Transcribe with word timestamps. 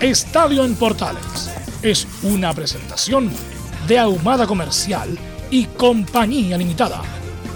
Estadio 0.00 0.64
en 0.64 0.76
Portales 0.76 1.50
es 1.82 2.06
una 2.22 2.52
presentación 2.52 3.32
de 3.88 3.98
Ahumada 3.98 4.46
Comercial 4.46 5.18
y 5.50 5.64
Compañía 5.64 6.56
Limitada. 6.56 7.02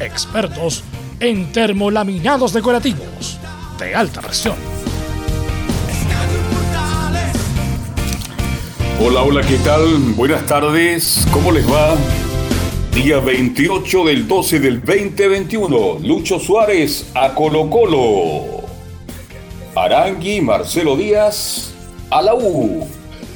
Expertos 0.00 0.82
en 1.20 1.52
termolaminados 1.52 2.52
decorativos 2.52 3.38
de 3.78 3.94
alta 3.94 4.20
presión. 4.20 4.56
Hola, 9.00 9.22
hola, 9.22 9.42
¿qué 9.42 9.58
tal? 9.58 9.98
Buenas 10.16 10.44
tardes, 10.44 11.24
¿cómo 11.32 11.52
les 11.52 11.64
va? 11.72 11.94
Día 12.92 13.20
28 13.20 14.04
del 14.04 14.26
12 14.26 14.58
del 14.58 14.80
2021, 14.80 16.00
Lucho 16.02 16.40
Suárez 16.40 17.08
a 17.14 17.34
Colo 17.34 17.70
Colo. 17.70 18.62
Arangui, 19.76 20.40
Marcelo 20.40 20.96
Díaz 20.96 21.71
a 22.12 22.20
la 22.20 22.34
U. 22.34 22.86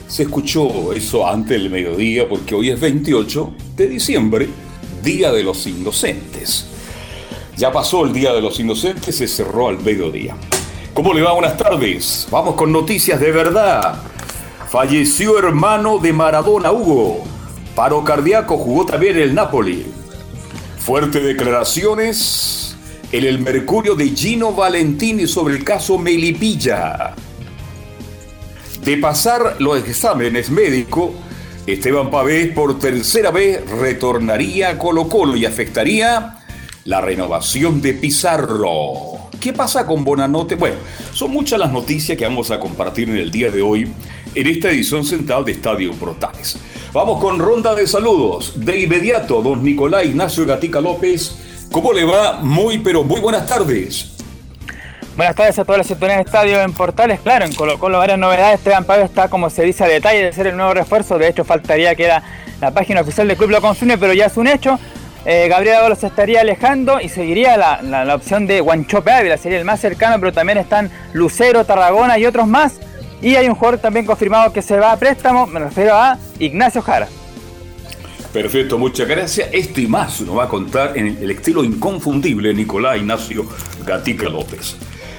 Se 0.07 0.25
escuchó 0.25 0.93
eso 0.93 1.27
antes 1.27 1.51
del 1.51 1.71
mediodía 1.71 2.29
porque 2.29 2.55
hoy 2.55 2.71
es 2.71 2.79
28 2.79 3.53
de 3.75 3.89
diciembre, 3.89 4.49
Día 5.03 5.33
de 5.33 5.43
los 5.43 5.67
Inocentes. 5.67 6.67
Ya 7.57 7.73
pasó 7.73 8.05
el 8.05 8.13
Día 8.13 8.35
de 8.35 8.43
los 8.43 8.61
Inocentes, 8.61 9.17
se 9.17 9.27
cerró 9.27 9.69
al 9.69 9.79
mediodía. 9.81 10.37
¿Cómo 10.93 11.15
le 11.15 11.23
va? 11.23 11.33
Buenas 11.33 11.57
tardes. 11.57 12.29
Vamos 12.31 12.55
con 12.55 12.71
noticias 12.71 13.19
de 13.19 13.33
verdad. 13.33 14.03
Falleció 14.69 15.39
hermano 15.39 15.99
de 15.99 16.13
Maradona 16.13 16.71
Hugo. 16.71 17.25
Paro 17.75 18.05
cardíaco 18.05 18.59
jugó 18.59 18.85
también 18.85 19.17
el 19.17 19.35
Napoli. 19.35 19.87
Fuertes 20.79 21.25
declaraciones 21.25 22.77
en 23.11 23.25
el 23.25 23.39
Mercurio 23.39 23.95
de 23.95 24.11
Gino 24.11 24.53
Valentini 24.53 25.27
sobre 25.27 25.57
el 25.57 25.65
caso 25.65 25.99
Melipilla. 25.99 27.15
De 28.87 28.97
pasar 28.98 29.56
los 29.59 29.79
exámenes 29.79 30.48
médicos, 30.48 31.11
Esteban 31.67 32.09
Pavés 32.09 32.53
por 32.53 32.79
tercera 32.79 33.33
vez 33.33 33.69
retornaría 33.69 34.69
a 34.69 34.78
Colo 34.78 35.09
Colo 35.09 35.34
y 35.34 35.45
afectaría 35.45 36.38
la 36.84 37.00
renovación 37.00 37.83
de 37.83 37.94
Pizarro. 37.94 39.28
¿Qué 39.41 39.53
pasa 39.53 39.84
con 39.88 40.05
Bonanote? 40.05 40.55
Bueno, 40.55 40.77
son 41.12 41.33
muchas 41.33 41.59
las 41.59 41.72
noticias 41.72 42.16
que 42.16 42.27
vamos 42.27 42.53
a 42.53 42.61
compartir 42.61 43.11
en 43.11 43.16
el 43.16 43.33
día 43.33 43.50
de 43.50 43.61
hoy 43.61 43.93
en 44.33 44.47
esta 44.47 44.71
edición 44.71 45.05
central 45.05 45.44
de 45.44 45.50
Estadio 45.50 45.93
Portales. 45.94 46.56
Vamos 46.93 47.21
con 47.21 47.41
ronda 47.41 47.75
de 47.75 47.88
saludos. 47.88 48.53
De 48.55 48.82
inmediato, 48.82 49.43
don 49.43 49.65
Nicolás 49.65 50.06
Ignacio 50.06 50.47
Gatica 50.47 50.81
López. 50.81 51.37
¿Cómo 51.72 51.93
le 51.93 52.05
va? 52.05 52.34
Muy, 52.41 52.78
pero 52.78 53.03
muy 53.03 53.21
buenas 53.21 53.49
tardes. 53.49 54.16
Buenas 55.16 55.34
tardes 55.34 55.59
a 55.59 55.65
todas 55.65 55.78
las 55.78 55.87
sintonías 55.87 56.19
de 56.19 56.25
estadio 56.25 56.60
en 56.60 56.75
Portales. 56.75 57.21
Claro, 57.21 57.47
en 57.47 57.54
Colo 57.54 57.78
Colo 57.78 57.97
varias 57.97 58.19
novedades. 58.19 58.59
Esteban 58.59 58.84
Pablo 58.84 59.06
está, 59.06 59.28
como 59.28 59.49
se 59.49 59.62
dice, 59.62 59.82
a 59.82 59.88
detalle 59.88 60.22
de 60.22 60.31
ser 60.31 60.47
el 60.47 60.59
nuevo 60.59 60.75
refuerzo. 60.75 61.16
De 61.16 61.27
hecho, 61.27 61.43
faltaría 61.43 61.94
que 61.94 62.04
era 62.04 62.22
la 62.60 62.71
página 62.72 63.00
oficial 63.00 63.26
del 63.26 63.38
club 63.38 63.49
lo 63.49 63.62
consume, 63.62 63.97
pero 63.97 64.12
ya 64.12 64.26
es 64.26 64.37
un 64.37 64.47
hecho. 64.47 64.78
Eh, 65.25 65.49
Gabriel 65.49 65.76
Ábalos 65.76 66.00
se 66.00 66.09
estaría 66.09 66.43
alejando 66.43 67.00
y 67.00 67.09
seguiría 67.09 67.56
la, 67.56 67.81
la, 67.81 68.15
opción 68.15 68.47
de 68.47 68.60
Guanchope 68.60 69.10
Ávila, 69.10 69.38
sería 69.38 69.59
el 69.59 69.65
más 69.65 69.81
cercano, 69.81 70.21
pero 70.21 70.34
también 70.34 70.59
están 70.59 70.91
Lucero, 71.15 71.65
Tarragona 71.65 72.19
y 72.19 72.26
otros 72.26 72.47
más. 72.47 72.75
Y 73.22 73.37
hay 73.37 73.49
un 73.49 73.55
jugador 73.55 73.81
también 73.81 74.05
confirmado 74.05 74.53
que 74.53 74.60
se 74.60 74.78
va 74.78 74.93
a 74.93 74.99
préstamo, 74.99 75.47
me 75.47 75.60
refiero 75.60 75.94
a 75.94 76.19
Ignacio 76.38 76.82
Jara. 76.82 77.09
Perfecto, 78.34 78.76
muchas 78.76 79.09
gracias. 79.09 79.49
Esto 79.50 79.81
y 79.81 79.87
más 79.87 80.21
nos 80.21 80.37
va 80.37 80.44
a 80.44 80.49
contar 80.49 80.97
en 80.99 81.06
el 81.06 81.31
estilo 81.31 81.65
inconfundible 81.65 82.53
Nicolás 82.53 82.99
Ignacio 82.99 83.47
Gatica 83.87 84.28
López. 84.28 84.76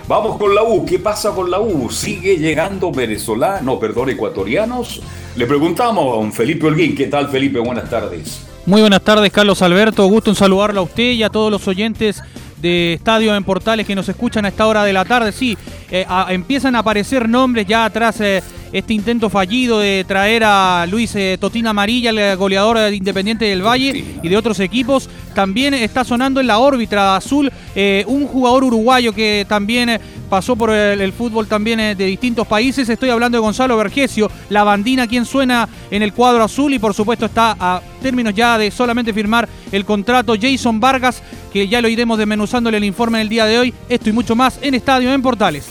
Vamos 0.08 0.38
con 0.38 0.56
la 0.56 0.64
U. 0.64 0.86
¿Qué 0.86 1.00
pasa 1.00 1.32
con 1.32 1.52
la 1.52 1.60
U? 1.60 1.90
¿Sigue 1.90 2.38
llegando 2.38 2.94
venezolanos, 2.94 3.62
no, 3.64 3.78
perdón, 3.78 4.10
ecuatorianos? 4.10 5.02
Le 5.36 5.46
preguntamos 5.46 6.06
a 6.06 6.16
don 6.16 6.32
Felipe 6.32 6.66
Holguín. 6.66 6.96
¿Qué 6.96 7.08
tal, 7.08 7.28
Felipe? 7.28 7.60
Buenas 7.60 7.90
tardes. 7.90 8.48
Muy 8.66 8.80
buenas 8.80 9.02
tardes, 9.02 9.30
Carlos 9.34 9.62
Alberto. 9.62 10.06
Gusto 10.08 10.30
en 10.30 10.38
saludarlo 10.38 10.80
a 10.80 10.84
usted 10.84 11.12
y 11.12 11.24
a 11.24 11.30
todos 11.30 11.52
los 11.52 11.68
oyentes 11.68 12.24
de 12.62 12.94
Estadio 12.94 13.36
en 13.36 13.44
Portales 13.44 13.86
que 13.86 13.96
nos 13.96 14.08
escuchan 14.08 14.46
a 14.46 14.48
esta 14.48 14.66
hora 14.66 14.86
de 14.86 14.94
la 14.94 15.04
tarde. 15.04 15.34
Sí, 15.34 15.58
eh, 15.92 16.06
empiezan 16.30 16.78
a 16.78 16.80
aparecer 16.80 17.28
nombres 17.28 17.68
ya 17.68 17.84
atrás. 17.84 18.22
Eh, 18.22 18.42
este 18.72 18.94
intento 18.94 19.30
fallido 19.30 19.80
de 19.80 20.06
traer 20.08 20.44
a 20.46 20.86
Luis 20.90 21.16
eh, 21.16 21.38
Totina 21.40 21.70
Amarilla, 21.70 22.10
el 22.10 22.38
goleador 22.38 22.78
de 22.78 22.96
Independiente 22.96 23.46
del 23.46 23.66
Valle 23.66 24.04
y 24.22 24.28
de 24.28 24.38
otros 24.38 24.60
equipos. 24.60 25.10
También 25.34 25.74
está 25.74 26.04
sonando 26.04 26.40
en 26.40 26.48
la 26.48 26.60
órbita 26.60 27.16
azul 27.16 27.52
eh, 27.76 28.04
un 28.08 28.28
jugador 28.28 28.64
uruguayo 28.64 29.14
que 29.14 29.46
también 29.48 29.90
eh, 29.90 30.00
pasó 30.30 30.56
por 30.56 30.72
el, 30.72 31.14
fútbol 31.14 31.48
también 31.48 31.80
de 31.80 32.06
distintos 32.06 32.46
países. 32.48 32.90
Estoy 32.90 33.10
hablando 33.10 33.38
de 33.38 33.42
Gonzalo 33.42 33.78
Vergesio, 33.78 34.30
la 34.50 34.64
bandina 34.64 35.08
quien 35.08 35.26
suena 35.26 35.68
en 35.90 36.02
el 36.02 36.14
cuadro 36.14 36.44
azul 36.44 36.74
y 36.74 36.80
por 36.80 36.94
supuesto 36.94 37.28
está 37.28 37.56
a 37.60 37.82
términos 38.02 38.34
ya 38.34 38.58
de 38.58 38.70
solamente 38.72 39.14
firmar 39.14 39.48
el 39.72 39.86
contrato 39.86 40.36
Jason 40.40 40.80
Vargas, 40.80 41.22
que 41.54 41.68
ya 41.68 41.82
lo 41.82 41.88
iremos 41.88 42.18
desmenuzándole 42.18 42.78
el 42.78 42.84
informe 42.84 43.20
en 43.20 43.22
el 43.24 43.30
día 43.30 43.46
de 43.46 43.60
hoy. 43.60 43.74
Esto 43.88 44.10
y 44.10 44.14
mucho 44.14 44.36
más 44.36 44.60
en 44.62 44.74
Estadio 44.74 45.14
en 45.14 45.22
Portales. 45.22 45.68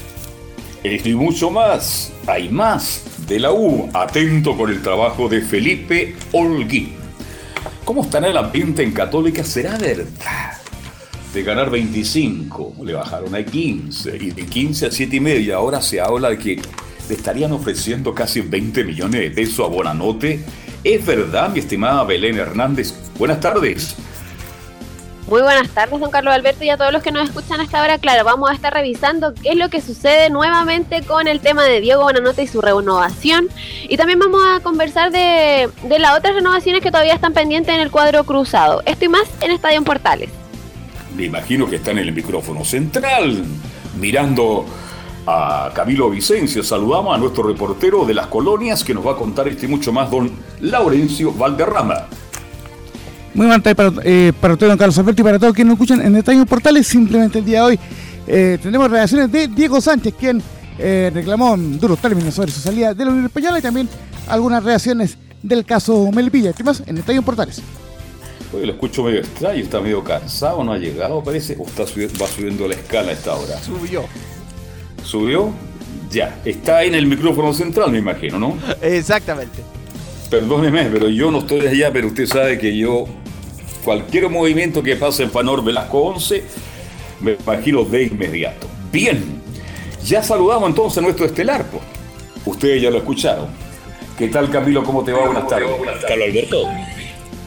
Esto 0.83 1.09
y 1.09 1.15
mucho 1.15 1.51
más. 1.51 2.13
Hay 2.28 2.48
más 2.48 3.04
de 3.28 3.38
la 3.38 3.53
U. 3.53 3.88
Atento 3.94 4.56
con 4.56 4.69
el 4.69 4.82
trabajo 4.82 5.28
de 5.28 5.42
Felipe 5.42 6.16
Olguín. 6.32 6.94
¿Cómo 7.84 8.03
estará 8.03 8.26
el 8.26 8.37
ambiente 8.37 8.82
en 8.82 8.91
Católica? 8.91 9.44
¿Será 9.44 9.78
verdad? 9.78 10.53
De 11.32 11.42
ganar 11.44 11.70
25, 11.70 12.75
le 12.82 12.94
bajaron 12.94 13.32
a 13.36 13.44
15, 13.44 14.16
y 14.16 14.31
de 14.31 14.44
15 14.44 14.86
a 14.86 14.91
7 14.91 15.16
y 15.16 15.20
media. 15.20 15.56
Ahora 15.56 15.81
se 15.81 16.00
habla 16.00 16.31
de 16.31 16.38
que 16.38 16.60
le 17.09 17.15
estarían 17.15 17.53
ofreciendo 17.53 18.12
casi 18.12 18.41
20 18.41 18.82
millones 18.82 19.20
de 19.20 19.31
pesos 19.31 19.60
a 19.60 19.69
Bonanote. 19.69 20.41
¿Es 20.82 21.06
verdad, 21.06 21.53
mi 21.53 21.60
estimada 21.60 22.03
Belén 22.03 22.38
Hernández? 22.38 22.92
Buenas 23.19 23.38
tardes. 23.38 23.94
Muy 25.28 25.42
buenas 25.42 25.69
tardes, 25.70 25.98
don 25.98 26.12
Carlos 26.12 26.32
Alberto, 26.32 26.62
y 26.62 26.70
a 26.70 26.76
todos 26.76 26.92
los 26.92 27.03
que 27.03 27.10
nos 27.10 27.28
escuchan 27.28 27.60
hasta 27.60 27.81
ahora. 27.81 27.98
Claro, 27.98 28.25
vamos 28.25 28.48
a 28.48 28.54
estar 28.54 28.72
revisando 28.72 29.34
qué 29.34 29.50
es 29.50 29.56
lo 29.56 29.69
que 29.69 29.81
sucede 29.81 30.31
nuevamente 30.31 31.03
con 31.03 31.26
el 31.26 31.41
tema 31.41 31.64
de 31.64 31.81
Diego 31.81 32.04
Bonanote 32.04 32.44
y 32.44 32.47
su 32.47 32.60
renovación. 32.60 33.48
Y 33.89 33.97
también 33.97 34.21
vamos 34.21 34.41
a 34.47 34.60
conversar 34.60 35.10
de, 35.10 35.68
las 35.98 36.16
otras 36.16 36.33
renovaciones 36.36 36.80
que 36.80 36.92
todavía 36.92 37.12
están 37.12 37.33
pendientes 37.33 37.74
en 37.74 37.80
el 37.80 37.91
cuadro 37.91 38.22
cruzado. 38.22 38.83
Esto 38.86 39.06
y 39.06 39.09
más 39.09 39.24
en 39.41 39.51
Estadio 39.51 39.83
Portales. 39.83 40.30
Me 41.16 41.24
imagino 41.24 41.68
que 41.68 41.77
está 41.77 41.91
en 41.91 41.98
el 41.98 42.12
micrófono 42.12 42.65
central, 42.65 43.42
mirando 43.98 44.65
a 45.27 45.72
Camilo 45.74 46.09
Vicencio. 46.09 46.62
Saludamos 46.62 47.16
a 47.16 47.18
nuestro 47.18 47.42
reportero 47.42 48.04
de 48.04 48.15
las 48.15 48.28
colonias 48.28 48.84
que 48.84 48.95
nos 48.95 49.04
va 49.04 49.12
a 49.12 49.16
contar 49.16 49.48
este 49.48 49.66
mucho 49.66 49.92
más, 49.92 50.09
don 50.09 50.30
Laurencio 50.60 51.33
Valderrama. 51.33 52.06
Muy 53.36 53.44
buenas 53.44 53.62
tardes 53.62 53.77
para, 53.77 54.03
eh, 54.03 54.33
para 54.41 54.54
usted, 54.54 54.66
don 54.66 54.78
Carlos 54.78 54.97
Alberto, 54.97 55.21
y 55.21 55.24
para 55.24 55.38
todos 55.38 55.53
quienes 55.53 55.68
nos 55.68 55.74
escuchan 55.74 56.06
en 56.06 56.16
Estadio 56.16 56.47
Portales. 56.47 56.86
Simplemente 56.86 57.41
el 57.41 57.44
día 57.44 57.59
de 57.59 57.66
hoy 57.66 57.78
eh, 58.27 58.59
tenemos 58.62 58.91
reacciones 58.91 59.30
de 59.30 59.47
Diego 59.48 59.78
Sánchez, 59.78 60.15
quien 60.18 60.42
eh, 60.78 61.10
reclamó 61.12 61.54
en 61.54 61.78
duros 61.78 61.98
términos 61.98 62.33
sobre 62.33 62.50
su 62.50 62.60
salida 62.60 62.94
de 62.94 63.04
la 63.04 63.10
Unión 63.10 63.27
Española 63.27 63.59
y 63.59 63.62
también 63.62 63.91
algunas 64.27 64.65
reacciones 64.65 65.18
del 65.42 65.66
caso 65.66 66.10
Melipilla. 66.12 66.54
¿Qué 66.54 66.65
más? 66.65 66.83
En 66.86 66.97
Estadio 66.97 67.21
Portales. 67.21 67.60
Oye, 68.54 68.65
lo 68.65 68.72
escucho 68.72 69.03
medio 69.03 69.21
extraño, 69.21 69.62
está 69.62 69.82
medio 69.82 70.03
cansado, 70.03 70.65
no 70.65 70.72
ha 70.72 70.78
llegado, 70.78 71.22
parece, 71.22 71.59
o 71.59 71.66
está 71.66 71.86
subiendo, 71.86 72.18
va 72.18 72.28
subiendo 72.28 72.66
la 72.66 72.74
escala 72.74 73.10
a 73.10 73.12
esta 73.12 73.34
hora. 73.34 73.62
Subió. 73.62 74.06
¿Subió? 75.04 75.50
Ya, 76.10 76.41
está 76.42 76.84
en 76.84 76.94
el 76.94 77.06
micrófono 77.06 77.53
central, 77.53 77.92
me 77.92 77.98
imagino, 77.98 78.39
¿no? 78.39 78.56
Exactamente. 78.80 79.62
Perdóneme, 80.30 80.84
pero 80.86 81.10
yo 81.10 81.30
no 81.30 81.41
estoy 81.41 81.66
allá, 81.66 81.92
pero 81.92 82.09
usted 82.09 82.27
sabe 82.27 82.59
que 82.59 82.74
yo, 82.77 83.06
cualquier 83.86 84.28
movimiento 84.28 84.83
que 84.83 84.97
pase 84.97 85.22
en 85.22 85.30
Panor 85.30 85.62
Velasco 85.62 86.00
11, 86.00 86.42
me 87.21 87.36
imagino 87.41 87.84
de 87.84 88.03
inmediato. 88.03 88.66
Bien, 88.91 89.41
ya 90.04 90.24
saludamos 90.24 90.68
entonces 90.68 90.98
a 90.98 91.03
nuestro 91.03 91.24
estelar, 91.24 91.65
pues. 91.71 91.84
Ustedes 92.44 92.83
ya 92.83 92.91
lo 92.91 92.98
escucharon. 92.98 93.47
¿Qué 94.18 94.27
tal, 94.27 94.50
Camilo? 94.50 94.83
¿Cómo 94.83 95.04
te 95.04 95.12
va? 95.12 95.27
Buenas 95.27 95.47
tardes. 95.47 95.68
Carlos 96.09 96.28
Alberto. 96.28 96.68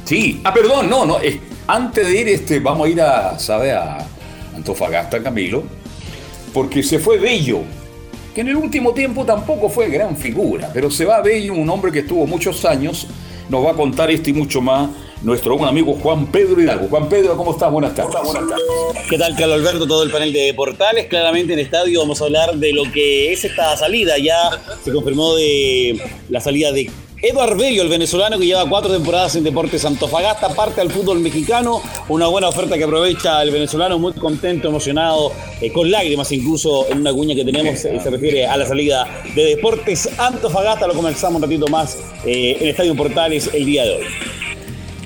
Sí. 0.06 0.40
Ah, 0.46 0.54
perdón, 0.54 0.90
no, 0.90 1.06
no. 1.06 1.18
antes 1.68 2.08
de 2.08 2.22
ir, 2.22 2.30
este, 2.30 2.62
vamos 2.62 2.88
a 2.88 2.90
ir 2.90 3.02
a, 3.02 3.38
¿sabe? 3.38 3.74
A 3.74 3.98
Antofagasta, 4.56 5.22
Camilo. 5.22 5.64
Porque 6.54 6.84
se 6.84 7.00
fue 7.00 7.18
Bello. 7.18 7.64
Que 8.34 8.42
en 8.42 8.48
el 8.48 8.56
último 8.56 8.94
tiempo 8.94 9.26
tampoco 9.26 9.68
fue 9.68 9.90
gran 9.90 10.16
figura. 10.16 10.70
Pero 10.74 10.90
se 10.90 11.04
va 11.04 11.20
Bello, 11.22 11.54
un 11.54 11.70
hombre 11.70 11.92
que 11.92 12.00
estuvo 12.00 12.26
muchos 12.26 12.64
años. 12.64 13.08
Nos 13.50 13.66
va 13.66 13.72
a 13.72 13.74
contar 13.74 14.10
esto 14.10 14.30
y 14.30 14.34
mucho 14.34 14.62
más 14.62 14.90
nuestro 15.22 15.58
buen 15.58 15.70
amigo 15.70 15.94
Juan 16.02 16.28
Pedro 16.28 16.62
Hidalgo. 16.62 16.88
Juan 16.88 17.10
Pedro, 17.10 17.36
¿cómo 17.36 17.52
estás? 17.52 17.72
Buenas 17.72 17.94
tardes. 17.96 18.16
Buenas 18.24 18.48
tardes. 18.48 19.08
¿Qué 19.10 19.18
tal, 19.18 19.36
Carlos 19.36 19.60
Alberto? 19.60 19.88
Todo 19.88 20.04
el 20.04 20.12
panel 20.12 20.32
de 20.32 20.54
portales. 20.54 21.08
Claramente 21.08 21.54
en 21.54 21.60
estadio 21.60 22.00
vamos 22.00 22.22
a 22.22 22.26
hablar 22.26 22.56
de 22.56 22.74
lo 22.74 22.84
que 22.92 23.34
es 23.34 23.44
esta 23.44 23.76
salida. 23.76 24.18
Ya 24.18 24.50
se 24.84 24.92
confirmó 24.92 25.36
de 25.36 26.02
la 26.30 26.40
salida 26.40 26.72
de 26.72 26.90
Eduardo 27.22 27.58
Bello, 27.58 27.82
el 27.82 27.90
venezolano 27.90 28.40
que 28.40 28.46
lleva 28.46 28.70
cuatro 28.70 28.94
temporadas 28.94 29.36
en 29.36 29.44
Deportes 29.44 29.84
Antofagasta, 29.84 30.56
parte 30.56 30.80
al 30.80 30.90
fútbol 30.90 31.20
mexicano. 31.20 31.82
Una 32.08 32.28
buena 32.28 32.48
oferta 32.48 32.78
que 32.78 32.86
aprovecha 32.86 33.42
el 33.42 33.52
venezolano, 33.52 34.00
muy 34.00 34.14
contento, 34.14 34.70
emocionado, 34.70 35.34
eh, 35.60 35.70
con 35.70 35.92
lágrimas 35.92 36.32
incluso 36.32 36.88
en 36.90 37.00
una 37.00 37.12
cuña 37.12 37.36
que 37.36 37.44
tenemos. 37.44 37.84
Eh, 37.84 38.00
se 38.02 38.10
refiere 38.10 38.48
a 38.48 38.56
la 38.56 38.66
salida 38.66 39.06
de 39.36 39.44
Deportes 39.44 40.10
Antofagasta. 40.18 40.88
Lo 40.88 40.94
comenzamos 40.94 41.36
un 41.36 41.42
ratito 41.42 41.68
más 41.68 41.98
eh, 42.26 42.56
en 42.62 42.70
Estadio 42.70 42.96
Portales 42.96 43.50
el 43.54 43.66
día 43.66 43.84
de 43.84 43.96
hoy. 43.96 44.04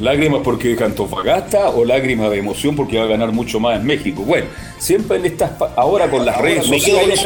¿Lágrimas 0.03 0.41
porque 0.44 0.75
cantó 0.75 1.07
Fagasta 1.07 1.69
o 1.69 1.85
lágrimas 1.85 2.29
de 2.29 2.38
emoción 2.38 2.75
porque 2.75 2.97
va 2.97 3.05
a 3.05 3.07
ganar 3.07 3.31
mucho 3.31 3.61
más 3.61 3.79
en 3.79 3.85
México? 3.85 4.23
Bueno, 4.23 4.47
siempre 4.77 5.15
en 5.15 5.25
estas, 5.25 5.51
ahora 5.77 6.11
con 6.11 6.25
las 6.25 6.41
redes 6.41 6.65
sociales. 6.65 7.25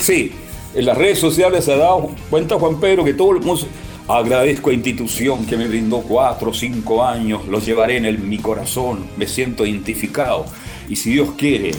Sí, 0.00 0.32
en 0.74 0.86
las 0.86 0.96
redes 0.96 1.18
sociales 1.18 1.66
se 1.66 1.74
ha 1.74 1.76
dado 1.76 2.10
cuenta 2.30 2.58
Juan 2.58 2.80
Pedro 2.80 3.04
que 3.04 3.12
todo 3.12 3.32
el 3.32 3.42
mundo. 3.42 3.66
Agradezco 4.08 4.70
a 4.70 4.72
institución 4.72 5.44
que 5.44 5.58
me 5.58 5.68
brindó 5.68 6.00
cuatro 6.00 6.52
o 6.52 6.54
cinco 6.54 7.04
años, 7.04 7.46
los 7.48 7.66
llevaré 7.66 7.98
en 7.98 8.06
el, 8.06 8.18
mi 8.18 8.38
corazón, 8.38 9.04
me 9.18 9.26
siento 9.26 9.66
identificado. 9.66 10.46
Y 10.88 10.96
si 10.96 11.12
Dios 11.12 11.32
quiere, 11.36 11.72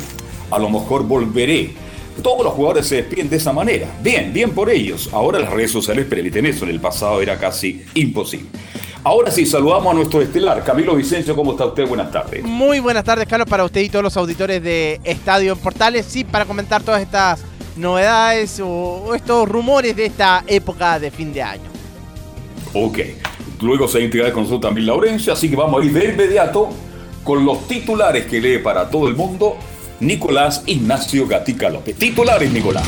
a 0.51 0.59
lo 0.59 0.69
mejor 0.69 1.07
volveré. 1.07 1.71
Todos 2.21 2.43
los 2.43 2.53
jugadores 2.53 2.85
se 2.85 2.97
despiden 2.97 3.27
de 3.27 3.37
esa 3.37 3.53
manera. 3.53 3.87
Bien, 4.03 4.31
bien 4.31 4.51
por 4.51 4.69
ellos. 4.69 5.09
Ahora 5.11 5.39
las 5.39 5.51
redes 5.51 5.71
sociales 5.71 6.05
permiten 6.05 6.45
eso, 6.45 6.63
en 6.65 6.69
el 6.69 6.79
pasado 6.79 7.23
era 7.23 7.39
casi 7.39 7.83
imposible. 7.95 8.49
Ahora 9.05 9.29
sí, 9.29 9.45
saludamos 9.45 9.91
a 9.91 9.93
nuestro 9.93 10.19
estelar, 10.19 10.63
Camilo 10.63 10.95
Vicencio, 10.95 11.35
¿cómo 11.35 11.51
está 11.51 11.67
usted? 11.67 11.87
Buenas 11.87 12.11
tardes. 12.11 12.43
Muy 12.43 12.79
buenas 12.79 13.03
tardes, 13.03 13.27
Carlos, 13.27 13.47
para 13.47 13.63
usted 13.63 13.81
y 13.81 13.89
todos 13.89 14.01
los 14.01 14.17
auditores 14.17 14.63
de 14.63 14.99
Estadio 15.03 15.53
en 15.53 15.59
Portales. 15.59 16.07
Sí, 16.07 16.23
para 16.23 16.45
comentar 16.45 16.81
todas 16.81 17.03
estas 17.03 17.43
novedades 17.75 18.59
o, 18.65 19.13
estos 19.13 19.47
rumores 19.47 19.95
de 19.95 20.07
esta 20.07 20.43
época 20.47 20.99
de 20.99 21.11
fin 21.11 21.31
de 21.31 21.43
año. 21.43 21.69
Ok, 22.73 22.97
luego 23.61 23.87
se 23.87 24.01
integra 24.01 24.33
con 24.33 24.41
nosotros 24.41 24.69
también 24.69 24.87
Laurencia, 24.87 25.33
así 25.33 25.51
que 25.51 25.55
vamos 25.55 25.83
a 25.83 25.85
ir 25.85 25.93
de 25.93 26.05
inmediato 26.05 26.69
con 27.23 27.45
los 27.45 27.67
titulares 27.67 28.25
que 28.25 28.41
lee 28.41 28.57
para 28.57 28.89
todo 28.89 29.07
el 29.07 29.15
mundo 29.15 29.55
Nicolás 29.99 30.63
Ignacio 30.65 31.27
Gatica 31.27 31.69
López. 31.69 31.95
Titulares, 31.95 32.51
Nicolás. 32.51 32.87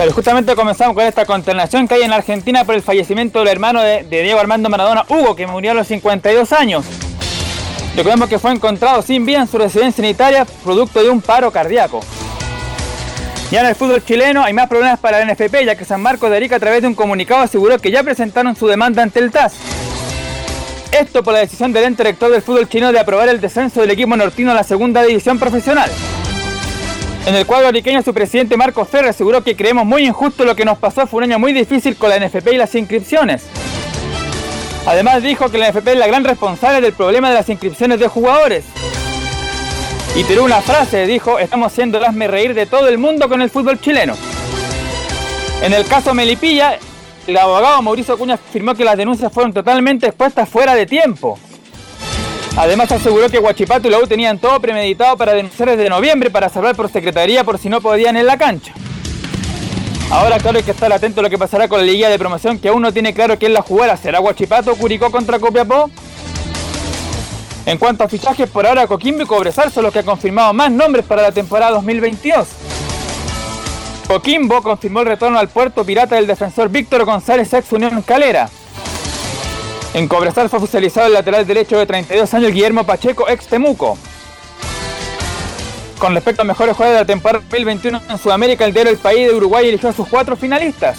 Pero 0.00 0.14
justamente 0.14 0.56
comenzamos 0.56 0.94
con 0.94 1.04
esta 1.04 1.26
consternación 1.26 1.86
que 1.86 1.92
hay 1.92 2.02
en 2.04 2.12
Argentina 2.14 2.64
por 2.64 2.74
el 2.74 2.80
fallecimiento 2.80 3.40
del 3.40 3.48
hermano 3.48 3.82
de, 3.82 4.02
Diego 4.04 4.40
Armando 4.40 4.70
Maradona, 4.70 5.04
Hugo, 5.06 5.36
que 5.36 5.46
murió 5.46 5.72
a 5.72 5.74
los 5.74 5.88
52 5.88 6.54
años. 6.54 6.86
Recordemos 7.94 8.26
que 8.30 8.38
fue 8.38 8.50
encontrado 8.50 9.02
sin 9.02 9.26
vida 9.26 9.40
en 9.40 9.46
su 9.46 9.58
residencia 9.58 10.02
en 10.02 10.08
Italia, 10.08 10.46
producto 10.64 11.02
de 11.02 11.10
un 11.10 11.20
paro 11.20 11.50
cardíaco. 11.50 12.00
Ya 13.50 13.60
en 13.60 13.66
el 13.66 13.74
fútbol 13.74 14.02
chileno 14.02 14.42
hay 14.42 14.54
más 14.54 14.70
problemas 14.70 14.98
para 14.98 15.20
el 15.20 15.28
NFP, 15.28 15.66
ya 15.66 15.76
que 15.76 15.84
San 15.84 16.00
Marcos 16.00 16.30
de 16.30 16.36
Arica 16.38 16.56
a 16.56 16.60
través 16.60 16.80
de 16.80 16.88
un 16.88 16.94
comunicado 16.94 17.42
aseguró 17.42 17.78
que 17.78 17.90
ya 17.90 18.02
presentaron 18.02 18.56
su 18.56 18.66
demanda 18.68 19.02
ante 19.02 19.18
el 19.18 19.30
TAS. 19.30 19.52
Esto 20.98 21.22
por 21.22 21.34
la 21.34 21.40
decisión 21.40 21.74
del 21.74 21.84
ente 21.84 22.04
rector 22.04 22.32
del 22.32 22.40
fútbol 22.40 22.70
chino 22.70 22.90
de 22.90 23.00
aprobar 23.00 23.28
el 23.28 23.38
descenso 23.38 23.82
del 23.82 23.90
equipo 23.90 24.16
nortino 24.16 24.50
a 24.50 24.54
la 24.54 24.64
segunda 24.64 25.02
división 25.02 25.38
profesional. 25.38 25.90
En 27.26 27.34
el 27.34 27.46
cuadro 27.46 27.68
ariqueño, 27.68 28.02
su 28.02 28.14
presidente 28.14 28.56
Marcos 28.56 28.88
Ferrer 28.88 29.10
aseguró 29.10 29.42
que 29.44 29.54
creemos 29.54 29.84
muy 29.84 30.06
injusto 30.06 30.44
lo 30.44 30.56
que 30.56 30.64
nos 30.64 30.78
pasó, 30.78 31.06
fue 31.06 31.18
un 31.18 31.24
año 31.24 31.38
muy 31.38 31.52
difícil 31.52 31.96
con 31.96 32.10
la 32.10 32.18
NFP 32.18 32.54
y 32.54 32.56
las 32.56 32.74
inscripciones. 32.74 33.42
Además 34.86 35.22
dijo 35.22 35.50
que 35.50 35.58
la 35.58 35.70
NFP 35.70 35.88
es 35.88 35.98
la 35.98 36.06
gran 36.06 36.24
responsable 36.24 36.80
del 36.80 36.94
problema 36.94 37.28
de 37.28 37.34
las 37.34 37.48
inscripciones 37.48 38.00
de 38.00 38.08
jugadores. 38.08 38.64
Y 40.16 40.24
tiró 40.24 40.44
una 40.44 40.62
frase, 40.62 41.06
dijo, 41.06 41.38
estamos 41.38 41.72
siendo 41.72 42.04
el 42.04 42.28
reír 42.28 42.54
de 42.54 42.66
todo 42.66 42.88
el 42.88 42.98
mundo 42.98 43.28
con 43.28 43.42
el 43.42 43.50
fútbol 43.50 43.80
chileno. 43.80 44.14
En 45.62 45.74
el 45.74 45.84
caso 45.84 46.14
Melipilla, 46.14 46.78
el 47.26 47.36
abogado 47.36 47.82
Mauricio 47.82 48.18
Cuña 48.18 48.34
afirmó 48.34 48.74
que 48.74 48.84
las 48.84 48.96
denuncias 48.96 49.30
fueron 49.32 49.52
totalmente 49.52 50.06
expuestas 50.06 50.48
fuera 50.48 50.74
de 50.74 50.86
tiempo. 50.86 51.38
Además 52.56 52.92
aseguró 52.92 53.28
que 53.28 53.38
Guachipato 53.38 53.88
y 53.88 53.90
la 53.90 53.98
U 53.98 54.06
tenían 54.06 54.38
todo 54.38 54.60
premeditado 54.60 55.16
para 55.16 55.32
denunciar 55.32 55.70
desde 55.70 55.88
noviembre 55.88 56.30
para 56.30 56.48
salvar 56.48 56.74
por 56.76 56.90
secretaría 56.90 57.44
por 57.44 57.58
si 57.58 57.68
no 57.68 57.80
podían 57.80 58.16
en 58.16 58.26
la 58.26 58.36
cancha. 58.36 58.72
Ahora 60.10 60.38
claro 60.38 60.58
hay 60.58 60.64
que 60.64 60.72
estar 60.72 60.92
atento 60.92 61.20
a 61.20 61.22
lo 61.22 61.30
que 61.30 61.38
pasará 61.38 61.68
con 61.68 61.78
la 61.80 61.86
liga 61.86 62.08
de 62.08 62.18
promoción 62.18 62.58
que 62.58 62.68
aún 62.68 62.82
no 62.82 62.92
tiene 62.92 63.14
claro 63.14 63.38
quién 63.38 63.52
la 63.52 63.62
jugará. 63.62 63.96
¿Será 63.96 64.18
Guachipato 64.18 64.74
Curicó 64.74 65.10
contra 65.10 65.38
Copiapó? 65.38 65.88
En 67.64 67.78
cuanto 67.78 68.02
a 68.02 68.08
fichajes, 68.08 68.50
por 68.50 68.66
ahora 68.66 68.88
Coquimbo 68.88 69.22
y 69.22 69.26
Cobresal 69.26 69.70
son 69.70 69.84
los 69.84 69.92
que 69.92 70.00
han 70.00 70.04
confirmado 70.04 70.52
más 70.52 70.72
nombres 70.72 71.04
para 71.04 71.22
la 71.22 71.30
temporada 71.30 71.70
2022. 71.72 72.48
Coquimbo 74.08 74.60
confirmó 74.60 75.00
el 75.00 75.06
retorno 75.06 75.38
al 75.38 75.48
puerto 75.48 75.84
pirata 75.84 76.16
del 76.16 76.26
defensor 76.26 76.68
Víctor 76.68 77.04
González 77.04 77.52
ex 77.52 77.70
Unión 77.70 78.02
Calera. 78.02 78.50
En 79.92 80.06
Cobresal 80.06 80.48
fue 80.48 80.60
oficializado 80.60 81.08
el 81.08 81.14
lateral 81.14 81.46
derecho 81.46 81.76
de 81.76 81.84
32 81.86 82.32
años 82.34 82.52
Guillermo 82.52 82.84
Pacheco, 82.84 83.28
ex 83.28 83.46
Temuco. 83.46 83.98
Con 85.98 86.14
respecto 86.14 86.42
a 86.42 86.44
mejores 86.44 86.76
jugadores 86.76 87.00
de 87.00 87.02
la 87.02 87.06
temporada 87.06 87.44
2021 87.50 88.00
en 88.08 88.18
Sudamérica, 88.18 88.64
el 88.64 88.72
diario 88.72 88.92
El 88.92 88.98
País 88.98 89.26
de 89.28 89.34
Uruguay 89.34 89.68
eligió 89.68 89.88
a 89.88 89.92
sus 89.92 90.08
cuatro 90.08 90.36
finalistas. 90.36 90.98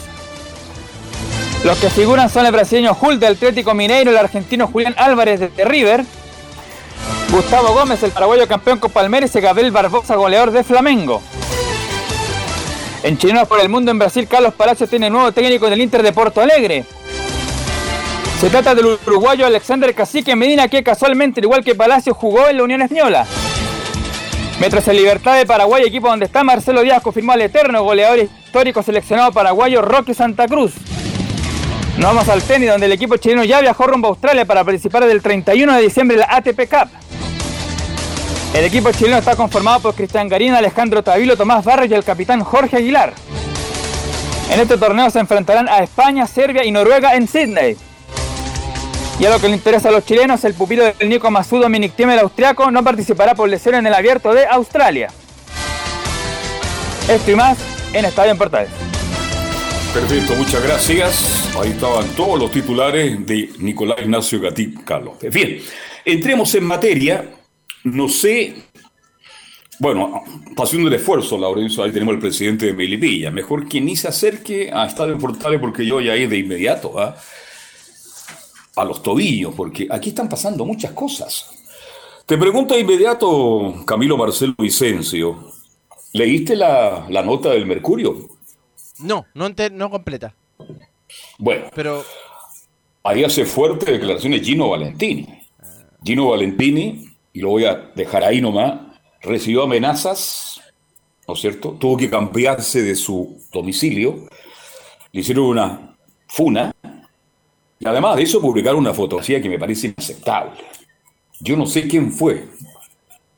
Los 1.64 1.78
que 1.78 1.90
figuran 1.90 2.30
son 2.30 2.46
el 2.46 2.52
brasileño 2.52 2.96
Hulk 3.00 3.20
del 3.20 3.34
Atlético 3.34 3.74
Mineiro, 3.74 4.12
el 4.12 4.18
argentino 4.18 4.68
Julián 4.68 4.94
Álvarez 4.98 5.40
de 5.40 5.66
River, 5.66 6.04
Gustavo 7.32 7.74
Gómez, 7.74 8.04
el 8.04 8.12
paraguayo 8.12 8.46
campeón 8.48 8.80
con 8.80 8.92
Palmeiras 8.92 9.34
y 9.36 9.40
Gabriel 9.40 9.72
Barbosa, 9.72 10.16
goleador 10.16 10.52
de 10.52 10.66
Flamengo. 10.66 11.22
En 13.04 13.18
Chilenos 13.18 13.48
por 13.48 13.62
el 13.62 13.70
Mundo 13.70 13.90
en 13.90 14.00
Brasil, 14.00 14.28
Carlos 14.28 14.54
Palacios 14.54 14.90
tiene 14.90 15.10
nuevo 15.10 15.32
técnico 15.32 15.70
del 15.70 15.82
Inter 15.82 16.04
de 16.04 16.12
Porto 16.12 16.42
Alegre. 16.42 16.86
Se 18.42 18.50
trata 18.50 18.74
del 18.74 18.98
uruguayo 19.06 19.46
Alexander 19.46 19.94
Cacique 19.94 20.36
Medina, 20.36 20.68
que 20.68 20.82
casualmente, 20.82 21.42
igual 21.42 21.64
que 21.64 21.76
Palacio, 21.76 22.16
jugó 22.16 22.50
en 22.50 22.58
la 22.58 22.64
Unión 22.64 22.82
Española. 22.82 23.28
Mientras 24.60 24.88
en 24.88 24.96
Libertad 24.96 25.38
de 25.38 25.46
Paraguay, 25.46 25.84
equipo 25.86 26.08
donde 26.08 26.26
está 26.26 26.44
Marcelo 26.44 26.82
Díaz, 26.82 27.04
confirmó 27.04 27.34
al 27.34 27.42
eterno 27.42 27.84
goleador 27.84 28.18
histórico 28.18 28.82
seleccionado 28.82 29.32
paraguayo 29.32 29.84
Roque 29.84 30.16
Santa 30.16 30.48
Cruz. 30.48 30.74
Nos 31.98 32.16
vamos 32.16 32.30
al 32.30 32.42
tenis, 32.42 32.72
donde 32.72 32.88
el 32.88 32.94
equipo 32.94 33.16
chileno 33.18 33.44
ya 33.44 33.62
viajó 33.62 33.86
rumbo 33.86 34.08
a 34.08 34.10
Australia 34.10 34.44
para 34.44 34.64
participar 34.64 35.06
del 35.06 35.22
31 35.22 35.76
de 35.76 35.82
diciembre 35.84 36.18
de 36.18 36.22
la 36.22 36.36
ATP 36.36 36.68
Cup. 36.68 36.90
El 38.56 38.66
equipo 38.66 38.92
chileno 38.92 39.20
está 39.20 39.36
conformado 39.36 39.82
por 39.82 39.94
Cristian 39.94 40.28
Garín, 40.28 40.56
Alejandro 40.56 41.04
Tavilo, 41.04 41.38
Tomás 41.38 41.64
Barros 41.64 41.92
y 41.92 41.94
el 41.94 42.04
capitán 42.04 42.44
Jorge 42.44 42.78
Aguilar. 42.78 43.14
En 44.52 44.60
este 44.60 44.78
torneo 44.78 45.12
se 45.12 45.20
enfrentarán 45.20 45.70
a 45.70 45.84
España, 45.84 46.26
Serbia 46.26 46.66
y 46.66 46.72
Noruega 46.72 47.14
en 47.16 47.28
Sydney. 47.28 47.78
Y 49.20 49.26
a 49.26 49.30
lo 49.30 49.40
que 49.40 49.48
le 49.48 49.56
interesa 49.56 49.90
a 49.90 49.92
los 49.92 50.06
chilenos, 50.06 50.44
el 50.46 50.54
pupilo 50.54 50.84
del 50.84 51.10
Nico 51.10 51.30
Masú, 51.30 51.60
Dominic 51.60 51.96
Thiem, 51.96 52.10
el 52.12 52.20
austriaco, 52.20 52.72
no 52.72 52.84
participará 52.84 53.36
por 53.36 53.48
lesión 53.50 53.76
en 53.76 53.86
el 53.86 53.94
abierto 53.94 54.34
de 54.34 54.46
Australia. 54.48 55.10
Esto 57.08 57.32
y 57.32 57.36
más 57.36 57.58
en 57.94 58.06
Estadio 58.06 58.32
en 58.32 58.38
Portales. 58.38 58.70
Perfecto, 59.94 60.34
muchas 60.36 60.64
gracias. 60.64 61.54
Ahí 61.60 61.72
estaban 61.72 62.08
todos 62.16 62.40
los 62.40 62.52
titulares 62.52 63.26
de 63.26 63.50
Nicolás 63.60 63.98
Ignacio 64.02 64.40
Gatí 64.40 64.74
Carlos. 64.86 65.16
Bien, 65.32 65.60
entremos 66.06 66.56
en 66.56 66.64
materia. 66.64 67.26
No 67.84 68.08
sé. 68.08 68.56
Bueno, 69.80 70.24
está 70.48 70.64
haciendo 70.64 70.88
el 70.88 70.94
esfuerzo, 70.94 71.38
Laurencio. 71.38 71.84
Ahí 71.84 71.92
tenemos 71.92 72.14
al 72.14 72.22
presidente 72.22 72.68
de 72.68 72.74
Melipilla. 72.74 73.32
Mejor 73.32 73.68
que 73.68 73.82
ni 73.82 73.98
se 73.98 74.08
acerque 74.08 74.72
a 74.72 74.86
Estadio 74.86 75.14
en 75.14 75.20
Portales 75.20 75.60
porque 75.60 75.86
yo 75.86 76.00
ya 76.00 76.14
ahí 76.14 76.26
de 76.26 76.38
inmediato. 76.38 76.98
¿ah? 76.98 77.18
A 78.82 78.86
los 78.86 79.02
tobillos, 79.04 79.54
porque 79.56 79.88
aquí 79.90 80.10
están 80.10 80.28
pasando 80.30 80.66
muchas 80.66 80.92
cosas. 80.92 81.52
Te 82.26 82.38
pregunto 82.38 82.74
de 82.74 82.82
inmediato, 82.82 83.84
Camilo 83.86 84.18
Marcelo 84.18 84.54
Vicencio, 84.58 85.52
¿Leíste 86.14 86.58
la, 86.58 87.06
la 87.10 87.22
nota 87.24 87.52
del 87.52 87.66
Mercurio? 87.66 88.28
No, 89.00 89.26
no, 89.34 89.48
ente- 89.48 89.72
no 89.72 89.90
completa. 89.90 90.36
Bueno, 91.38 91.68
Pero 91.74 92.04
ahí 93.04 93.24
hace 93.24 93.46
fuerte 93.46 93.92
declaraciones 93.94 94.42
Gino 94.42 94.70
Valentini. 94.70 95.28
Gino 96.04 96.28
Valentini, 96.30 97.06
y 97.32 97.40
lo 97.40 97.50
voy 97.50 97.64
a 97.64 97.76
dejar 97.96 98.26
ahí 98.26 98.42
nomás, 98.42 98.80
recibió 99.22 99.64
amenazas, 99.64 100.60
¿no 101.28 101.34
es 101.34 101.40
cierto? 101.40 101.78
Tuvo 101.80 101.96
que 101.96 102.10
cambiarse 102.10 102.82
de 102.82 102.96
su 102.96 103.42
domicilio, 103.54 104.28
le 105.14 105.22
hicieron 105.22 105.46
una 105.46 105.96
funa, 106.28 106.76
y 107.82 107.88
además 107.88 108.16
de 108.16 108.24
eso 108.24 108.40
publicaron 108.40 108.80
una 108.80 108.94
fotografía 108.94 109.42
que 109.42 109.50
me 109.50 109.58
parece 109.58 109.88
inaceptable. 109.88 110.52
Yo 111.40 111.58
no 111.58 111.66
sé 111.66 111.88
quién 111.88 112.12
fue. 112.12 112.46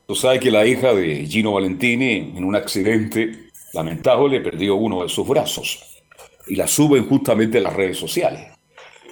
Tú 0.06 0.14
sabes 0.14 0.38
que 0.38 0.50
la 0.50 0.66
hija 0.66 0.92
de 0.92 1.24
Gino 1.26 1.52
Valentini, 1.52 2.34
en 2.36 2.44
un 2.44 2.54
accidente 2.54 3.48
lamentable, 3.72 4.42
perdió 4.42 4.76
uno 4.76 5.02
de 5.02 5.08
sus 5.08 5.26
brazos 5.26 6.02
y 6.46 6.56
la 6.56 6.66
suben 6.66 7.08
justamente 7.08 7.56
a 7.56 7.62
las 7.62 7.72
redes 7.72 7.96
sociales. 7.96 8.42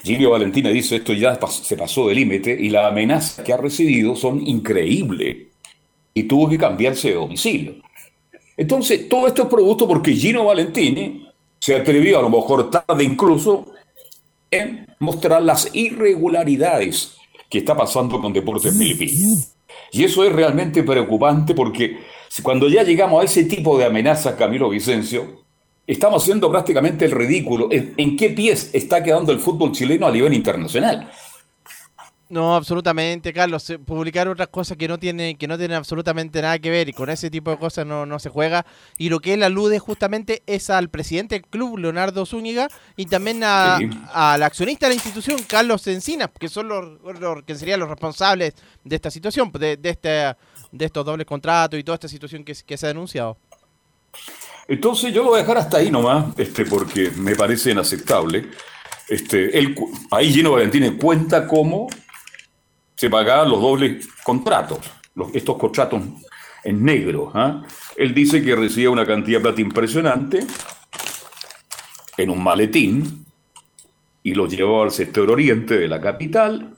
Gino 0.05 0.31
Valentina 0.31 0.69
dice 0.69 0.97
esto 0.97 1.15
ya 1.15 1.39
se 1.49 1.77
pasó 1.79 2.09
de 2.09 2.15
límite 2.15 2.55
y 2.61 2.69
las 2.69 2.91
amenazas 2.91 3.43
que 3.43 3.55
ha 3.55 3.57
recibido 3.57 4.15
son 4.15 4.47
increíbles 4.47 5.47
y 6.13 6.25
tuvo 6.25 6.51
que 6.51 6.59
cambiarse 6.59 7.09
de 7.09 7.15
domicilio. 7.15 7.77
Entonces, 8.55 9.09
todo 9.09 9.29
esto 9.29 9.45
es 9.45 9.49
producto 9.49 9.89
porque 9.89 10.13
Gino 10.13 10.45
Valentini 10.45 11.27
se 11.59 11.75
atrevió, 11.75 12.19
a 12.19 12.23
lo 12.23 12.29
mejor 12.29 12.69
tarde 12.69 13.03
incluso, 13.03 13.73
en 14.53 14.87
mostrar 15.01 15.43
las 15.43 15.75
irregularidades 15.75 17.17
que 17.51 17.59
está 17.59 17.77
pasando 17.77 18.21
con 18.21 18.33
Deportes 18.33 18.75
Melipilla. 18.75 19.39
Y 19.91 20.05
eso 20.05 20.25
es 20.25 20.33
realmente 20.33 20.83
preocupante 20.85 21.55
porque 21.55 21.99
cuando 22.43 22.69
ya 22.69 22.83
llegamos 22.83 23.21
a 23.21 23.25
ese 23.25 23.45
tipo 23.45 23.77
de 23.77 23.87
amenazas, 23.87 24.35
Camilo 24.35 24.69
Vicencio, 24.69 25.43
estamos 25.87 26.23
haciendo 26.23 26.51
prácticamente 26.51 27.05
el 27.05 27.11
ridículo. 27.11 27.69
¿En, 27.71 27.95
en 27.97 28.17
qué 28.17 28.31
pies 28.31 28.71
está 28.73 29.03
quedando 29.03 29.33
el 29.33 29.41
fútbol 29.41 29.73
chileno 29.73 30.07
a 30.07 30.13
nivel 30.13 30.33
internacional? 30.33 31.11
No, 32.33 32.57
absolutamente, 32.57 33.33
Carlos. 33.33 33.71
Publicar 33.85 34.27
otras 34.27 34.49
cosas 34.49 34.77
que 34.79 34.89
no 34.89 34.99
tienen, 34.99 35.37
que 35.37 35.47
no 35.47 35.59
tienen 35.59 35.77
absolutamente 35.77 36.41
nada 36.41 36.59
que 36.59 36.71
ver 36.71 36.89
y 36.89 36.93
con 36.95 37.11
ese 37.11 37.31
tipo 37.31 37.51
de 37.51 37.59
cosas 37.59 37.87
no, 37.87 38.07
no 38.07 38.19
se 38.19 38.31
juega. 38.31 38.65
Y 38.97 39.11
lo 39.11 39.21
que 39.21 39.35
él 39.35 39.43
alude 39.43 39.79
justamente 39.79 40.43
es 40.47 40.71
al 40.71 40.89
presidente 40.89 41.35
del 41.35 41.45
club, 41.47 41.79
Leonardo 41.79 42.25
Zúñiga, 42.25 42.69
y 42.97 43.07
también 43.07 43.43
a, 43.45 43.77
Sí. 43.79 43.91
al 44.15 44.43
accionista 44.43 44.87
de 44.87 44.91
la 44.91 44.95
institución, 44.95 45.41
Carlos 45.47 45.87
Encinas, 45.87 46.31
que 46.41 46.49
son 46.49 46.69
los, 46.69 47.01
los- 47.21 47.43
que 47.45 47.55
serían 47.55 47.81
los 47.81 47.89
responsables 47.91 48.55
de 48.83 48.97
esta 48.97 49.11
situación, 49.11 49.53
de, 49.53 49.77
de, 49.77 49.91
este, 49.91 50.09
de 50.09 50.85
estos 50.87 51.05
dobles 51.05 51.27
contratos 51.27 51.79
y 51.79 51.85
toda 51.85 51.97
esta 51.97 52.09
situación 52.09 52.45
que, 52.45 52.55
que 52.67 52.77
se 52.79 52.87
ha 52.87 52.89
denunciado. 52.89 53.37
Entonces 54.69 55.13
yo 55.13 55.23
lo 55.23 55.31
voy 55.31 55.39
a 55.39 55.43
dejar 55.43 55.59
hasta 55.59 55.79
ahí 55.79 55.91
nomás, 55.91 56.27
este, 56.39 56.65
porque 56.65 57.11
me 57.17 57.35
parece 57.35 57.73
inaceptable. 57.73 58.49
Este, 59.09 59.59
él 59.59 59.75
ahí 60.11 60.33
Gino 60.33 60.53
Valentini 60.53 60.97
cuenta 60.97 61.47
cómo 61.47 61.89
se 62.97 63.11
pagaban 63.11 63.51
los 63.51 63.61
dobles 63.61 64.09
contratos, 64.23 64.79
los- 65.15 65.35
estos 65.35 65.57
contratos 65.59 66.03
en 66.65 66.85
negro. 66.85 67.31
¿ah? 67.35 67.63
Él 67.97 68.15
dice 68.15 68.43
que 68.43 68.55
recibía 68.55 68.91
una 68.91 69.07
cantidad 69.07 69.39
de 69.39 69.43
plata 69.43 69.61
impresionante 69.61 70.47
en 72.17 72.31
un 72.31 72.43
maletín 72.43 73.25
y 74.23 74.35
lo 74.35 74.47
llevaba 74.47 74.85
al 74.85 74.91
sector 74.93 75.31
oriente 75.31 75.79
de 75.79 75.89
la 75.89 76.01
capital 76.01 76.75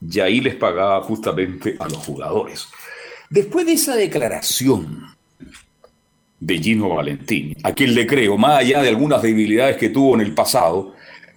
y 0.00 0.20
ahí 0.20 0.40
les 0.40 0.54
pagaba 0.54 1.00
justamente 1.02 1.76
a 1.80 1.84
los 1.88 1.96
jugadores. 1.98 2.68
Después 3.30 3.66
de 3.66 3.72
esa 3.72 3.96
declaración 3.96 5.04
de 6.40 6.58
Gino 6.58 6.90
Valentín, 6.90 7.56
a 7.64 7.72
quien 7.72 7.94
le 7.94 8.06
creo, 8.06 8.38
más 8.38 8.60
allá 8.60 8.80
de 8.80 8.88
algunas 8.90 9.20
debilidades 9.22 9.76
que 9.76 9.88
tuvo 9.88 10.14
en 10.14 10.20
el 10.20 10.34
pasado, 10.34 10.94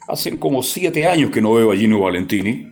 hacen 0.07 0.37
como 0.37 0.61
siete 0.61 1.07
años 1.07 1.31
que 1.31 1.41
no 1.41 1.53
veo 1.53 1.71
a 1.71 1.75
Gino 1.75 1.99
Valentini, 2.01 2.70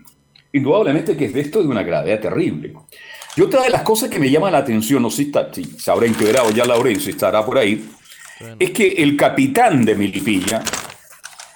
indudablemente 0.53 1.15
que 1.15 1.25
es 1.25 1.34
de 1.34 1.41
esto 1.41 1.62
de 1.62 1.68
una 1.68 1.84
gravedad 1.84 2.20
terrible. 2.20 2.74
Y 3.36 3.41
otra 3.41 3.62
de 3.63 3.70
las 3.70 3.84
cosas 3.84 4.10
que 4.10 4.20
me 4.20 4.29
llama 4.29 4.50
la 4.51 4.60
atención, 4.60 5.01
no 5.01 5.10
sé 5.10 5.32
si, 5.53 5.63
se 5.77 5.91
habrá 5.91 6.08
integrado 6.08 6.50
ya 6.51 6.65
Laurencio, 6.65 7.12
estará 7.12 7.46
por 7.46 7.58
ahí, 7.58 7.89
es 8.58 8.72
que 8.72 8.88
el 8.88 9.15
capitán 9.15 9.86
de 9.86 9.96
Milipilla 9.96 10.63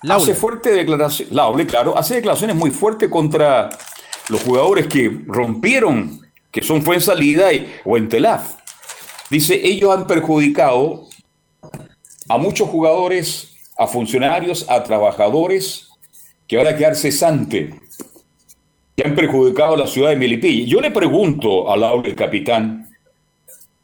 Laule. 0.04 0.24
hace 0.24 0.36
fuerte 0.36 0.72
declaración, 0.72 1.30
Laule, 1.32 1.66
claro, 1.66 1.98
hace 1.98 2.16
declaraciones 2.16 2.56
muy 2.56 2.72
fuertes 2.72 3.10
contra 3.10 3.70
los 4.30 4.42
jugadores 4.42 4.88
que 4.88 5.22
rompieron, 5.28 6.22
que 6.52 6.62
son 6.62 6.82
fue 6.84 6.96
en 6.96 7.02
salida 7.02 7.52
y- 7.52 7.74
o 7.84 7.98
en 7.98 8.08
Telaf. 8.10 8.56
Dice, 9.30 9.60
ellos 9.64 9.96
han 9.96 10.06
perjudicado 10.06 11.08
a 12.30 12.38
muchos 12.38 12.70
jugadores, 12.70 13.56
a 13.78 13.88
funcionarios, 13.88 14.70
a 14.70 14.84
trabajadores, 14.84 15.88
que 16.48 16.58
van 16.58 16.68
a 16.68 16.76
quedar 16.76 16.96
cesantes, 16.96 17.74
que 18.96 19.04
han 19.08 19.16
perjudicado 19.16 19.74
a 19.74 19.78
la 19.78 19.88
ciudad 19.88 20.10
de 20.10 20.16
Melipilla. 20.16 20.66
Yo 20.68 20.82
le 20.82 20.92
pregunto 20.92 21.72
al 21.72 21.82
Laule, 21.82 22.10
el 22.10 22.16
capitán, 22.16 22.90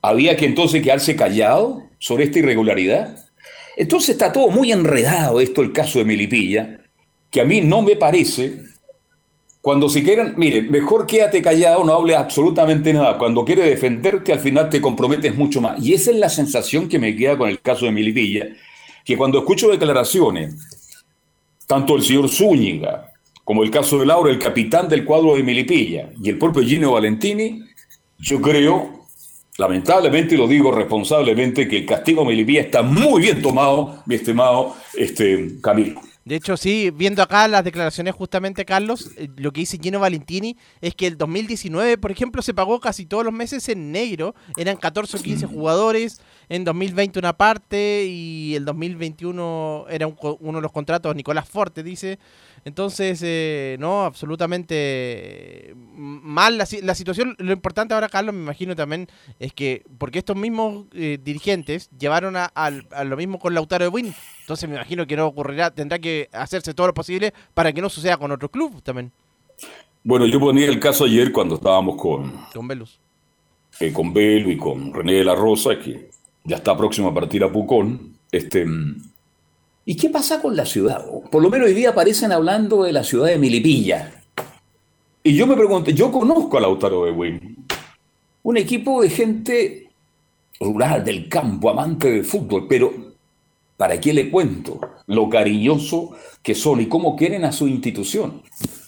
¿había 0.01 0.35
que 0.35 0.45
entonces 0.45 0.81
quedarse 0.83 1.15
callado 1.15 1.83
sobre 1.97 2.25
esta 2.25 2.39
irregularidad? 2.39 3.17
Entonces 3.75 4.09
está 4.09 4.31
todo 4.31 4.49
muy 4.49 4.71
enredado 4.71 5.39
esto, 5.39 5.61
el 5.61 5.71
caso 5.71 5.99
de 5.99 6.05
Melipilla, 6.05 6.81
que 7.31 7.41
a 7.41 7.45
mí 7.45 7.61
no 7.61 7.81
me 7.81 7.95
parece, 7.95 8.59
cuando 9.61 9.89
si 9.89 10.03
quieren, 10.03 10.33
mire, 10.37 10.61
mejor 10.61 11.07
quédate 11.07 11.41
callado, 11.41 11.83
no 11.83 11.93
hables 11.93 12.17
absolutamente 12.17 12.93
nada. 12.93 13.17
Cuando 13.17 13.43
quieres 13.43 13.65
defenderte, 13.65 14.31
al 14.31 14.39
final 14.39 14.69
te 14.69 14.81
comprometes 14.81 15.35
mucho 15.35 15.59
más. 15.61 15.83
Y 15.83 15.93
esa 15.93 16.11
es 16.11 16.17
la 16.17 16.29
sensación 16.29 16.87
que 16.87 16.99
me 16.99 17.15
queda 17.15 17.37
con 17.37 17.49
el 17.49 17.61
caso 17.61 17.85
de 17.85 17.91
Melipilla, 17.91 18.47
que 19.03 19.17
cuando 19.17 19.39
escucho 19.39 19.69
declaraciones, 19.69 20.55
tanto 21.65 21.95
el 21.95 22.03
señor 22.03 22.29
Zúñiga, 22.29 23.08
como 23.49 23.63
el 23.63 23.71
caso 23.71 23.97
de 23.97 24.05
Laura, 24.05 24.29
el 24.29 24.37
capitán 24.37 24.87
del 24.87 25.03
cuadro 25.03 25.35
de 25.35 25.41
Melipilla, 25.41 26.11
y 26.21 26.29
el 26.29 26.37
propio 26.37 26.61
Gino 26.61 26.91
Valentini, 26.91 27.63
yo 28.19 28.39
creo, 28.39 29.07
lamentablemente, 29.57 30.35
y 30.35 30.37
lo 30.37 30.47
digo 30.47 30.71
responsablemente, 30.71 31.67
que 31.67 31.77
el 31.77 31.85
castigo 31.87 32.21
a 32.21 32.25
Melipilla 32.25 32.61
está 32.61 32.83
muy 32.83 33.23
bien 33.23 33.41
tomado, 33.41 34.03
mi 34.05 34.13
estimado 34.13 34.75
este, 34.93 35.59
Camilo. 35.63 35.99
De 36.25 36.35
hecho, 36.35 36.57
sí, 36.57 36.91
viendo 36.91 37.23
acá 37.23 37.47
las 37.47 37.63
declaraciones 37.63 38.13
justamente, 38.13 38.65
Carlos, 38.65 39.09
eh, 39.17 39.29
lo 39.37 39.51
que 39.51 39.61
dice 39.61 39.79
Gino 39.81 39.99
Valentini 39.99 40.55
es 40.79 40.93
que 40.93 41.07
el 41.07 41.17
2019, 41.17 41.97
por 41.97 42.11
ejemplo, 42.11 42.43
se 42.43 42.53
pagó 42.53 42.79
casi 42.79 43.07
todos 43.07 43.25
los 43.25 43.33
meses 43.33 43.67
en 43.67 43.91
negro. 43.91 44.35
Eran 44.57 44.77
14 44.77 45.17
o 45.17 45.21
15 45.21 45.47
jugadores, 45.47 46.21
en 46.49 46.65
2020 46.65 47.17
una 47.17 47.33
parte 47.33 48.05
y 48.05 48.53
el 48.53 48.63
2021 48.63 49.87
era 49.89 50.05
un 50.05 50.15
uno 50.21 50.59
de 50.59 50.61
los 50.61 50.71
contratos, 50.71 51.15
Nicolás 51.15 51.49
Forte 51.49 51.81
dice. 51.81 52.19
Entonces, 52.65 53.21
eh, 53.23 53.77
no, 53.79 54.03
absolutamente 54.03 54.75
eh, 55.71 55.73
mal 55.75 56.57
la, 56.57 56.65
si- 56.65 56.81
la 56.81 56.95
situación. 56.95 57.35
Lo 57.39 57.51
importante 57.53 57.93
ahora, 57.93 58.09
Carlos, 58.09 58.33
me 58.35 58.41
imagino 58.41 58.75
también, 58.75 59.07
es 59.39 59.53
que, 59.53 59.83
porque 59.97 60.19
estos 60.19 60.35
mismos 60.35 60.85
eh, 60.93 61.17
dirigentes 61.23 61.89
llevaron 61.97 62.35
a, 62.37 62.51
lo 63.05 63.17
mismo 63.17 63.39
con 63.39 63.53
Lautaro 63.53 63.85
de 63.85 63.89
Win. 63.89 64.15
Entonces 64.41 64.69
me 64.69 64.75
imagino 64.75 65.05
que 65.07 65.15
no 65.15 65.27
ocurrirá, 65.27 65.71
tendrá 65.71 65.99
que 65.99 66.29
hacerse 66.31 66.73
todo 66.73 66.87
lo 66.87 66.93
posible 66.93 67.33
para 67.53 67.71
que 67.73 67.81
no 67.81 67.89
suceda 67.89 68.17
con 68.17 68.31
otro 68.31 68.49
club 68.49 68.81
también, 68.81 69.11
Bueno, 70.03 70.25
yo 70.25 70.39
ponía 70.39 70.67
el 70.67 70.79
caso 70.79 71.05
ayer 71.05 71.31
cuando 71.31 71.55
estábamos 71.55 71.95
con, 72.01 72.33
con 72.53 72.67
Velus. 72.67 72.99
eh, 73.79 73.93
con 73.93 74.13
Belo 74.13 74.49
y 74.51 74.57
con 74.57 74.93
René 74.93 75.13
de 75.13 75.23
la 75.23 75.35
Rosa, 75.35 75.79
que 75.79 76.09
ya 76.43 76.57
está 76.57 76.75
próximo 76.77 77.09
a 77.09 77.13
partir 77.13 77.43
a 77.43 77.51
Pucón. 77.51 78.17
Este, 78.31 78.65
¿Y 79.89 79.95
qué 79.95 80.11
pasa 80.11 80.39
con 80.39 80.55
la 80.55 80.67
ciudad? 80.67 81.03
Por 81.31 81.41
lo 81.41 81.49
menos 81.49 81.67
hoy 81.67 81.73
día 81.73 81.89
aparecen 81.89 82.31
hablando 82.31 82.83
de 82.83 82.93
la 82.93 83.03
ciudad 83.03 83.25
de 83.25 83.39
Milipilla. 83.39 84.21
Y 85.23 85.35
yo 85.35 85.47
me 85.47 85.55
pregunté, 85.55 85.95
yo 85.95 86.11
conozco 86.11 86.59
a 86.59 86.61
Lautaro 86.61 87.05
de 87.05 87.11
Win, 87.11 87.65
un 88.43 88.57
equipo 88.57 89.01
de 89.01 89.09
gente 89.09 89.89
rural, 90.59 91.03
del 91.03 91.27
campo, 91.27 91.71
amante 91.71 92.11
del 92.11 92.23
fútbol, 92.23 92.67
pero 92.69 92.93
¿para 93.77 93.99
qué 93.99 94.13
le 94.13 94.29
cuento 94.29 94.79
lo 95.07 95.27
cariñoso 95.27 96.11
que 96.43 96.53
son 96.53 96.81
y 96.81 96.85
cómo 96.85 97.15
quieren 97.15 97.43
a 97.43 97.51
su 97.51 97.67
institución? 97.67 98.43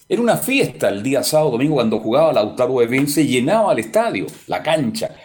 Era 0.07 0.21
una 0.21 0.37
fiesta 0.37 0.89
el 0.89 1.01
día 1.01 1.23
sábado, 1.23 1.53
domingo, 1.53 1.73
cuando 1.77 1.99
jugaba 1.99 2.31
Lautaro 2.31 2.79
de 2.79 2.85
Win, 2.85 3.07
se 3.07 3.25
llenaba 3.25 3.73
el 3.73 3.79
estadio, 3.79 4.27
la 4.45 4.61
cancha. 4.61 5.15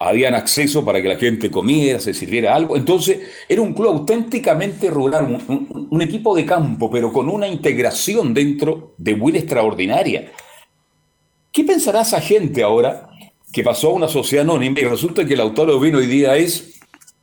Habían 0.00 0.34
acceso 0.34 0.84
para 0.84 1.02
que 1.02 1.08
la 1.08 1.16
gente 1.16 1.50
comiera, 1.50 1.98
se 1.98 2.14
sirviera 2.14 2.54
algo. 2.54 2.76
Entonces, 2.76 3.18
era 3.48 3.60
un 3.60 3.74
club 3.74 3.88
auténticamente 3.88 4.90
rural, 4.90 5.42
un, 5.48 6.02
equipo 6.02 6.36
de 6.36 6.46
campo, 6.46 6.88
pero 6.88 7.12
con 7.12 7.28
una 7.28 7.48
integración 7.48 8.32
dentro 8.32 8.94
de 8.96 9.14
Win 9.14 9.36
extraordinaria. 9.36 10.30
¿Qué 11.50 11.64
pensará 11.64 12.02
esa 12.02 12.20
gente 12.20 12.62
ahora 12.62 13.10
que 13.52 13.64
pasó 13.64 13.90
a 13.90 13.94
una 13.94 14.08
sociedad 14.08 14.44
anónima 14.44 14.78
y 14.78 14.84
resulta 14.84 15.24
que 15.24 15.36
Lautaro 15.36 15.78
Win 15.78 15.96
hoy 15.96 16.06
día 16.06 16.36
es 16.36 16.78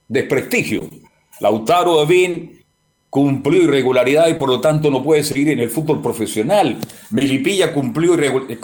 desprestigio? 0.10 0.89
Lautaro 1.39 2.03
Win 2.03 2.62
cumplió 3.10 3.63
irregularidad 3.63 4.27
y 4.27 4.34
por 4.34 4.50
lo 4.50 4.60
tanto 4.60 4.91
no 4.91 5.01
puede 5.01 5.24
seguir 5.24 5.48
en 5.48 5.60
el 5.60 5.70
fútbol 5.70 6.01
profesional. 6.01 6.77
Melipilla 7.12 7.72
cumplió 7.72 8.17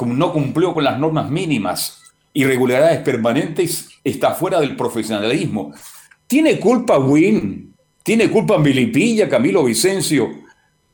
no 0.06 0.34
cumplió 0.34 0.74
con 0.74 0.84
las 0.84 1.00
normas 1.00 1.30
mínimas 1.30 2.01
irregularidades 2.34 3.00
permanentes, 3.00 3.90
está 4.04 4.34
fuera 4.34 4.60
del 4.60 4.76
profesionalismo. 4.76 5.74
¿Tiene 6.28 6.60
culpa 6.60 6.98
Win? 6.98 7.74
¿Tiene 8.04 8.30
culpa 8.32 8.58
Milipilla, 8.58 9.30
Camilo 9.30 9.64
Vicencio, 9.64 10.30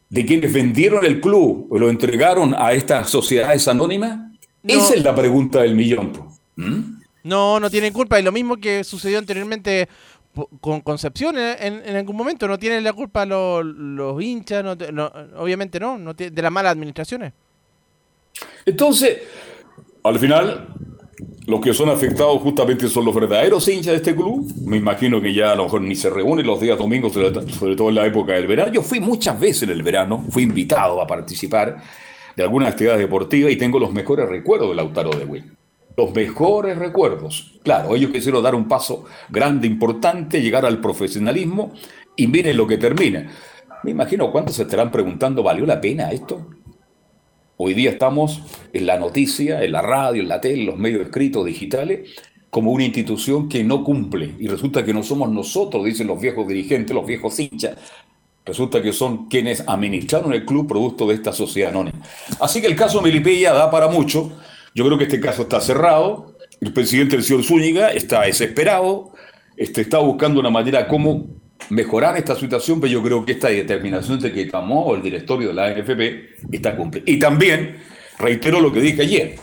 de 0.09 0.25
quienes 0.25 0.51
vendieron 0.51 1.05
el 1.05 1.21
club 1.21 1.67
o 1.69 1.77
lo 1.77 1.89
entregaron 1.89 2.53
a 2.57 2.73
estas 2.73 3.09
sociedades 3.09 3.67
anónimas? 3.67 4.19
Esa 4.63 4.95
es 4.95 5.03
la 5.03 5.15
pregunta 5.15 5.61
del 5.61 5.75
millón. 5.75 6.11
¿Mm? 6.55 6.97
No, 7.23 7.59
no 7.59 7.69
tienen 7.69 7.93
culpa. 7.93 8.17
Es 8.17 8.25
lo 8.25 8.31
mismo 8.31 8.57
que 8.57 8.83
sucedió 8.83 9.19
anteriormente 9.19 9.87
con 10.59 10.81
Concepción 10.81 11.37
en, 11.37 11.95
algún 11.95 12.15
momento. 12.15 12.47
No 12.47 12.59
tienen 12.59 12.83
la 12.83 12.93
culpa 12.93 13.25
los, 13.25 14.21
hinchas, 14.21 14.65
obviamente 15.37 15.79
no, 15.79 15.97
no 15.97 16.13
de 16.13 16.41
las 16.41 16.51
malas 16.51 16.73
administraciones. 16.73 17.33
Entonces, 18.65 19.19
al 20.03 20.19
final, 20.19 20.67
los 21.47 21.61
que 21.61 21.73
son 21.73 21.89
afectados 21.89 22.41
justamente 22.41 22.87
son 22.87 23.05
los 23.05 23.15
verdaderos 23.15 23.67
hinchas 23.67 23.93
de 23.93 23.95
este 23.95 24.15
club. 24.15 24.51
Me 24.65 24.77
imagino 24.77 25.21
que 25.21 25.33
ya 25.33 25.53
a 25.53 25.55
lo 25.55 25.63
mejor 25.63 25.81
ni 25.81 25.95
se 25.95 26.09
reúnen 26.09 26.45
los 26.45 26.59
días 26.61 26.77
domingos, 26.77 27.13
sobre 27.13 27.75
todo 27.75 27.89
en 27.89 27.95
la 27.95 28.05
época 28.05 28.33
del 28.33 28.47
verano. 28.47 28.71
Yo 28.71 28.81
fui 28.81 28.99
muchas 28.99 29.39
veces 29.39 29.63
en 29.63 29.71
el 29.71 29.81
verano, 29.81 30.23
fui 30.29 30.43
invitado 30.43 31.01
a 31.01 31.07
participar 31.07 31.81
de 32.35 32.43
algunas 32.43 32.69
actividades 32.69 33.01
deportivas 33.01 33.51
y 33.51 33.55
tengo 33.55 33.79
los 33.79 33.91
mejores 33.91 34.29
recuerdos 34.29 34.67
del 34.67 34.77
Lautaro 34.77 35.09
de 35.11 35.25
Will. 35.25 35.45
Los 35.95 36.13
mejores 36.13 36.77
recuerdos. 36.77 37.59
Claro, 37.63 37.95
ellos 37.95 38.11
quisieron 38.11 38.43
dar 38.43 38.53
un 38.53 38.67
paso 38.67 39.05
grande, 39.29 39.65
importante, 39.65 40.41
llegar 40.41 40.65
al 40.65 40.79
profesionalismo 40.79 41.73
y 42.15 42.27
miren 42.27 42.57
lo 42.57 42.67
que 42.67 42.77
termina. 42.77 43.31
Me 43.83 43.91
imagino 43.91 44.31
cuántos 44.31 44.57
se 44.57 44.63
estarán 44.63 44.91
preguntando, 44.91 45.41
¿valió 45.41 45.65
la 45.65 45.81
pena 45.81 46.11
esto? 46.11 46.45
Hoy 47.59 47.73
día 47.73 47.89
estamos 47.89 48.39
en 48.71 48.85
la 48.85 48.99
noticia, 48.99 49.63
en 49.63 49.71
la 49.71 49.81
radio, 49.81 50.21
en 50.21 50.27
la 50.27 50.39
tele, 50.39 50.61
en 50.61 50.67
los 50.67 50.77
medios 50.77 51.01
escritos, 51.01 51.43
digitales, 51.43 52.07
como 52.51 52.71
una 52.71 52.83
institución 52.83 53.49
que 53.49 53.63
no 53.63 53.83
cumple. 53.83 54.35
Y 54.37 54.47
resulta 54.47 54.85
que 54.85 54.93
no 54.93 55.01
somos 55.01 55.31
nosotros, 55.31 55.83
dicen 55.83 56.05
los 56.05 56.21
viejos 56.21 56.47
dirigentes, 56.47 56.95
los 56.95 57.07
viejos 57.07 57.39
hinchas. 57.39 57.75
Resulta 58.45 58.79
que 58.79 58.93
son 58.93 59.27
quienes 59.27 59.63
administraron 59.67 60.33
el 60.33 60.45
club 60.45 60.67
producto 60.67 61.07
de 61.07 61.15
esta 61.15 61.33
sociedad 61.33 61.71
anónima. 61.71 61.99
Así 62.39 62.61
que 62.61 62.67
el 62.67 62.75
caso 62.75 63.01
Melipilla 63.01 63.53
da 63.53 63.71
para 63.71 63.87
mucho. 63.87 64.31
Yo 64.75 64.85
creo 64.85 64.99
que 64.99 65.05
este 65.05 65.19
caso 65.19 65.41
está 65.41 65.59
cerrado. 65.59 66.35
El 66.61 66.73
presidente 66.73 67.15
del 67.15 67.25
señor 67.25 67.43
Zúñiga 67.43 67.89
está 67.91 68.21
desesperado. 68.21 69.13
Este, 69.55 69.81
está 69.81 69.97
buscando 69.97 70.39
una 70.39 70.51
manera 70.51 70.87
como 70.87 71.25
mejorar 71.69 72.17
esta 72.17 72.35
situación, 72.35 72.79
pero 72.79 72.93
yo 72.93 73.03
creo 73.03 73.25
que 73.25 73.33
esta 73.33 73.49
determinación 73.49 74.19
de 74.19 74.31
que 74.31 74.45
tomó 74.45 74.95
el 74.95 75.01
directorio 75.01 75.49
de 75.49 75.53
la 75.53 75.65
ANFP 75.67 76.51
está 76.51 76.75
cumplida. 76.75 77.03
Y 77.07 77.19
también, 77.19 77.77
reitero 78.19 78.59
lo 78.61 78.71
que 78.71 78.81
dije 78.81 79.01
ayer, 79.01 79.35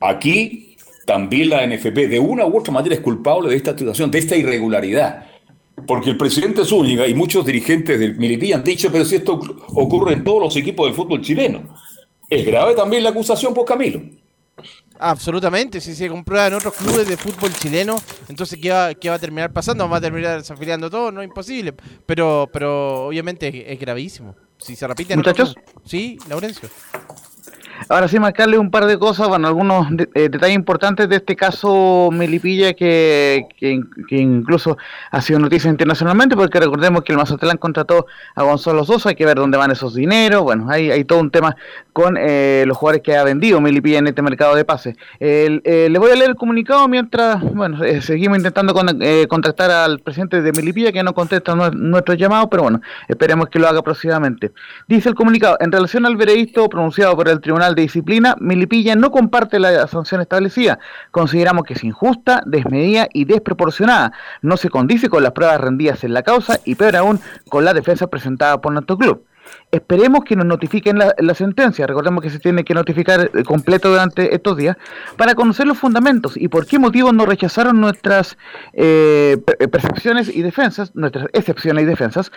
aquí 0.00 0.76
también 1.06 1.50
la 1.50 1.60
ANFP 1.60 2.08
de 2.08 2.18
una 2.18 2.46
u 2.46 2.58
otra 2.58 2.72
manera 2.72 2.94
es 2.94 3.00
culpable 3.00 3.50
de 3.50 3.56
esta 3.56 3.76
situación, 3.76 4.10
de 4.10 4.18
esta 4.18 4.36
irregularidad. 4.36 5.26
Porque 5.86 6.10
el 6.10 6.16
presidente 6.16 6.64
Zúñiga 6.64 7.06
y 7.06 7.14
muchos 7.14 7.44
dirigentes 7.44 7.98
del 7.98 8.16
Milipí 8.16 8.52
han 8.52 8.62
dicho, 8.62 8.90
pero 8.92 9.04
si 9.04 9.16
esto 9.16 9.40
ocurre 9.68 10.14
en 10.14 10.24
todos 10.24 10.40
los 10.40 10.56
equipos 10.56 10.86
del 10.86 10.94
fútbol 10.94 11.22
chileno. 11.22 11.74
Es 12.28 12.46
grave 12.46 12.74
también 12.74 13.02
la 13.02 13.10
acusación 13.10 13.52
por 13.52 13.64
Camilo. 13.64 14.00
Absolutamente, 15.04 15.80
si 15.80 15.96
se 15.96 16.08
comprueba 16.08 16.46
en 16.46 16.54
otros 16.54 16.74
clubes 16.74 17.08
de 17.08 17.16
fútbol 17.16 17.52
chileno, 17.54 18.00
entonces 18.28 18.56
¿qué 18.62 18.70
va, 18.70 18.94
qué 18.94 19.08
va 19.08 19.16
a 19.16 19.18
terminar 19.18 19.52
pasando? 19.52 19.88
¿Va 19.88 19.96
a 19.96 20.00
terminar 20.00 20.38
desafiliando 20.38 20.88
todo? 20.88 21.10
No 21.10 21.22
es 21.22 21.26
imposible, 21.26 21.74
pero, 22.06 22.48
pero 22.52 23.06
obviamente 23.06 23.72
es, 23.72 23.80
gravísimo. 23.80 24.36
Si 24.58 24.76
se 24.76 24.86
repite 24.86 25.14
en 25.14 25.18
¿Muchachos? 25.18 25.56
Sí, 25.84 26.18
Laurencio. 26.28 26.68
Ahora 27.88 28.08
sí, 28.08 28.18
marcarle 28.18 28.58
un 28.58 28.70
par 28.70 28.86
de 28.86 28.98
cosas, 28.98 29.28
bueno, 29.28 29.48
algunos 29.48 29.88
eh, 30.14 30.28
detalles 30.28 30.54
importantes 30.54 31.08
de 31.08 31.16
este 31.16 31.36
caso 31.36 32.10
Melipilla 32.12 32.74
que, 32.74 33.46
que, 33.58 34.16
incluso 34.16 34.76
ha 35.10 35.20
sido 35.20 35.38
noticia 35.38 35.70
internacionalmente, 35.70 36.36
porque 36.36 36.60
recordemos 36.60 37.02
que 37.02 37.12
el 37.12 37.18
Mazatlán 37.18 37.58
contrató 37.58 38.06
a 38.34 38.42
Gonzalo 38.42 38.84
Sosa, 38.84 39.10
hay 39.10 39.14
que 39.14 39.26
ver 39.26 39.36
dónde 39.36 39.58
van 39.58 39.70
esos 39.70 39.94
dineros, 39.94 40.42
bueno, 40.42 40.66
hay, 40.68 40.90
hay 40.90 41.04
todo 41.04 41.20
un 41.20 41.30
tema 41.30 41.56
con 41.92 42.16
eh, 42.18 42.64
los 42.66 42.76
jugadores 42.76 43.02
que 43.02 43.16
ha 43.16 43.24
vendido 43.24 43.60
Melipilla 43.60 43.98
en 43.98 44.06
este 44.06 44.22
mercado 44.22 44.54
de 44.54 44.64
pases. 44.64 44.96
Eh, 45.20 45.88
le 45.90 45.98
voy 45.98 46.10
a 46.10 46.14
leer 46.14 46.30
el 46.30 46.36
comunicado 46.36 46.88
mientras, 46.88 47.42
bueno, 47.52 47.78
seguimos 48.00 48.38
intentando 48.38 48.74
contactar 49.28 49.70
al 49.70 49.98
presidente 49.98 50.40
de 50.40 50.52
Melipilla 50.52 50.92
que 50.92 51.02
no 51.02 51.14
contesta 51.14 51.54
nuestro 51.54 52.14
llamado, 52.14 52.48
pero 52.48 52.62
bueno, 52.62 52.80
esperemos 53.08 53.48
que 53.48 53.58
lo 53.58 53.68
haga 53.68 53.82
próximamente. 53.82 54.52
Dice 54.88 55.08
el 55.08 55.14
comunicado, 55.14 55.56
en 55.60 55.72
relación 55.72 56.06
al 56.06 56.16
veredicto 56.16 56.68
pronunciado 56.68 57.16
por 57.16 57.28
el 57.28 57.40
Tribunal 57.40 57.71
de 57.74 57.82
Disciplina, 57.82 58.36
Milipilla 58.40 58.94
no 58.94 59.10
comparte 59.10 59.58
la 59.58 59.86
sanción 59.86 60.20
establecida. 60.20 60.78
Consideramos 61.10 61.64
que 61.64 61.74
es 61.74 61.84
injusta, 61.84 62.42
desmedida 62.46 63.08
y 63.12 63.24
desproporcionada. 63.24 64.12
No 64.40 64.56
se 64.56 64.70
condice 64.70 65.08
con 65.08 65.22
las 65.22 65.32
pruebas 65.32 65.60
rendidas 65.60 66.04
en 66.04 66.14
la 66.14 66.22
causa 66.22 66.60
y 66.64 66.74
peor 66.74 66.96
aún 66.96 67.20
con 67.48 67.64
la 67.64 67.74
defensa 67.74 68.06
presentada 68.06 68.60
por 68.60 68.72
nuestro 68.72 68.96
club. 68.96 69.24
Esperemos 69.70 70.24
que 70.24 70.36
nos 70.36 70.46
notifiquen 70.46 70.98
la, 70.98 71.34
sentencia, 71.34 71.86
recordemos 71.86 72.22
que 72.22 72.30
se 72.30 72.38
tiene 72.38 72.62
que 72.64 72.74
notificar 72.74 73.30
eh, 73.32 73.42
completo 73.42 73.88
durante 73.88 74.34
estos 74.34 74.56
días, 74.56 74.76
para 75.16 75.34
conocer 75.34 75.66
los 75.66 75.78
fundamentos 75.78 76.36
y 76.36 76.48
por 76.48 76.66
qué 76.66 76.78
motivos 76.78 77.14
no 77.14 77.24
rechazaron 77.24 77.80
nuestras 77.80 78.36
eh, 78.74 79.38
percepciones 79.70 80.28
y 80.28 80.42
defensas, 80.42 80.94
nuestras 80.94 81.26
excepciones 81.32 81.84
y 81.84 81.86
defensas, 81.86 82.30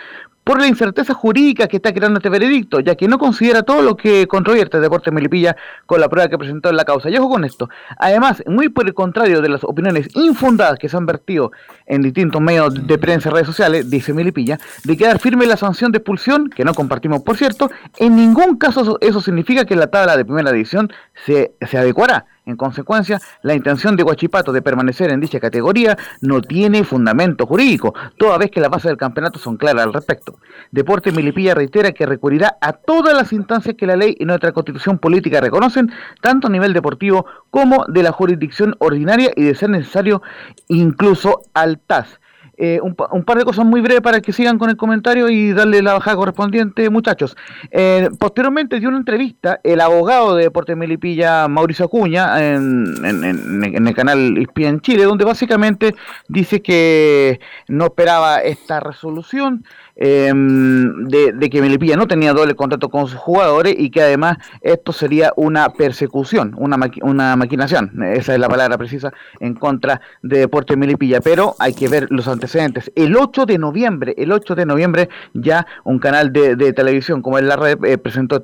por 0.46 0.60
la 0.60 0.68
incerteza 0.68 1.12
jurídica 1.12 1.66
que 1.66 1.78
está 1.78 1.92
creando 1.92 2.18
este 2.18 2.28
veredicto, 2.28 2.78
ya 2.78 2.94
que 2.94 3.08
no 3.08 3.18
considera 3.18 3.64
todo 3.64 3.82
lo 3.82 3.96
que 3.96 4.28
controvierte 4.28 4.78
Deportes 4.78 5.12
Melipilla 5.12 5.56
con 5.86 6.00
la 6.00 6.08
prueba 6.08 6.28
que 6.30 6.38
presentó 6.38 6.70
en 6.70 6.76
la 6.76 6.84
causa. 6.84 7.10
Y 7.10 7.16
ojo 7.16 7.28
con 7.28 7.44
esto. 7.44 7.68
Además, 7.98 8.44
muy 8.46 8.68
por 8.68 8.86
el 8.86 8.94
contrario 8.94 9.42
de 9.42 9.48
las 9.48 9.64
opiniones 9.64 10.08
infundadas 10.14 10.78
que 10.78 10.88
se 10.88 10.96
han 10.96 11.04
vertido 11.04 11.50
en 11.84 12.00
distintos 12.00 12.40
medios 12.40 12.86
de 12.86 12.96
prensa 12.96 13.28
y 13.28 13.32
redes 13.32 13.48
sociales, 13.48 13.90
dice 13.90 14.14
Melipilla, 14.14 14.60
de 14.84 14.96
quedar 14.96 15.18
firme 15.18 15.46
la 15.46 15.56
sanción 15.56 15.90
de 15.90 15.98
expulsión, 15.98 16.48
que 16.48 16.64
no 16.64 16.74
compartimos 16.74 16.95
por 17.24 17.36
cierto, 17.36 17.70
en 17.98 18.16
ningún 18.16 18.56
caso 18.56 18.98
eso 19.00 19.20
significa 19.20 19.64
que 19.64 19.76
la 19.76 19.88
tabla 19.88 20.16
de 20.16 20.24
primera 20.24 20.50
edición 20.50 20.92
se, 21.24 21.54
se 21.60 21.78
adecuará 21.78 22.26
en 22.46 22.56
consecuencia, 22.56 23.20
la 23.42 23.54
intención 23.54 23.96
de 23.96 24.04
Guachipato 24.04 24.52
de 24.52 24.62
permanecer 24.62 25.10
en 25.10 25.20
dicha 25.20 25.40
categoría 25.40 25.98
no 26.20 26.40
tiene 26.40 26.84
fundamento 26.84 27.44
jurídico, 27.44 27.92
toda 28.18 28.38
vez 28.38 28.52
que 28.52 28.60
las 28.60 28.70
bases 28.70 28.90
del 28.90 28.96
campeonato 28.96 29.40
son 29.40 29.56
claras 29.56 29.84
al 29.84 29.92
respecto. 29.92 30.38
Deportes 30.70 31.12
Milipilla 31.12 31.56
reitera 31.56 31.90
que 31.90 32.06
recurrirá 32.06 32.56
a 32.60 32.72
todas 32.72 33.14
las 33.14 33.32
instancias 33.32 33.74
que 33.74 33.86
la 33.86 33.96
ley 33.96 34.16
y 34.18 34.24
nuestra 34.24 34.52
constitución 34.52 34.98
política 34.98 35.40
reconocen, 35.40 35.90
tanto 36.20 36.46
a 36.46 36.50
nivel 36.50 36.72
deportivo 36.72 37.26
como 37.50 37.84
de 37.86 38.04
la 38.04 38.12
jurisdicción 38.12 38.76
ordinaria 38.78 39.32
y 39.34 39.42
de 39.42 39.54
ser 39.56 39.70
necesario 39.70 40.22
incluso 40.68 41.42
al 41.52 41.80
TAS. 41.80 42.20
Eh, 42.58 42.80
un, 42.80 42.94
par 42.94 43.36
de 43.36 43.44
cosas 43.44 43.66
muy 43.66 43.82
breves 43.82 44.00
para 44.00 44.20
que 44.20 44.32
sigan 44.32 44.58
con 44.58 44.70
el 44.70 44.76
comentario 44.76 45.28
y 45.28 45.52
darle 45.52 45.82
la 45.82 45.92
bajada 45.94 46.16
correspondiente, 46.16 46.88
muchachos. 46.88 47.36
Eh, 47.70 48.08
posteriormente 48.18 48.80
dio 48.80 48.88
una 48.88 48.98
entrevista 48.98 49.60
el 49.62 49.80
abogado 49.80 50.34
de 50.34 50.44
Deportes 50.44 50.76
Melipilla, 50.76 51.48
Mauricio 51.48 51.84
Acuña, 51.84 52.42
en, 52.42 52.94
en 53.04 53.86
el 53.88 53.94
canal 53.94 54.48
en 54.56 54.80
Chile, 54.80 55.04
donde 55.04 55.24
básicamente 55.24 55.94
dice 56.28 56.62
que 56.62 57.40
no 57.68 57.86
esperaba 57.86 58.40
esta 58.40 58.80
resolución 58.80 59.64
eh, 59.96 60.30
de, 60.34 61.50
que 61.50 61.62
Melipilla 61.62 61.96
no 61.96 62.06
tenía 62.06 62.34
doble 62.34 62.54
contrato 62.54 62.90
con 62.90 63.08
sus 63.08 63.18
jugadores 63.18 63.74
y 63.78 63.90
que 63.90 64.02
además 64.02 64.36
esto 64.60 64.92
sería 64.92 65.32
una 65.36 65.70
persecución, 65.70 66.54
una, 66.58 66.76
una 67.02 67.36
maquinación, 67.36 68.02
esa 68.02 68.34
es 68.34 68.40
la 68.40 68.48
palabra 68.48 68.76
precisa, 68.76 69.12
en 69.40 69.54
contra 69.54 70.02
de 70.22 70.40
Deportes 70.40 70.76
Melipilla. 70.76 71.20
Pero 71.20 71.54
hay 71.58 71.72
que 71.72 71.88
ver 71.88 72.06
los 72.10 72.28
antecedentes. 72.28 72.92
El 72.94 73.16
8 73.16 73.46
de 73.46 73.58
noviembre, 73.58 74.14
el 74.18 74.32
8 74.32 74.54
de 74.54 74.66
noviembre, 74.66 75.08
ya 75.32 75.66
un 75.84 75.98
canal 75.98 76.32
de, 76.32 76.72
televisión 76.72 77.22
como 77.22 77.38
es 77.38 77.44
la 77.44 77.56
red 77.56 77.78
eh, 77.84 77.96
presentó 77.96 78.36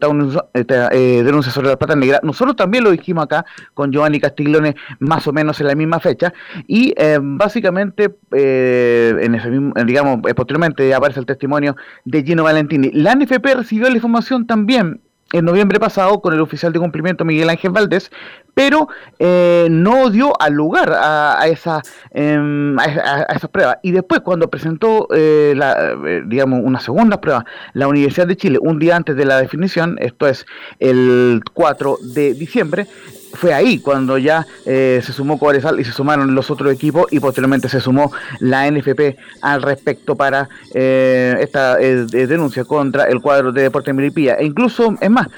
esta, 0.54 0.88
eh, 0.92 1.22
denuncia 1.22 1.52
sobre 1.52 1.68
la 1.68 1.76
plata 1.76 1.96
negra. 1.96 2.20
Nosotros 2.22 2.56
también 2.56 2.84
lo 2.84 2.90
dijimos 2.90 3.24
acá 3.24 3.44
con 3.74 3.92
Giovanni 3.92 4.20
Castiglione 4.20 4.74
más 5.00 5.26
o 5.26 5.32
menos 5.32 5.60
en 5.60 5.66
la 5.66 5.74
misma 5.74 6.00
fecha 6.00 6.32
y 6.66 6.94
eh, 6.96 7.18
básicamente 7.20 8.14
en 8.32 9.34
ese 9.34 9.50
mismo, 9.50 9.74
digamos, 9.84 10.20
posteriormente 10.34 10.94
aparece 10.94 11.20
el 11.20 11.26
texto 11.26 11.41
testimonio 11.42 11.76
de 12.04 12.22
Gino 12.22 12.44
Valentini. 12.44 12.90
La 12.92 13.14
NFP 13.14 13.44
recibió 13.54 13.88
la 13.88 13.96
información 13.96 14.46
también 14.46 15.00
en 15.32 15.44
noviembre 15.46 15.80
pasado 15.80 16.20
con 16.20 16.34
el 16.34 16.40
oficial 16.40 16.72
de 16.72 16.78
cumplimiento 16.78 17.24
Miguel 17.24 17.48
Ángel 17.48 17.70
Valdés, 17.70 18.12
pero 18.54 18.88
eh, 19.18 19.66
no 19.70 20.10
dio 20.10 20.38
al 20.40 20.52
lugar 20.52 20.92
a, 20.94 21.42
esa, 21.46 21.80
em, 22.10 22.78
a, 22.78 23.24
esas 23.34 23.50
pruebas. 23.50 23.78
Y 23.82 23.92
después, 23.92 24.20
cuando 24.20 24.50
presentó, 24.50 25.08
eh, 25.14 25.54
la, 25.56 25.94
eh, 26.06 26.22
digamos, 26.26 26.60
una 26.62 26.80
segunda 26.80 27.20
prueba, 27.20 27.46
la 27.72 27.88
Universidad 27.88 28.26
de 28.26 28.36
Chile, 28.36 28.58
un 28.60 28.78
día 28.78 28.94
antes 28.94 29.16
de 29.16 29.24
la 29.24 29.38
definición, 29.40 29.96
esto 30.00 30.28
es 30.28 30.44
el 30.80 31.40
4 31.54 31.96
de 32.14 32.34
diciembre, 32.34 32.86
fue 33.34 33.52
ahí 33.54 33.78
cuando 33.78 34.18
ya 34.18 34.46
eh, 34.66 35.00
se 35.04 35.12
sumó 35.12 35.38
Cobresal 35.38 35.80
y 35.80 35.84
se 35.84 35.92
sumaron 35.92 36.34
los 36.34 36.50
otros 36.50 36.72
equipos 36.72 37.06
y 37.10 37.20
posteriormente 37.20 37.68
se 37.68 37.80
sumó 37.80 38.12
la 38.40 38.70
NFP 38.70 39.16
al 39.40 39.62
respecto 39.62 40.16
para 40.16 40.48
eh, 40.74 41.36
esta 41.40 41.80
eh, 41.80 42.06
denuncia 42.06 42.64
contra 42.64 43.04
el 43.04 43.20
cuadro 43.20 43.52
de 43.52 43.62
Deportes 43.62 43.94
Milipilla. 43.94 44.34
E 44.34 44.44
incluso, 44.44 44.94
es 45.00 45.10
más, 45.10 45.28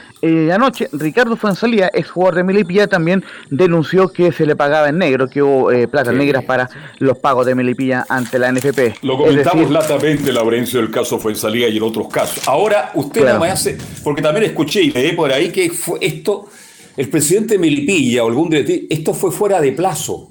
anoche 0.52 0.88
Ricardo 0.92 1.36
Fuenzalía, 1.36 1.90
ex 1.92 2.10
jugador 2.10 2.36
de 2.36 2.44
Milipilla, 2.44 2.86
también 2.86 3.24
denunció 3.50 4.08
que 4.08 4.32
se 4.32 4.46
le 4.46 4.56
pagaba 4.56 4.88
en 4.88 4.98
negro, 4.98 5.28
que 5.28 5.42
hubo 5.42 5.70
platas 5.90 6.14
negras 6.14 6.44
para 6.44 6.68
los 6.98 7.18
pagos 7.18 7.46
de 7.46 7.54
Milipilla 7.54 8.04
ante 8.08 8.38
la 8.38 8.52
NFP. 8.52 9.02
Lo 9.02 9.16
comentamos 9.16 9.70
latamente, 9.70 10.32
Laurencio, 10.32 10.80
el 10.80 10.90
caso 10.90 11.18
Fuenzalía 11.18 11.68
y 11.68 11.76
en 11.76 11.82
otros 11.82 12.08
casos. 12.08 12.46
Ahora, 12.48 12.90
usted 12.94 13.24
no 13.24 13.40
me 13.40 13.50
hace, 13.50 13.78
porque 14.02 14.22
también 14.22 14.46
escuché 14.46 14.82
y 14.82 14.90
leí 14.90 15.12
por 15.12 15.32
ahí 15.32 15.50
que 15.50 15.70
fue 15.70 15.98
esto 16.00 16.48
el 16.96 17.08
presidente 17.08 17.58
Melipilla 17.58 18.24
o 18.24 18.28
algún 18.28 18.50
directivo, 18.50 18.86
esto 18.90 19.14
fue 19.14 19.30
fuera 19.30 19.60
de 19.60 19.72
plazo. 19.72 20.30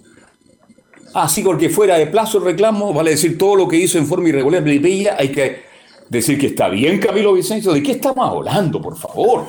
Ah, 1.13 1.30
sí, 1.30 1.43
porque 1.43 1.69
fuera 1.69 1.97
de 1.97 2.08
plazo 2.08 2.39
el 2.39 2.45
reclamo, 2.45 2.93
vale 2.93 3.12
decir 3.12 3.38
todo 3.38 3.56
lo 3.56 3.67
que 3.67 3.78
hizo 3.78 3.97
en 3.97 4.08
forma 4.08 4.30
irregular 4.30 4.63
Melipilla, 4.63 5.15
hay 5.17 5.30
que 5.30 5.63
decir 6.10 6.39
que 6.39 6.47
está 6.47 6.69
bien 6.69 6.99
Camilo 6.99 7.34
Vicencio. 7.34 7.71
¿De 7.73 7.84
qué 7.84 7.91
estamos 7.93 8.28
hablando, 8.28 8.82
por 8.82 8.97
favor? 8.97 9.45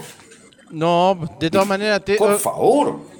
No, 0.70 1.18
de 1.38 1.50
todas 1.50 1.66
maneras... 1.66 2.03
por 2.18 2.38
favor. 2.38 3.13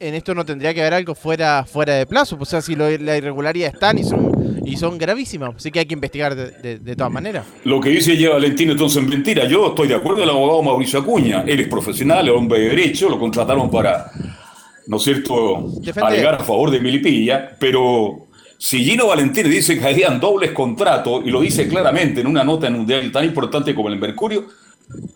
En 0.00 0.14
esto 0.14 0.34
no 0.34 0.44
tendría 0.44 0.74
que 0.74 0.80
haber 0.80 0.94
algo 0.94 1.14
fuera, 1.14 1.64
fuera 1.64 1.94
de 1.94 2.06
plazo. 2.06 2.36
O 2.38 2.44
sea, 2.44 2.60
si 2.60 2.74
la 2.74 3.16
irregularidad 3.16 3.72
están 3.72 3.98
y 3.98 4.04
son 4.04 4.36
y 4.66 4.76
son 4.76 4.98
gravísimas, 4.98 5.54
así 5.56 5.70
que 5.70 5.78
hay 5.78 5.86
que 5.86 5.94
investigar 5.94 6.34
de, 6.34 6.96
todas 6.96 7.12
maneras. 7.12 7.46
Lo 7.64 7.80
que 7.80 7.90
dice 7.90 8.16
ya 8.16 8.30
Valentino 8.30 8.72
entonces 8.72 9.02
es 9.02 9.08
mentira. 9.08 9.46
Yo 9.46 9.68
estoy 9.68 9.88
de 9.88 9.94
acuerdo 9.94 10.24
el 10.24 10.30
abogado 10.30 10.62
Mauricio 10.62 10.98
Acuña. 10.98 11.44
Él 11.46 11.60
es 11.60 11.68
profesional, 11.68 12.26
es 12.26 12.34
hombre 12.34 12.60
de 12.60 12.68
derecho, 12.70 13.08
lo 13.08 13.18
contrataron 13.18 13.70
para, 13.70 14.10
¿no 14.88 14.96
es 14.96 15.02
cierto?, 15.04 15.70
alegar 16.02 16.34
a 16.34 16.38
favor 16.40 16.70
de 16.70 16.80
Milipilla, 16.80 17.56
pero 17.60 18.26
si 18.58 18.84
Gino 18.84 19.06
Valentino 19.06 19.48
dice 19.48 19.78
que 19.78 19.86
habían 19.86 20.18
dobles 20.18 20.50
contratos 20.50 21.22
y 21.24 21.30
lo 21.30 21.40
dice 21.40 21.68
claramente 21.68 22.22
en 22.22 22.26
una 22.26 22.42
nota 22.42 22.66
en 22.66 22.74
un 22.74 22.86
diario 22.86 23.12
tan 23.12 23.24
importante 23.24 23.74
como 23.74 23.88
el 23.88 23.98
Mercurio, 23.98 24.46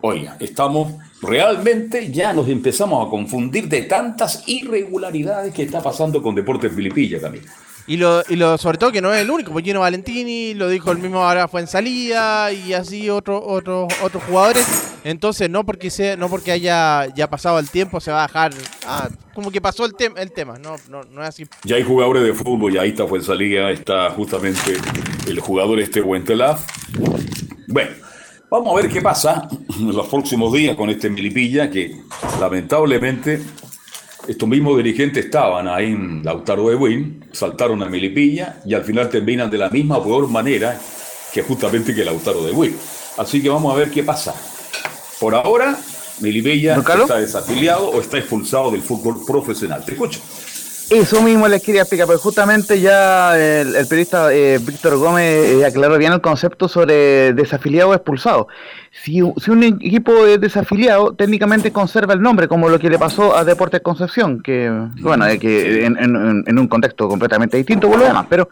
oiga, 0.00 0.36
estamos 0.40 0.94
realmente 1.22 2.10
ya 2.10 2.32
nos 2.32 2.48
empezamos 2.48 3.06
a 3.06 3.10
confundir 3.10 3.68
de 3.68 3.82
tantas 3.82 4.44
irregularidades 4.46 5.52
que 5.54 5.62
está 5.62 5.82
pasando 5.82 6.22
con 6.22 6.34
Deportes 6.34 6.72
Milipilla 6.72 7.20
también. 7.20 7.44
Y 7.86 7.96
lo, 7.96 8.22
y 8.28 8.36
lo, 8.36 8.56
sobre 8.56 8.78
todo 8.78 8.92
que 8.92 9.00
no 9.00 9.12
es 9.12 9.20
el 9.20 9.30
único, 9.30 9.52
porque 9.52 9.70
Gino 9.70 9.80
Valentini, 9.80 10.54
lo 10.54 10.68
dijo 10.68 10.92
el 10.92 10.98
mismo 10.98 11.24
ahora 11.24 11.48
fue 11.48 11.60
en 11.60 11.66
salida, 11.66 12.52
y 12.52 12.72
así 12.72 13.10
otros 13.10 13.42
otros 13.44 13.92
otros 14.00 14.22
jugadores. 14.22 14.64
Entonces, 15.02 15.50
no 15.50 15.64
porque 15.64 15.90
sea, 15.90 16.16
no 16.16 16.28
porque 16.28 16.52
haya 16.52 17.06
ya 17.16 17.28
pasado 17.28 17.58
el 17.58 17.68
tiempo, 17.68 17.98
se 18.00 18.12
va 18.12 18.22
a 18.22 18.26
dejar. 18.28 18.52
Ah, 18.86 19.08
como 19.34 19.50
que 19.50 19.60
pasó 19.60 19.86
el, 19.86 19.94
tema 19.94 20.20
el 20.20 20.30
tema, 20.30 20.58
no, 20.58 20.76
no, 20.88 21.02
no 21.02 21.22
es 21.22 21.30
así. 21.30 21.46
Ya 21.64 21.76
hay 21.76 21.82
jugadores 21.82 22.22
de 22.22 22.32
fútbol, 22.32 22.74
y 22.74 22.78
ahí 22.78 22.90
está 22.90 23.06
salida 23.22 23.70
está 23.72 24.10
justamente 24.10 24.76
el 25.26 25.40
jugador 25.40 25.80
este 25.80 26.00
Wentelaf. 26.00 26.64
Bueno, 27.66 27.90
vamos 28.50 28.72
a 28.72 28.82
ver 28.82 28.90
qué 28.90 29.00
pasa 29.00 29.48
en 29.78 29.94
los 29.96 30.06
próximos 30.08 30.52
días 30.52 30.76
con 30.76 30.90
este 30.90 31.08
Milipilla, 31.08 31.70
que 31.70 31.96
lamentablemente 32.40 33.42
estos 34.26 34.48
mismos 34.48 34.76
dirigentes 34.76 35.24
estaban 35.24 35.68
ahí 35.68 35.86
en 35.86 36.22
Lautaro 36.24 36.68
de 36.68 36.74
Buin, 36.74 37.24
saltaron 37.32 37.82
a 37.82 37.86
Milipilla 37.86 38.60
y 38.66 38.74
al 38.74 38.84
final 38.84 39.08
terminan 39.08 39.50
de 39.50 39.58
la 39.58 39.70
misma 39.70 40.02
peor 40.02 40.28
manera 40.28 40.78
que 41.32 41.42
justamente 41.42 41.94
que 41.94 42.04
Lautaro 42.04 42.44
de 42.44 42.52
Buin. 42.52 42.76
Así 43.16 43.40
que 43.40 43.48
vamos 43.48 43.72
a 43.72 43.78
ver 43.78 43.90
qué 43.90 44.02
pasa. 44.02 44.34
Por 45.18 45.34
ahora, 45.34 45.78
Milipilla 46.20 46.76
está 46.76 47.18
desafiliado 47.18 47.88
o 47.88 48.00
está 48.00 48.18
expulsado 48.18 48.70
del 48.70 48.82
fútbol 48.82 49.24
profesional. 49.24 49.84
Te 49.84 49.92
escucho. 49.92 50.20
Eso 50.90 51.22
mismo 51.22 51.46
les 51.46 51.62
quería 51.62 51.82
explicar, 51.82 52.08
porque 52.08 52.20
justamente 52.20 52.80
ya 52.80 53.38
el, 53.38 53.86
periodista 53.86 54.34
eh, 54.34 54.58
Víctor 54.60 54.96
Gómez 54.96 55.52
eh, 55.52 55.64
aclaró 55.64 55.96
bien 55.96 56.12
el 56.12 56.20
concepto 56.20 56.66
sobre 56.66 57.32
desafiliado 57.32 57.90
o 57.90 57.94
expulsado. 57.94 58.48
Si, 58.90 59.22
un 59.22 59.62
equipo 59.62 60.26
es 60.26 60.40
desafiliado, 60.40 61.12
técnicamente 61.12 61.70
conserva 61.70 62.14
el 62.14 62.20
nombre, 62.20 62.48
como 62.48 62.68
lo 62.68 62.80
que 62.80 62.90
le 62.90 62.98
pasó 62.98 63.36
a 63.36 63.44
Deportes 63.44 63.82
Concepción, 63.82 64.42
que, 64.42 64.68
bueno, 65.00 65.26
que 65.40 65.84
en, 65.84 65.96
en, 65.96 66.58
un 66.58 66.66
contexto 66.66 67.08
completamente 67.08 67.56
distinto, 67.56 67.88
por 67.88 68.00
lo 68.00 68.06
demás, 68.06 68.26
pero 68.28 68.48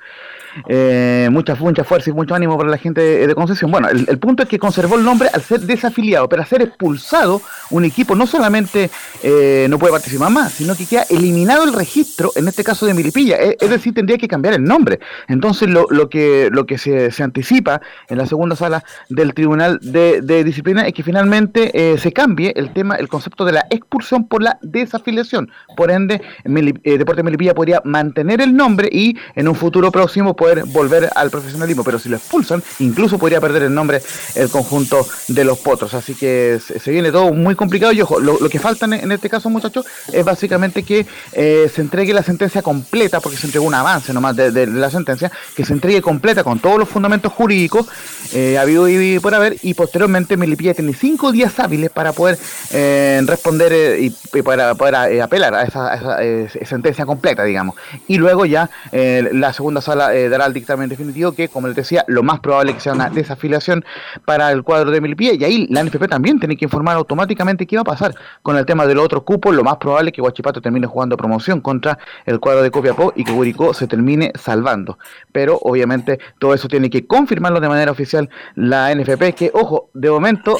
eh, 0.68 1.28
mucha, 1.30 1.54
mucha 1.54 1.84
fuerza 1.84 2.10
y 2.10 2.12
mucho 2.12 2.34
ánimo 2.34 2.56
para 2.56 2.70
la 2.70 2.78
gente 2.78 3.26
de, 3.26 3.34
concesión. 3.34 3.70
Bueno, 3.70 3.88
el, 3.88 4.18
punto 4.18 4.42
es 4.42 4.48
que 4.48 4.58
conservó 4.58 4.96
el 4.96 5.04
nombre 5.04 5.28
al 5.32 5.42
ser 5.42 5.60
desafiliado, 5.60 6.28
pero 6.28 6.42
al 6.42 6.48
ser 6.48 6.62
expulsado, 6.62 7.40
un 7.70 7.84
equipo 7.84 8.14
no 8.14 8.26
solamente 8.26 8.90
eh, 9.22 9.66
no 9.70 9.78
puede 9.78 9.92
participar 9.92 10.30
más, 10.30 10.52
sino 10.52 10.74
que 10.76 10.86
queda 10.86 11.04
eliminado 11.10 11.64
el 11.64 11.72
registro, 11.72 12.32
en 12.34 12.48
este 12.48 12.64
caso 12.64 12.86
de 12.86 12.94
Milipilla, 12.94 13.36
es, 13.36 13.70
decir, 13.70 13.94
tendría 13.94 14.18
que 14.18 14.28
cambiar 14.28 14.54
el 14.54 14.64
nombre. 14.64 15.00
Entonces, 15.28 15.68
lo, 15.68 15.86
lo 15.90 16.08
que, 16.08 16.48
lo 16.52 16.66
que 16.66 16.78
se, 16.78 17.10
se, 17.10 17.22
anticipa 17.22 17.80
en 18.08 18.18
la 18.18 18.26
segunda 18.26 18.56
sala 18.56 18.84
del 19.08 19.34
Tribunal 19.34 19.78
de, 19.82 20.44
Disciplina 20.44 20.86
es 20.86 20.94
que 20.94 21.02
finalmente 21.02 21.70
eh, 21.74 21.98
se 21.98 22.12
cambie 22.12 22.52
el 22.56 22.72
tema, 22.72 22.96
el 22.96 23.08
concepto 23.08 23.44
de 23.44 23.52
la 23.52 23.66
expulsión 23.70 24.26
por 24.26 24.42
la 24.42 24.58
desafiliación. 24.62 25.50
Por 25.76 25.90
ende, 25.90 26.20
eh, 26.44 26.98
Deporte 26.98 27.22
Milipilla 27.22 27.54
podría 27.54 27.82
mantener 27.84 28.40
el 28.40 28.56
nombre 28.56 28.88
y 28.90 29.16
en 29.34 29.48
un 29.48 29.54
futuro 29.54 29.90
próximo 29.90 30.34
volver 30.66 31.10
al 31.14 31.30
profesionalismo, 31.30 31.84
pero 31.84 31.98
si 31.98 32.08
lo 32.08 32.16
expulsan, 32.16 32.62
incluso 32.78 33.18
podría 33.18 33.40
perder 33.40 33.64
el 33.64 33.74
nombre 33.74 34.02
el 34.34 34.48
conjunto 34.48 35.06
de 35.28 35.44
los 35.44 35.58
potros. 35.58 35.94
Así 35.94 36.14
que 36.14 36.58
se 36.60 36.90
viene 36.90 37.10
todo 37.12 37.32
muy 37.32 37.54
complicado. 37.54 37.92
Y 37.92 38.00
ojo, 38.00 38.20
lo, 38.20 38.38
que 38.48 38.58
falta 38.58 38.86
en, 38.86 39.12
este 39.12 39.28
caso, 39.28 39.50
muchachos, 39.50 39.86
es 40.12 40.24
básicamente 40.24 40.82
que 40.82 41.06
eh, 41.32 41.70
se 41.72 41.80
entregue 41.80 42.12
la 42.12 42.22
sentencia 42.22 42.62
completa, 42.62 43.20
porque 43.20 43.38
se 43.38 43.46
entregó 43.46 43.66
un 43.66 43.74
avance 43.74 44.12
nomás 44.12 44.36
de, 44.36 44.66
la 44.66 44.90
sentencia, 44.90 45.30
que 45.54 45.64
se 45.64 45.72
entregue 45.72 46.02
completa 46.02 46.44
con 46.44 46.58
todos 46.58 46.78
los 46.78 46.88
fundamentos 46.88 47.32
jurídicos, 47.32 47.86
eh, 48.32 48.58
habido 48.58 48.88
y 48.88 49.18
por 49.18 49.34
haber, 49.34 49.56
y 49.62 49.74
posteriormente 49.74 50.36
Melipilla 50.36 50.74
tiene 50.74 50.94
cinco 50.94 51.32
días 51.32 51.58
hábiles 51.58 51.90
para 51.90 52.12
poder 52.12 52.38
eh, 52.72 53.20
responder 53.24 53.72
eh, 53.72 54.12
y, 54.32 54.42
para 54.42 54.74
poder 54.74 55.20
apelar 55.22 55.54
a 55.54 55.62
esa, 55.62 56.18
sentencia 56.64 57.06
completa, 57.06 57.44
digamos. 57.44 57.76
Y 58.06 58.18
luego 58.18 58.46
ya 58.46 58.70
la 58.92 59.52
segunda 59.52 59.80
sala 59.80 60.12
dará 60.28 60.46
el 60.46 60.52
dictamen 60.52 60.88
definitivo 60.88 61.32
que, 61.32 61.48
como 61.48 61.66
les 61.66 61.76
decía, 61.76 62.04
lo 62.08 62.22
más 62.22 62.40
probable 62.40 62.72
es 62.72 62.76
que 62.76 62.82
sea 62.82 62.92
una 62.92 63.10
desafiliación 63.10 63.84
para 64.24 64.50
el 64.52 64.62
cuadro 64.62 64.90
de 64.90 65.00
Melipilla 65.00 65.32
y 65.34 65.44
ahí 65.44 65.66
la 65.70 65.82
NFP 65.82 66.08
también 66.08 66.38
tiene 66.38 66.56
que 66.56 66.64
informar 66.64 66.96
automáticamente 66.96 67.66
qué 67.66 67.76
va 67.76 67.82
a 67.82 67.84
pasar 67.84 68.14
con 68.42 68.56
el 68.56 68.66
tema 68.66 68.86
del 68.86 68.98
otro 68.98 69.24
cupo. 69.24 69.52
Lo 69.52 69.64
más 69.64 69.76
probable 69.76 70.10
es 70.10 70.14
que 70.14 70.20
Guachipato 70.20 70.60
termine 70.60 70.86
jugando 70.86 71.16
promoción 71.16 71.60
contra 71.60 71.98
el 72.26 72.40
cuadro 72.40 72.62
de 72.62 72.70
Copiapó 72.70 73.12
y 73.14 73.24
que 73.24 73.32
Curicó 73.32 73.74
se 73.74 73.86
termine 73.86 74.32
salvando. 74.34 74.98
Pero 75.32 75.58
obviamente 75.62 76.18
todo 76.38 76.54
eso 76.54 76.68
tiene 76.68 76.90
que 76.90 77.06
confirmarlo 77.06 77.60
de 77.60 77.68
manera 77.68 77.92
oficial 77.92 78.28
la 78.54 78.94
NFP, 78.94 79.34
que 79.34 79.50
ojo, 79.54 79.90
de 79.94 80.10
momento, 80.10 80.56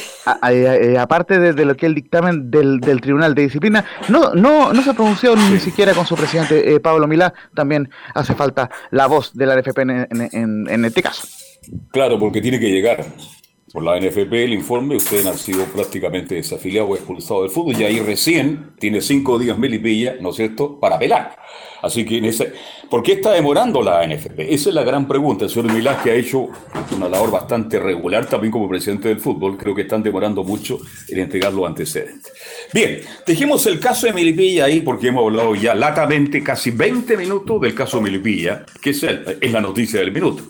eh, 0.51 0.97
aparte 0.99 1.39
de, 1.39 1.65
lo 1.65 1.77
que 1.77 1.87
es 1.87 1.91
el 1.91 1.95
dictamen 1.95 2.51
del, 2.51 2.81
Tribunal 3.01 3.35
de 3.35 3.43
Disciplina, 3.43 3.85
no, 4.09 4.35
no, 4.35 4.73
no 4.73 4.83
se 4.83 4.91
ha 4.91 4.95
pronunciado 4.95 5.37
ni 5.37 5.59
siquiera 5.59 5.95
con 5.95 6.07
su 6.07 6.17
presidente 6.17 6.75
eh, 6.75 6.81
Pablo 6.81 7.07
Milá, 7.07 7.33
también 7.55 7.91
hace 8.15 8.35
falta 8.35 8.71
la 8.91 9.07
voz 9.07 9.33
de 9.35 9.47
la 9.47 9.55
NFP 9.59 9.79
en, 9.81 10.85
este 10.85 11.03
caso. 11.03 11.27
Claro, 11.91 12.19
porque 12.19 12.41
tiene 12.41 12.59
que 12.59 12.71
llegar 12.71 13.05
por 13.73 13.83
la 13.83 13.99
NFP 14.01 14.33
el 14.33 14.55
informe, 14.55 14.97
usted 14.97 15.27
ha 15.27 15.35
sido 15.35 15.65
prácticamente 15.67 16.35
desafiliado 16.37 16.89
o 16.89 16.95
expulsado 16.97 17.43
del 17.43 17.51
fútbol 17.51 17.77
y 17.79 17.85
ahí 17.85 18.01
recién 18.01 18.71
tiene 18.79 19.01
cinco 19.01 19.39
días 19.39 19.59
Melipilla, 19.59 20.17
¿no 20.21 20.31
es 20.31 20.37
cierto?, 20.37 20.79
para 20.81 20.97
apelar. 20.97 21.37
Así 21.81 22.05
que, 22.05 22.19
en 22.19 22.25
ese, 22.25 22.53
¿por 22.91 23.03
qué 23.03 23.13
está 23.13 23.33
demorando 23.33 23.83
la 23.83 24.05
NFP? 24.05 24.41
Esa 24.41 24.71
es 24.71 24.75
la 24.75 24.83
gran 24.83 25.07
pregunta. 25.07 25.45
El 25.45 25.51
señor 25.51 25.73
Milás, 25.73 26.03
que 26.03 26.11
ha 26.11 26.15
hecho 26.15 26.49
una 26.97 27.09
labor 27.09 27.31
bastante 27.31 27.79
regular 27.79 28.27
también 28.27 28.51
como 28.51 28.69
presidente 28.69 29.09
del 29.09 29.21
fútbol, 29.21 29.57
creo 29.57 29.75
que 29.75 29.83
están 29.83 30.03
demorando 30.03 30.43
mucho 30.43 30.81
en 31.07 31.21
entregar 31.21 31.53
los 31.53 31.67
antecedentes. 31.67 32.33
Bien, 32.73 33.01
dejemos 33.25 33.65
el 33.67 33.79
caso 33.79 34.07
de 34.09 34.13
Milipilla 34.13 34.65
ahí 34.65 34.81
porque 34.81 35.09
hemos 35.09 35.25
hablado 35.25 35.55
ya 35.55 35.75
latamente 35.75 36.43
casi 36.43 36.73
20 36.73 37.17
minutos 37.17 37.61
del 37.61 37.75
caso 37.75 37.99
de 37.99 38.05
Milipilla, 38.05 38.67
que 38.81 38.91
es 38.91 39.53
la 39.53 39.61
noticia 39.61 40.01
del 40.01 40.11
minuto. 40.11 40.45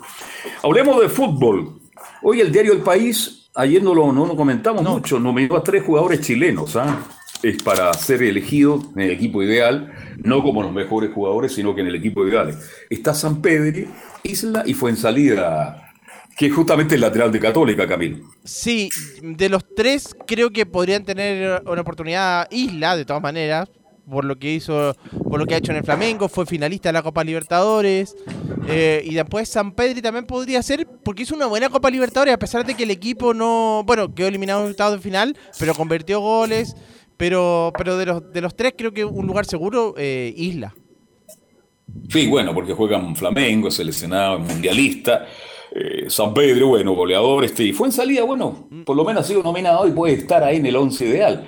Hablemos 0.63 1.01
de 1.01 1.09
fútbol. 1.09 1.78
Hoy 2.23 2.41
el 2.41 2.53
diario 2.53 2.73
El 2.73 2.81
País, 2.81 3.51
ayer 3.55 3.83
no 3.83 3.95
lo, 3.95 4.13
no 4.13 4.37
comentamos 4.37 4.83
no. 4.83 4.95
mucho, 4.95 5.19
nominó 5.19 5.57
a 5.57 5.63
tres 5.63 5.83
jugadores 5.83 6.21
chilenos, 6.21 6.77
¿ah? 6.77 7.05
Es 7.43 7.63
para 7.63 7.93
ser 7.95 8.23
elegido 8.23 8.83
en 8.97 9.03
el 9.03 9.11
equipo 9.13 9.43
ideal, 9.43 9.93
no 10.19 10.43
como 10.43 10.63
los 10.63 10.73
mejores 10.73 11.13
jugadores, 11.13 11.55
sino 11.55 11.75
que 11.75 11.83
en 11.83 11.87
el 11.87 11.95
equipo 11.95 12.27
ideal. 12.27 12.59
Está 12.91 13.15
San 13.15 13.41
Pedro, 13.41 13.89
Isla 14.25 14.65
y 14.67 14.75
Fuensalida, 14.75 15.93
que 16.37 16.47
es 16.47 16.53
justamente 16.53 16.97
el 16.97 17.01
lateral 17.01 17.31
de 17.31 17.39
Católica, 17.39 17.87
Camilo. 17.87 18.19
Sí, 18.45 18.91
de 19.23 19.49
los 19.49 19.65
tres 19.75 20.17
creo 20.27 20.51
que 20.51 20.67
podrían 20.67 21.05
tener 21.05 21.63
una 21.65 21.81
oportunidad 21.81 22.49
Isla, 22.51 22.97
de 22.97 23.05
todas 23.05 23.23
maneras, 23.23 23.69
por 24.09 24.25
lo 24.25 24.39
que 24.39 24.53
hizo, 24.53 24.97
por 25.29 25.39
lo 25.39 25.47
que 25.47 25.55
ha 25.55 25.59
hecho 25.59 25.73
en 25.73 25.79
el 25.79 25.85
Flamengo, 25.85 26.29
fue 26.29 26.47
finalista 26.47 26.89
de 26.89 26.95
la 26.95 27.03
Copa 27.03 27.25
Libertadores. 27.25 28.17
Eh, 28.69 29.03
y 29.05 29.15
después 29.15 29.49
San 29.49 29.73
Pedri 29.73 30.03
también 30.03 30.27
podría 30.27 30.63
ser, 30.63 30.87
porque 31.05 31.23
hizo 31.23 31.35
una 31.35 31.47
buena 31.47 31.69
Copa 31.69 31.91
Libertadores, 31.91 32.35
a 32.35 32.39
pesar 32.39 32.67
de 32.67 32.75
que 32.75 32.85
el 32.85 32.91
equipo 32.91 33.35
no, 33.35 33.83
bueno, 33.87 34.15
quedó 34.15 34.29
eliminado 34.29 34.61
en 34.61 34.67
el 34.67 34.71
estado 34.73 34.97
de 34.97 34.99
final, 34.99 35.37
pero 35.59 35.75
convirtió 35.75 36.21
goles. 36.21 36.75
Pero, 37.17 37.73
pero 37.77 37.99
de 37.99 38.07
los 38.07 38.33
de 38.33 38.41
los 38.41 38.55
tres 38.55 38.75
creo 38.79 38.95
que 38.95 39.05
un 39.05 39.27
lugar 39.27 39.45
seguro, 39.45 39.95
eh, 39.99 40.33
Isla. 40.37 40.73
Sí, 42.09 42.29
bueno, 42.29 42.55
porque 42.55 42.75
juegan 42.75 43.17
Flamengo, 43.17 43.71
seleccionado, 43.71 44.39
mundialista. 44.39 45.27
Eh, 45.73 46.09
San 46.09 46.33
Pedro, 46.33 46.69
bueno, 46.69 46.95
goleador, 46.95 47.45
este, 47.45 47.65
y 47.65 47.73
fue 47.73 47.89
en 47.89 47.93
salida, 47.93 48.23
bueno, 48.23 48.69
por 48.87 48.97
lo 48.97 49.05
menos 49.05 49.25
ha 49.25 49.29
sido 49.29 49.43
nominado 49.43 49.87
y 49.87 49.91
puede 49.91 50.15
estar 50.15 50.43
ahí 50.43 50.57
en 50.57 50.67
el 50.67 50.77
once 50.77 51.05
ideal. 51.05 51.47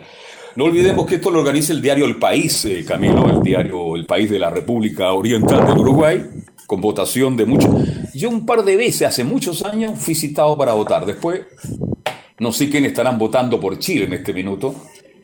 No 0.57 0.65
olvidemos 0.65 1.07
que 1.07 1.17
esto 1.17 1.31
lo 1.31 1.41
organiza 1.41 1.73
el 1.73 1.81
diario 1.81 2.05
El 2.07 2.17
País, 2.17 2.65
eh, 2.65 2.85
Camilo, 2.87 3.31
el 3.31 3.43
diario 3.43 3.95
El 3.95 4.05
País 4.05 4.29
de 4.29 4.39
la 4.39 4.51
República 4.51 5.13
Oriental 5.13 5.67
del 5.67 5.79
Uruguay, 5.79 6.25
con 6.67 6.81
votación 6.81 7.37
de 7.37 7.47
muchos. 7.47 7.71
Yo 8.15 8.29
un 8.29 8.45
par 8.45 8.65
de 8.65 8.77
veces, 8.77 9.03
hace 9.03 9.23
muchos 9.23 9.65
años, 9.65 9.99
fui 9.99 10.15
citado 10.15 10.59
para 10.59 10.73
votar. 10.73 11.07
Después, 11.07 11.43
no 12.41 12.53
sé 12.53 12.69
quién 12.69 12.85
estarán 12.85 13.17
votando 13.17 13.61
por 13.61 13.79
Chile 13.79 14.07
en 14.07 14.15
este 14.15 14.33
minuto, 14.33 14.75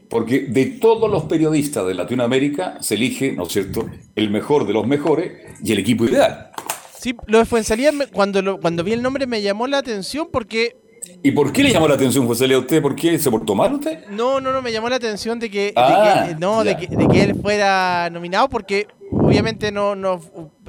porque 0.08 0.42
de 0.42 0.66
todos 0.66 1.10
los 1.10 1.24
periodistas 1.24 1.84
de 1.86 1.94
Latinoamérica 1.94 2.78
se 2.80 2.94
elige, 2.94 3.32
¿no 3.32 3.44
es 3.44 3.52
cierto?, 3.52 3.86
el 4.14 4.30
mejor 4.30 4.64
de 4.66 4.74
los 4.74 4.86
mejores 4.86 5.32
y 5.62 5.72
el 5.72 5.78
equipo 5.78 6.04
ideal. 6.04 6.50
Sí, 6.96 7.16
lo 7.26 7.38
de 7.38 7.44
Fuensalía, 7.44 7.90
cuando, 8.12 8.60
cuando 8.60 8.84
vi 8.84 8.92
el 8.92 9.02
nombre 9.02 9.26
me 9.26 9.42
llamó 9.42 9.66
la 9.66 9.78
atención 9.78 10.28
porque 10.30 10.76
¿Y 11.22 11.30
por 11.32 11.52
qué 11.52 11.62
le 11.62 11.72
llamó 11.72 11.88
la 11.88 11.94
atención 11.94 12.26
José 12.26 12.46
Leo 12.46 12.58
a 12.58 12.60
usted? 12.60 12.80
¿Por 12.82 12.94
qué? 12.96 13.18
¿Se 13.18 13.30
por 13.30 13.44
tomar 13.44 13.72
usted? 13.72 14.06
No, 14.10 14.40
no, 14.40 14.52
no, 14.52 14.62
me 14.62 14.72
llamó 14.72 14.88
la 14.88 14.96
atención 14.96 15.38
de 15.38 15.50
que, 15.50 15.66
de 15.66 15.72
Ah, 15.76 16.26
que- 16.28 16.34
no, 16.36 16.62
de 16.64 16.76
que, 16.76 16.86
de 16.88 17.08
que 17.08 17.22
él 17.22 17.34
fuera 17.40 18.08
nominado 18.10 18.48
porque 18.48 18.86
obviamente 19.12 19.72
no, 19.72 19.94
no, 19.96 20.20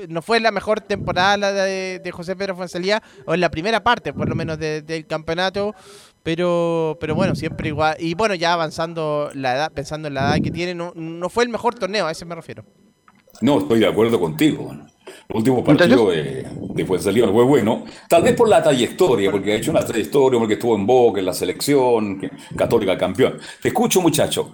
no 0.09 0.21
fue 0.21 0.39
la 0.39 0.51
mejor 0.51 0.81
temporada 0.81 1.37
la 1.37 1.51
de, 1.51 1.99
de 2.03 2.11
José 2.11 2.35
Pedro 2.35 2.55
Fonsalía, 2.55 3.01
o 3.25 3.33
en 3.33 3.39
la 3.41 3.49
primera 3.51 3.83
parte, 3.83 4.13
por 4.13 4.27
lo 4.29 4.35
menos, 4.35 4.57
de- 4.59 4.81
del 4.81 5.05
campeonato, 5.07 5.73
pero, 6.23 6.97
pero 6.99 7.15
bueno, 7.15 7.35
siempre 7.35 7.69
igual. 7.69 7.95
Y 7.99 8.13
bueno, 8.15 8.35
ya 8.35 8.53
avanzando 8.53 9.29
la 9.33 9.55
edad, 9.55 9.71
pensando 9.71 10.07
en 10.07 10.13
la 10.15 10.21
edad 10.35 10.43
que 10.43 10.51
tiene, 10.51 10.75
no, 10.75 10.91
no 10.95 11.29
fue 11.29 11.43
el 11.43 11.49
mejor 11.49 11.75
torneo, 11.75 12.05
a 12.07 12.11
ese 12.11 12.25
me 12.25 12.35
refiero. 12.35 12.63
No, 13.41 13.59
estoy 13.59 13.79
de 13.79 13.87
acuerdo 13.87 14.19
contigo. 14.19 14.63
bueno. 14.65 14.87
El 15.29 15.35
último 15.37 15.63
partido 15.63 16.09
de, 16.09 16.45
de 16.73 16.85
Fuensalida 16.85 17.27
fue 17.27 17.43
bueno, 17.43 17.83
tal 18.09 18.23
vez 18.23 18.33
por 18.35 18.47
la 18.49 18.61
trayectoria, 18.63 19.29
porque 19.31 19.53
ha 19.53 19.55
hecho 19.55 19.71
una 19.71 19.81
trayectoria, 19.85 20.39
porque 20.39 20.53
estuvo 20.55 20.75
en 20.75 20.85
Boca, 20.85 21.19
en 21.19 21.25
la 21.25 21.33
selección, 21.33 22.19
que- 22.19 22.31
Católica 22.55 22.97
campeón. 22.97 23.37
Te 23.61 23.67
escucho, 23.69 24.01
muchacho. 24.01 24.53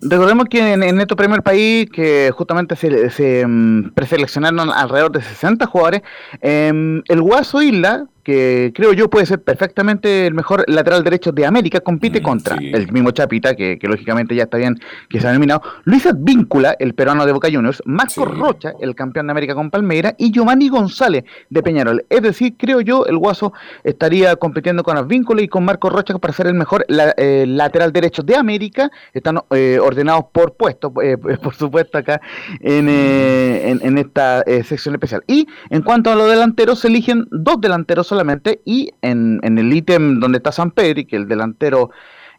Recordemos 0.00 0.46
que 0.48 0.74
en, 0.74 0.82
en 0.84 1.00
este 1.00 1.16
primer 1.16 1.42
país, 1.42 1.88
que 1.90 2.30
justamente 2.32 2.76
se, 2.76 3.10
se 3.10 3.44
mm, 3.44 3.90
preseleccionaron 3.94 4.70
alrededor 4.70 5.10
de 5.10 5.22
60 5.22 5.66
jugadores, 5.66 6.02
em, 6.40 7.02
el 7.08 7.20
Guaso 7.20 7.60
Isla, 7.62 8.06
que 8.28 8.72
creo 8.74 8.92
yo 8.92 9.08
puede 9.08 9.24
ser 9.24 9.42
perfectamente 9.42 10.26
el 10.26 10.34
mejor 10.34 10.62
lateral 10.66 11.02
derecho 11.02 11.32
de 11.32 11.46
América, 11.46 11.80
compite 11.80 12.20
Mm, 12.20 12.22
contra 12.22 12.58
sí. 12.58 12.70
el 12.74 12.92
mismo 12.92 13.10
Chapita, 13.10 13.54
que, 13.56 13.78
que 13.78 13.88
lógicamente 13.88 14.34
ya 14.34 14.42
está 14.42 14.58
bien 14.58 14.76
que 15.08 15.18
se 15.18 15.26
ha 15.28 15.32
nominado, 15.32 15.62
Luis 15.84 16.04
Advíncula, 16.04 16.76
el 16.78 16.92
peruano 16.94 17.24
de 17.24 17.32
Boca 17.32 17.48
Juniors, 17.50 17.80
Marco 17.86 18.12
Sí. 18.12 18.20
Rocha, 18.26 18.72
el 18.82 18.94
campeón 18.94 19.28
de 19.28 19.30
América 19.30 19.54
con 19.54 19.70
Palmeira, 19.70 20.14
y 20.18 20.30
Giovanni 20.30 20.68
González 20.68 21.24
de 21.48 21.62
Peñarol. 21.62 22.04
Es 22.10 22.20
decir, 22.20 22.54
creo 22.58 22.82
yo, 22.82 23.06
el 23.06 23.16
Guaso 23.16 23.54
estaría 23.82 24.36
compitiendo 24.36 24.82
con 24.82 24.98
Advíncula 24.98 25.40
y 25.40 25.48
con 25.48 25.64
Marco 25.64 25.88
Rocha 25.88 26.18
para 26.18 26.34
ser 26.34 26.48
el 26.48 26.54
mejor 26.54 26.84
la- 26.88 27.14
eh, 27.16 27.46
lateral 27.48 27.94
derecho 27.94 28.22
de 28.22 28.36
América. 28.36 28.90
Están 29.14 29.38
eh, 29.52 29.78
ordenados 29.80 30.24
por 30.32 30.52
puesto, 30.54 30.92
eh, 31.02 31.16
por 31.42 31.54
supuesto, 31.54 31.96
acá 31.96 32.20
en, 32.60 32.88
eh, 32.90 33.70
en, 33.70 33.80
en 33.82 33.96
esta 33.96 34.42
eh, 34.42 34.62
sección 34.64 34.94
especial. 34.96 35.22
Y 35.26 35.46
en 35.70 35.80
cuanto 35.80 36.10
a 36.10 36.14
los 36.14 36.28
delanteros, 36.28 36.80
se 36.80 36.88
eligen 36.88 37.26
dos 37.30 37.58
delanteros 37.58 38.06
solamente 38.06 38.17
y 38.64 38.90
en, 39.02 39.40
en 39.42 39.58
el 39.58 39.72
ítem 39.72 40.20
donde 40.20 40.38
está 40.38 40.52
San 40.52 40.70
Pedro, 40.70 41.02
que 41.08 41.16
el 41.16 41.28
delantero 41.28 41.90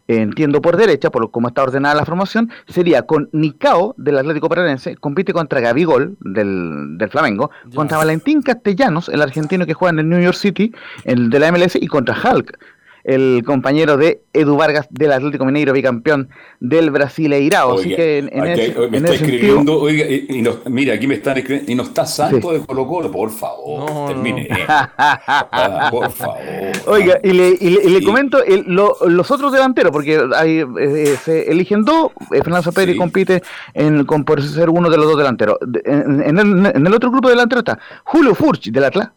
eh, 0.08 0.16
entiendo 0.22 0.60
por 0.60 0.76
derecha, 0.76 1.10
por 1.10 1.22
lo- 1.22 1.30
como 1.30 1.48
está 1.48 1.62
ordenada 1.62 1.94
la 1.94 2.04
formación, 2.04 2.50
sería 2.66 3.02
con 3.02 3.28
Nicao 3.32 3.94
del 3.96 4.18
Atlético 4.18 4.48
Paranaense, 4.48 4.96
compite 4.96 5.32
contra 5.32 5.60
Gabigol 5.60 6.16
del, 6.20 6.98
del 6.98 7.10
Flamengo, 7.10 7.50
contra 7.76 7.98
Valentín 7.98 8.42
Castellanos, 8.42 9.08
el 9.08 9.22
argentino 9.22 9.66
que 9.66 9.74
juega 9.74 9.92
en 9.92 9.98
el 10.00 10.08
New 10.08 10.20
York 10.20 10.36
City, 10.36 10.72
el 11.04 11.30
de 11.30 11.38
la 11.38 11.52
MLS, 11.52 11.76
y 11.76 11.86
contra 11.86 12.16
Hulk, 12.16 12.58
el 13.04 13.42
compañero 13.44 13.96
de 13.96 14.22
Edu 14.32 14.56
Vargas 14.56 14.86
del 14.90 15.12
Atlético 15.12 15.44
Mineiro, 15.44 15.72
bicampeón 15.72 16.28
del 16.60 16.90
Brasileirao. 16.90 17.78
Así 17.78 17.94
que 17.94 18.18
en, 18.18 18.30
en 18.32 18.40
aquí 18.42 18.60
ese, 18.60 18.78
me 18.78 18.86
en 18.86 18.94
está 18.94 19.08
ese 19.08 19.18
sentido, 19.18 19.34
escribiendo, 19.36 19.80
oiga, 19.80 20.06
y, 20.06 20.26
y 20.28 20.42
no- 20.42 20.56
mira, 20.66 20.94
aquí 20.94 21.06
me 21.06 21.14
están 21.14 21.38
escribiendo, 21.38 21.72
y 21.72 21.74
no 21.74 21.82
está 21.84 22.04
Santo 22.06 22.50
Sí. 22.52 22.58
de 22.58 22.66
Colo 22.66 22.86
Colo, 22.86 23.10
por 23.10 23.30
favor, 23.30 23.90
No, 23.90 24.06
termine. 24.08 24.48
Ah, 24.98 25.88
por 25.90 26.10
favor. 26.12 26.38
Oiga, 26.86 27.18
y 27.22 27.30
le, 27.32 27.48
y 27.60 27.70
le- 27.70 27.82
y 27.84 27.88
le 27.90 27.98
Sí. 28.00 28.04
comento 28.04 28.42
el- 28.44 28.64
lo- 28.66 28.96
los 29.06 29.30
otros 29.30 29.52
delanteros, 29.52 29.92
porque 29.92 30.20
hay, 30.36 30.58
eh, 30.60 30.66
eh, 30.78 31.16
se 31.24 31.50
eligen 31.50 31.84
dos, 31.84 32.12
eh, 32.32 32.38
Fernando 32.42 32.62
Saperi 32.62 32.92
Sí. 32.92 32.98
compite 32.98 33.42
en, 33.74 34.04
con, 34.04 34.24
por 34.24 34.42
ser 34.42 34.70
uno 34.70 34.90
de 34.90 34.96
los 34.96 35.06
dos 35.06 35.16
delanteros. 35.18 35.56
De- 35.66 35.80
En, 35.84 36.22
en 36.22 36.38
el, 36.38 36.66
en 36.76 36.86
el 36.86 36.94
otro 36.94 37.10
grupo 37.10 37.28
de 37.28 37.32
delanteros 37.34 37.62
está 37.62 37.78
Julio 38.04 38.34
Furch 38.34 38.70
del 38.70 38.84
Atlas, 38.84 39.10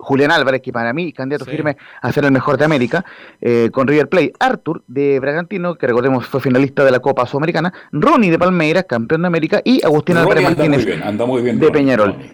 Julián 0.00 0.30
Álvarez, 0.30 0.60
que 0.62 0.72
para 0.72 0.92
mí 0.92 1.12
candidato 1.12 1.44
Sí. 1.44 1.50
firme 1.52 1.76
a 2.02 2.12
ser 2.12 2.24
el 2.24 2.32
mejor 2.32 2.56
de 2.58 2.64
América, 2.64 3.04
eh, 3.40 3.70
con 3.72 3.86
River 3.86 4.08
Plate, 4.08 4.32
Arthur 4.40 4.82
de 4.86 5.20
Bragantino, 5.20 5.74
que 5.76 5.86
recordemos 5.86 6.26
fue 6.26 6.40
finalista 6.40 6.84
de 6.84 6.90
la 6.90 7.00
Copa 7.00 7.26
Sudamericana, 7.26 7.72
Ronnie 7.92 8.30
de 8.30 8.38
Palmeiras, 8.38 8.84
campeón 8.88 9.22
de 9.22 9.26
América, 9.28 9.60
y 9.64 9.84
Agustín 9.84 10.16
Ronnie 10.16 10.30
Álvarez 10.30 10.44
Martínez 10.58 10.84
bien, 10.86 11.00
bien. 11.42 11.58
de 11.58 11.66
Ronnie, 11.66 11.70
Peñarol. 11.72 12.12
Ronnie. 12.12 12.32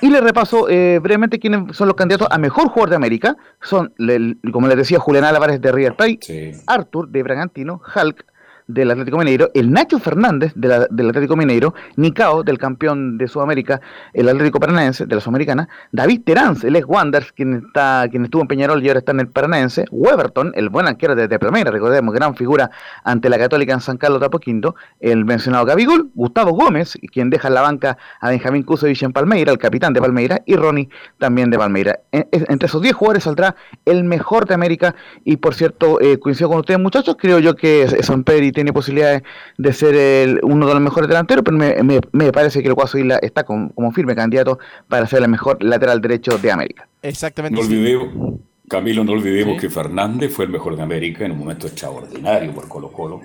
y 0.00 0.10
le 0.10 0.20
repaso 0.20 0.68
eh, 0.68 0.98
brevemente 1.00 1.38
quiénes 1.38 1.76
son 1.76 1.86
los 1.86 1.94
candidatos 1.96 2.26
a 2.28 2.36
mejor 2.36 2.64
jugador 2.70 2.90
de 2.90 2.96
América. 2.96 3.36
Son, 3.60 3.92
le- 3.98 4.36
como 4.52 4.66
les 4.66 4.76
decía, 4.76 4.98
Julián 4.98 5.22
Álvarez 5.24 5.60
de 5.60 5.70
River 5.70 5.94
Plate, 5.94 6.18
Sí. 6.22 6.50
Arthur 6.66 7.08
de 7.08 7.22
Bragantino, 7.22 7.80
Hulk 7.94 8.24
del 8.66 8.90
Atlético 8.90 9.18
Mineiro, 9.18 9.50
el 9.54 9.70
Nacho 9.70 9.98
Fernández 9.98 10.52
del 10.54 11.08
Atlético 11.08 11.36
Mineiro, 11.36 11.74
Nicao 11.96 12.42
del 12.42 12.58
campeón 12.58 13.18
de 13.18 13.28
Sudamérica, 13.28 13.80
el 14.12 14.28
Atlético 14.28 14.60
Paranaense 14.60 15.06
de 15.06 15.14
la 15.14 15.20
Sudamericana, 15.20 15.68
David 15.90 16.22
Terán, 16.24 16.56
el 16.62 16.76
ex 16.76 16.86
Wanderers, 16.86 17.32
quien, 17.32 17.64
está, 17.66 18.06
quien 18.10 18.24
estuvo 18.24 18.42
en 18.42 18.48
Peñarol 18.48 18.82
y 18.82 18.88
ahora 18.88 18.98
está 19.00 19.12
en 19.12 19.20
el 19.20 19.28
Paranaense, 19.28 19.84
Weberton, 19.90 20.52
el 20.54 20.68
buen 20.68 20.86
arquero 20.86 21.14
de, 21.14 21.28
de 21.28 21.38
Palmeiras, 21.38 21.72
recordemos, 21.72 22.14
gran 22.14 22.34
figura 22.36 22.70
ante 23.04 23.28
la 23.28 23.38
Católica 23.38 23.72
en 23.72 23.80
San 23.80 23.96
Carlos 23.96 24.20
de 24.20 24.26
Apoquindo, 24.26 24.74
el 25.00 25.24
mencionado 25.24 25.64
Gabigol, 25.64 26.10
Gustavo 26.14 26.52
Gómez, 26.52 26.98
quien 27.12 27.30
deja 27.30 27.48
en 27.48 27.54
la 27.54 27.62
banca 27.62 27.98
a 28.20 28.28
Benjamín 28.30 28.62
Kusevich 28.62 29.02
en 29.02 29.12
Palmeira, 29.12 29.52
el 29.52 29.58
capitán 29.58 29.92
de 29.92 30.00
Palmeira, 30.00 30.42
y 30.46 30.56
Ronnie 30.56 30.88
también 31.18 31.50
de 31.50 31.58
Palmeira. 31.58 32.00
En- 32.12 32.28
en- 32.32 32.46
entre 32.48 32.66
esos 32.66 32.82
10 32.82 32.94
jugadores 32.94 33.24
saldrá 33.24 33.54
el 33.84 34.04
mejor 34.04 34.46
de 34.46 34.54
América 34.54 34.94
y 35.24 35.36
por 35.36 35.54
cierto, 35.54 36.00
eh, 36.00 36.18
coincido 36.18 36.48
con 36.50 36.58
ustedes 36.58 36.80
muchachos, 36.80 37.16
creo 37.18 37.38
yo 37.38 37.54
que 37.54 37.86
San 38.02 38.24
Pedro 38.24 38.44
tiene 38.52 38.72
posibilidades 38.72 39.22
de 39.58 39.72
ser 39.72 39.94
el- 39.94 40.40
uno 40.42 40.66
de 40.66 40.74
los 40.74 40.82
mejores 40.82 41.08
delanteros, 41.08 41.44
pero 41.44 41.56
me, 41.56 41.82
me- 41.82 42.00
me 42.12 42.32
parece 42.32 42.62
que 42.62 42.68
el 42.68 42.74
Guaso 42.74 42.98
Isla 42.98 43.18
está 43.22 43.44
como, 43.44 43.72
como 43.74 43.90
firme 43.92 44.14
candidato 44.14 44.58
para 44.88 45.06
ser 45.06 45.22
el 45.22 45.28
mejor 45.28 45.62
lateral 45.62 46.00
derecho 46.00 46.38
de 46.38 46.50
América. 46.52 46.88
Exactamente. 47.02 47.60
No 47.60 47.66
olvidemos, 47.66 48.40
Camilo, 48.68 49.04
no 49.04 49.12
olvidemos 49.12 49.54
Sí. 49.56 49.60
que 49.62 49.70
Fernández 49.70 50.32
fue 50.32 50.44
el 50.46 50.50
mejor 50.50 50.76
de 50.76 50.82
América 50.82 51.24
en 51.24 51.32
un 51.32 51.38
momento 51.38 51.66
extraordinario 51.66 52.52
por 52.52 52.68
Colo 52.68 52.90
Colo. 52.92 53.20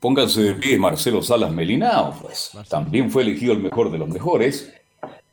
Pónganse 0.00 0.40
de 0.42 0.54
pie 0.54 0.78
Marcelo 0.78 1.20
Salas 1.22 1.52
Melinao, 1.52 2.18
pues. 2.22 2.52
También 2.68 3.10
fue 3.10 3.22
elegido 3.22 3.52
el 3.52 3.58
mejor 3.60 3.90
de 3.92 3.98
los 3.98 4.08
mejores. 4.08 4.72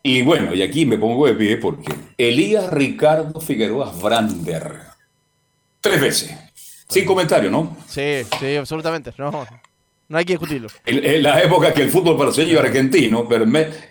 Y 0.03 0.21
bueno, 0.23 0.53
y 0.53 0.61
aquí 0.61 0.85
me 0.85 0.97
pongo 0.97 1.25
de 1.25 1.33
pie 1.35 1.57
porque 1.57 1.93
Elías 2.17 2.69
Ricardo 2.71 3.39
Figueroa 3.39 3.91
Brander. 4.01 4.73
Tres 5.81 6.01
veces. 6.01 6.37
Sin 6.89 7.05
comentario, 7.05 7.51
¿no? 7.51 7.77
Sí, 7.87 8.21
sí, 8.39 8.55
absolutamente. 8.55 9.11
No, 9.17 9.45
no 10.09 10.17
hay 10.17 10.23
que 10.23 10.33
discutirlo. 10.33 10.69
En, 10.85 11.03
en 11.05 11.21
la 11.21 11.41
época 11.41 11.73
que 11.73 11.81
el 11.81 11.89
fútbol 11.89 12.15
brasileño 12.15 12.53
y 12.53 12.57
argentino 12.57 13.27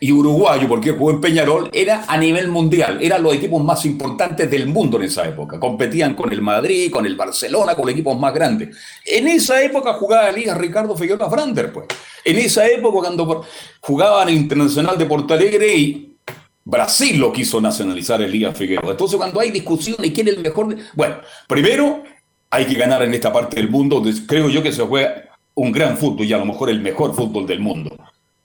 y 0.00 0.12
uruguayo, 0.12 0.66
porque 0.66 0.92
jugó 0.92 1.10
en 1.10 1.20
Peñarol, 1.20 1.68
era 1.74 2.04
a 2.08 2.16
nivel 2.16 2.48
mundial. 2.48 2.98
Eran 3.02 3.22
los 3.22 3.34
equipos 3.34 3.62
más 3.62 3.84
importantes 3.84 4.50
del 4.50 4.66
mundo 4.66 4.96
en 4.96 5.02
esa 5.04 5.28
época. 5.28 5.60
Competían 5.60 6.14
con 6.14 6.32
el 6.32 6.40
Madrid, 6.40 6.90
con 6.90 7.04
el 7.04 7.16
Barcelona, 7.16 7.74
con 7.74 7.84
los 7.84 7.92
equipos 7.92 8.18
más 8.18 8.32
grandes. 8.32 8.74
En 9.04 9.28
esa 9.28 9.62
época 9.62 9.92
jugaba 9.94 10.30
Elías 10.30 10.56
Ricardo 10.56 10.96
Figueroa 10.96 11.28
Brander, 11.28 11.70
pues. 11.72 11.86
En 12.24 12.38
esa 12.38 12.66
época, 12.66 13.00
cuando 13.00 13.26
por- 13.26 13.42
jugaba 13.80 14.22
en 14.22 14.30
el 14.30 14.34
Internacional 14.36 14.96
de 14.96 15.04
Porto 15.04 15.34
Alegre 15.34 15.76
y 15.76 16.16
Brasil 16.64 17.18
lo 17.18 17.32
quiso 17.32 17.60
nacionalizar 17.60 18.20
Elías 18.22 18.56
Figueroa. 18.56 18.92
Entonces, 18.92 19.16
cuando 19.18 19.38
hay 19.38 19.50
discusiones, 19.50 20.10
¿quién 20.12 20.28
es 20.28 20.34
el 20.36 20.42
mejor? 20.42 20.74
Bueno, 20.94 21.16
primero 21.46 22.02
hay 22.50 22.64
que 22.66 22.74
ganar 22.74 23.02
en 23.02 23.12
esta 23.14 23.32
parte 23.32 23.56
del 23.56 23.68
mundo, 23.70 24.00
donde 24.00 24.26
creo 24.26 24.48
yo 24.48 24.62
que 24.62 24.72
se 24.72 24.82
juega 24.82 25.24
un 25.54 25.72
gran 25.72 25.96
fútbol 25.96 26.26
y 26.26 26.32
a 26.32 26.38
lo 26.38 26.44
mejor 26.44 26.70
el 26.70 26.80
mejor 26.80 27.14
fútbol 27.14 27.46
del 27.46 27.60
mundo. 27.60 27.96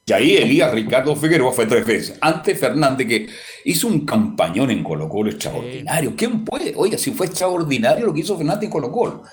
Y 0.06 0.14
ahí 0.14 0.36
Elías 0.38 0.72
Ricardo 0.74 1.16
Figueroa 1.16 1.54
fue 1.54 1.68
tres 1.68 1.86
veces. 1.86 2.18
Antes 2.22 2.60
Fernández, 2.60 3.08
que 3.08 3.28
hizo 3.66 3.88
un 3.88 4.06
campañón 4.06 4.72
en 4.72 4.84
Colo 4.84 5.08
Colo 5.08 5.30
extraordinario. 5.30 6.14
¿Quién 6.18 6.44
puede? 6.44 6.74
Oiga, 6.76 6.98
si 6.98 7.12
fue 7.12 7.28
extraordinario 7.28 8.06
lo 8.08 8.14
que 8.14 8.22
hizo 8.22 8.36
Fernández 8.36 8.64
en 8.64 8.70
Colo 8.72 8.92
Colo. 8.92 9.24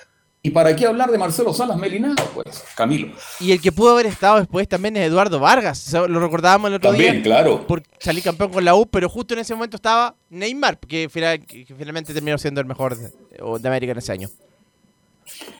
¿Y 0.40 0.50
para 0.50 0.76
qué 0.76 0.86
hablar 0.86 1.10
de 1.10 1.18
Marcelo 1.18 1.52
Salas 1.52 1.76
Melinado? 1.76 2.22
Pues, 2.32 2.62
Camilo. 2.76 3.08
Y 3.40 3.50
el 3.50 3.60
que 3.60 3.72
pudo 3.72 3.90
haber 3.92 4.06
estado 4.06 4.38
después 4.38 4.68
también 4.68 4.96
es 4.96 5.08
Eduardo 5.08 5.40
Vargas. 5.40 5.92
Lo 5.92 6.20
recordábamos 6.20 6.68
el 6.68 6.74
otro 6.74 6.90
También, 6.90 7.14
día. 7.14 7.22
claro. 7.24 7.66
Por 7.66 7.82
salir 7.98 8.22
campeón 8.22 8.52
con 8.52 8.64
la 8.64 8.74
U, 8.76 8.86
pero 8.86 9.08
justo 9.08 9.34
en 9.34 9.40
ese 9.40 9.54
momento 9.54 9.76
estaba 9.76 10.14
Neymar, 10.30 10.78
que, 10.78 11.08
final- 11.08 11.44
que 11.44 11.64
finalmente 11.76 12.14
terminó 12.14 12.38
siendo 12.38 12.60
el 12.60 12.66
mejor 12.68 12.96
de, 12.96 13.10
de 13.60 13.68
América 13.68 13.92
en 13.92 13.98
ese 13.98 14.12
año. 14.12 14.28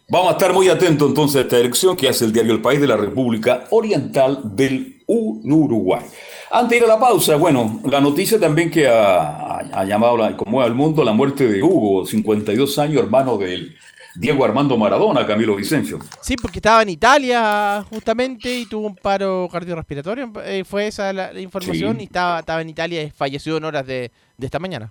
Vamos 0.09 0.29
a 0.29 0.33
estar 0.33 0.53
muy 0.53 0.69
atentos 0.69 1.09
entonces 1.09 1.37
a 1.37 1.41
esta 1.43 1.57
elección 1.59 1.97
que 1.97 2.09
hace 2.09 2.25
el 2.25 2.33
diario 2.33 2.53
El 2.53 2.63
País 2.63 2.81
de 2.81 2.87
la 2.87 2.97
República 2.97 3.65
Oriental 3.71 4.41
del 4.57 5.03
Uruguay. 5.07 6.03
Antes 6.51 6.71
de 6.71 6.77
ir 6.79 6.85
a 6.85 6.87
la 6.95 6.99
pausa, 6.99 7.37
bueno, 7.37 7.81
la 7.85 8.01
noticia 8.01 8.41
también 8.41 8.71
que 8.71 8.89
ha, 8.89 9.59
ha 9.59 9.85
llamado 9.85 10.17
la, 10.17 10.37
conmueve 10.37 10.67
al 10.67 10.75
mundo 10.75 11.05
la 11.05 11.13
muerte 11.13 11.47
de 11.47 11.63
Hugo, 11.63 12.07
52 12.07 12.79
años, 12.79 13.03
hermano 13.03 13.37
del 13.37 13.77
Diego 14.17 14.45
Armando 14.45 14.77
Maradona, 14.79 15.27
Camilo 15.27 15.55
Vicencio. 15.55 15.99
Sí, 16.23 16.37
porque 16.37 16.59
estaba 16.59 16.83
en 16.83 16.89
Italia 16.89 17.85
justamente 17.91 18.53
y 18.61 18.67
tuvo 18.67 18.87
un 18.87 18.97
paro 18.97 19.47
cardiorrespiratorio. 19.53 20.33
eh, 20.45 20.65
fue 20.65 20.87
esa 20.87 21.13
la, 21.13 21.33
la 21.33 21.41
información 21.41 21.97
Sí. 21.97 22.03
y 22.03 22.05
estaba, 22.07 22.41
estaba 22.41 22.63
en 22.63 22.71
Italia 22.71 23.03
y 23.03 23.11
falleció 23.11 23.59
en 23.59 23.65
horas 23.65 23.87
de, 23.87 24.11
de 24.39 24.47
esta 24.47 24.59
mañana. 24.59 24.91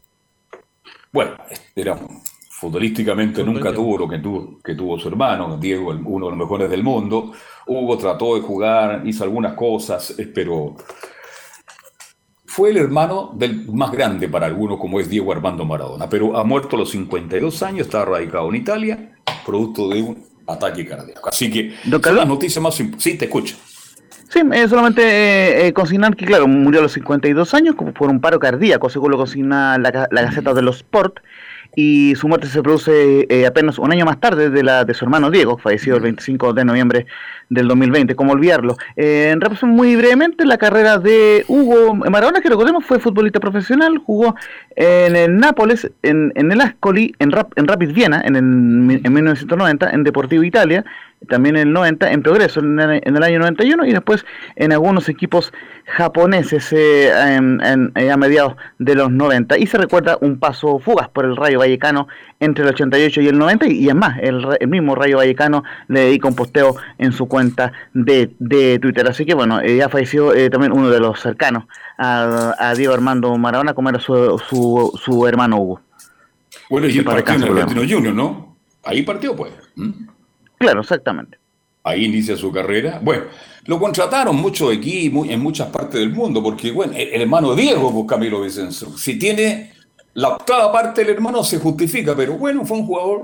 Bueno, 1.11 1.31
era 1.75 1.97
futbolísticamente 2.59 3.43
nunca 3.43 3.71
tuvo 3.71 3.99
lo 3.99 4.07
que 4.07 4.17
tuvo, 4.17 4.59
que 4.63 4.73
tuvo 4.73 4.97
su 4.97 5.09
hermano, 5.09 5.57
Diego, 5.57 5.89
uno 5.89 6.25
de 6.25 6.31
los 6.31 6.39
mejores 6.39 6.69
del 6.71 6.83
mundo. 6.83 7.31
Hugo 7.67 7.97
trató 7.99 8.33
de 8.33 8.41
jugar, 8.41 9.03
hizo 9.05 9.23
algunas 9.23 9.53
cosas, 9.53 10.17
eh, 10.17 10.31
pero 10.33 10.75
fue 12.45 12.71
el 12.71 12.77
hermano 12.77 13.31
del 13.35 13.71
más 13.71 13.91
grande 13.91 14.27
para 14.27 14.47
algunos, 14.47 14.79
como 14.79 14.99
es 14.99 15.07
Diego 15.07 15.31
Armando 15.31 15.65
Maradona. 15.65 16.09
Pero 16.09 16.35
ha 16.35 16.43
muerto 16.43 16.75
a 16.75 16.79
los 16.79 16.89
52 16.89 17.61
años, 17.61 17.85
está 17.85 18.03
radicado 18.03 18.49
en 18.49 18.55
Italia, 18.55 19.11
producto 19.45 19.89
de 19.89 20.01
un 20.01 20.25
ataque 20.47 20.83
cardíaco. 20.83 21.29
Así 21.29 21.51
que 21.51 21.75
Don 21.83 22.01
son 22.01 22.15
las 22.15 22.27
noticias 22.27 22.63
más 22.63 22.73
Sí, 22.73 23.17
te 23.19 23.25
escucho. 23.25 23.55
Sí, 24.29 24.41
eh, 24.51 24.67
solamente 24.67 25.03
eh, 25.03 25.67
eh, 25.67 25.73
consignar 25.73 26.15
que, 26.15 26.25
claro, 26.25 26.47
murió 26.47 26.79
a 26.79 26.83
los 26.83 26.93
52 26.93 27.53
años 27.53 27.75
como 27.75 27.93
por 27.93 28.09
un 28.09 28.19
paro 28.19 28.39
cardíaco, 28.39 28.89
según 28.89 29.11
lo 29.11 29.17
consigna 29.17 29.77
la, 29.77 30.07
la 30.09 30.21
Gaceta 30.23 30.55
de 30.55 30.63
los 30.63 30.77
Sport, 30.77 31.19
y 31.79 32.15
su 32.15 32.27
muerte 32.27 32.47
se 32.47 32.63
produce 32.63 33.27
eh, 33.29 33.45
apenas 33.45 33.77
un 33.77 33.91
año 33.91 34.03
más 34.03 34.19
tarde 34.19 34.49
de 34.49 34.63
la 34.63 34.83
de 34.83 34.95
su 34.95 35.05
hermano 35.05 35.29
Diego, 35.29 35.59
fallecido 35.59 35.95
el 35.97 36.01
25 36.01 36.53
de 36.53 36.65
noviembre 36.65 37.05
del 37.49 37.67
2020, 37.67 38.15
como 38.15 38.31
olvidarlo. 38.31 38.77
Eh, 38.95 39.29
en 39.31 39.39
repaso 39.39 39.67
muy 39.67 39.95
brevemente, 39.95 40.43
la 40.43 40.57
carrera 40.57 40.97
de 40.97 41.45
Hugo 41.47 41.93
Maradona, 41.93 42.41
que 42.41 42.49
recordemos 42.49 42.83
fue 42.83 42.97
futbolista 42.97 43.39
profesional, 43.39 43.99
jugó 43.99 44.35
en 44.75 45.15
el 45.15 45.37
Nápoles, 45.37 45.91
en, 46.01 46.31
en 46.33 46.51
el 46.51 46.61
Ascoli, 46.61 47.13
en, 47.19 47.31
Rap- 47.31 47.53
en 47.55 47.67
Rapid 47.67 47.91
Viena, 47.93 48.21
en, 48.25 48.35
el, 48.35 49.01
en 49.05 49.13
1990, 49.13 49.91
en 49.91 50.03
Deportivo 50.03 50.41
Italia, 50.43 50.83
también 51.27 51.55
en 51.55 51.67
el 51.67 51.73
90, 51.73 52.11
en 52.11 52.21
Progreso 52.21 52.59
en 52.59 52.79
el, 52.79 53.01
en 53.03 53.15
el 53.15 53.23
año 53.23 53.39
91 53.39 53.85
y 53.85 53.91
después 53.91 54.25
en 54.55 54.71
algunos 54.71 55.09
equipos 55.09 55.51
japoneses 55.85 56.71
eh, 56.73 57.09
en- 57.35 57.59
en- 57.61 57.91
eh, 57.95 58.11
a 58.11 58.17
mediados 58.17 58.55
de 58.77 58.95
los 58.95 59.11
90. 59.11 59.57
Y 59.57 59.67
se 59.67 59.77
recuerda 59.77 60.17
un 60.21 60.37
paso 60.39 60.79
fugaz 60.79 61.09
por 61.09 61.25
el 61.25 61.35
Rayo 61.35 61.59
Vallecano 61.59 62.07
entre 62.39 62.63
el 62.63 62.69
88 62.69 63.21
y 63.21 63.27
el 63.27 63.37
90 63.39 63.67
y, 63.67 63.71
y 63.85 63.89
es 63.89 63.95
más, 63.95 64.17
el, 64.21 64.45
mismo 64.67 64.95
Rayo 64.95 65.17
Vallecano 65.17 65.63
le 65.87 66.01
dedica 66.01 66.27
un 66.27 66.35
posteo 66.35 66.75
en 66.97 67.11
su 67.11 67.27
cuenta 67.27 67.71
de, 67.93 68.29
de 68.39 68.77
Twitter. 68.79 69.07
Así 69.07 69.25
que 69.25 69.33
bueno, 69.33 69.59
eh, 69.61 69.75
ya 69.77 69.89
falleció 69.89 70.33
eh, 70.35 70.49
también 70.49 70.71
uno 70.71 70.89
de 70.89 70.99
los 70.99 71.19
cercanos 71.19 71.63
a, 71.97 72.53
a 72.59 72.73
Diego 72.75 72.93
Armando 72.93 73.35
Maradona, 73.37 73.73
como 73.73 73.89
era 73.89 73.99
su, 73.99 74.39
su, 74.49 74.97
su 75.03 75.25
hermano 75.27 75.57
Hugo. 75.57 75.81
Bueno, 76.69 76.87
y 76.87 76.97
el 76.97 77.05
partido 77.05 77.37
en 77.47 77.57
Argentino 77.57 77.81
Junior, 77.97 78.13
¿no? 78.13 78.55
Ahí 78.83 79.01
partió, 79.03 79.35
pues. 79.35 79.51
¿Mm? 79.75 79.91
Claro, 80.57 80.81
exactamente. 80.81 81.37
Ahí 81.83 82.05
inicia 82.05 82.35
su 82.35 82.51
carrera. 82.51 82.99
Bueno, 83.01 83.23
lo 83.65 83.79
contrataron 83.79 84.35
mucho 84.35 84.69
aquí 84.69 85.05
en 85.29 85.39
muchas 85.39 85.67
partes 85.69 85.99
del 85.99 86.11
mundo, 86.11 86.41
porque, 86.43 86.71
bueno, 86.71 86.93
el, 86.93 87.09
el 87.09 87.21
hermano 87.21 87.55
Diego, 87.55 87.93
pues 87.93 88.05
Camilo 88.07 88.41
Vicenzo, 88.41 88.97
si 88.97 89.17
tiene 89.17 89.71
la 90.15 90.29
octava 90.29 90.71
parte 90.71 91.03
del 91.03 91.13
hermano, 91.15 91.43
se 91.43 91.59
justifica, 91.59 92.15
pero 92.15 92.33
bueno, 92.37 92.65
fue 92.65 92.77
un 92.77 92.85
jugador 92.87 93.21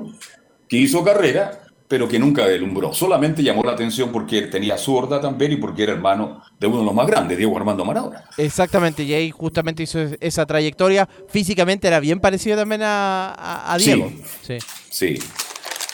que 0.69 0.77
hizo 0.77 1.03
carrera, 1.03 1.59
pero 1.87 2.07
que 2.07 2.17
nunca 2.17 2.45
delumbró. 2.47 2.93
Solamente 2.93 3.43
llamó 3.43 3.63
la 3.63 3.73
atención 3.73 4.11
porque 4.11 4.37
él 4.39 4.49
tenía 4.49 4.77
zurda 4.77 5.19
también 5.19 5.51
y 5.51 5.57
porque 5.57 5.83
era 5.83 5.91
hermano 5.93 6.41
de 6.59 6.67
uno 6.67 6.79
de 6.79 6.85
los 6.85 6.93
más 6.93 7.05
grandes, 7.07 7.37
Diego 7.37 7.55
Armando 7.57 7.83
Maradona. 7.83 8.23
Exactamente, 8.37 9.03
y 9.03 9.13
ahí 9.13 9.29
justamente 9.31 9.83
hizo 9.83 9.99
es- 9.99 10.17
esa 10.21 10.45
trayectoria. 10.45 11.07
Físicamente 11.27 11.87
era 11.87 11.99
bien 11.99 12.19
parecido 12.19 12.55
también 12.57 12.81
a, 12.83 13.27
a- 13.33 13.73
a 13.73 13.79
Sí. 13.79 13.85
Diego. 13.93 14.11
Sí. 14.41 14.57
Sí, 14.89 15.15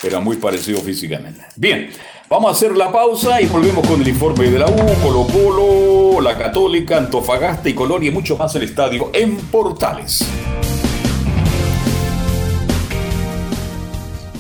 era 0.04 0.20
muy 0.20 0.38
parecido 0.38 0.80
físicamente. 0.82 1.42
Bien, 1.56 1.90
vamos 2.30 2.50
a 2.50 2.52
hacer 2.54 2.76
la 2.76 2.92
pausa 2.92 3.42
y 3.42 3.48
volvemos 3.48 3.86
con 3.88 4.02
el 4.02 4.08
informe 4.08 4.50
de 4.50 4.60
la 4.60 4.68
U, 4.68 4.76
Colo 5.04 5.28
Colo, 5.28 6.22
la 6.22 6.38
Católica, 6.38 6.98
Antofagasta 6.98 7.70
y 7.70 7.74
Colonia 7.74 8.10
y 8.10 8.14
mucho 8.14 8.38
más 8.38 8.56
el 8.56 8.64
estadio 8.64 9.12
en 9.14 9.38
Portales. 9.38 10.26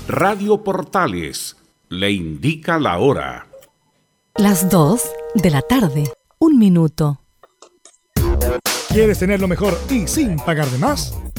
Radio 0.07 0.63
Portales 0.63 1.55
le 1.89 2.11
indica 2.11 2.79
la 2.79 2.97
hora. 2.99 3.47
Las 4.35 4.69
2 4.69 5.01
de 5.35 5.49
la 5.49 5.61
tarde. 5.61 6.11
Un 6.39 6.57
minuto. 6.57 7.19
¿Quieres 8.87 9.19
tener 9.19 9.39
lo 9.39 9.47
mejor 9.47 9.77
y 9.89 10.07
sin 10.07 10.37
pagar 10.37 10.67
de 10.67 10.77
más? 10.77 11.13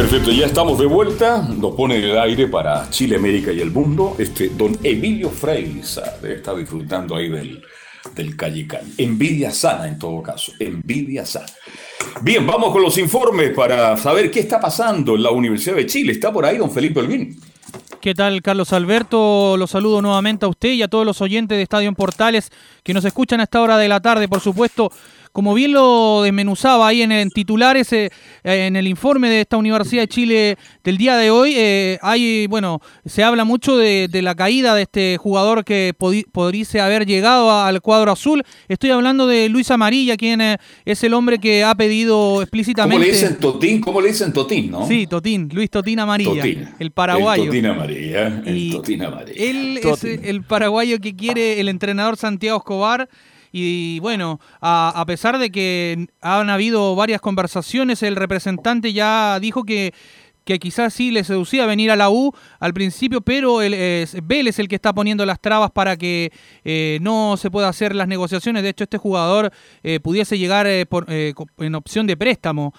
Perfecto, 0.00 0.32
ya 0.32 0.46
estamos 0.46 0.78
de 0.78 0.86
vuelta. 0.86 1.42
Nos 1.42 1.74
pone 1.74 1.98
el 1.98 2.18
aire 2.18 2.46
para 2.46 2.88
Chile, 2.88 3.16
América 3.16 3.52
y 3.52 3.60
el 3.60 3.70
mundo. 3.70 4.16
Este 4.18 4.48
don 4.48 4.78
Emilio 4.82 5.28
Freisa 5.28 6.16
estar 6.26 6.56
disfrutando 6.56 7.16
ahí 7.16 7.28
del, 7.28 7.62
del 8.14 8.34
Callicán. 8.34 8.80
Envidia 8.96 9.50
sana 9.50 9.86
en 9.86 9.98
todo 9.98 10.22
caso, 10.22 10.52
envidia 10.58 11.26
sana. 11.26 11.52
Bien, 12.22 12.46
vamos 12.46 12.72
con 12.72 12.80
los 12.80 12.96
informes 12.96 13.50
para 13.50 13.94
saber 13.98 14.30
qué 14.30 14.40
está 14.40 14.58
pasando 14.58 15.16
en 15.16 15.22
la 15.22 15.32
Universidad 15.32 15.76
de 15.76 15.84
Chile. 15.84 16.12
Está 16.12 16.32
por 16.32 16.46
ahí 16.46 16.56
don 16.56 16.70
Felipe 16.70 17.00
Olguín. 17.00 17.38
¿Qué 18.00 18.14
tal, 18.14 18.40
Carlos 18.40 18.72
Alberto? 18.72 19.58
Los 19.58 19.72
saludo 19.72 20.00
nuevamente 20.00 20.46
a 20.46 20.48
usted 20.48 20.70
y 20.70 20.80
a 20.80 20.88
todos 20.88 21.04
los 21.04 21.20
oyentes 21.20 21.58
de 21.58 21.62
Estadio 21.62 21.90
en 21.90 21.94
Portales 21.94 22.50
que 22.82 22.94
nos 22.94 23.04
escuchan 23.04 23.40
a 23.40 23.42
esta 23.42 23.60
hora 23.60 23.76
de 23.76 23.88
la 23.88 24.00
tarde. 24.00 24.28
Por 24.28 24.40
supuesto, 24.40 24.90
como 25.32 25.54
bien 25.54 25.72
lo 25.72 26.22
desmenuzaba 26.22 26.88
ahí 26.88 27.02
en, 27.02 27.12
el 27.12 27.30
titulares, 27.30 27.92
eh, 27.92 28.10
en 28.42 28.76
el 28.76 28.86
informe 28.86 29.28
de 29.28 29.42
esta 29.42 29.56
Universidad 29.56 30.02
de 30.02 30.08
Chile 30.08 30.58
del 30.82 30.98
día 30.98 31.16
de 31.16 31.30
hoy, 31.30 31.54
eh, 31.56 31.98
hay, 32.02 32.46
bueno, 32.48 32.80
se 33.04 33.22
habla 33.22 33.44
mucho 33.44 33.76
de, 33.76 34.08
la 34.20 34.34
caída 34.34 34.74
de 34.74 34.82
este 34.82 35.16
jugador 35.18 35.64
que 35.64 35.94
podría 35.96 36.84
haber 36.84 37.06
llegado 37.06 37.50
al 37.50 37.80
cuadro 37.80 38.12
azul. 38.12 38.42
Estoy 38.68 38.90
hablando 38.90 39.26
de 39.26 39.48
Luis 39.48 39.70
Amarilla, 39.70 40.16
quien 40.16 40.40
eh, 40.40 40.58
es 40.84 41.02
el 41.04 41.14
hombre 41.14 41.38
que 41.38 41.64
ha 41.64 41.74
pedido 41.74 42.42
explícitamente. 42.42 42.96
¿Cómo 42.96 43.06
le 43.06 43.12
dicen 43.12 43.40
Totín? 43.40 43.80
¿Cómo 43.80 44.00
le 44.00 44.08
dicen 44.08 44.32
Totín, 44.32 44.70
no? 44.70 44.86
Sí, 44.86 45.06
Totín, 45.06 45.48
Luis 45.52 45.70
Totín 45.70 46.00
Amarilla, 46.00 46.44
el 46.78 46.90
paraguayo. 46.90 47.44
El 47.44 47.48
Totín 47.48 47.66
Amarilla, 47.66 48.42
el 48.44 48.72
Totín 48.72 49.02
Amarilla. 49.02 49.42
Él 49.42 49.80
es 49.82 50.04
el 50.04 50.42
paraguayo 50.42 50.98
que 50.98 51.14
quiere 51.14 51.60
el 51.60 51.68
entrenador 51.68 52.16
Santiago 52.16 52.58
Escobar. 52.58 53.08
Y 53.52 53.98
bueno, 54.00 54.40
a, 54.60 55.04
pesar 55.06 55.38
de 55.38 55.50
que 55.50 56.08
han 56.20 56.50
habido 56.50 56.94
varias 56.94 57.20
conversaciones, 57.20 58.02
el 58.02 58.16
representante 58.16 58.92
ya 58.92 59.38
dijo 59.40 59.64
que 59.64 59.92
que 60.50 60.58
quizás 60.58 60.92
sí 60.92 61.12
le 61.12 61.22
seducía 61.22 61.64
venir 61.64 61.92
a 61.92 61.96
la 61.96 62.10
U 62.10 62.32
al 62.58 62.74
principio, 62.74 63.20
pero 63.20 63.62
el, 63.62 63.72
es 63.72 64.16
Vélez 64.26 64.58
el 64.58 64.66
que 64.66 64.74
está 64.74 64.92
poniendo 64.92 65.24
las 65.24 65.40
trabas 65.40 65.70
para 65.70 65.96
que 65.96 66.32
eh, 66.64 66.98
no 67.02 67.36
se 67.36 67.52
pueda 67.52 67.68
hacer 67.68 67.94
las 67.94 68.08
negociaciones. 68.08 68.64
De 68.64 68.70
hecho, 68.70 68.82
este 68.82 68.98
jugador 68.98 69.52
eh, 69.84 70.00
pudiese 70.00 70.38
llegar 70.38 70.66
eh, 70.66 70.86
por, 70.86 71.06
en 71.08 71.74
opción 71.76 72.08
de 72.08 72.16
préstamo, 72.16 72.74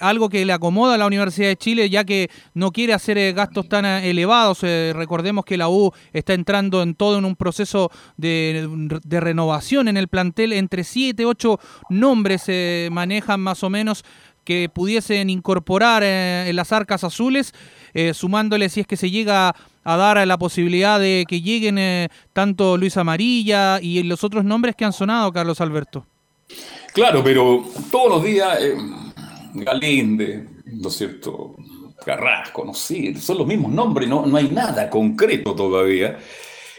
algo 0.00 0.28
que 0.28 0.44
le 0.44 0.52
acomoda 0.52 0.94
a 0.94 0.98
la 0.98 1.06
Universidad 1.06 1.48
de 1.48 1.56
Chile, 1.56 1.90
ya 1.90 2.04
que 2.04 2.30
no 2.54 2.70
quiere 2.70 2.92
hacer 2.92 3.32
gastos 3.34 3.68
tan 3.68 3.84
elevados. 3.84 4.62
recordemos 4.62 5.44
que 5.44 5.56
la 5.56 5.68
U 5.68 5.92
está 6.12 6.34
entrando 6.34 6.82
en 6.82 6.94
todo 6.94 7.18
en 7.18 7.24
un 7.24 7.34
proceso 7.34 7.90
de, 8.16 8.68
de 9.02 9.20
renovación 9.20 9.88
en 9.88 9.96
el 9.96 10.06
plantel. 10.06 10.52
Entre 10.52 10.84
7, 10.84 11.26
8 11.26 11.58
nombres 11.90 12.42
se 12.42 12.88
manejan 12.92 13.40
más 13.40 13.64
o 13.64 13.70
menos 13.70 14.04
que 14.44 14.68
pudiesen 14.68 15.30
incorporar 15.30 16.02
eh, 16.02 16.48
en 16.48 16.56
las 16.56 16.72
arcas 16.72 17.04
azules, 17.04 17.54
eh, 17.94 18.14
sumándole 18.14 18.68
si 18.68 18.80
es 18.80 18.86
que 18.86 18.96
se 18.96 19.10
llega 19.10 19.54
a 19.84 19.96
dar 19.96 20.26
la 20.26 20.38
posibilidad 20.38 21.00
de 21.00 21.24
que 21.28 21.40
lleguen 21.40 21.78
eh, 21.78 22.08
tanto 22.32 22.76
Luis 22.76 22.96
Amarilla 22.96 23.80
y 23.80 24.02
los 24.02 24.24
otros 24.24 24.44
nombres 24.44 24.76
que 24.76 24.84
han 24.84 24.92
sonado, 24.92 25.32
Carlos 25.32 25.60
Alberto. 25.60 26.06
Claro, 26.92 27.22
pero 27.24 27.64
todos 27.90 28.08
los 28.08 28.24
días 28.24 28.58
Galinde, 29.54 30.46
¿no 30.66 30.88
es 30.88 30.94
cierto? 30.94 31.56
Carrasco, 32.04 32.64
no 32.64 32.74
sé, 32.74 33.14
son 33.14 33.38
los 33.38 33.46
mismos 33.46 33.72
nombres, 33.72 34.08
no, 34.08 34.26
no 34.26 34.36
hay 34.36 34.48
nada 34.48 34.90
concreto 34.90 35.54
todavía. 35.54 36.18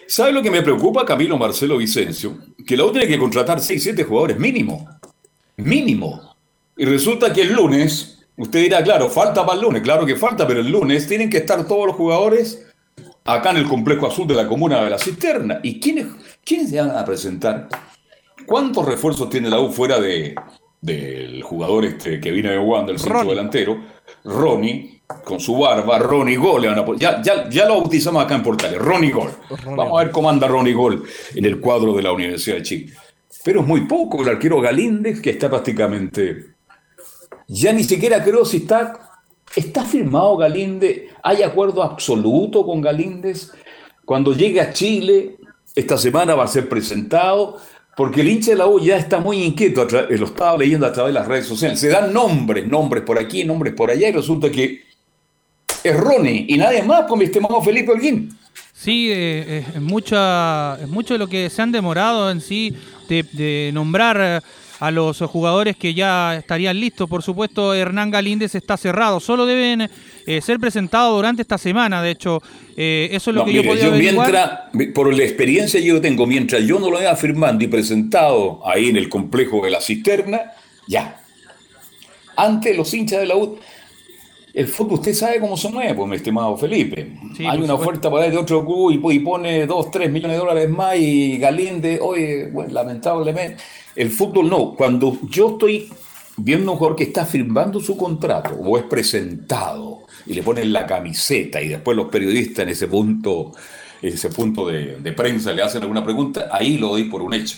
¿Sabe 0.08 0.32
lo 0.32 0.42
que 0.42 0.52
me 0.52 0.62
preocupa, 0.62 1.06
Camilo 1.06 1.38
Marcelo 1.38 1.78
Vicencio? 1.78 2.38
Que 2.66 2.76
la 2.76 2.86
U 2.86 2.92
tiene 2.92 3.08
que 3.08 3.18
contratar 3.18 3.60
6, 3.60 3.82
7 3.82 4.04
jugadores 4.04 4.38
mínimo. 4.38 4.88
Mínimo. 5.58 6.33
Y 6.76 6.86
resulta 6.86 7.32
que 7.32 7.42
el 7.42 7.54
lunes, 7.54 8.26
usted 8.38 8.62
dirá, 8.62 8.84
claro, 8.84 9.10
falta 9.10 9.46
para 9.46 9.58
el 9.58 9.64
lunes, 9.64 9.82
claro 9.82 10.06
que 10.06 10.16
falta, 10.16 10.48
pero 10.48 10.62
el 10.62 10.72
lunes 10.72 11.08
tienen 11.08 11.30
que 11.30 11.38
estar 11.38 11.68
todos 11.68 11.88
los 11.88 11.96
jugadores 11.96 12.66
acá 13.26 13.52
en 13.52 13.58
el 13.58 13.68
complejo 13.68 14.08
azul 14.08 14.28
de 14.28 14.36
la 14.36 14.48
comuna 14.48 14.84
de 14.84 14.90
la 14.90 14.98
cisterna. 14.98 15.60
¿Y 15.64 15.80
quiénes, 15.80 16.08
quiénes 16.44 16.70
se 16.70 16.82
van 16.82 16.92
a 16.92 17.06
presentar? 17.06 17.70
¿Cuántos 18.46 18.86
refuerzos 18.86 19.30
tiene 19.30 19.50
la 19.50 19.60
U 19.60 19.72
fuera 19.72 20.00
de, 20.00 20.36
del 20.82 21.42
jugador 21.44 21.86
este 21.86 22.20
que 22.20 22.32
viene 22.32 22.52
de 22.52 22.60
Wanda, 22.60 22.92
el 22.92 23.00
centro 23.00 23.24
delantero? 23.24 23.78
Ronnie, 24.26 25.02
con 25.24 25.40
su 25.40 25.58
barba, 25.58 26.00
Ronnie 26.00 26.38
Gol. 26.38 26.64
Ya, 26.98 27.22
ya, 27.22 27.50
ya, 27.50 27.66
lo 27.68 27.82
bautizamos 27.82 28.24
acá 28.24 28.36
en 28.36 28.44
Portales, 28.44 28.80
Ronnie 28.80 29.12
Gol. 29.12 29.32
Vamos 29.66 30.00
a 30.00 30.04
ver 30.04 30.12
cómo 30.12 30.30
anda 30.30 30.48
Ronnie 30.48 30.74
Gol 30.74 31.04
en 31.36 31.46
el 31.46 31.60
cuadro 31.60 31.94
de 31.94 32.04
la 32.04 32.12
Universidad 32.12 32.58
de 32.58 32.64
Chile. 32.64 32.94
Pero 33.44 33.62
es 33.62 33.68
muy 33.68 33.82
poco 33.82 34.22
el 34.22 34.30
arquero 34.30 34.62
Galíndez, 34.62 35.22
que 35.22 35.32
está 35.32 35.50
prácticamente 35.50 36.53
ya 37.48 37.74
ni 37.74 37.84
siquiera 37.84 38.24
creo 38.24 38.46
si 38.46 38.58
está, 38.58 38.94
está 39.56 39.84
firmado 39.84 40.38
Galíndez, 40.38 41.10
hay 41.22 41.44
acuerdo 41.44 41.84
absoluto 41.84 42.66
con 42.66 42.82
Galíndez. 42.82 43.52
Cuando 44.06 44.34
llegue 44.34 44.60
a 44.60 44.74
Chile, 44.74 45.38
esta 45.76 45.98
semana 45.98 46.36
va 46.36 46.44
a 46.44 46.48
ser 46.48 46.68
presentado, 46.68 47.58
porque 47.96 48.22
el 48.22 48.30
hincha 48.30 48.52
de 48.52 48.58
la 48.58 48.68
U 48.68 48.80
ya 48.80 48.98
está 48.98 49.20
muy 49.20 49.44
inquieto, 49.44 49.88
eh, 49.88 50.18
lo 50.18 50.26
estaba 50.26 50.58
leyendo 50.58 50.86
a 50.86 50.92
través 50.92 51.14
de 51.14 51.20
las 51.20 51.28
redes 51.28 51.46
sociales. 51.46 51.80
Se 51.80 51.90
dan 51.90 52.12
nombres, 52.12 52.68
nombres 52.68 53.04
por 53.04 53.20
aquí, 53.20 53.44
nombres 53.44 53.74
por 53.74 53.92
allá, 53.92 54.10
y 54.10 54.12
resulta 54.12 54.52
que 54.52 54.82
es 55.84 55.98
Ronnie 55.98 56.46
y 56.48 56.58
nadie 56.58 56.82
más 56.84 57.04
con 57.04 57.20
mi 57.20 57.26
estimado 57.26 57.62
Felipe 57.62 57.92
Holguín. 57.92 58.36
Sí, 58.74 59.10
eh, 59.12 59.66
es, 59.76 59.82
mucha, 59.82 60.78
es 60.82 60.88
mucho 60.88 61.14
de 61.14 61.20
lo 61.20 61.28
que 61.28 61.50
se 61.50 61.62
han 61.62 61.72
demorado 61.72 62.32
en 62.32 62.42
sí 62.42 62.76
de 63.08 63.70
nombrar 63.74 64.42
a 64.84 64.92
los 64.92 65.18
jugadores 65.22 65.78
que 65.78 65.94
ya 65.94 66.36
estarían 66.36 66.78
listos. 66.78 67.10
Por 67.10 67.24
supuesto, 67.24 67.74
Hernán 67.74 68.12
Galíndez 68.12 68.54
está 68.54 68.76
cerrado. 68.76 69.22
Solo 69.22 69.46
deben 69.46 69.90
eh, 70.28 70.42
ser 70.42 70.60
presentados 70.60 71.16
durante 71.16 71.42
esta 71.42 71.58
semana. 71.58 72.02
De 72.02 72.12
hecho, 72.12 72.42
eh, 72.76 73.08
eso 73.14 73.30
es 73.30 73.36
lo 73.38 73.46
que 73.46 73.54
yo 73.54 73.64
podía 73.64 73.90
Mientras, 73.92 74.64
por 74.94 75.14
la 75.14 75.24
experiencia 75.24 75.80
que 75.80 75.86
yo 75.86 76.02
tengo, 76.02 76.28
mientras 76.28 76.64
yo 76.64 76.80
no 76.80 76.90
lo 76.90 77.00
vea 77.00 77.16
firmando 77.16 77.64
y 77.64 77.68
presentado 77.68 78.60
ahí 78.68 78.90
en 78.90 78.98
el 78.98 79.08
complejo 79.08 79.64
de 79.64 79.72
la 79.72 79.80
cisterna, 79.80 80.52
ya. 80.86 81.22
Antes 82.36 82.76
los 82.76 82.94
hinchas 82.94 83.22
de 83.22 83.28
la 83.28 83.38
U 83.38 83.58
el 84.54 84.68
fútbol, 84.68 85.00
usted 85.00 85.16
sabe 85.16 85.40
cómo 85.40 85.58
se 85.58 85.68
mueve, 85.70 85.96
pues, 85.96 86.08
mi 86.08 86.16
estimado 86.16 86.56
Felipe. 86.56 87.18
Hay 87.40 87.60
una 87.60 87.74
oferta 87.74 88.12
para 88.12 88.30
de 88.30 88.38
otro 88.38 88.64
club 88.64 89.12
y, 89.12 89.20
pone 89.20 89.66
2, 89.66 89.92
3 89.92 90.12
millones 90.12 90.38
de 90.38 90.40
dólares 90.40 90.70
más 90.70 90.96
y 90.96 91.40
Galinde, 91.40 92.00
oye, 92.00 92.50
bueno, 92.52 92.72
lamentablemente. 92.72 93.64
El 93.96 94.12
fútbol 94.12 94.50
no. 94.50 94.76
Cuando 94.76 95.18
yo 95.30 95.54
estoy 95.54 95.90
viendo 96.38 96.72
un 96.72 96.78
jugador 96.78 96.98
que 96.98 97.06
está 97.06 97.26
firmando 97.26 97.80
su 97.80 97.98
contrato 97.98 98.54
o 98.54 98.78
es 98.78 98.84
presentado 98.84 100.04
y 100.26 100.34
le 100.34 100.44
ponen 100.44 100.72
la 100.72 100.86
camiseta 100.86 101.60
y 101.60 101.70
después 101.70 101.98
los 101.98 102.10
periodistas 102.10 102.64
en 102.64 102.70
ese 102.70 102.88
punto, 102.88 103.54
en 104.04 104.14
ese 104.14 104.30
punto 104.30 104.68
de, 104.68 104.98
de 104.98 105.12
prensa 105.14 105.52
le 105.52 105.64
hacen 105.64 105.82
alguna 105.82 106.04
pregunta, 106.04 106.50
ahí 106.52 106.78
lo 106.78 106.90
doy 106.90 107.06
por 107.06 107.24
un 107.24 107.34
hecho. 107.34 107.58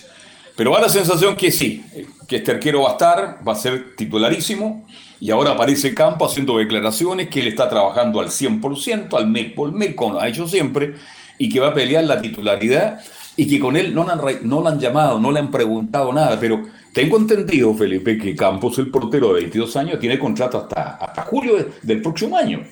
Pero 0.55 0.71
va 0.71 0.79
la 0.79 0.89
sensación 0.89 1.35
que 1.35 1.51
sí, 1.51 1.83
que 2.27 2.37
este 2.37 2.51
arquero 2.51 2.83
va 2.83 2.89
a 2.89 2.91
estar, 2.93 3.39
va 3.45 3.51
a 3.51 3.55
ser 3.55 3.95
titularísimo 3.95 4.85
y 5.19 5.31
ahora 5.31 5.51
aparece 5.51 5.93
Campo 5.93 6.25
haciendo 6.25 6.57
declaraciones 6.57 7.29
que 7.29 7.41
él 7.41 7.47
está 7.47 7.69
trabajando 7.69 8.19
al 8.19 8.27
100%, 8.27 9.13
al 9.17 9.27
mil 9.27 9.53
por 9.53 9.71
mil, 9.71 9.95
como 9.95 10.19
ha 10.19 10.27
hecho 10.27 10.47
siempre, 10.47 10.95
y 11.37 11.49
que 11.49 11.59
va 11.59 11.69
a 11.69 11.73
pelear 11.73 12.05
la 12.05 12.21
titularidad 12.21 13.01
y 13.35 13.47
que 13.47 13.59
con 13.59 13.75
él 13.75 13.93
no, 13.93 14.09
han, 14.09 14.21
no 14.43 14.61
le 14.61 14.69
han 14.69 14.79
llamado, 14.79 15.19
no 15.19 15.31
le 15.31 15.39
han 15.39 15.51
preguntado 15.51 16.13
nada, 16.13 16.39
pero 16.39 16.63
tengo 16.93 17.17
entendido, 17.17 17.73
Felipe, 17.73 18.17
que 18.17 18.35
Campos, 18.35 18.79
el 18.79 18.89
portero 18.89 19.33
de 19.33 19.41
22 19.41 19.75
años, 19.75 19.99
tiene 19.99 20.17
contrato 20.17 20.57
hasta, 20.57 20.95
hasta 20.95 21.23
julio 21.23 21.67
del 21.81 22.01
próximo 22.01 22.37
año. 22.37 22.63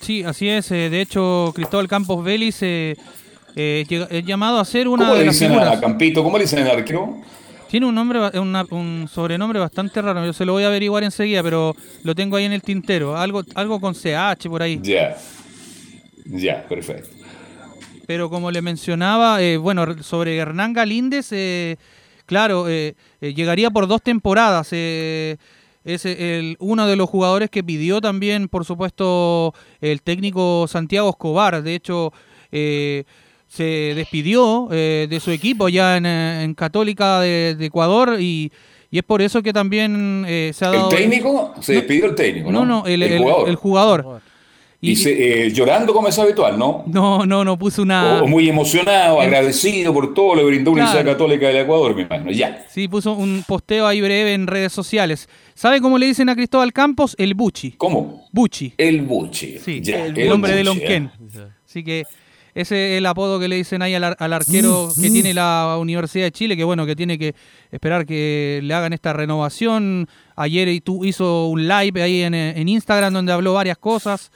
Sí, 0.00 0.22
así 0.22 0.48
es. 0.48 0.70
Eh, 0.70 0.90
de 0.90 1.00
hecho, 1.00 1.52
Cristóbal 1.54 1.88
Campos 1.88 2.24
Vélez 2.24 2.62
eh, 2.62 2.96
eh, 3.56 3.84
es 4.10 4.24
llamado 4.24 4.58
a 4.58 4.64
ser 4.64 4.88
una 4.88 5.04
¿Cómo 5.04 5.16
de 5.16 5.24
le 5.24 5.30
dicen 5.30 5.52
a 5.52 5.80
Campito? 5.80 6.22
¿Cómo 6.22 6.38
le 6.38 6.44
dicen 6.44 6.60
al 6.60 6.78
arquero? 6.78 7.20
Tiene 7.70 7.86
un 7.86 7.94
nombre, 7.94 8.18
un 8.70 9.08
sobrenombre 9.08 9.60
bastante 9.60 10.02
raro. 10.02 10.26
Yo 10.26 10.32
se 10.32 10.44
lo 10.44 10.52
voy 10.52 10.64
a 10.64 10.66
averiguar 10.66 11.04
enseguida, 11.04 11.40
pero 11.40 11.76
lo 12.02 12.14
tengo 12.16 12.36
ahí 12.36 12.44
en 12.44 12.52
el 12.52 12.62
tintero. 12.62 13.16
Algo, 13.16 13.42
algo 13.54 13.80
con 13.80 13.94
CH 13.94 14.48
por 14.48 14.60
ahí. 14.60 14.80
Ya. 14.82 15.16
Ya, 16.24 16.66
perfecto. 16.66 17.10
Pero 18.06 18.28
como 18.28 18.50
le 18.50 18.60
mencionaba, 18.60 19.40
eh, 19.40 19.56
bueno, 19.56 20.02
sobre 20.02 20.36
Hernán 20.36 20.72
Galíndez, 20.72 21.28
eh, 21.30 21.76
claro, 22.26 22.68
eh, 22.68 22.96
llegaría 23.20 23.70
por 23.70 23.86
dos 23.86 24.02
temporadas. 24.02 24.72
es 24.72 25.38
el, 25.84 26.56
uno 26.58 26.88
de 26.88 26.96
los 26.96 27.08
jugadores 27.08 27.50
que 27.50 27.62
pidió 27.62 28.00
también, 28.00 28.48
por 28.48 28.64
supuesto, 28.64 29.54
el 29.80 30.02
técnico 30.02 30.66
Santiago 30.66 31.10
Escobar. 31.10 31.62
De 31.62 31.76
hecho, 31.76 32.12
se 33.50 33.94
despidió 33.96 34.68
eh, 34.70 35.08
de 35.10 35.18
su 35.18 35.32
equipo 35.32 35.68
ya 35.68 35.96
en, 35.96 36.06
eh, 36.06 36.54
Católica 36.56 37.18
de, 37.20 37.56
Ecuador 37.60 38.16
y, 38.20 38.52
es 38.92 39.02
por 39.02 39.22
eso 39.22 39.42
que 39.42 39.52
también 39.52 40.24
eh, 40.28 40.52
se 40.54 40.64
ha 40.64 40.70
dado... 40.70 40.88
¿El 40.90 40.96
técnico? 40.96 41.54
Se 41.60 41.72
despidió 41.74 42.06
el 42.06 42.14
técnico, 42.14 42.52
¿no? 42.52 42.64
No, 42.64 42.86
el, 42.86 43.56
jugador. 43.56 44.20
Y, 44.80 44.94
se- 44.94 45.46
eh, 45.46 45.50
llorando 45.50 45.92
como 45.92 46.06
es 46.06 46.18
habitual, 46.18 46.56
¿no? 46.58 46.84
No, 46.86 47.26
no, 47.26 47.44
no 47.44 47.58
puso 47.58 47.82
una... 47.82 48.22
O, 48.22 48.28
muy 48.28 48.48
emocionado, 48.48 49.16
En- 49.20 49.26
agradecido 49.26 49.92
por 49.92 50.14
todo, 50.14 50.36
le 50.36 50.44
brindó 50.44 50.70
una 50.70 50.82
Claro. 50.84 51.00
Universidad 51.00 51.12
Católica 51.18 51.46
del 51.48 51.56
Ecuador, 51.56 51.94
me 51.96 52.02
imagino. 52.02 52.30
Ya. 52.30 52.64
Sí, 52.68 52.86
puso 52.86 53.12
un 53.14 53.44
posteo 53.46 53.86
ahí 53.88 54.00
breve 54.00 54.32
en 54.32 54.46
redes 54.46 54.72
sociales. 54.72 55.28
¿Sabe 55.54 55.80
cómo 55.80 55.98
le 55.98 56.06
dicen 56.06 56.28
a 56.28 56.36
Cristóbal 56.36 56.72
Campos? 56.72 57.16
El 57.18 57.34
Buchi. 57.34 57.72
¿Cómo? 57.72 58.28
Buchi. 58.32 58.74
El 58.78 59.02
Buchi. 59.02 59.58
Sí, 59.58 59.80
Ya, 59.82 60.06
el, 60.06 60.16
el 60.16 60.28
nombre 60.28 60.54
de 60.54 60.62
Lonquén. 60.64 61.10
Así 61.66 61.82
que 61.84 62.04
ese 62.54 62.92
es 62.94 62.98
el 62.98 63.06
apodo 63.06 63.38
que 63.38 63.48
le 63.48 63.56
dicen 63.56 63.82
ahí 63.82 63.94
al, 63.94 64.04
ar- 64.04 64.16
al 64.18 64.32
arquero 64.32 64.88
que 65.00 65.10
tiene 65.10 65.34
la 65.34 65.76
Universidad 65.80 66.24
de 66.26 66.32
Chile, 66.32 66.56
que 66.56 66.64
bueno, 66.64 66.86
que 66.86 66.96
tiene 66.96 67.18
que 67.18 67.34
esperar 67.70 68.04
que 68.06 68.60
le 68.62 68.74
hagan 68.74 68.92
esta 68.92 69.12
renovación. 69.12 70.08
Ayer 70.36 70.68
hizo 70.68 71.46
un 71.46 71.68
live 71.68 72.02
ahí 72.02 72.22
en, 72.22 72.34
en 72.34 72.68
Instagram 72.68 73.12
donde 73.12 73.32
habló 73.32 73.54
varias 73.54 73.78
cosas. 73.78 74.30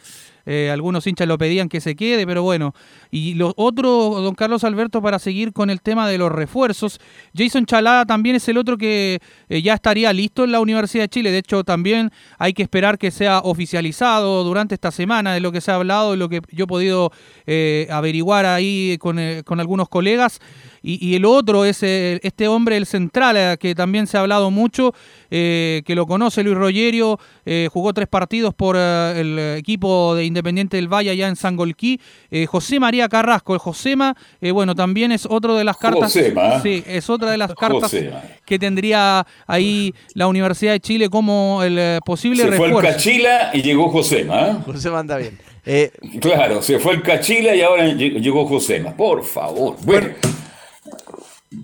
Eh, 0.46 0.70
algunos 0.70 1.06
hinchas 1.06 1.26
lo 1.26 1.38
pedían 1.38 1.68
que 1.68 1.80
se 1.80 1.96
quede, 1.96 2.26
pero 2.26 2.42
bueno. 2.42 2.74
Y 3.10 3.34
lo 3.34 3.54
otro, 3.56 4.20
don 4.20 4.34
Carlos 4.34 4.64
Alberto, 4.64 5.00
para 5.00 5.18
seguir 5.18 5.52
con 5.52 5.70
el 5.70 5.80
tema 5.80 6.08
de 6.08 6.18
los 6.18 6.30
refuerzos, 6.30 7.00
Jason 7.36 7.66
Chalada 7.66 8.04
también 8.04 8.36
es 8.36 8.48
el 8.48 8.58
otro 8.58 8.76
que 8.76 9.20
eh, 9.48 9.62
ya 9.62 9.74
estaría 9.74 10.12
listo 10.12 10.44
en 10.44 10.52
la 10.52 10.60
Universidad 10.60 11.04
de 11.04 11.08
Chile. 11.08 11.30
De 11.30 11.38
hecho, 11.38 11.64
también 11.64 12.10
hay 12.38 12.52
que 12.52 12.62
esperar 12.62 12.98
que 12.98 13.10
sea 13.10 13.40
oficializado 13.40 14.44
durante 14.44 14.74
esta 14.74 14.90
semana 14.90 15.34
de 15.34 15.40
lo 15.40 15.52
que 15.52 15.60
se 15.60 15.70
ha 15.70 15.76
hablado, 15.76 16.12
de 16.12 16.16
lo 16.16 16.28
que 16.28 16.40
yo 16.50 16.64
he 16.64 16.68
podido 16.68 17.12
eh, 17.46 17.86
averiguar 17.90 18.46
ahí 18.46 18.96
con, 18.98 19.18
con 19.44 19.60
algunos 19.60 19.88
colegas. 19.88 20.40
Y, 20.86 20.98
y 21.04 21.14
el 21.16 21.24
otro 21.24 21.64
es 21.64 21.82
eh, 21.82 22.20
este 22.22 22.46
hombre, 22.46 22.76
el 22.76 22.84
central, 22.84 23.36
eh, 23.38 23.56
que 23.58 23.74
también 23.74 24.06
se 24.06 24.18
ha 24.18 24.20
hablado 24.20 24.50
mucho, 24.50 24.92
eh, 25.30 25.80
que 25.86 25.94
lo 25.94 26.06
conoce 26.06 26.42
Luis 26.44 26.58
Rogerio, 26.58 27.18
eh, 27.46 27.68
jugó 27.72 27.94
tres 27.94 28.06
partidos 28.06 28.52
por 28.52 28.76
eh, 28.78 29.14
el 29.16 29.38
equipo 29.58 30.14
de 30.14 30.26
Independiente 30.26 30.76
del 30.76 30.88
Valle 30.92 31.08
allá 31.08 31.26
en 31.28 31.36
Sangolquí. 31.36 31.98
Eh, 32.30 32.44
José 32.44 32.78
María 32.78 33.08
Carrasco, 33.08 33.54
el 33.54 33.60
Josema, 33.60 34.14
eh, 34.42 34.50
bueno, 34.50 34.74
también 34.74 35.10
es 35.10 35.26
otro 35.26 35.56
de 35.56 35.64
las 35.64 35.78
cartas. 35.78 36.12
Josema. 36.12 36.60
Sí, 36.60 36.84
es 36.86 37.08
otra 37.08 37.30
de 37.30 37.38
las 37.38 37.54
cartas 37.54 37.84
Josema. 37.90 38.20
que 38.44 38.58
tendría 38.58 39.26
ahí 39.46 39.94
la 40.12 40.26
Universidad 40.26 40.72
de 40.72 40.80
Chile 40.80 41.08
como 41.08 41.62
el 41.62 41.98
posible 42.04 42.42
Se 42.44 42.52
fue 42.52 42.68
el. 42.68 42.76
Cachila 42.82 43.50
y 43.54 43.62
llegó 43.62 43.88
Josema. 43.88 44.48
¿eh? 44.48 44.56
José 44.66 44.90
manda 44.90 45.16
bien. 45.16 45.38
Eh, 45.64 45.90
Claro, 46.20 46.60
se 46.60 46.78
fue 46.78 46.92
el 46.92 47.00
Cachila 47.02 47.54
y 47.56 47.62
ahora 47.62 47.86
lle- 47.86 48.20
llegó 48.20 48.44
Josema. 48.46 48.94
Por 48.94 49.24
favor. 49.24 49.76
Bueno. 49.82 50.08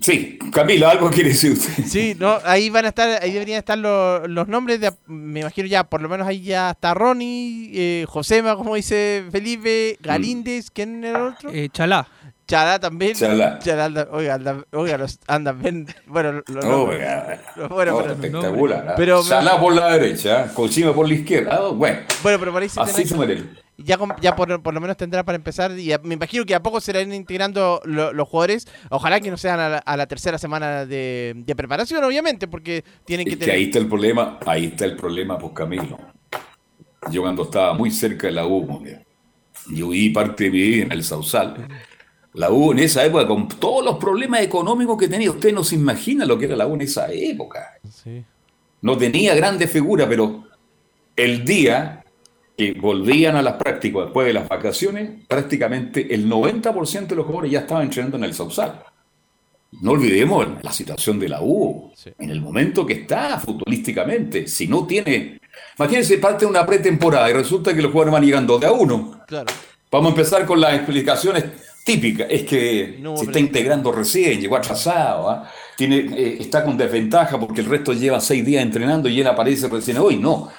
Sí, 0.01 0.39
Camila, 0.53 0.89
algo 0.91 1.09
quiere 1.09 1.29
decir 1.29 1.51
usted. 1.51 1.83
Sí, 1.85 2.15
no, 2.17 2.37
ahí 2.45 2.69
van 2.69 2.85
a 2.85 2.89
estar, 2.89 3.21
ahí 3.21 3.31
deberían 3.33 3.59
estar 3.59 3.77
los, 3.77 4.27
los 4.29 4.47
nombres 4.47 4.79
de, 4.79 4.91
me 5.07 5.41
imagino 5.41 5.67
ya, 5.67 5.83
por 5.83 6.01
lo 6.01 6.07
menos 6.07 6.27
ahí 6.27 6.41
ya 6.41 6.71
está 6.71 6.93
Ronnie, 6.93 7.71
eh, 7.73 8.05
Josema, 8.07 8.55
como 8.55 8.75
dice 8.75 9.25
Felipe, 9.31 9.97
Galíndez, 10.01 10.71
¿quién 10.71 11.03
era 11.03 11.19
el 11.19 11.25
otro? 11.33 11.49
Eh, 11.51 11.69
Chalá. 11.73 12.07
Chalá 12.47 12.79
también. 12.79 13.13
Chalá. 13.15 13.59
anda- 13.85 14.07
oiga, 14.11 14.33
anda- 14.35 14.65
oiga, 14.71 14.97
los 14.97 15.19
andan 15.27 15.61
bien, 15.61 15.87
bueno, 16.05 16.33
los. 16.33 16.43
Los- 16.47 16.65
bueno, 17.69 17.95
Oh, 17.95 18.01
pero- 18.01 18.11
espectacular. 18.13 18.93
Pero- 18.97 19.23
Salah 19.23 19.59
por 19.59 19.73
la 19.73 19.93
derecha, 19.97 20.53
Cochima 20.53 20.93
por 20.93 21.07
la 21.07 21.13
izquierda. 21.15 21.59
Bueno, 21.69 21.99
Bueno, 22.23 22.39
pero 22.39 22.69
se 22.69 22.79
así 22.79 23.05
se 23.05 23.15
muere. 23.15 23.43
Ya, 23.83 23.97
ya 24.21 24.35
por, 24.35 24.61
por 24.61 24.73
lo 24.73 24.81
menos 24.81 24.97
tendrá 24.97 25.23
para 25.23 25.35
empezar. 25.35 25.77
Y 25.77 25.91
me 26.03 26.15
imagino 26.15 26.45
que 26.45 26.55
a 26.55 26.61
poco 26.63 26.79
se 26.81 26.91
irán 26.91 27.13
integrando 27.13 27.81
lo- 27.85 28.13
los 28.13 28.27
jugadores. 28.27 28.67
Ojalá 28.89 29.19
que 29.19 29.29
no 29.31 29.37
sean 29.37 29.59
a 29.59 29.69
la, 29.69 29.77
a 29.77 29.97
la 29.97 30.07
tercera 30.07 30.37
semana 30.37 30.85
de, 30.85 31.33
de 31.35 31.55
preparación, 31.55 32.03
obviamente, 32.03 32.47
porque 32.47 32.83
tienen 33.05 33.25
que 33.25 33.33
Es 33.33 33.37
que 33.37 33.45
tener. 33.45 33.55
ahí 33.57 33.63
está 33.65 33.79
el 33.79 33.87
problema, 33.87 34.39
ahí 34.45 34.65
está 34.65 34.85
el 34.85 34.95
problema, 34.95 35.37
pues 35.37 35.53
Camilo. 35.53 35.97
Yo 37.11 37.21
cuando 37.23 37.43
estaba 37.43 37.73
muy 37.73 37.91
cerca 37.91 38.27
de 38.27 38.33
la 38.33 38.45
U, 38.45 38.65
porque 38.67 39.05
yo 39.73 39.89
viví 39.89 40.09
parte 40.09 40.45
de 40.45 40.49
mi 40.51 40.57
vida 40.59 40.83
en 40.85 40.91
el 40.91 41.03
Sausal. 41.03 41.67
La 42.33 42.51
U 42.51 42.71
en 42.71 42.79
esa 42.79 43.03
época, 43.03 43.27
con 43.27 43.47
todos 43.47 43.83
los 43.83 43.97
problemas 43.97 44.41
económicos 44.41 44.97
que 44.97 45.07
tenía, 45.07 45.31
usted 45.31 45.53
no 45.53 45.63
se 45.63 45.75
imagina 45.75 46.25
lo 46.25 46.37
que 46.37 46.45
era 46.45 46.55
la 46.55 46.67
U 46.67 46.75
en 46.75 46.81
esa 46.81 47.11
época. 47.11 47.73
Sí. 47.91 48.23
No 48.81 48.97
tenía 48.97 49.35
grandes 49.35 49.69
figuras, 49.69 50.07
pero 50.07 50.43
el 51.15 51.43
día 51.43 52.00
que 52.57 52.73
volvían 52.73 53.35
a 53.35 53.41
las 53.41 53.55
prácticas 53.55 54.05
después 54.05 54.27
de 54.27 54.33
las 54.33 54.47
vacaciones, 54.47 55.09
prácticamente 55.27 56.13
el 56.13 56.29
90% 56.29 57.07
de 57.07 57.15
los 57.15 57.25
jugadores 57.25 57.51
ya 57.51 57.59
estaban 57.59 57.83
entrenando 57.83 58.17
en 58.17 58.23
el 58.25 58.33
Sausal. 58.33 58.83
No 59.79 59.91
olvidemos 59.91 60.47
la 60.61 60.71
situación 60.71 61.17
de 61.17 61.29
la 61.29 61.41
U, 61.41 61.91
en 62.19 62.29
el 62.29 62.41
momento 62.41 62.85
que 62.85 62.93
está 62.93 63.39
futbolísticamente. 63.39 64.47
Si 64.47 64.67
no 64.67 64.85
tiene. 64.85 65.39
Imagínense, 65.77 66.17
parte 66.17 66.45
de 66.45 66.51
una 66.51 66.65
pretemporada 66.65 67.29
y 67.29 67.33
resulta 67.33 67.73
que 67.73 67.81
los 67.81 67.91
jugadores 67.91 68.13
van 68.13 68.25
llegando 68.25 68.59
de 68.59 68.67
a 68.67 68.71
uno. 68.73 69.23
Claro. 69.27 69.51
Vamos 69.89 70.07
a 70.07 70.15
empezar 70.15 70.45
con 70.45 70.59
las 70.59 70.73
explicaciones 70.75 71.45
típicas. 71.85 72.27
Es 72.29 72.43
que 72.43 72.97
No, 72.99 73.15
se 73.15 73.25
está 73.25 73.39
integrando 73.39 73.91
recién, 73.91 74.41
llegó 74.41 74.57
atrasado, 74.57 75.29
¿ah? 75.29 75.49
Tiene, 75.77 75.97
eh, 75.97 76.37
está 76.39 76.63
con 76.63 76.77
desventaja 76.77 77.39
porque 77.39 77.61
el 77.61 77.67
resto 77.67 77.93
lleva 77.93 78.19
seis 78.19 78.45
días 78.45 78.63
entrenando 78.63 79.09
y 79.09 79.19
él 79.19 79.27
aparece 79.27 79.67
recién 79.67 79.97
hoy. 79.97 80.17
No. 80.17 80.49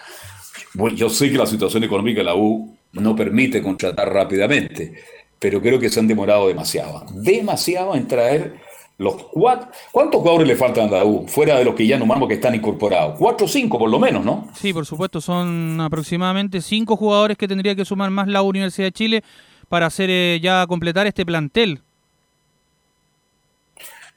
Bueno, 0.75 0.97
yo 0.97 1.09
sé 1.09 1.31
que 1.31 1.39
la 1.39 1.47
situación 1.47 1.85
económica 1.85 2.21
de 2.21 2.25
la 2.25 2.35
U 2.35 2.77
no 2.93 3.17
permite 3.17 3.63
contratar 3.63 4.13
rápidamente, 4.13 4.95
pero 5.39 5.61
creo 5.61 5.79
que 5.79 5.89
se 5.89 6.01
han 6.01 6.09
demorado 6.09 6.49
demasiado. 6.49 7.05
Demasiado 7.13 7.95
en 7.95 8.07
traer 8.07 8.55
los 8.99 9.15
cuatro. 9.33 9.71
¿Cuántos 9.91 10.21
jugadores 10.21 10.47
le 10.47 10.57
faltan 10.57 10.89
a 10.89 10.99
la 10.99 11.05
U? 11.05 11.27
Fuera 11.27 11.59
de 11.59 11.65
los 11.65 11.75
que 11.75 11.87
ya 11.87 11.99
nombramos 11.99 12.29
que 12.29 12.35
están 12.35 12.55
incorporados. 12.55 13.17
Cuatro 13.19 13.47
o 13.47 13.49
cinco 13.49 13.79
por 13.79 13.91
lo 13.91 13.99
menos, 13.99 14.25
¿no? 14.25 14.49
Sí, 14.55 14.73
por 14.73 14.87
supuesto, 14.87 15.21
son 15.21 15.81
aproximadamente 15.81 16.61
cinco 16.61 16.97
jugadores 16.97 17.37
que 17.37 17.49
tendría 17.49 17.75
que 17.75 17.85
sumar 17.85 18.11
más 18.11 18.29
la 18.29 18.43
Universidad 18.43 18.87
de 18.87 18.93
Chile 18.93 19.25
para 19.69 19.87
hacer 19.87 20.11
eh, 20.11 20.39
ya 20.43 20.67
completar 20.67 21.07
este 21.07 21.25
plantel. 21.25 21.81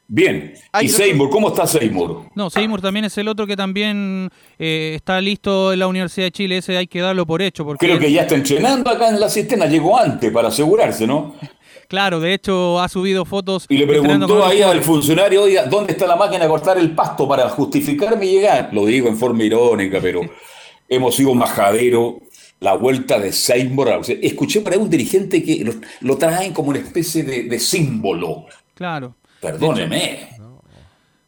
Bien. 0.07 0.53
Ay, 0.71 0.85
¿Y 0.85 0.89
Seymour? 0.89 1.29
¿Cómo 1.29 1.49
está 1.49 1.65
Seymour? 1.65 2.29
No, 2.35 2.49
Seymour 2.49 2.81
también 2.81 3.05
es 3.05 3.17
el 3.17 3.27
otro 3.27 3.47
que 3.47 3.57
también 3.57 4.29
eh, 4.59 4.93
está 4.95 5.19
listo 5.19 5.73
en 5.73 5.79
la 5.79 5.87
Universidad 5.87 6.27
de 6.27 6.31
Chile. 6.31 6.57
Ese 6.57 6.77
hay 6.77 6.87
que 6.87 7.01
darlo 7.01 7.25
por 7.25 7.41
hecho. 7.41 7.65
Porque 7.65 7.85
Creo 7.85 7.97
que 7.97 8.11
ya 8.11 8.21
está 8.21 8.35
entrenando 8.35 8.89
acá 8.89 9.09
en 9.09 9.19
la 9.19 9.29
cisterna. 9.29 9.65
Llegó 9.65 9.97
antes 9.97 10.31
para 10.31 10.49
asegurarse, 10.49 11.07
¿no? 11.07 11.35
Claro, 11.87 12.19
de 12.19 12.33
hecho 12.33 12.79
ha 12.79 12.89
subido 12.89 13.25
fotos. 13.25 13.67
Y 13.69 13.77
le 13.77 13.85
preguntó 13.85 14.43
ahí 14.43 14.63
al 14.63 14.81
funcionario, 14.81 15.43
oiga, 15.43 15.67
¿dónde 15.67 15.93
está 15.93 16.07
la 16.07 16.15
máquina 16.15 16.45
de 16.45 16.49
cortar 16.49 16.79
el 16.79 16.95
pasto 16.95 17.27
para 17.27 17.47
justificar 17.49 18.17
mi 18.17 18.25
llegada? 18.25 18.69
Lo 18.71 18.87
digo 18.87 19.07
en 19.07 19.15
forma 19.15 19.43
irónica, 19.43 19.99
pero 20.01 20.21
hemos 20.89 21.15
sido 21.15 21.35
majadero. 21.35 22.21
La 22.59 22.73
vuelta 22.73 23.19
de 23.19 23.31
Seymour. 23.31 23.89
O 23.89 24.03
sea, 24.03 24.15
escuché 24.19 24.61
por 24.61 24.73
ahí 24.73 24.79
un 24.79 24.89
dirigente 24.89 25.43
que 25.43 25.63
lo, 25.63 25.73
lo 25.99 26.17
traen 26.17 26.53
como 26.53 26.69
una 26.69 26.79
especie 26.79 27.21
de, 27.21 27.43
de 27.43 27.59
símbolo. 27.59 28.45
Claro. 28.73 29.15
Perdóneme. 29.51 30.29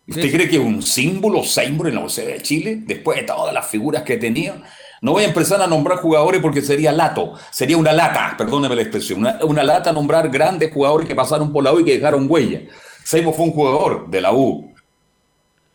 ¿Usted 0.10 0.32
cree 0.32 0.48
que 0.50 0.56
es 0.56 0.62
un 0.64 0.82
símbolo 0.82 1.44
Seymour 1.44 1.88
en 1.90 1.96
la 1.96 2.00
Universidad 2.02 2.28
de 2.28 2.42
Chile? 2.42 2.78
Después 2.86 3.18
de 3.20 3.24
todas 3.26 3.54
las 3.54 3.68
figuras 3.68 4.04
que 4.04 4.18
tenía. 4.18 4.62
No 5.02 5.12
voy 5.12 5.24
a 5.24 5.28
empezar 5.28 5.62
a 5.62 5.68
nombrar 5.68 6.00
jugadores 6.00 6.42
porque 6.42 6.62
sería 6.62 6.92
lato. 6.92 7.34
Sería 7.52 7.78
una 7.78 7.92
lata, 7.94 8.34
perdóneme 8.38 8.76
la 8.76 8.82
expresión. 8.84 9.20
Una, 9.20 9.38
una 9.44 9.64
lata 9.64 9.92
nombrar 9.92 10.30
grandes 10.30 10.72
jugadores 10.74 11.08
que 11.08 11.14
pasaron 11.14 11.52
por 11.52 11.64
la 11.64 11.74
U 11.74 11.80
y 11.82 11.86
que 11.86 11.94
dejaron 11.96 12.26
huella. 12.30 12.62
Seymour 13.04 13.34
fue 13.36 13.46
un 13.46 13.52
jugador 13.52 14.10
de 14.10 14.22
la 14.22 14.32
U. 14.34 14.72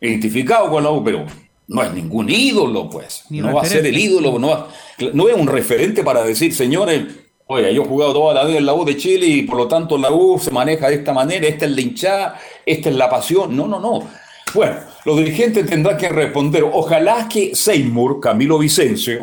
Identificado 0.01 0.68
con 0.70 0.82
la 0.82 0.90
U, 0.90 1.05
pero 1.05 1.24
no 1.68 1.82
es 1.82 1.93
ningún 1.93 2.28
ídolo, 2.28 2.88
pues. 2.90 3.24
Ni 3.30 3.40
no 3.40 3.55
va 3.55 3.62
a 3.62 3.64
ser 3.66 3.86
el 3.86 3.97
ídolo. 3.99 4.38
No, 4.38 4.49
va- 4.49 4.68
no 5.12 5.28
es 5.28 5.36
un 5.36 5.47
referente 5.47 6.03
para 6.03 6.24
decir, 6.24 6.53
señores, 6.55 7.05
oye, 7.53 7.74
yo 7.74 7.82
he 7.82 7.86
jugado 7.86 8.12
toda 8.12 8.34
la 8.34 8.44
vida 8.44 8.59
en 8.59 8.66
la 8.66 8.74
U 8.74 8.84
de 8.84 8.96
Chile 8.96 9.26
y 9.26 9.42
por 9.42 9.57
lo 9.59 9.68
tanto 9.68 9.98
la 9.98 10.11
U 10.11 10.38
se 10.38 10.50
maneja 10.50 10.88
de 10.88 10.96
esta 10.96 11.12
manera, 11.12 11.46
esta 11.46 11.66
es 11.66 11.72
la 11.72 11.80
hinchada, 11.80 12.40
esta 12.64 12.88
es 12.88 12.96
la 12.96 13.09
pasión. 13.09 13.57
No, 13.57 13.66
no, 13.66 13.78
no. 13.78 14.09
Bueno, 14.55 14.76
los 15.05 15.18
dirigentes 15.18 15.66
tendrán 15.66 15.96
que 15.96 16.09
responder. 16.09 16.64
Ojalá 16.72 17.28
que 17.28 17.55
Seymour, 17.55 18.20
Camilo 18.20 18.59
Vicencio, 18.59 19.22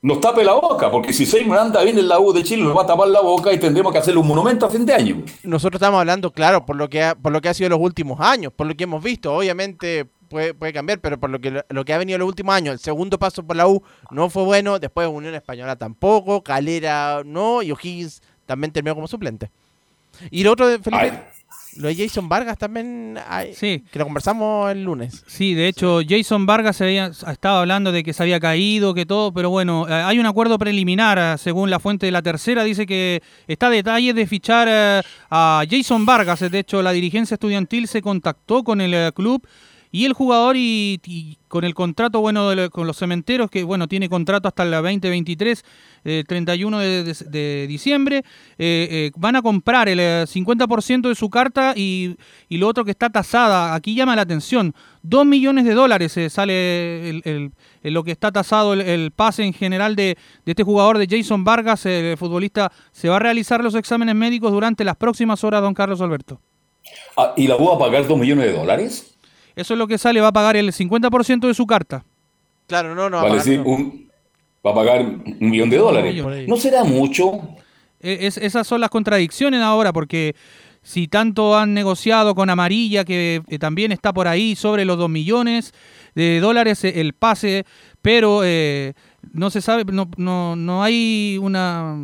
nos 0.00 0.20
tape 0.20 0.44
la 0.44 0.52
boca, 0.52 0.90
porque 0.90 1.12
si 1.12 1.26
Seymour 1.26 1.58
anda 1.58 1.82
bien 1.82 1.98
en 1.98 2.08
la 2.08 2.20
U 2.20 2.32
de 2.32 2.44
Chile, 2.44 2.62
nos 2.62 2.76
va 2.76 2.82
a 2.82 2.86
tapar 2.86 3.08
la 3.08 3.20
boca 3.20 3.52
y 3.52 3.58
tendremos 3.58 3.92
que 3.92 3.98
hacerle 3.98 4.20
un 4.20 4.28
monumento 4.28 4.66
a 4.66 4.70
fin 4.70 4.86
de 4.86 4.94
año. 4.94 5.22
Nosotros 5.42 5.80
estamos 5.80 5.98
hablando, 5.98 6.30
claro, 6.32 6.64
por 6.64 6.76
lo 6.76 6.88
que 6.88 7.02
ha, 7.02 7.14
por 7.14 7.32
lo 7.32 7.40
que 7.40 7.48
ha 7.48 7.54
sido 7.54 7.70
los 7.70 7.80
últimos 7.80 8.20
años, 8.20 8.52
por 8.54 8.66
lo 8.66 8.74
que 8.74 8.84
hemos 8.84 9.02
visto. 9.02 9.34
Obviamente 9.34 10.06
puede, 10.28 10.54
puede 10.54 10.72
cambiar, 10.72 11.00
pero 11.00 11.18
por 11.18 11.30
lo 11.30 11.40
que 11.40 11.62
lo 11.68 11.84
que 11.84 11.92
ha 11.92 11.98
venido 11.98 12.18
los 12.18 12.28
últimos 12.28 12.54
años, 12.54 12.72
el 12.74 12.78
segundo 12.78 13.18
paso 13.18 13.42
por 13.42 13.56
la 13.56 13.66
U 13.66 13.82
no 14.10 14.30
fue 14.30 14.44
bueno, 14.44 14.78
después 14.78 15.08
Unión 15.08 15.34
Española 15.34 15.76
tampoco, 15.76 16.42
Calera 16.42 17.22
no, 17.24 17.62
y 17.62 17.72
O'Higgins 17.72 18.22
también 18.46 18.72
terminó 18.72 18.94
como 18.94 19.08
suplente. 19.08 19.50
Y 20.30 20.42
lo 20.42 20.52
otro 20.52 20.66
de 20.66 20.78
Felipe, 20.78 21.02
Ay. 21.12 21.18
lo 21.76 21.88
de 21.88 21.94
Jason 21.94 22.28
Vargas 22.28 22.58
también, 22.58 23.16
ay, 23.28 23.54
Sí. 23.54 23.84
que 23.92 23.98
lo 24.00 24.04
conversamos 24.06 24.70
el 24.72 24.82
lunes. 24.82 25.22
Sí, 25.28 25.54
de 25.54 25.68
hecho, 25.68 26.00
Jason 26.08 26.44
Vargas 26.44 26.76
se 26.76 26.84
había- 26.84 27.06
estaba 27.30 27.60
hablando 27.60 27.92
de 27.92 28.02
que 28.02 28.12
se 28.12 28.22
había 28.22 28.40
caído, 28.40 28.94
que 28.94 29.06
todo, 29.06 29.32
pero 29.32 29.50
bueno, 29.50 29.86
eh, 29.88 29.92
hay 29.92 30.18
un 30.18 30.26
acuerdo 30.26 30.58
preliminar, 30.58 31.18
eh, 31.20 31.38
según 31.38 31.70
la 31.70 31.78
fuente 31.78 32.06
de 32.06 32.12
la 32.12 32.22
tercera, 32.22 32.64
dice 32.64 32.84
que 32.86 33.22
está 33.46 33.68
a 33.68 33.70
detalle 33.70 34.12
de 34.12 34.26
fichar 34.26 34.66
eh, 34.68 35.02
a 35.30 35.62
Jason 35.70 36.04
Vargas. 36.04 36.40
De 36.50 36.58
hecho, 36.58 36.82
la 36.82 36.90
dirigencia 36.92 37.34
estudiantil 37.34 37.86
se 37.86 38.02
contactó 38.02 38.64
con 38.64 38.80
el 38.80 39.12
club 39.12 39.46
Y 39.90 40.04
el 40.04 40.12
jugador 40.12 40.56
y, 40.56 41.38
con 41.48 41.64
el 41.64 41.74
contrato 41.74 42.20
bueno 42.20 42.50
de 42.50 42.68
con 42.68 42.86
los 42.86 42.98
cementeros, 42.98 43.50
que 43.50 43.62
bueno, 43.64 43.88
tiene 43.88 44.08
contrato 44.08 44.48
hasta 44.48 44.62
el 44.62 44.70
2023, 44.70 45.64
eh, 46.04 46.24
31 46.26 46.78
de, 46.78 47.04
de- 47.04 47.66
diciembre, 47.66 48.18
eh, 48.58 48.88
eh, 48.90 49.10
van 49.16 49.36
a 49.36 49.42
comprar 49.42 49.88
el 49.88 49.98
eh, 50.00 50.24
50% 50.26 51.08
de 51.08 51.14
su 51.14 51.30
carta 51.30 51.72
y, 51.74 52.16
y 52.48 52.58
lo 52.58 52.68
otro 52.68 52.84
que 52.84 52.90
está 52.90 53.08
tasada, 53.08 53.74
aquí 53.74 53.94
llama 53.94 54.14
la 54.14 54.22
atención, 54.22 54.74
2 55.02 55.24
millones 55.24 55.64
de 55.64 55.72
dólares 55.74 56.14
eh, 56.18 56.28
sale 56.28 57.22
lo 57.82 58.04
que 58.04 58.10
está 58.10 58.30
tasado 58.30 58.74
el, 58.74 59.10
pase 59.12 59.44
en 59.44 59.54
general 59.54 59.96
de, 59.96 60.18
este 60.44 60.64
jugador 60.64 60.98
de 60.98 61.06
Jason 61.08 61.44
Vargas, 61.44 61.86
futbolista, 62.18 62.70
se 62.92 63.08
va 63.08 63.16
a 63.16 63.20
realizar 63.20 63.62
los 63.64 63.74
exámenes 63.74 64.14
médicos 64.14 64.52
durante 64.52 64.84
las 64.84 64.96
próximas 64.96 65.42
horas, 65.44 65.62
don 65.62 65.72
Carlos 65.72 66.00
Alberto. 66.02 66.40
Ah, 67.16 67.32
¿Y 67.36 67.46
la 67.46 67.56
va 67.56 67.74
a 67.74 67.78
pagar 67.78 68.06
2 68.06 68.18
millones 68.18 68.46
de 68.46 68.52
dólares? 68.52 69.17
Eso 69.58 69.74
es 69.74 69.78
lo 69.78 69.86
que 69.88 69.98
sale, 69.98 70.20
va 70.20 70.28
a 70.28 70.32
pagar 70.32 70.56
el 70.56 70.72
50% 70.72 71.46
de 71.48 71.54
su 71.54 71.66
carta. 71.66 72.04
Claro, 72.68 72.94
no, 72.94 73.10
no. 73.10 73.16
Vale, 73.22 73.38
apagaron, 73.40 73.44
sí, 73.44 73.56
no. 73.58 73.64
un- 73.64 74.10
va 74.64 74.70
a 74.70 74.74
pagar 74.74 75.00
un 75.02 75.36
millón 75.50 75.68
de 75.70 75.76
dólares. 75.78 76.24
¿No 76.46 76.56
será 76.56 76.84
mucho? 76.84 77.32
E- 78.00 78.18
es- 78.26 78.36
esas 78.38 78.66
son 78.66 78.80
las 78.80 78.90
contradicciones 78.90 79.60
ahora, 79.60 79.92
porque 79.92 80.36
si 80.82 81.08
tanto 81.08 81.56
han 81.58 81.74
negociado 81.74 82.34
con 82.36 82.50
Amarilla, 82.50 83.04
que 83.04 83.42
eh, 83.48 83.58
también 83.58 83.90
está 83.90 84.12
por 84.12 84.28
ahí 84.28 84.54
sobre 84.54 84.84
los 84.84 84.96
2 84.96 85.10
millones 85.10 85.72
de 86.14 86.38
dólares 86.40 86.84
eh, 86.84 87.00
el 87.00 87.12
pase, 87.14 87.64
pero 88.00 88.42
eh, 88.44 88.94
no 89.32 89.50
se 89.50 89.60
sabe, 89.60 89.84
no, 89.84 90.08
no, 90.16 90.54
no 90.54 90.82
hay 90.84 91.36
una 91.42 91.96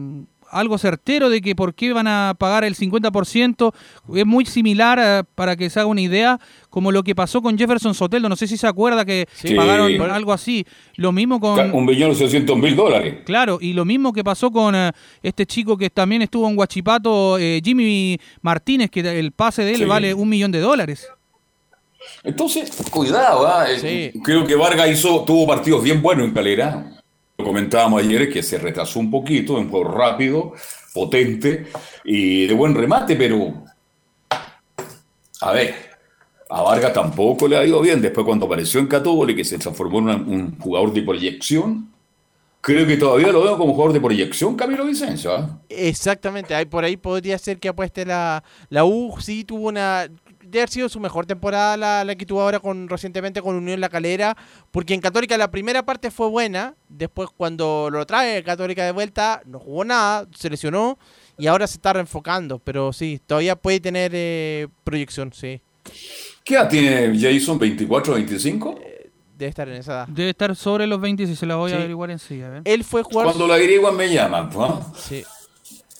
algo 0.54 0.78
certero 0.78 1.28
de 1.28 1.40
que 1.40 1.54
por 1.54 1.74
qué 1.74 1.92
van 1.92 2.06
a 2.06 2.34
pagar 2.38 2.64
el 2.64 2.74
50%. 2.74 3.72
Es 4.14 4.26
muy 4.26 4.46
similar, 4.46 4.98
eh, 5.02 5.22
para 5.34 5.56
que 5.56 5.68
se 5.68 5.80
haga 5.80 5.88
una 5.88 6.00
idea, 6.00 6.38
como 6.70 6.90
lo 6.92 7.02
que 7.02 7.14
pasó 7.14 7.42
con 7.42 7.58
Jefferson 7.58 7.94
Soteldo. 7.94 8.28
No 8.28 8.36
sé 8.36 8.46
si 8.46 8.56
se 8.56 8.66
acuerda 8.66 9.04
que 9.04 9.26
Sí. 9.34 9.54
pagaron 9.54 9.88
Sí. 9.90 9.98
algo 9.98 10.32
así. 10.32 10.64
Lo 10.96 11.12
mismo 11.12 11.40
con... 11.40 11.72
Un 11.74 11.84
millón 11.84 12.12
ochocientos 12.12 12.56
mil 12.56 12.74
dólares. 12.76 13.16
Claro, 13.26 13.58
y 13.60 13.72
lo 13.72 13.84
mismo 13.84 14.12
que 14.12 14.24
pasó 14.24 14.50
con 14.50 14.74
eh, 14.74 14.92
este 15.22 15.44
chico 15.46 15.76
que 15.76 15.90
también 15.90 16.22
estuvo 16.22 16.48
en 16.48 16.56
Guachipato, 16.56 17.38
eh, 17.38 17.60
Jimmy 17.64 18.18
Martínez, 18.42 18.90
que 18.90 19.00
el 19.00 19.32
pase 19.32 19.62
de 19.64 19.72
él 19.72 19.78
Sí. 19.78 19.84
vale 19.84 20.14
un 20.14 20.28
millón 20.28 20.52
de 20.52 20.60
dólares. 20.60 21.08
Entonces, 22.22 22.70
cuidado. 22.90 23.46
Eh, 23.82 24.12
creo 24.22 24.46
que 24.46 24.54
Vargas 24.54 24.90
hizo, 24.90 25.24
tuvo 25.24 25.46
partidos 25.46 25.82
bien 25.82 26.02
buenos 26.02 26.26
en 26.28 26.34
Calera. 26.34 26.90
Comentábamos 27.44 28.02
ayer 28.02 28.28
que 28.32 28.42
se 28.42 28.58
retrasó 28.58 28.98
un 28.98 29.10
poquito, 29.10 29.54
un 29.54 29.70
juego 29.70 29.88
rápido, 29.92 30.54
potente 30.92 31.66
y 32.04 32.46
de 32.46 32.54
buen 32.54 32.74
remate, 32.74 33.14
pero 33.14 33.62
a 35.40 35.52
ver, 35.52 35.74
a 36.48 36.62
Vargas 36.62 36.92
tampoco 36.92 37.46
le 37.46 37.56
ha 37.56 37.64
ido 37.64 37.80
bien. 37.80 38.00
Después 38.00 38.24
cuando 38.24 38.46
apareció 38.46 38.80
en 38.80 38.86
Católica 38.86 39.40
y 39.40 39.44
se 39.44 39.58
transformó 39.58 39.98
en 40.10 40.28
un 40.28 40.58
jugador 40.58 40.92
de 40.92 41.02
proyección, 41.02 41.90
creo 42.60 42.86
que 42.86 42.96
todavía 42.96 43.30
lo 43.30 43.42
veo 43.42 43.58
como 43.58 43.74
jugador 43.74 43.92
de 43.92 44.00
proyección, 44.00 44.56
Camilo 44.56 44.86
Vicencio. 44.86 45.34
¿ah? 45.34 45.58
Exactamente, 45.68 46.54
ahí 46.54 46.64
por 46.64 46.84
ahí 46.84 46.96
podría 46.96 47.36
ser 47.38 47.58
que 47.58 47.68
apueste 47.68 48.06
la, 48.06 48.42
la 48.70 48.84
U. 48.84 49.14
Sí 49.20 49.44
tuvo 49.44 49.68
una. 49.68 50.08
Debe 50.54 50.62
haber 50.62 50.70
sido 50.70 50.88
su 50.88 51.00
mejor 51.00 51.26
temporada 51.26 51.76
la, 51.76 52.04
la 52.04 52.14
que 52.14 52.24
tuvo 52.24 52.40
ahora 52.40 52.60
con 52.60 52.88
recientemente 52.88 53.42
con 53.42 53.56
Unión 53.56 53.80
La 53.80 53.88
Calera. 53.88 54.36
Porque 54.70 54.94
en 54.94 55.00
Católica 55.00 55.36
la 55.36 55.50
primera 55.50 55.84
parte 55.84 56.12
fue 56.12 56.28
buena. 56.28 56.76
Después, 56.88 57.28
cuando 57.36 57.88
lo 57.90 58.06
trae 58.06 58.44
Católica 58.44 58.84
de 58.84 58.92
vuelta, 58.92 59.42
no 59.46 59.58
jugó 59.58 59.84
nada, 59.84 60.28
se 60.32 60.48
lesionó. 60.48 60.96
Y 61.38 61.48
ahora 61.48 61.66
se 61.66 61.74
está 61.78 61.92
reenfocando. 61.92 62.60
Pero 62.60 62.92
sí, 62.92 63.20
todavía 63.26 63.56
puede 63.56 63.80
tener 63.80 64.12
eh, 64.14 64.68
proyección, 64.84 65.32
sí. 65.32 65.60
¿Qué 66.44 66.54
edad 66.54 66.68
tiene 66.68 67.18
Jason? 67.18 67.58
¿24, 67.58 68.14
25? 68.14 68.78
Debe 69.36 69.48
estar 69.48 69.68
en 69.68 69.74
esa 69.74 69.92
edad. 69.92 70.06
Debe 70.08 70.30
estar 70.30 70.54
sobre 70.54 70.86
los 70.86 71.00
20 71.00 71.26
si 71.26 71.34
se 71.34 71.46
la 71.46 71.56
voy 71.56 71.72
a 71.72 71.74
Sí. 71.74 71.78
averiguar 71.80 72.12
enseguida. 72.12 72.46
a 72.46 72.50
ver. 72.50 72.62
Él 72.64 72.84
fue 72.84 73.02
jugar. 73.02 73.26
Cuando 73.26 73.48
la 73.48 73.54
averiguan 73.54 73.96
me 73.96 74.06
llaman. 74.08 74.50
¿no? 74.52 74.92
Sí. 74.96 75.24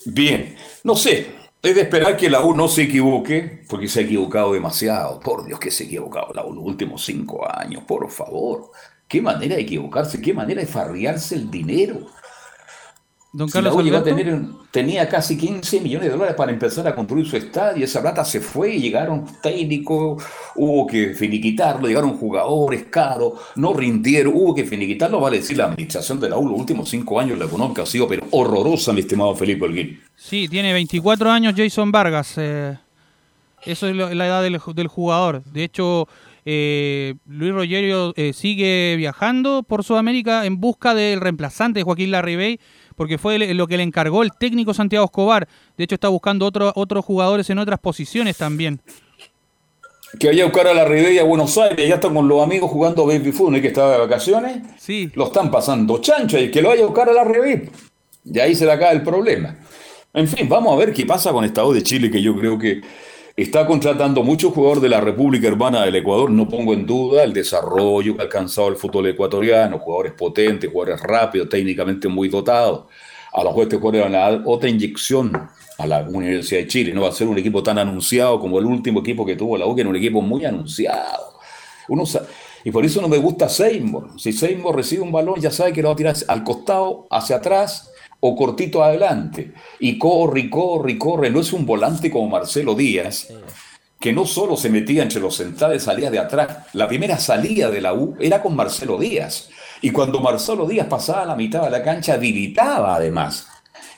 Bien, 0.05 0.55
no 0.85 0.95
sé, 0.95 1.27
es 1.65 1.75
de 1.75 1.81
esperar 1.81 2.15
que 2.15 2.29
la 2.29 2.41
U 2.41 2.55
no 2.55 2.67
se 2.67 2.83
equivoque, 2.83 3.63
porque 3.67 3.87
se 3.87 3.99
ha 3.99 4.03
equivocado 4.03 4.53
demasiado. 4.53 5.19
Por 5.19 5.45
Dios 5.45 5.59
que 5.59 5.71
se 5.71 5.83
ha 5.83 5.87
equivocado 5.87 6.31
la 6.33 6.45
U 6.45 6.53
los 6.53 6.63
últimos 6.63 7.03
cinco 7.03 7.43
años, 7.51 7.83
por 7.85 8.09
favor. 8.11 8.71
Qué 9.07 9.19
manera 9.19 9.55
de 9.55 9.63
equivocarse, 9.63 10.21
qué 10.21 10.31
manera 10.31 10.61
de 10.61 10.67
farrearse 10.67 11.33
el 11.33 11.49
dinero. 11.49 12.07
Don 13.35 13.49
Si 13.49 13.57
la 13.57 13.63
Carlos 13.65 13.75
U 13.75 13.83
llegó 13.83 13.97
a 13.97 14.03
tener, 14.03 14.41
tenía 14.71 15.09
casi 15.09 15.37
15 15.37 15.81
millones 15.81 16.07
de 16.07 16.13
dólares 16.13 16.35
para 16.37 16.53
empezar 16.53 16.87
a 16.87 16.95
construir 16.95 17.27
su 17.27 17.35
estadio, 17.35 17.83
esa 17.83 18.01
plata 18.01 18.23
se 18.23 18.39
fue, 18.39 18.79
llegaron 18.79 19.25
técnicos, 19.41 20.23
hubo 20.55 20.87
que 20.87 21.13
finiquitarlo, 21.13 21.85
llegaron 21.85 22.15
jugadores 22.15 22.85
caros, 22.89 23.33
no 23.57 23.73
rindieron, 23.73 24.33
hubo 24.33 24.55
que 24.55 24.63
finiquitarlo, 24.63 25.19
vale 25.19 25.39
decir, 25.39 25.57
la 25.57 25.65
administración 25.65 26.17
de 26.21 26.29
la 26.29 26.37
U 26.37 26.47
los 26.47 26.57
últimos 26.57 26.87
cinco 26.87 27.19
años, 27.19 27.37
la 27.37 27.43
económica 27.43 27.81
ha 27.81 27.85
sido 27.85 28.07
pero 28.07 28.25
horrorosa, 28.31 28.93
mi 28.93 29.01
estimado 29.01 29.35
Felipe 29.35 29.65
Holguín. 29.65 29.99
Sí, 30.15 30.47
tiene 30.47 30.71
24 30.71 31.29
años 31.29 31.55
Jason 31.57 31.91
Vargas. 31.91 32.35
eh, 32.37 32.77
eso 33.65 33.89
es 33.89 33.95
la 33.95 34.27
edad 34.27 34.43
del 34.43 34.87
jugador. 34.87 35.43
De 35.43 35.65
hecho, 35.65 36.07
eh, 36.47 37.15
Luis 37.25 37.51
Rogerio 37.51 38.13
eh, 38.15 38.31
sigue 38.31 38.93
viajando 38.97 39.63
por 39.63 39.83
Sudamérica 39.83 40.45
en 40.45 40.59
busca 40.59 40.93
del 40.93 41.19
reemplazante 41.19 41.79
de 41.79 41.83
Joaquín 41.83 42.11
Larribey, 42.11 42.59
porque 42.95 43.17
fue 43.17 43.37
lo 43.53 43.67
que 43.67 43.77
le 43.77 43.83
encargó 43.83 44.23
el 44.23 44.31
técnico 44.31 44.73
Santiago 44.73 45.05
Escobar. 45.05 45.47
De 45.77 45.83
hecho, 45.83 45.95
está 45.95 46.07
buscando 46.07 46.45
otro- 46.45 46.71
otros 46.75 47.03
jugadores 47.05 47.49
en 47.49 47.59
otras 47.59 47.79
posiciones 47.79 48.37
también. 48.37 48.79
Que 50.19 50.27
vaya 50.27 50.43
a 50.43 50.45
buscar 50.47 50.67
a 50.67 50.73
la 50.73 50.85
Ribey 50.85 51.19
a 51.19 51.23
Buenos 51.23 51.57
Aires, 51.57 51.89
ya 51.89 51.95
están 51.95 52.13
con 52.13 52.27
los 52.27 52.41
amigos 52.41 52.71
jugando 52.71 53.05
baby 53.05 53.31
fútbol, 53.33 53.59
que 53.59 53.67
estaba 53.67 53.91
de 53.91 53.97
vacaciones. 53.97 54.59
Sí. 54.77 55.11
Lo 55.15 55.25
están 55.25 55.51
pasando 55.51 55.97
chancho 55.99 56.39
y 56.39 56.49
que 56.51 56.61
lo 56.61 56.69
vaya 56.69 56.83
a 56.83 56.87
buscar 56.87 57.09
a 57.09 57.13
la 57.13 57.23
Ribey. 57.25 57.69
Y 58.23 58.39
ahí 58.39 58.55
se 58.55 58.65
le 58.65 58.71
acaba 58.71 58.91
el 58.91 59.03
problema. 59.03 59.57
En 60.13 60.27
fin, 60.29 60.47
vamos 60.47 60.73
a 60.73 60.77
ver 60.77 60.93
qué 60.93 61.05
pasa 61.05 61.33
con 61.33 61.43
Estado 61.43 61.73
de 61.73 61.83
Chile, 61.83 62.09
que 62.09 62.21
yo 62.21 62.33
creo 62.37 62.57
que 62.57 62.81
está 63.43 63.67
contratando 63.67 64.23
muchos 64.23 64.53
jugadores 64.53 64.81
de 64.81 64.89
la 64.89 65.01
República 65.01 65.47
Hermana 65.47 65.83
del 65.83 65.95
Ecuador. 65.95 66.31
No 66.31 66.47
pongo 66.47 66.73
en 66.73 66.85
duda 66.85 67.23
el 67.23 67.33
desarrollo 67.33 68.15
que 68.15 68.21
ha 68.21 68.25
alcanzado 68.25 68.69
el 68.69 68.77
fútbol 68.77 69.07
ecuatoriano, 69.07 69.79
jugadores 69.79 70.13
potentes, 70.13 70.71
jugadores 70.71 71.01
rápidos, 71.01 71.49
técnicamente 71.49 72.07
muy 72.07 72.29
dotados. 72.29 72.85
A 73.33 73.43
los 73.43 73.51
jugadores 73.51 73.79
jugadores 73.79 74.01
van 74.03 74.15
a 74.15 74.19
dar 74.19 74.41
otra 74.45 74.69
inyección 74.69 75.49
a 75.77 75.87
la 75.87 76.03
Universidad 76.03 76.61
de 76.61 76.67
Chile. 76.67 76.93
No 76.93 77.01
va 77.01 77.09
a 77.09 77.11
ser 77.11 77.27
un 77.27 77.37
equipo 77.37 77.61
tan 77.61 77.77
anunciado 77.77 78.39
como 78.39 78.57
el 78.59 78.65
último 78.65 79.01
equipo 79.01 79.25
que 79.25 79.35
tuvo 79.35 79.57
la 79.57 79.65
U, 79.65 79.75
que 79.75 79.81
un 79.81 79.95
equipo 79.97 80.21
muy 80.21 80.45
anunciado. 80.45 81.33
Y 82.63 82.71
por 82.71 82.85
eso 82.85 83.01
no 83.01 83.09
me 83.09 83.17
gusta 83.17 83.49
Seymour. 83.49 84.11
Si 84.17 84.31
Seymour 84.31 84.77
recibe 84.77 85.03
un 85.03 85.11
balón, 85.11 85.41
ya 85.41 85.51
sabe 85.51 85.73
que 85.73 85.81
lo 85.81 85.89
va 85.89 85.93
a 85.93 85.97
tirar 85.97 86.15
al 86.29 86.43
costado, 86.45 87.05
hacia 87.11 87.35
atrás 87.35 87.91
o 88.27 88.35
cortito 88.35 88.83
adelante. 88.83 89.53
Y 89.79 89.97
corre, 89.97 90.41
y 90.41 90.49
corre, 90.49 90.93
y 90.93 90.97
corre. 90.97 91.29
No 91.29 91.39
es 91.39 91.53
un 91.53 91.65
volante 91.65 92.09
como 92.09 92.27
Marcelo 92.27 92.73
Díaz, 92.73 93.27
que 93.99 94.13
no 94.13 94.25
solo 94.25 94.57
se 94.57 94.69
metía 94.69 95.03
entre 95.03 95.19
los 95.21 95.35
centrales, 95.35 95.83
salía 95.83 96.09
de 96.09 96.19
atrás. 96.19 96.65
La 96.73 96.87
primera 96.87 97.19
salida 97.19 97.69
de 97.69 97.81
la 97.81 97.93
U 97.93 98.15
era 98.19 98.41
con 98.41 98.55
Marcelo 98.55 98.97
Díaz. 98.97 99.49
Y 99.81 99.91
cuando 99.91 100.19
Marcelo 100.19 100.65
Díaz 100.65 100.87
pasaba 100.87 101.21
a 101.21 101.25
la 101.25 101.35
mitad 101.35 101.63
de 101.63 101.69
la 101.69 101.83
cancha, 101.83 102.15
habilitaba 102.15 102.95
además. 102.95 103.47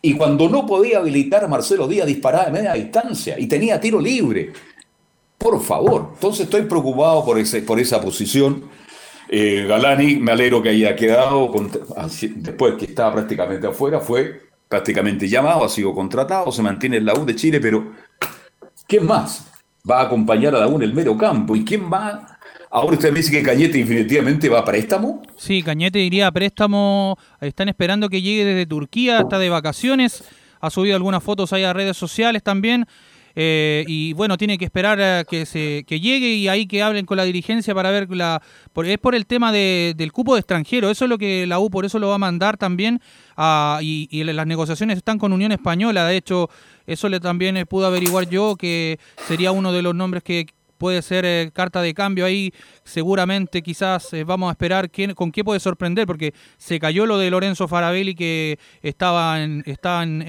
Y 0.01 0.13
cuando 0.13 0.49
no 0.49 0.65
podía 0.65 0.99
habilitar, 0.99 1.47
Marcelo 1.47 1.87
Díaz 1.87 2.07
disparaba 2.07 2.45
de 2.45 2.51
media 2.51 2.73
distancia 2.73 3.39
y 3.39 3.47
tenía 3.47 3.79
tiro 3.79 3.99
libre. 4.01 4.51
Por 5.37 5.61
favor. 5.61 6.09
Entonces 6.15 6.45
estoy 6.45 6.63
preocupado 6.63 7.23
por, 7.23 7.39
ese, 7.39 7.61
por 7.61 7.79
esa 7.79 8.01
posición. 8.01 8.65
Eh, 9.29 9.65
Galani, 9.67 10.15
me 10.17 10.31
alegro 10.31 10.61
que 10.61 10.69
haya 10.69 10.95
quedado, 10.95 11.51
así- 11.97 12.33
después 12.37 12.75
que 12.75 12.85
estaba 12.85 13.13
prácticamente 13.13 13.67
afuera, 13.67 13.99
fue 13.99 14.41
prácticamente 14.69 15.27
llamado, 15.27 15.63
ha 15.65 15.69
sido 15.69 15.93
contratado, 15.93 16.51
se 16.51 16.61
mantiene 16.61 16.97
en 16.97 17.05
la 17.05 17.13
U 17.13 17.25
de 17.25 17.35
Chile, 17.35 17.59
pero 17.59 17.91
¿quién 18.87 19.05
más 19.05 19.47
va 19.89 19.99
a 20.01 20.03
acompañar 20.03 20.55
a 20.55 20.59
la 20.59 20.67
U 20.67 20.75
en 20.77 20.83
el 20.83 20.93
medio 20.93 21.17
campo? 21.17 21.55
¿Y 21.55 21.63
quién 21.65 21.91
va? 21.91 22.37
Ahora 22.69 22.93
usted 22.95 23.11
me 23.11 23.19
dice 23.19 23.31
que 23.31 23.41
Cañete 23.43 23.77
definitivamente 23.77 24.49
va 24.49 24.59
a 24.59 24.65
préstamo. 24.65 25.21
Sí, 25.37 25.63
Cañete 25.63 25.99
iría 25.99 26.27
a 26.27 26.31
préstamo. 26.31 27.17
Están 27.39 27.69
esperando 27.69 28.09
que 28.09 28.21
llegue 28.21 28.43
desde 28.43 28.65
Turquía, 28.65 29.19
está 29.19 29.39
de 29.39 29.49
vacaciones. 29.49 30.23
Ha 30.59 30.69
subido 30.69 30.95
algunas 30.95 31.23
fotos 31.23 31.53
ahí 31.53 31.63
a 31.63 31.71
redes 31.71 31.95
sociales 31.95 32.43
también. 32.43 32.85
Eh, 33.39 33.83
y 33.87 34.13
bueno, 34.13 34.35
tiene 34.35 34.57
que 34.57 34.65
esperar 34.65 34.99
a 34.99 35.23
que 35.23 35.45
se 35.45 35.83
que 35.87 35.99
llegue 35.99 36.33
y 36.33 36.47
ahí 36.47 36.65
que 36.65 36.81
hablen 36.81 37.05
con 37.05 37.17
la 37.17 37.23
dirigencia 37.23 37.75
para 37.75 37.91
ver 37.91 38.09
la. 38.09 38.41
por- 38.73 38.87
es 38.87 38.97
por 38.97 39.13
el 39.13 39.27
tema 39.27 39.51
de- 39.51 39.93
del 39.95 40.11
cupo 40.11 40.33
de 40.33 40.39
extranjero. 40.39 40.89
Eso 40.89 41.05
es 41.05 41.09
lo 41.09 41.19
que 41.19 41.45
la 41.45 41.59
U 41.59 41.69
por 41.69 41.85
eso 41.85 41.99
lo 41.99 42.07
va 42.09 42.15
a 42.15 42.17
mandar 42.17 42.57
también. 42.57 42.99
y, 43.81 44.07
y 44.09 44.23
las 44.23 44.47
negociaciones 44.47 44.97
están 44.97 45.19
con 45.19 45.31
Unión 45.33 45.51
Española. 45.51 46.07
De 46.07 46.17
hecho, 46.17 46.49
eso 46.87 47.07
le 47.09 47.19
también 47.19 47.63
pude 47.69 47.85
averiguar 47.85 48.27
yo 48.27 48.55
que 48.55 48.97
sería 49.27 49.51
uno 49.51 49.71
de 49.71 49.83
los 49.83 49.93
nombres 49.93 50.23
que 50.23 50.47
puede 50.77 51.01
ser 51.01 51.25
eh, 51.25 51.51
carta 51.53 51.81
de 51.81 51.93
cambio 51.93 52.25
ahí. 52.25 52.53
Seguramente 52.83 53.61
quizás 53.61 54.13
eh, 54.13 54.23
vamos 54.23 54.49
a 54.49 54.51
esperar 54.51 54.89
quién, 54.89 55.13
con 55.13 55.31
qué 55.31 55.43
puede 55.43 55.59
sorprender, 55.59 56.07
porque 56.07 56.33
se 56.57 56.79
cayó 56.79 57.05
lo 57.05 57.17
de 57.17 57.29
Lorenzo 57.29 57.67
Farabelli, 57.67 58.15
que 58.15 58.59
estaba, 58.81 59.41
en- 59.43 59.63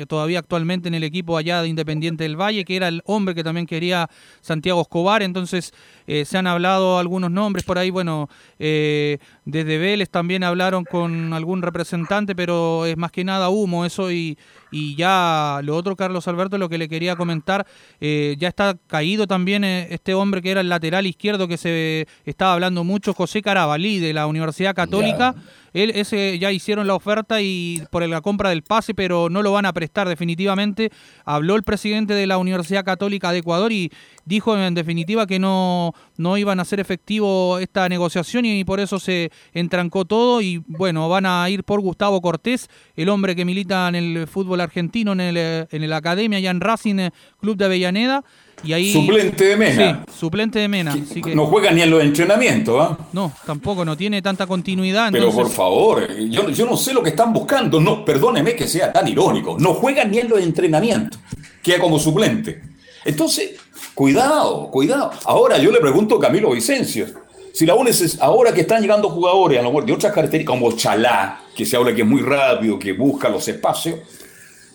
todavía 0.08 0.40
actualmente 0.40 0.88
en 0.88 0.94
el 0.94 1.04
equipo 1.04 1.36
allá 1.36 1.62
de 1.62 1.68
Independiente 1.68 2.24
del 2.24 2.36
Valle, 2.40 2.64
que 2.64 2.76
era 2.76 2.88
el 2.88 3.02
hombre 3.04 3.34
que 3.34 3.44
también 3.44 3.66
quería 3.66 4.08
Santiago 4.40 4.80
Escobar. 4.82 5.22
Entonces 5.22 5.72
eh, 6.06 6.24
se 6.24 6.38
han 6.38 6.46
hablado 6.46 6.98
algunos 6.98 7.30
nombres 7.30 7.64
por 7.64 7.78
ahí. 7.78 7.90
Bueno, 7.90 8.28
eh, 8.58 9.18
desde 9.44 9.78
Vélez 9.78 10.10
también 10.10 10.44
hablaron 10.44 10.84
con 10.84 11.32
algún 11.32 11.62
representante, 11.62 12.34
pero 12.34 12.86
es 12.86 12.96
más 12.96 13.12
que 13.12 13.24
nada 13.24 13.48
humo 13.48 13.84
eso 13.84 14.10
y, 14.10 14.36
y 14.70 14.94
ya 14.96 15.60
lo 15.62 15.76
otro, 15.76 15.96
Carlos 15.96 16.28
Alberto, 16.28 16.58
lo 16.58 16.68
que 16.68 16.78
le 16.78 16.88
quería 16.88 17.16
comentar, 17.16 17.66
eh, 18.00 18.36
ya 18.38 18.48
está 18.48 18.76
caído 18.86 19.26
también 19.26 19.64
eh, 19.64 19.88
este 19.90 20.14
hombre 20.14 20.42
que 20.42 20.50
era 20.50 20.60
el 20.60 20.68
lateral 20.68 21.06
izquierdo 21.06 21.48
que 21.48 21.56
se 21.56 22.06
estaba 22.24 22.52
hablando 22.54 22.84
mucho, 22.84 23.14
José 23.14 23.42
Carabalí 23.42 23.98
de 23.98 24.12
la 24.12 24.26
Universidad 24.26 24.74
Católica. 24.74 25.34
Él, 25.72 25.92
ese 25.94 26.38
ya 26.38 26.52
hicieron 26.52 26.86
la 26.86 26.94
oferta 26.94 27.40
y 27.40 27.82
por 27.90 28.06
la 28.06 28.20
compra 28.20 28.50
del 28.50 28.62
pase, 28.62 28.94
pero 28.94 29.28
no 29.28 29.42
lo 29.42 29.52
van 29.52 29.66
a 29.66 29.72
prestar 29.72 30.08
definitivamente. 30.08 30.90
Habló 31.24 31.56
el 31.56 31.62
presidente 31.62 32.14
de 32.14 32.26
la 32.26 32.38
Universidad 32.38 32.84
Católica 32.84 33.32
de 33.32 33.38
Ecuador 33.38 33.72
y 33.72 33.90
dijo 34.24 34.56
en 34.56 34.74
definitiva 34.74 35.26
que 35.26 35.38
no, 35.38 35.94
no 36.16 36.36
iban 36.36 36.58
a 36.58 36.62
hacer 36.62 36.80
efectivo 36.80 37.58
esta 37.58 37.88
negociación 37.88 38.44
y 38.44 38.64
por 38.64 38.80
eso 38.80 38.98
se 38.98 39.30
entrancó 39.52 40.04
todo 40.04 40.42
y 40.42 40.62
bueno, 40.66 41.08
van 41.08 41.26
a 41.26 41.48
ir 41.48 41.64
por 41.64 41.80
Gustavo 41.80 42.20
Cortés, 42.20 42.68
el 42.96 43.08
hombre 43.08 43.34
que 43.34 43.44
milita 43.44 43.88
en 43.88 43.94
el 43.94 44.26
fútbol 44.26 44.60
argentino, 44.60 45.12
en 45.12 45.20
el, 45.20 45.36
en 45.36 45.82
el 45.82 45.92
Academia, 45.92 46.38
allá 46.38 46.50
en 46.50 46.60
Racing 46.60 46.98
eh, 46.98 47.10
Club 47.40 47.56
de 47.56 47.64
Avellaneda. 47.64 48.24
Y 48.64 48.72
ahí, 48.72 48.92
Suplente 48.92 49.44
de 49.44 49.56
Mena. 49.56 50.04
Sí, 50.08 50.12
suplente 50.18 50.58
de 50.58 50.68
Mena. 50.68 50.92
así 50.92 51.22
que- 51.22 51.34
No 51.34 51.46
juega 51.46 51.70
ni 51.70 51.82
en 51.82 51.90
los 51.90 52.02
entrenamientos, 52.02 52.76
¿ah? 52.80 52.98
no, 53.12 53.32
tampoco, 53.46 53.84
no 53.84 53.96
tiene 53.96 54.20
tanta 54.20 54.46
continuidad. 54.46 55.10
Pero 55.12 55.30
por 55.30 55.48
favor, 55.48 56.06
yo, 56.28 56.50
yo 56.50 56.66
no 56.66 56.76
sé 56.76 56.92
lo 56.92 57.02
que 57.02 57.10
están 57.10 57.32
buscando. 57.32 57.80
No, 57.80 58.04
perdóneme 58.04 58.54
que 58.56 58.66
sea 58.66 58.92
tan 58.92 59.06
irónico. 59.06 59.56
No 59.58 59.74
juega 59.74 60.04
ni 60.04 60.18
en 60.18 60.28
los 60.28 60.40
entrenamientos. 60.40 61.20
Queda 61.62 61.78
como 61.78 61.98
suplente. 61.98 62.62
Entonces, 63.04 63.52
cuidado, 63.94 64.68
cuidado. 64.70 65.10
Ahora 65.24 65.58
yo 65.58 65.70
le 65.70 65.80
pregunto 65.80 66.16
a 66.16 66.20
Camilo 66.20 66.50
Vicencio. 66.52 67.06
Si 67.52 67.66
la 67.66 67.74
UNES 67.74 68.00
es, 68.02 68.20
ahora 68.20 68.52
que 68.52 68.60
están 68.60 68.80
llegando 68.82 69.08
jugadores 69.08 69.58
a 69.58 69.62
lo 69.62 69.68
mejor 69.70 69.86
de 69.86 69.92
otras 69.92 70.12
características, 70.12 70.54
como 70.58 70.72
Chalá, 70.76 71.40
que 71.56 71.66
se 71.66 71.76
habla 71.76 71.92
que 71.94 72.02
es 72.02 72.06
muy 72.06 72.20
rápido, 72.22 72.78
que 72.78 72.92
busca 72.92 73.28
los 73.28 73.48
espacios, 73.48 73.96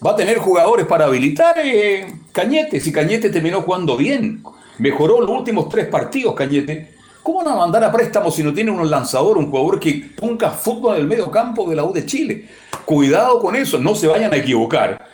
va 0.06 0.12
a 0.12 0.16
tener 0.16 0.38
jugadores 0.38 0.86
para 0.86 1.06
habilitar 1.06 1.56
eh, 1.60 2.06
Cañete. 2.32 2.80
Si 2.80 2.91
Cañete 2.91 3.30
terminó 3.30 3.62
jugando 3.62 3.95
bien, 3.95 4.43
mejoró 4.78 5.22
los 5.22 5.30
últimos 5.30 5.70
tres 5.70 5.88
partidos, 5.88 6.36
Cañete. 6.36 6.93
¿Cómo 7.22 7.43
van 7.43 7.54
a 7.54 7.56
mandar 7.56 7.84
a 7.86 7.91
préstamo 7.91 8.30
si 8.30 8.43
no 8.43 8.54
tiene 8.54 8.72
un 8.72 8.89
lanzador, 8.89 9.38
un 9.38 9.49
jugador 9.49 9.80
que 9.80 10.10
ponga 10.18 10.51
fútbol 10.51 10.95
en 10.95 11.01
el 11.01 11.08
medio 11.08 11.32
campo 11.32 11.70
de 11.70 11.76
la 11.76 11.86
U 11.86 11.93
de 11.93 12.06
Chile? 12.06 12.49
Cuidado 12.84 13.39
con 13.39 13.56
eso, 13.56 13.80
no 13.80 13.95
se 13.95 14.08
vayan 14.08 14.34
a 14.34 14.38
equivocar. 14.38 15.08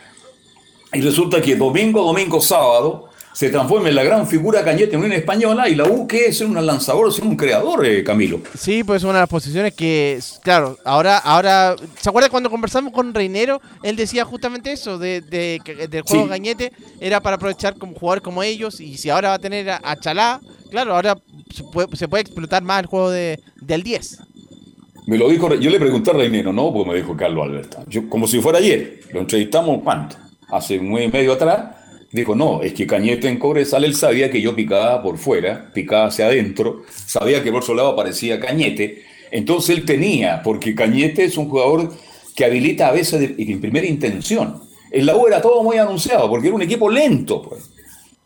Y 0.92 1.02
resulta 1.02 1.40
que 1.40 1.56
domingo, 1.56 2.04
domingo, 2.04 2.42
sábado 2.42 3.09
se 3.34 3.50
transforma 3.50 3.90
en 3.90 3.96
la 3.96 4.04
gran 4.04 4.28
figura 4.28 4.64
Cañete 4.64 4.96
en 4.96 5.04
una 5.04 5.16
española 5.16 5.70
y 5.70 5.76
la 5.76 5.86
U 5.86 6.08
que 6.08 6.26
es 6.26 6.42
un 6.42 6.54
lanzador, 6.66 7.08
es 7.10 7.20
un 7.20 7.36
creador, 7.38 7.86
eh, 7.86 8.04
Camilo. 8.04 8.42
Sí, 8.58 8.84
pues 8.84 9.04
una 9.04 9.14
de 9.14 9.20
las 9.20 9.30
posiciones 9.30 9.74
que, 9.74 10.20
claro, 10.44 10.78
ahora, 10.84 11.18
ahora, 11.20 11.76
¿se 12.00 12.10
acuerda 12.10 12.30
cuando 12.30 12.50
conversamos 12.50 12.92
con 12.92 13.14
Reinero? 13.14 13.62
Él 13.84 13.96
decía 13.96 14.26
justamente 14.26 14.72
eso, 14.72 14.98
de, 14.98 15.22
de- 15.22 15.60
del 15.90 16.02
juego 16.02 16.24
Sí. 16.26 16.30
Gañete, 16.30 16.74
era 17.00 17.22
para 17.22 17.36
aprovechar 17.38 17.76
como 17.78 17.94
jugadores 17.94 18.24
como 18.24 18.44
ellos, 18.44 18.80
y 18.82 18.98
si 18.98 19.10
ahora 19.10 19.30
va 19.30 19.36
a 19.36 19.40
tener 19.40 19.70
a, 19.70 19.80
a 19.84 19.96
Chalá, 19.98 20.42
claro, 20.70 20.96
ahora 20.96 21.18
se 21.54 21.64
puede, 21.64 21.96
se 21.96 22.08
puede 22.08 22.22
explotar 22.24 22.62
más 22.64 22.82
el 22.82 22.86
juego 22.88 23.10
de, 23.12 23.40
del 23.62 23.84
10. 23.84 24.20
Me 25.08 25.18
lo 25.18 25.28
dijo, 25.30 25.54
yo 25.56 25.70
le 25.72 25.80
pregunté 25.80 26.12
a 26.12 26.14
Reinero, 26.14 26.54
no, 26.54 26.72
pues 26.74 26.86
me 26.86 26.96
dijo 26.96 27.16
Carlos 27.18 27.44
Alberto. 27.46 27.84
Yo, 27.88 28.08
como 28.10 28.28
si 28.28 28.40
fuera 28.42 28.60
ayer, 28.60 29.00
lo 29.12 29.22
entrevistamos, 29.22 29.82
¿cuánto? 29.84 30.18
Hace 30.50 30.78
un 30.78 30.92
mes 30.94 31.06
y 31.08 31.12
medio 31.12 31.34
atrás. 31.34 31.78
Dijo, 32.12 32.34
no, 32.36 32.64
es 32.64 32.74
que 32.74 32.88
Cañete 32.88 33.28
en 33.28 33.38
Cobresal, 33.38 33.84
él 33.84 33.96
sabía 33.96 34.32
que 34.32 34.42
yo 34.42 34.56
picaba 34.56 35.02
por 35.04 35.18
fuera, 35.20 35.70
picaba 35.74 36.08
hacia 36.08 36.26
adentro, 36.26 36.84
sabía 37.06 37.44
que 37.44 37.52
por 37.52 37.64
su 37.64 37.76
lado 37.76 37.90
aparecía 37.90 38.40
Cañete. 38.40 39.04
Entonces 39.32 39.78
él 39.78 39.86
tenía, 39.86 40.42
porque 40.44 40.74
Cañete 40.74 41.24
es 41.24 41.38
un 41.38 41.50
jugador 41.50 41.94
que 42.36 42.46
habilita 42.46 42.88
a 42.88 42.92
veces 42.94 43.20
de- 43.38 43.44
en 43.44 43.62
primera 43.62 43.86
intención. 43.86 44.62
En 44.92 45.06
la 45.06 45.16
U 45.16 45.28
era 45.28 45.40
todo 45.40 45.62
muy 45.62 45.78
anunciado, 45.78 46.28
porque 46.30 46.48
era 46.48 46.56
un 46.56 46.64
equipo 46.64 46.90
lento, 46.90 47.44
pues. 47.44 47.70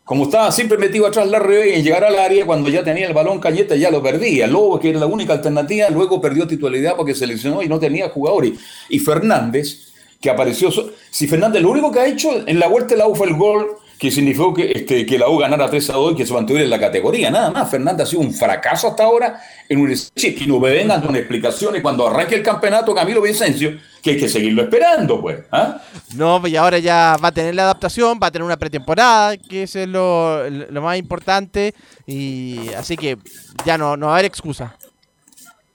Como 0.02 0.24
estaba 0.24 0.50
siempre 0.52 0.76
metido 0.78 1.06
atrás 1.06 1.28
la 1.28 1.38
revés 1.38 1.76
en 1.76 1.84
llegar 1.84 2.04
al 2.04 2.18
área, 2.18 2.44
cuando 2.46 2.68
ya 2.70 2.84
tenía 2.84 3.06
el 3.06 3.14
balón 3.14 3.38
Cañete 3.38 3.78
ya 3.78 3.90
lo 3.90 4.02
perdía. 4.02 4.46
Lobo, 4.46 4.78
que 4.78 4.90
era 4.90 4.98
la 5.00 5.06
única 5.06 5.32
alternativa, 5.34 5.88
luego 5.90 6.20
perdió 6.20 6.46
titularidad 6.46 6.94
porque 6.96 7.14
se 7.14 7.26
lesionó 7.26 7.62
y 7.62 7.68
no 7.68 7.78
tenía 7.78 8.08
jugadores. 8.10 8.52
Y 8.88 8.98
Fernández, 8.98 9.93
que 10.24 10.30
apareció. 10.30 10.70
Si 11.10 11.28
Fernández 11.28 11.60
lo 11.60 11.68
único 11.68 11.92
que 11.92 12.00
ha 12.00 12.06
hecho 12.06 12.48
en 12.48 12.58
la 12.58 12.66
vuelta 12.66 12.94
de 12.94 12.96
la 12.96 13.06
U 13.06 13.14
fue 13.14 13.26
el 13.26 13.34
gol 13.34 13.76
que 13.98 14.10
significó 14.10 14.54
que, 14.54 14.72
este, 14.74 15.04
que 15.04 15.18
la 15.18 15.28
U 15.28 15.36
ganara 15.36 15.68
3 15.68 15.90
a 15.90 15.92
2 15.92 16.12
y 16.12 16.16
que 16.16 16.24
se 16.24 16.32
mantuviera 16.32 16.64
en 16.64 16.70
la 16.70 16.80
categoría. 16.80 17.30
Nada 17.30 17.50
más, 17.50 17.70
Fernández 17.70 18.06
ha 18.06 18.10
sido 18.10 18.22
un 18.22 18.32
fracaso 18.32 18.88
hasta 18.88 19.04
ahora 19.04 19.38
en 19.68 19.80
un 19.80 19.94
que 20.14 20.46
no 20.46 20.58
me 20.58 20.70
vengan 20.70 21.02
con 21.02 21.14
explicaciones 21.14 21.82
cuando 21.82 22.08
arranque 22.08 22.36
el 22.36 22.42
campeonato 22.42 22.94
Camilo 22.94 23.20
Vicencio, 23.20 23.78
que 24.02 24.12
hay 24.12 24.16
que 24.16 24.30
seguirlo 24.30 24.62
esperando, 24.62 25.20
pues. 25.20 25.40
¿ah? 25.52 25.78
No, 26.16 26.40
pues 26.40 26.54
y 26.54 26.56
ahora 26.56 26.78
ya 26.78 27.18
va 27.22 27.28
a 27.28 27.32
tener 27.32 27.54
la 27.54 27.64
adaptación, 27.64 28.18
va 28.20 28.28
a 28.28 28.30
tener 28.30 28.46
una 28.46 28.56
pretemporada, 28.56 29.36
que 29.36 29.64
eso 29.64 29.78
es 29.78 29.88
lo, 29.88 30.48
lo 30.48 30.80
más 30.80 30.96
importante, 30.96 31.74
y 32.06 32.70
así 32.78 32.96
que 32.96 33.18
ya 33.66 33.76
no, 33.76 33.94
no 33.94 34.06
va 34.06 34.12
a 34.12 34.14
haber 34.16 34.24
excusa. 34.24 34.74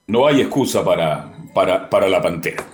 No 0.07 0.25
hay 0.25 0.41
excusa 0.41 0.83
para, 0.83 1.31
para, 1.53 1.87
para 1.87 2.09
la 2.09 2.19
Pantera. 2.19 2.65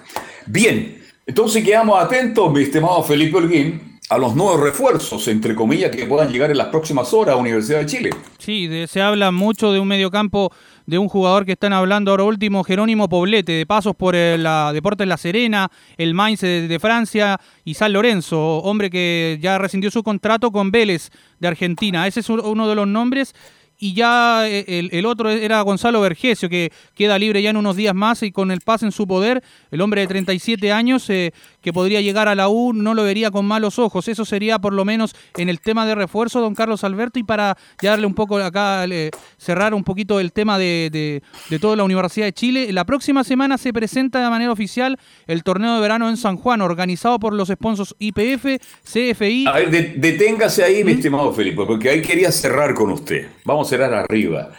Bien, 0.46 1.05
entonces 1.26 1.64
quedamos 1.64 2.02
atentos, 2.02 2.52
mi 2.52 2.62
estimado 2.64 3.02
Felipe 3.04 3.38
Holguín, 3.38 3.96
a 4.08 4.20
los 4.20 4.36
nuevos 4.36 4.60
refuerzos, 4.62 5.28
entre 5.28 5.56
comillas, 5.56 5.90
que 5.90 6.06
puedan 6.06 6.32
llegar 6.32 6.52
en 6.52 6.58
las 6.60 6.68
próximas 6.68 7.12
horas 7.12 7.34
a 7.34 7.38
Universidad 7.38 7.80
de 7.80 7.86
Chile. 7.88 8.10
Sí, 8.38 8.68
de- 8.68 8.86
se 8.86 9.02
habla 9.02 9.32
mucho 9.32 9.72
de 9.72 9.80
un 9.80 9.88
mediocampo 9.88 10.52
de 10.86 11.00
un 11.00 11.10
jugador 11.10 11.44
que 11.44 11.54
están 11.54 11.74
hablando 11.74 12.12
ahora 12.12 12.26
último, 12.26 12.64
Jerónimo 12.64 13.10
Poblete, 13.10 13.54
de 13.54 13.66
pasos 13.66 13.96
por 13.96 14.16
el, 14.16 14.44
la 14.44 14.72
Deportes 14.74 15.08
La 15.08 15.18
Serena, 15.18 15.72
el 15.98 16.14
Mainz 16.14 16.42
de, 16.42 16.68
de 16.68 16.80
Francia 16.80 17.40
y 17.64 17.74
San 17.74 17.94
Lorenzo, 17.94 18.58
hombre 18.58 18.92
que 18.92 19.40
ya 19.42 19.58
rescindió 19.58 19.90
su 19.90 20.04
contrato 20.04 20.52
con 20.52 20.70
Vélez 20.70 21.10
de 21.40 21.48
Argentina. 21.48 22.06
Ese 22.06 22.20
es 22.20 22.30
un- 22.30 22.42
uno 22.42 22.68
de 22.70 22.76
los 22.76 22.88
nombres. 22.88 23.34
Y 23.78 23.94
ya 23.94 24.48
eh, 24.48 24.66
el, 24.68 24.90
el 24.92 25.06
otro 25.06 25.30
era 25.30 25.62
Gonzalo 25.62 26.02
Vergesio, 26.02 26.50
que 26.50 26.72
queda 26.94 27.20
libre 27.20 27.42
ya 27.42 27.50
en 27.50 27.58
unos 27.58 27.76
días 27.76 27.94
más 27.94 28.24
y 28.24 28.32
con 28.32 28.52
el 28.52 28.62
pase 28.62 28.86
en 28.86 28.92
su 28.92 29.08
poder, 29.08 29.44
el 29.72 29.82
hombre 29.82 30.02
de 30.02 30.08
37 30.08 30.72
años 30.72 31.10
eh, 31.10 31.34
que 31.66 31.74
podría 31.74 32.00
llegar 32.00 32.28
a 32.28 32.36
la 32.36 32.48
U 32.48 32.74
no 32.74 32.94
lo 32.94 33.04
vería 33.04 33.32
con 33.32 33.44
malos 33.48 33.80
ojos. 33.80 34.08
Eso 34.08 34.24
sería 34.24 34.60
por 34.60 34.72
lo 34.72 34.86
menos 34.86 35.16
en 35.36 35.50
el 35.50 35.60
tema 35.60 35.84
de 35.88 35.96
refuerzo, 35.96 36.40
don 36.40 36.54
Carlos 36.54 36.84
Alberto, 36.84 37.18
y 37.18 37.24
para 37.24 37.58
ya 37.82 37.90
darle 37.90 38.06
un 38.06 38.14
poco 38.14 38.38
acá, 38.38 38.86
eh, 38.86 39.10
cerrar 39.38 39.74
un 39.74 39.84
poquito 39.84 40.20
el 40.20 40.32
tema 40.32 40.60
de, 40.60 40.90
de, 40.94 41.24
de 41.50 41.60
toda 41.60 41.76
la 41.76 41.84
Universidad 41.84 42.28
de 42.28 42.34
Chile. 42.34 42.72
La 42.72 42.86
próxima 42.86 43.24
semana 43.24 43.58
se 43.58 43.74
presenta 43.74 44.24
de 44.24 44.30
manera 44.30 44.52
oficial 44.52 45.00
el 45.26 45.44
torneo 45.44 45.74
de 45.74 45.82
verano 45.82 46.08
en 46.08 46.18
San 46.18 46.38
Juan, 46.38 46.62
organizado 46.62 47.18
por 47.20 47.34
los 47.34 47.48
sponsors 47.50 47.96
IPF, 47.98 48.46
CFI. 48.84 49.46
A 49.48 49.54
ver, 49.54 49.72
de- 49.72 49.94
deténgase 49.98 50.64
ahí, 50.64 50.84
mi 50.84 50.92
estimado 50.92 51.34
Felipe, 51.34 51.64
porque 51.66 51.90
ahí 51.90 52.02
quería 52.04 52.32
cerrar 52.32 52.76
con 52.76 52.92
usted. 52.92 53.28
Vamos 53.44 53.66
a 53.68 53.70
cerrar 53.72 53.92
arriba. 53.96 54.52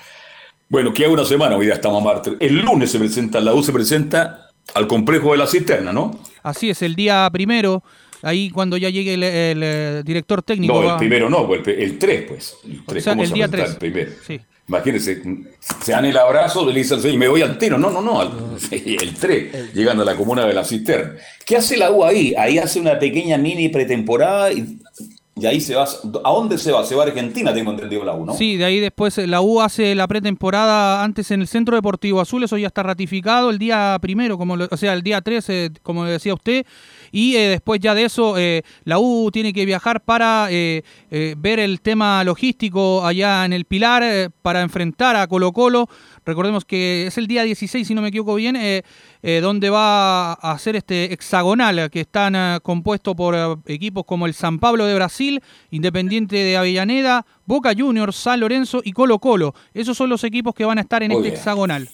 Bueno, 0.68 0.92
queda 0.92 1.10
una 1.10 1.24
semana, 1.24 1.54
hoy 1.56 1.68
ya 1.68 1.74
estamos 1.74 2.02
a 2.02 2.04
martes. 2.04 2.34
El 2.40 2.58
lunes 2.62 2.90
se 2.90 2.98
presenta, 2.98 3.40
la 3.40 3.54
U 3.54 3.62
se 3.62 3.72
presenta 3.72 4.45
al 4.74 4.86
complejo 4.86 5.32
de 5.32 5.38
la 5.38 5.46
cisterna, 5.46 5.92
¿no? 5.92 6.18
Así 6.42 6.70
es, 6.70 6.82
el 6.82 6.94
día 6.94 7.28
primero, 7.32 7.82
ahí 8.22 8.50
cuando 8.50 8.76
ya 8.76 8.90
llegue 8.90 9.14
el, 9.14 9.22
el, 9.22 9.60
eh, 9.62 10.02
director 10.04 10.42
técnico. 10.42 10.74
No, 10.74 10.80
el 10.82 10.88
va- 10.88 10.98
primero 10.98 11.28
no, 11.30 11.52
el, 11.54 11.68
el 11.68 11.98
3, 11.98 12.24
pues. 12.28 12.56
El, 12.64 12.84
tres, 12.84 13.02
O 13.02 13.04
sea, 13.04 13.12
¿cómo 13.12 13.22
el 13.22 13.28
se 13.28 13.34
día 13.34 13.48
presenta 13.48 13.78
3. 13.78 13.90
El 13.90 13.92
primero. 13.92 14.16
Sí. 14.26 14.40
Imagínense, 14.68 15.22
se 15.80 15.92
dan 15.92 16.06
el 16.06 16.16
abrazo, 16.16 16.66
le 16.68 16.76
dicen, 16.80 17.00
"Sí, 17.00 17.16
me 17.16 17.28
voy 17.28 17.40
al 17.40 17.56
tiro. 17.56 17.78
No, 17.78 17.88
no, 17.88 18.02
no, 18.02 18.20
el 18.72 19.14
3, 19.14 19.72
llegando 19.74 20.02
a 20.02 20.06
la 20.06 20.16
comuna 20.16 20.44
de 20.44 20.52
la 20.54 20.64
cisterna. 20.64 21.14
¿Qué 21.44 21.56
hace 21.56 21.76
la 21.76 21.92
U 21.92 22.04
ahí? 22.04 22.34
Ahí 22.36 22.58
hace 22.58 22.80
una 22.80 22.98
pequeña 22.98 23.38
mini 23.38 23.68
pretemporada 23.68 24.52
y, 24.52 24.78
y 25.38 25.44
ahí 25.46 25.60
se 25.60 25.74
va. 25.74 25.84
¿A 25.84 26.30
dónde 26.32 26.56
se 26.58 26.72
va? 26.72 26.84
Se 26.84 26.94
va 26.94 27.04
a 27.04 27.06
Argentina, 27.06 27.52
tengo 27.52 27.70
entendido 27.70 28.02
la 28.04 28.14
U, 28.14 28.24
¿no? 28.24 28.34
Sí, 28.34 28.56
de 28.56 28.64
ahí 28.64 28.80
después 28.80 29.16
eh, 29.18 29.26
la 29.26 29.40
U 29.42 29.60
hace 29.60 29.94
la 29.94 30.08
pretemporada 30.08 31.04
antes 31.04 31.30
en 31.30 31.40
el 31.42 31.46
Centro 31.46 31.76
Deportivo 31.76 32.20
Azul, 32.20 32.42
eso 32.44 32.56
ya 32.56 32.68
está 32.68 32.82
ratificado 32.82 33.50
el 33.50 33.58
día 33.58 33.98
primero, 34.00 34.38
como 34.38 34.56
lo- 34.56 34.68
o 34.70 34.76
sea, 34.76 34.94
el 34.94 35.02
día 35.02 35.20
13, 35.20 35.72
como 35.82 36.04
decía 36.04 36.32
usted, 36.34 36.64
y 37.12 37.36
eh, 37.36 37.48
después 37.48 37.80
ya 37.80 37.94
de 37.94 38.04
eso 38.04 38.36
eh, 38.38 38.62
la 38.84 38.98
U 38.98 39.30
tiene 39.32 39.52
que 39.52 39.64
viajar 39.64 40.00
para 40.02 40.48
eh, 40.50 40.82
eh, 41.10 41.34
ver 41.38 41.58
el 41.60 41.80
tema 41.80 42.22
logístico 42.24 43.04
allá 43.06 43.44
en 43.44 43.52
el 43.52 43.64
Pilar, 43.64 44.02
eh, 44.02 44.30
para 44.42 44.62
enfrentar 44.62 45.16
a 45.16 45.26
Colo 45.26 45.52
Colo. 45.52 45.88
Recordemos 46.24 46.64
que 46.64 47.06
es 47.06 47.18
el 47.18 47.26
día 47.26 47.44
16, 47.44 47.86
si 47.86 47.94
no 47.94 48.02
me 48.02 48.08
equivoco 48.08 48.34
bien, 48.34 48.56
eh, 48.56 48.82
eh, 49.22 49.40
donde 49.40 49.70
va 49.70 50.32
a 50.32 50.52
hacer 50.52 50.74
este 50.76 51.12
hexagonal, 51.12 51.88
que 51.90 52.00
están 52.00 52.34
eh, 52.34 52.58
compuestos 52.62 53.14
por 53.14 53.34
eh, 53.34 53.56
equipos 53.66 54.04
como 54.04 54.26
el 54.26 54.34
San 54.34 54.58
Pablo 54.58 54.86
de 54.86 54.94
Brasil, 54.94 55.40
Independiente 55.70 56.36
de 56.36 56.56
Avellaneda, 56.56 57.24
Boca 57.44 57.72
Juniors, 57.76 58.16
San 58.16 58.40
Lorenzo 58.40 58.80
y 58.84 58.92
Colo 58.92 59.18
Colo. 59.20 59.54
Esos 59.72 59.96
son 59.96 60.10
los 60.10 60.24
equipos 60.24 60.54
que 60.54 60.64
van 60.64 60.78
a 60.78 60.80
estar 60.80 61.02
en 61.02 61.10
Muy 61.12 61.18
este 61.18 61.28
bien. 61.30 61.34
hexagonal. 61.38 61.88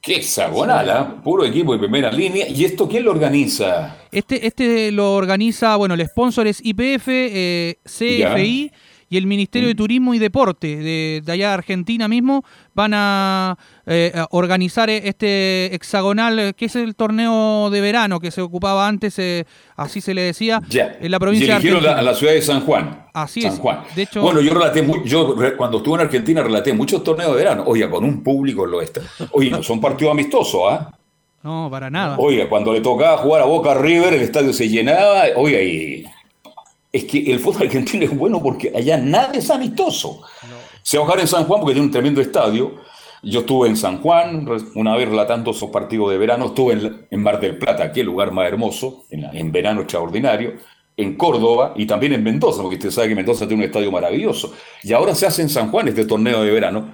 Qué 0.00 0.16
hexagonal, 0.16 0.88
¿ah? 0.90 1.20
Puro 1.22 1.44
equipo 1.44 1.72
de 1.74 1.78
primera 1.78 2.10
línea. 2.10 2.48
¿Y 2.48 2.64
esto 2.64 2.88
quién 2.88 3.04
lo 3.04 3.10
organiza? 3.10 3.96
Este, 4.10 4.46
este 4.46 4.90
lo 4.92 5.14
organiza, 5.14 5.76
bueno, 5.76 5.94
el 5.94 6.06
sponsor 6.06 6.46
es 6.46 6.60
IPF, 6.64 7.08
eh, 7.08 7.78
CFI 7.84 8.72
y 9.10 9.16
el 9.18 9.26
Ministerio 9.26 9.66
Mm. 9.66 9.72
de 9.72 9.74
Turismo 9.74 10.14
y 10.14 10.18
Deporte 10.20 10.76
de, 10.76 11.20
de 11.24 11.32
allá 11.32 11.48
de 11.48 11.54
Argentina 11.54 12.06
mismo 12.08 12.44
van 12.74 12.92
a, 12.94 13.58
eh, 13.84 14.12
a 14.14 14.28
organizar 14.30 14.88
este 14.88 15.74
hexagonal, 15.74 16.38
eh, 16.38 16.54
que 16.56 16.66
es 16.66 16.76
el 16.76 16.94
torneo 16.94 17.68
de 17.70 17.80
verano 17.80 18.20
que 18.20 18.30
se 18.30 18.40
ocupaba 18.40 18.86
antes, 18.86 19.18
eh, 19.18 19.44
así 19.76 20.00
se 20.00 20.14
le 20.14 20.22
decía, 20.22 20.62
en 20.70 21.10
la 21.10 21.18
provincia 21.18 21.44
y 21.44 21.48
de 21.48 21.54
eligieron 21.54 21.82
la, 21.82 21.98
a 21.98 22.02
la 22.02 22.14
ciudad 22.14 22.32
de 22.34 22.40
San 22.40 22.60
Juan. 22.60 23.04
Así 23.12 23.42
San 23.42 23.52
es. 23.54 23.58
Juan. 23.58 23.80
De 23.96 24.02
hecho- 24.02 24.22
bueno, 24.22 24.40
yo 24.40 24.54
relaté, 24.54 24.86
yo 25.04 25.34
cuando 25.56 25.78
estuve 25.78 25.96
en 25.96 26.00
Argentina 26.02 26.42
relaté 26.42 26.72
muchos 26.72 27.02
torneos 27.02 27.32
de 27.32 27.36
verano. 27.36 27.64
Oiga, 27.66 27.90
con 27.90 28.04
un 28.04 28.22
público 28.22 28.64
en 28.64 28.70
lo 28.70 28.80
este. 28.80 29.00
Oye, 29.32 29.50
no 29.50 29.60
son 29.62 29.80
partidos 29.80 30.12
amistosos, 30.12 30.60
¿ah? 30.70 30.90
No, 31.42 31.68
para 31.70 31.90
nada. 31.90 32.16
Oiga, 32.18 32.48
cuando 32.48 32.72
le 32.72 32.80
tocaba 32.80 33.16
jugar 33.16 33.42
a 33.42 33.46
Boca 33.46 33.74
River, 33.74 34.14
el 34.14 34.20
estadio 34.22 34.52
se 34.52 34.68
llenaba. 34.68 35.24
Oiga, 35.36 35.60
y 35.60 36.04
es 36.92 37.04
que 37.04 37.30
el 37.30 37.38
fútbol 37.38 37.62
argentino 37.66 38.04
es 38.04 38.16
bueno 38.16 38.42
porque 38.42 38.72
allá 38.74 38.96
nada 38.96 39.32
es 39.34 39.50
amistoso. 39.50 40.22
Se 40.82 40.96
va 40.96 41.04
a 41.04 41.06
jugar 41.06 41.20
en 41.20 41.28
San 41.28 41.44
Juan 41.44 41.60
porque 41.60 41.74
tiene 41.74 41.86
un 41.86 41.92
tremendo 41.92 42.20
estadio. 42.20 42.76
Yo 43.22 43.40
estuve 43.40 43.68
en 43.68 43.76
San 43.76 44.00
Juan 44.00 44.46
una 44.74 44.96
vez 44.96 45.08
relatando 45.08 45.50
esos 45.50 45.70
partidos 45.70 46.10
de 46.10 46.18
verano. 46.18 46.46
Estuve 46.46 46.74
en, 46.74 47.06
en 47.10 47.22
Mar 47.22 47.38
del 47.38 47.58
Plata, 47.58 47.92
que 47.92 48.00
es 48.00 48.04
el 48.04 48.06
lugar 48.06 48.32
más 48.32 48.48
hermoso, 48.48 49.04
en, 49.10 49.24
en 49.36 49.52
verano 49.52 49.82
extraordinario. 49.82 50.54
En 50.96 51.16
Córdoba 51.16 51.72
y 51.76 51.86
también 51.86 52.12
en 52.12 52.22
Mendoza, 52.22 52.60
porque 52.60 52.76
usted 52.76 52.90
sabe 52.90 53.08
que 53.08 53.14
Mendoza 53.14 53.46
tiene 53.46 53.62
un 53.62 53.66
estadio 53.68 53.90
maravilloso. 53.90 54.52
Y 54.82 54.92
ahora 54.92 55.14
se 55.14 55.26
hace 55.26 55.40
en 55.40 55.48
San 55.48 55.70
Juan 55.70 55.88
este 55.88 56.04
torneo 56.04 56.42
de 56.42 56.50
verano. 56.50 56.92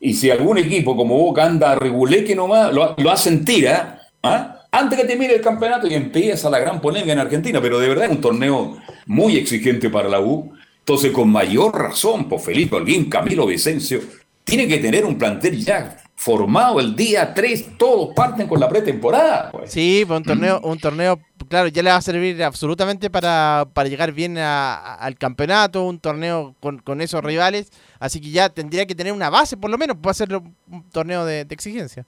Y 0.00 0.14
si 0.14 0.30
algún 0.30 0.58
equipo 0.58 0.96
como 0.96 1.16
Boca 1.16 1.44
anda 1.44 1.72
a 1.72 1.74
reguleque 1.74 2.34
nomás, 2.34 2.72
lo, 2.72 2.94
lo 2.96 3.10
hacen 3.10 3.44
tira, 3.44 4.00
¿ah? 4.22 4.66
antes 4.70 4.98
que 4.98 5.04
termine 5.06 5.34
el 5.34 5.40
campeonato 5.40 5.86
y 5.86 5.94
empieza 5.94 6.50
la 6.50 6.58
gran 6.58 6.80
polémica 6.80 7.12
en 7.12 7.18
Argentina, 7.18 7.60
pero 7.60 7.78
de 7.78 7.88
verdad 7.88 8.06
es 8.06 8.10
un 8.12 8.20
torneo 8.20 8.76
muy 9.06 9.36
exigente 9.36 9.90
para 9.90 10.08
la 10.08 10.20
U. 10.20 10.52
Entonces, 10.80 11.12
con 11.12 11.30
mayor 11.30 11.74
razón, 11.78 12.28
por 12.28 12.40
Felipe 12.40 12.76
Holguín, 12.76 13.08
Camilo 13.08 13.46
Vicencio, 13.46 14.00
tiene 14.44 14.68
que 14.68 14.78
tener 14.78 15.04
un 15.04 15.16
plantel 15.16 15.58
ya 15.64 15.96
formado 16.16 16.78
el 16.80 16.94
día 16.94 17.34
3, 17.34 17.76
todos 17.78 18.14
parten 18.14 18.46
con 18.46 18.60
la 18.60 18.68
pretemporada. 18.68 19.50
pues. 19.50 19.70
Sí, 19.72 20.04
pues 20.06 20.18
un 20.18 20.24
torneo, 20.24 20.60
un 20.62 20.78
torneo, 20.78 21.18
claro, 21.48 21.68
ya 21.68 21.82
le 21.82 21.90
va 21.90 21.96
a 21.96 22.02
servir 22.02 22.42
absolutamente 22.42 23.10
para, 23.10 23.66
para 23.72 23.88
llegar 23.88 24.12
bien 24.12 24.38
a- 24.38 24.74
a- 24.74 24.94
al 24.96 25.16
campeonato, 25.16 25.82
un 25.84 25.98
torneo 25.98 26.54
con, 26.60 26.78
con 26.78 27.00
esos 27.00 27.22
rivales, 27.24 27.70
así 27.98 28.20
que 28.20 28.30
ya 28.30 28.48
tendría 28.48 28.86
que 28.86 28.94
tener 28.94 29.12
una 29.12 29.28
base, 29.30 29.56
por 29.56 29.70
lo 29.70 29.76
menos, 29.78 29.96
para 29.96 30.12
hacerlo 30.12 30.44
un 30.70 30.82
torneo 30.90 31.24
de, 31.24 31.44
de 31.44 31.54
exigencia. 31.54 32.06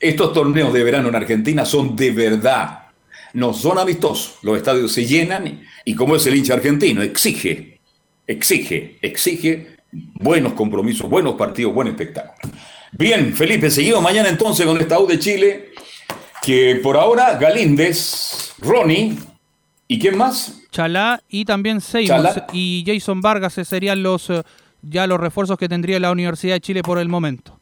Estos 0.00 0.32
torneos 0.32 0.72
de 0.72 0.82
verano 0.84 1.08
en 1.08 1.14
Argentina 1.16 1.64
son 1.64 1.96
de 1.96 2.10
verdad, 2.10 2.80
no 3.34 3.52
son 3.52 3.78
amistosos. 3.78 4.38
Los 4.42 4.56
estadios 4.56 4.92
se 4.92 5.06
llenan 5.06 5.62
y, 5.84 5.94
como 5.94 6.16
es 6.16 6.26
el 6.26 6.36
hincha 6.36 6.54
argentino, 6.54 7.02
exige, 7.02 7.80
exige, 8.26 8.98
exige 9.02 9.76
buenos 9.90 10.54
compromisos, 10.54 11.08
buenos 11.08 11.34
partidos, 11.34 11.74
buen 11.74 11.88
espectáculo. 11.88 12.54
Bien, 12.92 13.34
Felipe, 13.34 13.70
seguimos 13.70 14.02
mañana 14.02 14.28
entonces 14.28 14.66
con 14.66 14.78
esta 14.78 14.98
U 14.98 15.06
de 15.06 15.18
Chile, 15.18 15.70
que 16.42 16.80
por 16.82 16.96
ahora 16.96 17.38
Galíndez, 17.38 18.54
Ronnie, 18.58 19.16
¿y 19.88 19.98
quién 19.98 20.16
más? 20.16 20.60
Chalá 20.70 21.22
y 21.28 21.44
también 21.44 21.80
Seymour 21.80 22.44
y 22.52 22.84
Jason 22.86 23.20
Vargas 23.20 23.54
serían 23.54 24.02
los 24.02 24.30
eh, 24.30 24.42
ya 24.82 25.06
los 25.06 25.20
refuerzos 25.20 25.58
que 25.58 25.68
tendría 25.68 26.00
la 26.00 26.10
Universidad 26.10 26.54
de 26.54 26.60
Chile 26.60 26.82
por 26.82 26.98
el 26.98 27.08
momento. 27.08 27.58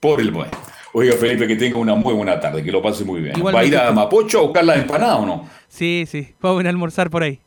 Por 0.00 0.20
el 0.20 0.30
bueno. 0.30 0.52
Oiga, 0.92 1.14
Felipe, 1.14 1.46
que 1.46 1.56
tenga 1.56 1.78
una 1.78 1.94
muy 1.94 2.14
buena 2.14 2.40
tarde, 2.40 2.64
que 2.64 2.72
lo 2.72 2.82
pase 2.82 3.04
muy 3.04 3.20
bien. 3.20 3.34
¿Va 3.44 3.60
a 3.60 3.64
ir 3.64 3.76
a. 3.76 3.92
Mapocho 3.92 4.38
a 4.38 4.42
buscar 4.42 4.64
la 4.64 4.76
empanada 4.76 5.16
o 5.16 5.26
no? 5.26 5.48
Sí, 5.68 6.04
sí, 6.10 6.34
vamos 6.40 6.64
a 6.64 6.68
almorzar 6.68 7.10
por 7.10 7.22
ahí. 7.22 7.38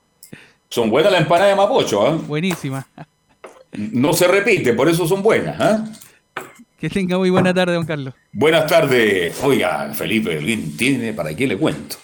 Son 0.69 0.89
buenas 0.89 1.11
las 1.11 1.21
empanadas 1.21 1.51
de 1.51 1.55
Mapocho, 1.55 2.07
¿ah? 2.07 2.17
Buenísima. 2.27 2.87
No 3.73 4.13
se 4.13 4.27
repite, 4.27 4.73
por 4.73 4.87
eso 4.87 5.07
son 5.07 5.21
buenas, 5.21 5.59
¿ah? 5.59 5.85
Que 6.79 6.89
tenga 6.89 7.17
muy 7.17 7.29
buena 7.29 7.53
tarde, 7.53 7.73
don 7.73 7.85
Carlos. 7.85 8.13
Buenas 8.31 8.67
tardes. 8.67 9.41
Oiga, 9.43 9.91
Felipe, 9.93 10.37
¿alguien 10.37 10.75
tiene 10.75 11.13
para 11.13 11.35
qué 11.35 11.47
le 11.47 11.57
cuento? 11.57 11.97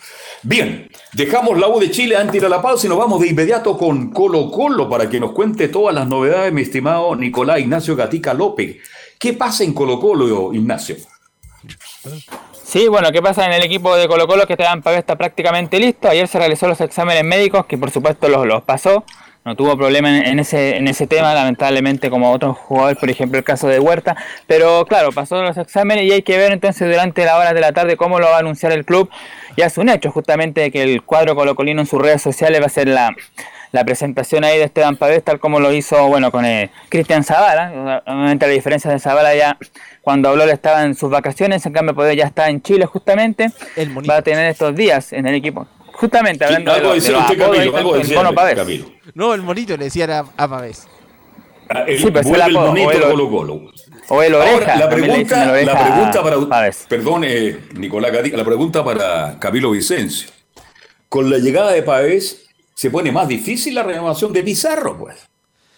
Bien, 0.43 0.87
dejamos 1.13 1.59
la 1.59 1.67
U 1.67 1.79
de 1.79 1.91
Chile 1.91 2.15
antes 2.15 2.33
de 2.33 2.37
ir 2.37 2.45
a 2.45 2.49
la 2.49 2.61
pausa 2.61 2.85
y 2.85 2.89
nos 2.89 2.97
vamos 2.97 3.19
de 3.19 3.27
inmediato 3.27 3.77
con 3.77 4.11
Colo 4.11 4.49
Colo 4.49 4.87
para 4.87 5.09
que 5.09 5.19
nos 5.19 5.33
cuente 5.33 5.67
todas 5.67 5.93
las 5.93 6.07
novedades, 6.07 6.53
mi 6.53 6.61
estimado 6.61 7.15
Nicolás 7.15 7.59
Ignacio 7.59 7.95
Gatica 7.95 8.33
López. 8.33 8.77
¿Qué 9.19 9.33
pasa 9.33 9.63
en 9.63 9.73
Colo 9.73 9.99
Colo, 9.99 10.53
Ignacio? 10.53 10.95
Sí, 12.63 12.87
bueno, 12.87 13.11
¿qué 13.11 13.21
pasa 13.21 13.45
en 13.45 13.53
el 13.53 13.63
equipo 13.63 13.95
de 13.95 14.07
Colo 14.07 14.27
Colo? 14.27 14.45
Que 14.45 14.53
Esteban 14.53 14.81
Pavés 14.81 14.99
está 14.99 15.17
prácticamente 15.17 15.79
listo. 15.79 16.07
Ayer 16.07 16.27
se 16.27 16.37
realizó 16.37 16.67
los 16.67 16.79
exámenes 16.81 17.23
médicos, 17.23 17.65
que 17.65 17.77
por 17.77 17.91
supuesto 17.91 18.29
los, 18.29 18.45
los 18.45 18.61
pasó. 18.63 19.03
No 19.45 19.55
tuvo 19.55 19.77
problema 19.77 20.09
en, 20.09 20.25
en 20.25 20.39
ese, 20.39 20.77
en 20.77 20.87
ese 20.87 21.07
tema, 21.07 21.33
lamentablemente, 21.33 22.09
como 22.09 22.31
otros 22.31 22.57
jugadores, 22.57 22.97
por 22.97 23.09
ejemplo 23.09 23.39
el 23.39 23.43
caso 23.43 23.67
de 23.67 23.79
Huerta. 23.79 24.15
Pero 24.45 24.85
claro, 24.85 25.11
pasó 25.11 25.41
los 25.41 25.57
exámenes 25.57 26.05
y 26.05 26.11
hay 26.11 26.21
que 26.21 26.37
ver 26.37 26.51
entonces 26.51 26.87
durante 26.87 27.25
las 27.25 27.35
horas 27.35 27.53
de 27.53 27.61
la 27.61 27.71
tarde 27.71 27.97
cómo 27.97 28.19
lo 28.19 28.27
va 28.27 28.35
a 28.35 28.39
anunciar 28.39 28.71
el 28.71 28.85
club. 28.85 29.09
Ya 29.57 29.65
es 29.65 29.77
un 29.77 29.89
hecho, 29.89 30.11
justamente, 30.11 30.69
que 30.71 30.83
el 30.83 31.01
cuadro 31.01 31.35
colocolino 31.35 31.81
en 31.81 31.87
sus 31.87 32.01
redes 32.01 32.21
sociales 32.21 32.61
va 32.61 32.67
a 32.67 32.69
ser 32.69 32.87
la, 32.87 33.15
la 33.71 33.83
presentación 33.85 34.43
ahí 34.43 34.57
de 34.57 34.63
Esteban 34.65 34.95
Pavés, 34.97 35.23
tal 35.23 35.39
como 35.39 35.59
lo 35.59 35.71
hizo, 35.71 36.07
bueno, 36.07 36.31
con 36.31 36.43
eh, 36.45 36.71
Cristian 36.89 37.23
Zavala. 37.23 38.01
Obviamente 38.07 38.47
la 38.47 38.53
diferencia 38.53 38.89
de 38.91 38.99
Zavala 38.99 39.35
ya 39.35 39.57
cuando 40.01 40.29
habló 40.29 40.43
él 40.43 40.49
estaba 40.49 40.83
en 40.83 40.95
sus 40.95 41.09
vacaciones, 41.11 41.65
en 41.65 41.73
cambio 41.73 41.93
Pavés 41.95 42.15
ya 42.17 42.25
está 42.25 42.49
en 42.49 42.61
Chile 42.61 42.85
justamente. 42.85 43.51
Va 44.09 44.17
a 44.17 44.21
tener 44.21 44.49
estos 44.49 44.75
días 44.75 45.13
en 45.13 45.27
el 45.27 45.35
equipo. 45.35 45.67
Justamente 45.93 46.45
hablando 46.45 46.71
de, 46.73 46.79
de 46.79 46.87
los 46.87 46.97
usted, 46.97 47.13
apodos 47.13 47.37
Camilo, 47.37 47.59
ahí, 47.59 47.77
algo 47.79 47.95
el 47.95 48.01
decía, 48.01 48.17
Mono 48.17 48.33
Pavés. 48.33 48.55
Camilo. 48.55 48.85
No, 49.13 49.33
el 49.33 49.41
monito 49.41 49.75
le 49.77 49.83
decían 49.85 50.09
a, 50.11 50.25
a 50.37 50.47
Pavés. 50.47 50.87
Ah, 51.69 51.83
el- 51.85 51.99
Sí, 51.99 52.09
vuelve 52.09 52.45
el 52.45 52.53
monito 52.53 52.87
o 52.87 52.91
el- 52.91 53.01
Colo 53.01 53.29
Colo. 53.29 53.61
O 54.11 54.23
el 54.23 54.33
Ahora, 54.33 54.55
oreja. 54.55 54.75
la 54.77 54.85
le 54.87 54.95
pregunta, 54.95 55.41
el 55.43 55.65
la 55.67 55.73
oreja 55.73 55.85
pregunta 55.93 56.23
para, 56.23 56.37
Pavés. 56.49 56.85
perdón, 56.89 57.23
eh, 57.27 57.59
Nicolás 57.75 58.11
Gatica, 58.11 58.37
la 58.37 58.43
pregunta 58.45 58.83
para 58.83 59.37
Camilo 59.37 59.69
Vicencio. 59.71 60.29
Con 61.09 61.29
la 61.29 61.37
llegada 61.37 61.71
de 61.73 61.83
Pavés, 61.83 62.48
se 62.79 62.89
pone 62.89 63.11
más 63.11 63.27
difícil 63.27 63.75
la 63.75 63.83
renovación 63.83 64.31
de 64.31 64.41
Pizarro, 64.41 64.97
pues. 64.97 65.17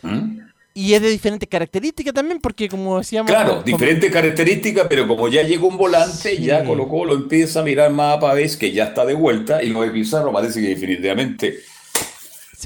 ¿Mm? 0.03 0.37
Y 0.75 0.93
es 0.93 1.01
de 1.01 1.09
diferentes 1.09 1.49
características 1.49 2.13
también, 2.13 2.39
porque 2.39 2.69
como 2.69 2.99
decíamos... 2.99 3.31
Claro, 3.31 3.53
como- 3.53 3.63
diferentes 3.63 4.11
características, 4.11 4.85
pero 4.87 5.07
como 5.07 5.27
ya 5.27 5.41
llegó 5.41 5.67
un 5.67 5.77
volante, 5.77 6.37
ya 6.39 6.63
Colo 6.63 6.87
Colo 6.87 7.15
empieza 7.15 7.61
a 7.61 7.63
mirar 7.63 7.89
más 7.91 8.17
a 8.17 8.19
Pavés, 8.19 8.55
que 8.55 8.71
ya 8.71 8.83
está 8.83 9.03
de 9.03 9.15
vuelta, 9.15 9.63
y 9.63 9.69
lo 9.69 9.81
de 9.81 9.89
Pizarro 9.89 10.31
parece 10.31 10.61
que 10.61 10.67
definitivamente 10.67 11.61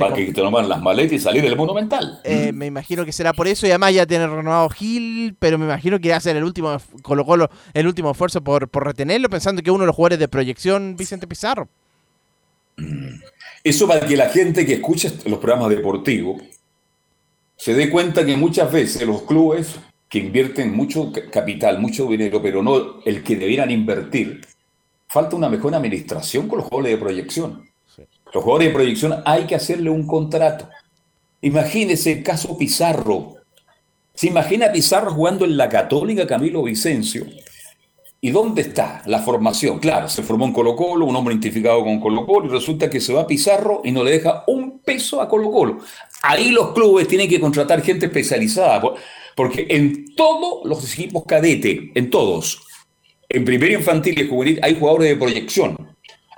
va 0.02 0.10
a 0.10 0.14
que 0.14 0.34
tomar 0.34 0.66
las 0.66 0.82
maletas 0.82 1.14
y 1.14 1.20
salir 1.20 1.42
del 1.42 1.56
Monumental. 1.56 2.20
Eh, 2.26 2.52
me 2.52 2.66
imagino 2.66 3.06
que 3.06 3.14
será 3.14 3.32
por 3.32 3.48
eso 3.48 3.66
y 3.66 3.70
además 3.70 3.94
ya 3.94 4.06
tiene 4.06 4.28
renovado 4.28 4.68
Gil, 4.68 5.34
pero 5.40 5.58
me 5.58 5.64
imagino 5.64 5.98
que 5.98 6.10
va 6.10 6.18
a 6.18 6.20
ser 6.20 6.36
el 6.36 6.44
último 6.44 6.76
Colo 7.04 7.26
Colo, 7.26 7.50
el 7.74 7.88
último 7.88 8.12
esfuerzo 8.12 8.42
por, 8.42 8.68
por 8.68 8.84
retenerlo, 8.84 9.30
pensando 9.30 9.62
que 9.62 9.72
uno 9.72 9.84
de 9.84 9.88
los 9.88 9.96
jugadores 9.96 10.20
de 10.20 10.28
proyección, 10.28 10.98
Vicente 10.98 11.26
Pizarro. 11.26 11.70
Eso 13.66 13.88
para 13.88 14.06
que 14.06 14.16
la 14.16 14.30
gente 14.30 14.64
que 14.64 14.74
escucha 14.76 15.12
los 15.26 15.40
programas 15.40 15.70
deportivos 15.70 16.40
se 17.58 17.74
dé 17.74 17.90
cuenta 17.90 18.24
que 18.24 18.38
muchas 18.38 18.72
veces 18.72 19.02
los 19.08 19.24
clubes 19.24 19.78
que 20.08 20.20
invierten 20.20 20.72
mucho 20.72 21.12
ca- 21.12 21.32
capital, 21.32 21.80
mucho 21.80 22.06
dinero, 22.08 22.40
pero 22.44 22.62
no 22.62 23.02
el 23.04 23.24
que 23.24 23.36
debieran 23.36 23.72
invertir, 23.72 24.42
falta 25.08 25.36
una 25.36 25.50
mejor 25.50 25.74
administración 25.74 26.48
con 26.48 26.60
los 26.60 26.68
jugadores 26.68 26.92
de 26.92 27.04
proyección. 27.04 27.68
Los 28.32 28.44
jugadores 28.44 28.68
de 28.68 28.74
proyección 28.76 29.16
hay 29.26 29.48
que 29.48 29.56
hacerle 29.56 29.90
un 29.90 30.06
contrato. 30.06 30.70
Imagínese 31.42 32.12
el 32.12 32.24
caso 32.24 32.56
Pizarro. 32.56 33.38
¿Se 34.14 34.28
imagina 34.28 34.68
a 34.68 34.72
Pizarro 34.72 35.12
jugando 35.12 35.44
en 35.44 35.58
la 35.58 35.70
Católica 35.70 36.28
Camilo 36.28 36.62
Vicencio? 36.62 37.26
¿Y 38.26 38.32
dónde 38.32 38.64
está 38.64 39.04
la 39.06 39.20
formación? 39.20 39.78
Claro, 39.78 40.10
se 40.10 40.24
formó 40.24 40.46
en 40.46 40.52
Colo 40.52 40.76
Colo, 40.76 41.06
un 41.06 41.16
hombre 41.16 41.36
identificado 41.36 41.84
con 41.84 42.00
Colo 42.00 42.26
Colo, 42.26 42.48
y 42.48 42.50
resulta 42.50 42.90
que 42.90 43.00
se 43.00 43.14
va 43.14 43.22
a 43.22 43.28
Pizarro 43.28 43.82
y 43.84 43.92
no 43.92 44.04
le 44.04 44.10
deja 44.10 44.44
un 44.48 44.80
peso 44.80 45.22
a 45.22 45.30
Colo 45.30 45.52
Colo. 45.52 45.78
Ahí 46.24 46.50
los 46.50 46.74
clubes 46.74 47.08
tienen 47.08 47.30
que 47.30 47.40
contratar 47.40 47.84
gente 47.84 48.08
especializada, 48.08 48.82
por- 48.82 48.96
porque 49.36 49.68
en 49.70 50.16
todos 50.16 50.66
los 50.66 50.92
equipos 50.92 51.24
cadete, 51.28 51.92
en 51.94 52.10
todos, 52.10 52.64
en 53.30 53.46
primero 53.46 53.76
infantil 53.78 54.20
y 54.20 54.28
juvenil, 54.28 54.60
hay 54.64 54.74
jugadores 54.74 55.10
de 55.10 55.18
proyección. 55.18 55.78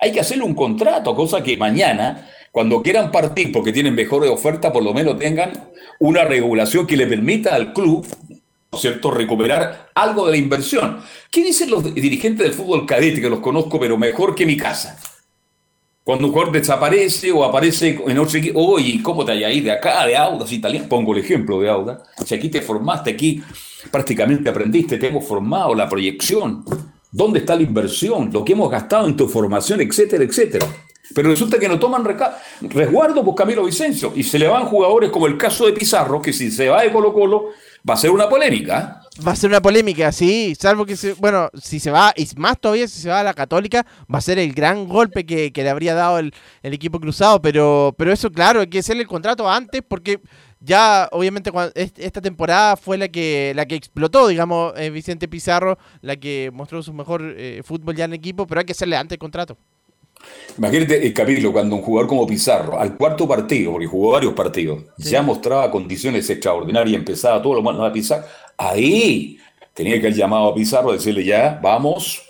Hay 0.01 0.11
que 0.11 0.19
hacerle 0.19 0.43
un 0.43 0.55
contrato, 0.55 1.15
cosa 1.15 1.41
que 1.41 1.55
mañana, 1.55 2.27
cuando 2.51 2.81
quieran 2.83 3.13
partir 3.13 3.53
porque 3.53 3.71
tienen 3.71 3.95
mejores 3.95 4.29
ofertas, 4.29 4.73
por 4.73 4.83
lo 4.83 4.93
menos 4.93 5.17
tengan 5.17 5.69
una 6.01 6.25
regulación 6.25 6.85
que 6.85 6.97
le 6.97 7.07
permita 7.07 7.55
al 7.55 7.71
club 7.71 8.05
¿no 8.26 8.26
es 8.26 8.26
cierto?, 8.75 9.11
recuperar 9.11 9.89
algo 9.95 10.25
de 10.25 10.31
la 10.31 10.37
inversión. 10.37 10.99
¿Qué 11.31 11.43
dicen 11.43 11.69
los 11.69 11.83
dirigentes 11.93 12.45
del 12.45 12.53
fútbol 12.53 12.85
cadete, 12.85 13.21
que 13.21 13.29
los 13.29 13.39
conozco, 13.39 13.79
pero 13.79 13.97
mejor 13.97 14.35
que 14.35 14.45
mi 14.45 14.57
casa? 14.57 14.99
Cuando 16.03 16.27
un 16.27 16.31
jugador 16.31 16.53
desaparece 16.53 17.31
o 17.33 17.43
aparece 17.43 17.99
en 18.07 18.17
otro 18.17 18.39
equipo, 18.39 18.59
oye, 18.61 19.01
¿cómo 19.03 19.25
te 19.25 19.33
ahí 19.33 19.59
de 19.59 19.71
acá, 19.71 20.05
de 20.05 20.15
Audas 20.15 20.51
italiano? 20.53 20.87
Pongo 20.87 21.13
el 21.13 21.19
ejemplo 21.19 21.59
de 21.59 21.69
Audas. 21.69 21.99
Si 22.25 22.33
aquí 22.33 22.47
te 22.47 22.61
formaste, 22.61 23.11
aquí 23.11 23.43
prácticamente 23.91 24.49
aprendiste, 24.49 24.97
te 24.97 25.07
hemos 25.07 25.25
formado, 25.25 25.75
la 25.75 25.89
proyección, 25.89 26.63
dónde 27.11 27.39
está 27.39 27.57
la 27.57 27.63
inversión, 27.63 28.29
lo 28.31 28.45
que 28.45 28.53
hemos 28.53 28.71
gastado 28.71 29.05
en 29.07 29.17
tu 29.17 29.27
formación, 29.27 29.81
etcétera, 29.81 30.23
etcétera. 30.23 30.65
Pero 31.13 31.29
resulta 31.29 31.59
que 31.59 31.67
no 31.67 31.77
toman 31.77 32.05
resguardo 32.61 33.23
por 33.23 33.35
Camilo 33.35 33.65
Vicencio 33.65 34.13
y 34.15 34.23
se 34.23 34.39
le 34.39 34.47
van 34.47 34.65
jugadores 34.65 35.09
como 35.09 35.27
el 35.27 35.37
caso 35.37 35.65
de 35.65 35.73
Pizarro, 35.73 36.21
que 36.21 36.31
si 36.31 36.51
se 36.51 36.69
va 36.69 36.83
de 36.83 36.91
Colo 36.91 37.13
Colo 37.13 37.49
va 37.87 37.93
a 37.93 37.97
ser 37.97 38.11
una 38.11 38.27
polémica. 38.27 39.01
Va 39.25 39.31
a 39.31 39.35
ser 39.35 39.49
una 39.49 39.61
polémica, 39.61 40.11
sí, 40.11 40.53
salvo 40.59 40.85
que, 40.85 40.95
se, 40.95 41.13
bueno, 41.13 41.49
si 41.59 41.79
se 41.79 41.89
va, 41.89 42.13
y 42.15 42.27
más 42.35 42.59
todavía 42.59 42.87
si 42.87 43.01
se 43.01 43.09
va 43.09 43.21
a 43.21 43.23
la 43.23 43.33
Católica, 43.33 43.83
va 44.13 44.19
a 44.19 44.21
ser 44.21 44.37
el 44.37 44.53
gran 44.53 44.87
golpe 44.87 45.25
que, 45.25 45.51
le 45.55 45.69
habría 45.69 45.95
dado 45.95 46.19
el, 46.19 46.33
equipo 46.61 46.99
cruzado, 46.99 47.41
pero, 47.41 47.95
pero 47.97 48.11
eso, 48.11 48.31
claro, 48.31 48.59
hay 48.59 48.67
que 48.67 48.79
hacerle 48.79 49.01
el 49.01 49.07
contrato 49.07 49.49
antes 49.49 49.81
porque 49.87 50.21
ya, 50.59 51.07
obviamente, 51.11 51.51
esta 51.75 52.21
temporada 52.21 52.77
fue 52.77 52.97
la 52.97 53.07
que, 53.07 53.53
la 53.55 53.65
que 53.65 53.75
explotó, 53.75 54.27
digamos, 54.27 54.73
eh, 54.77 54.91
Vicente 54.91 55.27
Pizarro, 55.27 55.79
la 56.01 56.15
que 56.15 56.51
mostró 56.53 56.83
su 56.83 56.93
mejor 56.93 57.21
eh, 57.37 57.61
fútbol 57.63 57.95
ya 57.95 58.05
en 58.05 58.13
equipo, 58.13 58.45
pero 58.45 58.59
hay 58.59 58.65
que 58.65 58.73
hacerle 58.73 58.97
antes 58.97 59.15
el 59.15 59.19
contrato. 59.19 59.57
Imagínate 60.57 61.05
el 61.05 61.13
capítulo 61.13 61.51
cuando 61.51 61.75
un 61.75 61.81
jugador 61.81 62.07
como 62.07 62.25
Pizarro, 62.25 62.79
al 62.79 62.97
cuarto 62.97 63.27
partido, 63.27 63.71
porque 63.73 63.87
jugó 63.87 64.11
varios 64.13 64.33
partidos, 64.33 64.83
ya 64.97 65.21
mostraba 65.21 65.69
condiciones 65.69 66.29
extraordinarias 66.29 66.93
y 66.93 66.95
empezaba 66.95 67.41
todo 67.41 67.55
lo 67.55 67.61
malo 67.61 67.85
a 67.85 67.91
pisar, 67.91 68.27
ahí 68.57 69.37
tenía 69.73 70.01
que 70.01 70.07
el 70.07 70.15
llamado 70.15 70.47
a 70.47 70.55
Pizarro 70.55 70.89
a 70.89 70.93
decirle 70.93 71.23
ya, 71.23 71.59
vamos, 71.61 72.23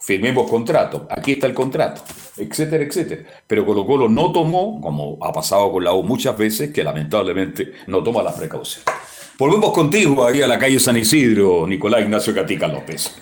firmemos 0.00 0.50
contrato, 0.50 1.06
aquí 1.08 1.32
está 1.32 1.46
el 1.46 1.54
contrato, 1.54 2.02
etcétera, 2.36 2.82
etcétera. 2.82 3.22
Pero 3.46 3.64
Colo 3.64 3.86
Colo 3.86 4.08
no 4.08 4.32
tomó, 4.32 4.80
como 4.80 5.18
ha 5.20 5.32
pasado 5.32 5.70
con 5.70 5.84
la 5.84 5.92
U 5.92 6.02
muchas 6.02 6.36
veces, 6.36 6.72
que 6.72 6.82
lamentablemente 6.82 7.74
no 7.86 8.02
toma 8.02 8.22
las 8.22 8.34
precauciones. 8.34 8.86
Volvemos 9.38 9.72
contigo 9.72 10.26
ahí 10.26 10.42
a 10.42 10.46
la 10.46 10.58
calle 10.58 10.78
San 10.80 10.96
Isidro, 10.96 11.66
Nicolás 11.66 12.02
Ignacio 12.02 12.34
Catica 12.34 12.66
López. 12.66 13.14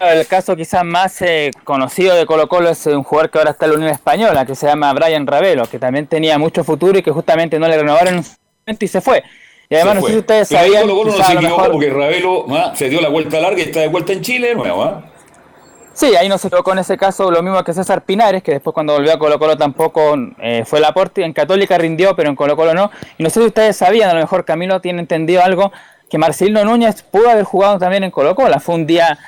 El 0.00 0.26
caso 0.26 0.56
quizás 0.56 0.84
más 0.84 1.22
eh, 1.22 1.50
conocido 1.64 2.14
de 2.14 2.26
Colo 2.26 2.48
Colo 2.48 2.68
es 2.68 2.86
un 2.86 3.02
jugador 3.02 3.30
que 3.30 3.38
ahora 3.38 3.50
está 3.52 3.64
en 3.66 3.72
la 3.72 3.76
Unión 3.78 3.92
Española, 3.92 4.44
que 4.44 4.54
se 4.54 4.66
llama 4.66 4.92
Brian 4.92 5.26
Ravelo, 5.26 5.66
que 5.66 5.78
también 5.78 6.06
tenía 6.06 6.38
mucho 6.38 6.64
futuro 6.64 6.98
y 6.98 7.02
que 7.02 7.10
justamente 7.10 7.58
no 7.58 7.66
le 7.66 7.78
renovaron 7.78 8.24
y 8.66 8.88
se 8.88 9.00
fue. 9.00 9.22
Y 9.68 9.74
además, 9.74 9.96
no 9.96 10.02
sé 10.02 10.12
si 10.12 10.18
ustedes 10.18 10.48
sabían. 10.48 10.82
Colo 10.82 10.96
Colo 10.96 11.16
no 11.16 11.24
se 11.24 11.32
equivocó 11.32 11.72
porque 11.72 11.90
Ravelo 11.90 12.46
¿ah? 12.50 12.72
se 12.74 12.88
dio 12.88 13.00
la 13.00 13.08
vuelta 13.08 13.40
larga 13.40 13.58
y 13.58 13.62
está 13.62 13.80
de 13.80 13.88
vuelta 13.88 14.12
en 14.12 14.20
Chile 14.20 14.54
nuevo. 14.54 14.82
¿ah? 14.82 15.02
Sí, 15.96 16.14
ahí 16.14 16.28
no 16.28 16.36
se 16.36 16.50
tocó 16.50 16.72
en 16.72 16.80
ese 16.80 16.98
caso 16.98 17.30
lo 17.30 17.42
mismo 17.42 17.64
que 17.64 17.72
César 17.72 18.04
Pinares, 18.04 18.42
que 18.42 18.52
después 18.52 18.74
cuando 18.74 18.92
volvió 18.92 19.14
a 19.14 19.18
Colo 19.18 19.38
Colo 19.38 19.56
tampoco 19.56 20.14
eh, 20.40 20.64
fue 20.66 20.78
el 20.78 20.84
aporte. 20.84 21.24
En 21.24 21.32
Católica 21.32 21.78
rindió, 21.78 22.14
pero 22.14 22.28
en 22.28 22.36
Colo 22.36 22.54
Colo 22.54 22.74
no. 22.74 22.90
Y 23.16 23.22
no 23.22 23.30
sé 23.30 23.40
si 23.40 23.46
ustedes 23.46 23.76
sabían, 23.76 24.10
a 24.10 24.14
lo 24.14 24.20
mejor 24.20 24.44
Camilo 24.44 24.80
tiene 24.82 25.00
entendido 25.00 25.42
algo, 25.42 25.72
que 26.10 26.18
Marcelino 26.18 26.64
Núñez 26.64 27.02
pudo 27.02 27.30
haber 27.30 27.44
jugado 27.44 27.78
también 27.78 28.04
en 28.04 28.10
Colo 28.10 28.34
Colo. 28.34 28.60
Fue 28.60 28.74
un 28.74 28.86
día 28.86 29.18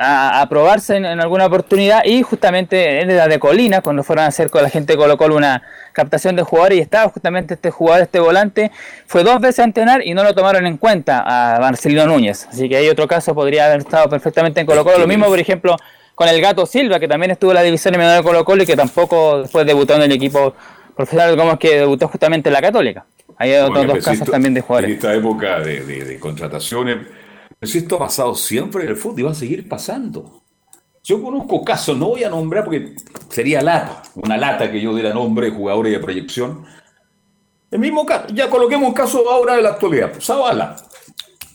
a, 0.00 0.46
probarse 0.48 0.96
en, 0.96 1.06
alguna 1.06 1.46
oportunidad 1.46 2.04
y 2.04 2.22
justamente 2.22 3.00
él 3.00 3.10
era 3.10 3.26
de 3.26 3.38
Colina 3.38 3.80
cuando 3.80 4.04
fueron 4.04 4.24
a 4.24 4.28
hacer 4.28 4.48
con 4.48 4.62
la 4.62 4.70
gente 4.70 4.92
de 4.92 4.96
Colo 4.96 5.16
Colo 5.16 5.36
una 5.36 5.62
captación 5.92 6.36
de 6.36 6.42
jugadores 6.42 6.78
y 6.78 6.80
estaba 6.80 7.08
justamente 7.10 7.54
este 7.54 7.70
jugador, 7.70 8.02
este 8.02 8.20
volante, 8.20 8.70
fue 9.06 9.24
dos 9.24 9.40
veces 9.40 9.60
a 9.60 9.64
entrenar 9.64 10.06
y 10.06 10.14
no 10.14 10.22
lo 10.22 10.34
tomaron 10.34 10.66
en 10.66 10.76
cuenta 10.76 11.24
a 11.26 11.58
Marcelino 11.60 12.06
Núñez, 12.06 12.46
así 12.48 12.68
que 12.68 12.76
hay 12.76 12.88
otro 12.88 13.08
caso, 13.08 13.34
podría 13.34 13.66
haber 13.66 13.80
estado 13.80 14.08
perfectamente 14.08 14.60
en 14.60 14.66
Colo 14.66 14.84
Colo, 14.84 14.98
lo 14.98 15.08
mismo 15.08 15.26
por 15.26 15.38
ejemplo 15.38 15.76
con 16.14 16.28
el 16.28 16.40
Gato 16.40 16.64
Silva, 16.66 17.00
que 17.00 17.08
también 17.08 17.32
estuvo 17.32 17.50
en 17.50 17.56
la 17.56 17.62
división 17.62 17.96
menor 17.96 18.16
de 18.16 18.22
Colo 18.22 18.44
Colo 18.44 18.62
y 18.62 18.66
que 18.66 18.76
tampoco 18.76 19.42
después 19.42 19.66
debutó 19.66 19.94
en 19.96 20.02
el 20.02 20.12
equipo 20.12 20.54
profesional, 20.94 21.36
como 21.36 21.52
es 21.52 21.58
que 21.58 21.78
debutó 21.78 22.08
justamente 22.08 22.48
en 22.48 22.52
la 22.52 22.60
Católica. 22.60 23.04
Hay 23.36 23.54
otros 23.54 23.86
dos 23.86 24.04
casos 24.04 24.28
también 24.28 24.52
de 24.52 24.60
jugadores. 24.60 24.90
En 24.90 24.96
esta 24.96 25.14
época 25.14 25.60
de, 25.60 25.80
de 25.84 26.18
contrataciones 26.18 26.98
si 27.62 27.78
esto 27.78 27.96
ha 27.96 28.00
pasado 28.00 28.34
siempre 28.34 28.84
en 28.84 28.90
el 28.90 28.96
fútbol 28.96 29.20
y 29.20 29.22
va 29.24 29.30
a 29.32 29.34
seguir 29.34 29.68
pasando. 29.68 30.42
Yo 31.02 31.22
conozco 31.22 31.64
casos, 31.64 31.96
no 31.96 32.08
voy 32.08 32.24
a 32.24 32.30
nombrar 32.30 32.64
porque 32.64 32.94
sería 33.30 33.62
lata, 33.62 34.02
una 34.14 34.36
lata 34.36 34.70
que 34.70 34.80
yo 34.80 34.94
diera 34.94 35.14
nombre 35.14 35.46
de 35.46 35.56
jugadores 35.56 35.92
de 35.92 36.00
proyección. 36.00 36.64
El 37.70 37.78
mismo 37.80 38.04
caso, 38.06 38.32
ya 38.34 38.48
coloquemos 38.48 38.88
un 38.88 38.94
caso 38.94 39.28
ahora 39.30 39.56
de 39.56 39.62
la 39.62 39.70
actualidad. 39.70 40.12
Zavala 40.20 40.76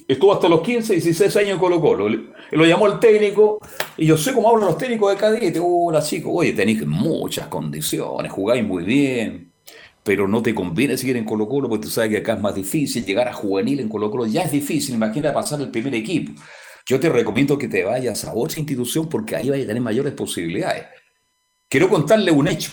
estuvo 0.07 0.33
hasta 0.33 0.49
los 0.49 0.61
15, 0.61 0.93
16 0.93 1.35
años 1.37 1.51
en 1.51 1.59
Colo 1.59 1.79
Colo. 1.79 2.09
Lo 2.51 2.65
llamó 2.65 2.87
el 2.87 2.99
técnico 2.99 3.59
y 3.97 4.05
yo 4.05 4.17
sé 4.17 4.33
cómo 4.33 4.49
hablan 4.49 4.67
los 4.67 4.77
técnicos 4.77 5.11
de 5.11 5.17
cadete. 5.17 5.59
Hola 5.61 6.01
chicos, 6.01 6.31
oye, 6.35 6.53
tenéis 6.53 6.85
muchas 6.85 7.47
condiciones, 7.47 8.31
jugáis 8.31 8.63
muy 8.65 8.83
bien 8.83 9.52
pero 10.03 10.27
no 10.27 10.41
te 10.41 10.53
conviene 10.53 10.97
seguir 10.97 11.17
en 11.17 11.25
Colo 11.25 11.47
Colo 11.47 11.69
porque 11.69 11.85
tú 11.85 11.89
sabes 11.89 12.11
que 12.11 12.17
acá 12.17 12.33
es 12.33 12.41
más 12.41 12.55
difícil, 12.55 13.05
llegar 13.05 13.27
a 13.27 13.33
juvenil 13.33 13.79
en 13.79 13.89
Colo 13.89 14.11
Colo 14.11 14.25
ya 14.25 14.41
es 14.41 14.51
difícil, 14.51 14.95
imagina 14.95 15.33
pasar 15.33 15.61
el 15.61 15.69
primer 15.69 15.95
equipo. 15.95 16.33
Yo 16.85 16.99
te 16.99 17.09
recomiendo 17.09 17.57
que 17.57 17.69
te 17.69 17.83
vayas 17.83 18.25
a 18.25 18.33
otra 18.33 18.59
institución 18.59 19.07
porque 19.07 19.37
ahí 19.37 19.49
vas 19.49 19.59
a 19.59 19.65
tener 19.65 19.81
mayores 19.81 20.13
posibilidades. 20.13 20.85
Quiero 21.69 21.87
contarle 21.87 22.31
un 22.31 22.47
hecho. 22.49 22.71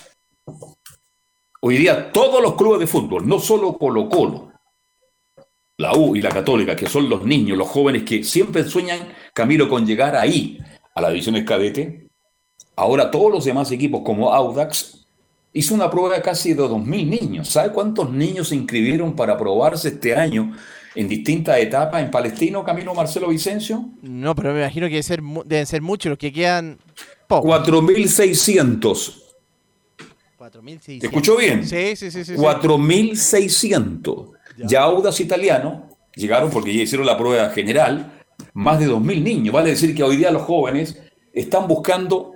Hoy 1.61 1.77
día 1.77 2.11
todos 2.11 2.43
los 2.43 2.55
clubes 2.55 2.81
de 2.81 2.87
fútbol, 2.87 3.29
no 3.29 3.39
solo 3.39 3.79
Colo 3.79 4.09
Colo, 4.09 4.53
la 5.77 5.95
U 5.95 6.17
y 6.17 6.21
la 6.21 6.31
Católica, 6.31 6.75
que 6.75 6.89
son 6.89 7.09
los 7.09 7.25
niños, 7.25 7.57
los 7.57 7.69
jóvenes 7.69 8.03
que 8.03 8.25
siempre 8.25 8.65
sueñan, 8.65 9.09
Camilo, 9.33 9.69
con 9.69 9.87
llegar 9.87 10.17
ahí, 10.17 10.59
a 10.95 11.01
la 11.01 11.11
división 11.11 11.43
cadete, 11.45 12.09
ahora 12.77 13.11
todos 13.11 13.31
los 13.31 13.45
demás 13.45 13.71
equipos 13.71 14.03
como 14.05 14.33
Audax 14.33 15.00
hizo 15.53 15.75
una 15.75 15.91
prueba 15.91 16.21
casi 16.23 16.55
de 16.55 16.63
2.000 16.63 17.21
niños. 17.21 17.49
¿Sabe 17.49 17.73
cuántos 17.73 18.11
niños 18.11 18.49
se 18.49 18.57
inscribieron 18.57 19.15
para 19.15 19.37
probarse 19.37 19.89
este 19.89 20.15
año 20.15 20.57
en 20.95 21.09
distintas 21.09 21.59
etapas 21.59 22.03
en 22.03 22.11
Palestino, 22.11 22.65
Camilo 22.65 22.95
Marcelo 22.95 23.29
Vicencio? 23.29 23.85
No, 24.03 24.35
pero 24.35 24.53
me 24.53 24.61
imagino 24.61 24.89
que 24.89 25.03
deben 25.45 25.67
ser, 25.67 25.83
muchos 25.83 26.11
los 26.11 26.19
que 26.19 26.33
quedan. 26.33 26.79
4.600. 27.29 29.23
4.600. 30.39 31.01
¿Te 31.01 31.07
escuchó 31.07 31.37
bien? 31.37 31.67
Sí, 31.67 31.95
sí, 31.97 32.11
sí. 32.11 32.25
sí 32.25 32.35
4.600. 32.35 34.31
Ya 34.67 34.83
Audas 34.83 35.21
Italiano 35.21 35.89
llegaron 36.15 36.51
porque 36.51 36.75
ya 36.75 36.83
hicieron 36.83 37.07
la 37.07 37.17
prueba 37.17 37.51
general. 37.51 38.17
Más 38.55 38.81
de 38.81 38.89
2.000 38.89 39.23
niños. 39.23 39.55
Vale 39.55 39.71
decir 39.71 39.95
que 39.95 40.03
hoy 40.03 40.17
día 40.17 40.31
los 40.31 40.43
jóvenes 40.43 41.01
están 41.33 41.69
buscando 41.69 42.33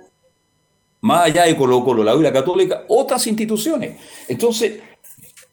más 1.05 1.27
allá 1.27 1.43
de 1.43 1.55
Colo 1.55 1.83
Colo, 1.83 2.03
la 2.03 2.15
U 2.15 2.23
Católica, 2.33 2.83
otras 2.87 3.27
instituciones. 3.27 3.95
Entonces, 4.27 4.79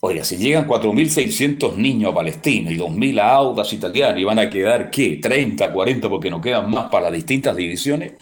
oiga, 0.01 0.25
si 0.25 0.39
llegan 0.39 0.67
4.600 0.67 1.77
niños 1.77 2.11
a 2.11 2.15
Palestina 2.15 2.71
y 2.73 2.79
2.000 2.79 3.21
a 3.21 3.35
Audas 3.35 3.71
italianas 3.71 4.19
y 4.19 4.25
van 4.25 4.39
a 4.39 4.49
quedar, 4.49 4.91
¿qué? 4.91 5.19
30, 5.23 5.71
40, 5.71 6.09
porque 6.09 6.31
no 6.31 6.41
quedan 6.41 6.71
más 6.71 6.91
para 6.91 7.05
las 7.05 7.13
distintas 7.13 7.55
divisiones. 7.55 8.15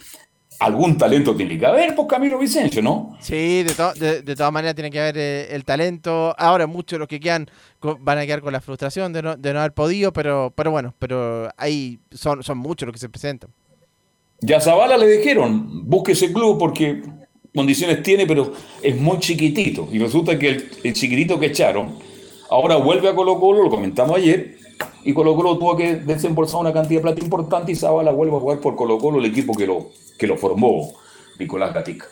Algún 0.59 0.97
talento 0.97 1.33
tiene 1.33 1.57
que 1.57 1.65
haber, 1.65 1.95
pues 1.95 2.05
Camilo 2.09 2.37
Vicencio, 2.37 2.81
¿no? 2.81 3.17
Sí, 3.21 3.63
de, 3.63 4.21
de, 4.23 4.35
todas 4.35 4.51
maneras 4.51 4.75
tiene 4.75 4.91
que 4.91 4.99
haber 4.99 5.17
eh, 5.17 5.55
el 5.55 5.63
talento. 5.63 6.35
Ahora 6.37 6.67
muchos 6.67 6.97
de 6.97 6.99
los 6.99 7.07
que 7.07 7.21
quedan 7.21 7.49
van 8.01 8.17
a 8.17 8.25
quedar 8.25 8.41
con 8.41 8.51
la 8.51 8.59
frustración 8.59 9.13
de 9.13 9.21
no, 9.21 9.37
de 9.37 9.53
no 9.53 9.59
haber 9.59 9.73
podido, 9.73 10.11
pero, 10.11 10.51
pero 10.53 10.69
bueno, 10.69 10.93
pero 10.99 11.49
ahí 11.55 11.97
son, 12.11 12.43
son 12.43 12.57
muchos 12.57 12.87
los 12.87 12.93
que 12.93 12.99
se 12.99 13.07
presentan. 13.07 13.51
Ya 14.41 14.57
a 14.57 14.59
Zavala 14.61 14.97
le 14.97 15.07
dijeron, 15.07 15.87
busque 15.87 16.11
ese 16.11 16.33
club 16.33 16.57
porque 16.59 17.01
condiciones 17.53 18.01
tiene, 18.03 18.25
pero 18.25 18.53
es 18.81 18.97
muy 18.97 19.19
chiquitito. 19.19 19.87
Y 19.91 19.99
resulta 19.99 20.37
que 20.37 20.69
el, 20.83 20.93
chiquitito 20.93 21.39
que 21.39 21.47
echaron 21.47 21.95
ahora 22.49 22.75
vuelve 22.77 23.09
a 23.09 23.15
Colo 23.15 23.39
Colo, 23.39 23.63
lo 23.63 23.69
comentamos 23.69 24.17
ayer, 24.17 24.57
y 25.03 25.13
Colo 25.13 25.35
Colo 25.35 25.57
tuvo 25.57 25.75
que 25.75 25.95
desembolsar 25.95 26.61
una 26.61 26.73
cantidad 26.73 26.99
de 26.99 27.03
plata 27.03 27.21
importante 27.21 27.71
y 27.71 27.75
Zavala 27.75 28.11
vuelve 28.11 28.35
a 28.35 28.39
jugar 28.39 28.59
por 28.59 28.75
Colo 28.75 28.97
Colo, 28.97 29.19
el 29.19 29.25
equipo 29.25 29.53
que 29.53 29.67
lo, 29.67 29.89
que 30.17 30.27
lo 30.27 30.37
formó 30.37 30.93
Nicolás 31.39 31.73
Gatica. 31.73 32.07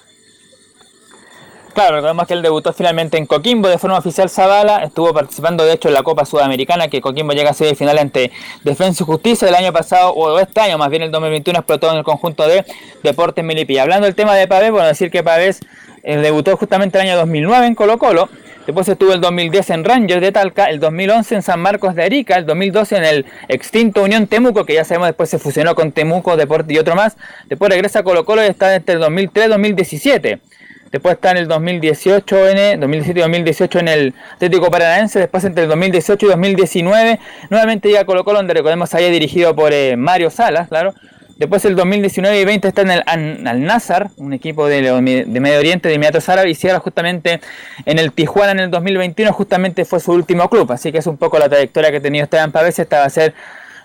Claro, 1.74 1.98
recordemos 1.98 2.28
que 2.28 2.34
él 2.34 2.42
debutó 2.42 2.74
finalmente 2.74 3.18
en 3.18 3.28
Coquimbo 3.28 3.68
de 3.68 3.78
forma 3.78 3.98
oficial 3.98 4.30
Zavala, 4.30 4.84
estuvo 4.84 5.14
participando 5.14 5.64
de 5.64 5.74
hecho 5.74 5.88
en 5.88 5.94
la 5.94 6.02
Copa 6.02 6.26
Sudamericana, 6.26 6.88
que 6.88 7.00
Coquimbo 7.00 7.34
llega 7.34 7.52
a 7.52 7.54
ser 7.54 7.76
final 7.76 7.98
ante 8.00 8.32
Defensa 8.64 9.04
y 9.04 9.06
Justicia 9.06 9.46
del 9.46 9.56
año 9.56 9.72
pasado, 9.72 10.12
o 10.14 10.40
este 10.40 10.62
año 10.62 10.78
más 10.80 10.90
bien 10.90 11.04
el 11.04 11.12
2021 11.12 11.60
explotó 11.60 11.92
en 11.92 11.98
el 11.98 12.04
conjunto 12.04 12.48
de 12.48 12.66
Deportes 13.04 13.46
Melipilla. 13.46 13.84
Hablando 13.84 14.06
del 14.06 14.16
tema 14.16 14.36
de 14.36 14.48
Pavés, 14.48 14.72
bueno 14.72 14.88
decir 14.88 15.12
que 15.12 15.24
Pavés 15.24 15.60
eh, 16.04 16.18
debutó 16.18 16.58
justamente 16.58 16.98
el 16.98 17.08
año 17.08 17.18
2009 17.18 17.68
en 17.68 17.76
Colo 17.76 18.00
Colo, 18.00 18.30
después 18.66 18.90
estuvo 18.90 19.14
el 19.14 19.22
2010 19.22 19.70
en 19.70 19.84
Rangers 19.84 20.22
de 20.22 20.32
Talca, 20.32 20.66
el 20.66 20.80
2011 20.80 21.36
en 21.36 21.42
San 21.44 21.60
Marcos 21.62 21.94
de 21.94 22.04
Arica, 22.04 22.36
el 22.36 22.48
2012 22.48 22.98
en 22.98 23.04
el 23.04 23.26
extinto 23.48 24.04
Unión 24.04 24.26
Temuco, 24.26 24.66
que 24.66 24.74
ya 24.74 24.86
sabemos 24.86 25.10
después 25.10 25.30
se 25.30 25.38
fusionó 25.38 25.76
con 25.76 25.92
Temuco, 25.92 26.36
Deportes 26.36 26.76
y 26.76 26.80
otro 26.80 26.96
más, 26.96 27.16
después 27.46 27.70
regresa 27.70 28.00
a 28.00 28.04
Colo 28.04 28.26
Colo 28.26 28.44
y 28.44 28.48
está 28.48 28.76
entre 28.76 28.96
el 28.96 29.02
2003 29.02 29.46
y 29.46 29.50
2017. 29.50 30.49
Después 30.92 31.16
está 31.16 31.32
en 31.32 31.38
el 31.38 31.48
2018, 31.48 32.50
en 32.50 32.80
2017 32.80 33.20
y 33.20 33.24
2018 33.24 33.80
en 33.80 33.88
el 33.88 34.14
Atlético 34.34 34.72
Paranaense. 34.72 35.20
Después 35.20 35.44
entre 35.44 35.64
el 35.64 35.70
2018 35.70 36.26
y 36.26 36.30
2019, 36.30 37.20
nuevamente 37.50 37.92
ya 37.92 38.06
Colo 38.06 38.24
Colo, 38.24 38.40
donde 38.40 38.54
recordemos 38.54 38.94
haya 38.96 39.10
dirigido 39.10 39.56
por 39.56 39.72
eh, 39.74 39.96
Mario 39.98 40.30
Salas, 40.30 40.68
claro. 40.68 40.94
Después 41.40 41.64
el 41.64 41.78
2019 41.78 42.38
y 42.38 42.44
20 42.44 42.68
está 42.68 42.82
en 42.82 42.92
el 42.92 43.04
Al 43.06 43.62
Nazar, 43.62 44.10
un 44.18 44.34
equipo 44.34 44.68
de, 44.68 44.82
de, 44.82 45.40
Medio 45.40 45.60
Oriente, 45.60 45.88
de 45.88 45.96
Emiratos 45.96 46.28
Árabes, 46.28 46.52
y 46.52 46.56
cierra 46.56 46.80
justamente 46.80 47.40
en 47.86 47.98
el 47.98 48.12
Tijuana 48.12 48.52
en 48.52 48.60
el 48.60 48.70
2021, 48.70 49.32
justamente 49.32 49.86
fue 49.86 50.02
su 50.02 50.12
último 50.12 50.50
club. 50.50 50.70
Así 50.74 50.92
que 50.92 50.98
es 50.98 51.08
un 51.08 51.16
poco 51.16 51.40
la 51.40 51.48
trayectoria 51.48 51.92
que 51.92 51.98
ha 51.98 52.02
tenido 52.02 52.26
Esteban 52.26 52.52
Pavés. 52.52 52.78
Esta 52.78 53.00
va 53.00 53.06
a 53.06 53.10
ser 53.10 53.34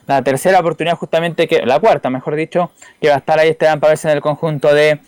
la 0.06 0.22
tercera 0.22 0.60
oportunidad 0.60 0.96
justamente, 0.96 1.46
que 1.48 1.64
la 1.64 1.80
cuarta, 1.80 2.10
mejor 2.10 2.36
dicho, 2.36 2.70
que 3.00 3.08
va 3.08 3.14
a 3.14 3.18
estar 3.18 3.38
ahí 3.38 3.48
Esteban 3.48 3.80
Pavés 3.80 4.04
en 4.04 4.10
el 4.10 4.20
conjunto 4.20 4.74
de, 4.74 5.00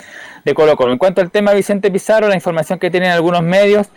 de 0.44 0.55
Colo 0.55 0.76
Colo. 0.76 0.92
En 0.92 0.99
cuanto 0.99 1.20
al 1.20 1.30
tema 1.30 1.53
Vicente 1.53 1.90
Pizarro, 1.90 2.28
la 2.28 2.34
información 2.34 2.78
que 2.78 2.90
tienen 2.90 3.11
algunos 3.11 3.42
medios 3.42 3.88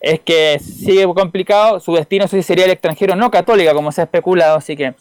es 0.00 0.20
que 0.20 0.58
sigue 0.60 1.04
complicado, 1.06 1.80
su 1.80 1.94
destino 1.94 2.28
sí 2.28 2.42
sería 2.42 2.64
el 2.64 2.70
extranjero, 2.70 3.16
no 3.16 3.30
católica 3.30 3.74
como 3.74 3.90
se 3.92 4.02
ha 4.02 4.04
especulado, 4.04 4.58
así 4.58 4.76
que 4.76 4.94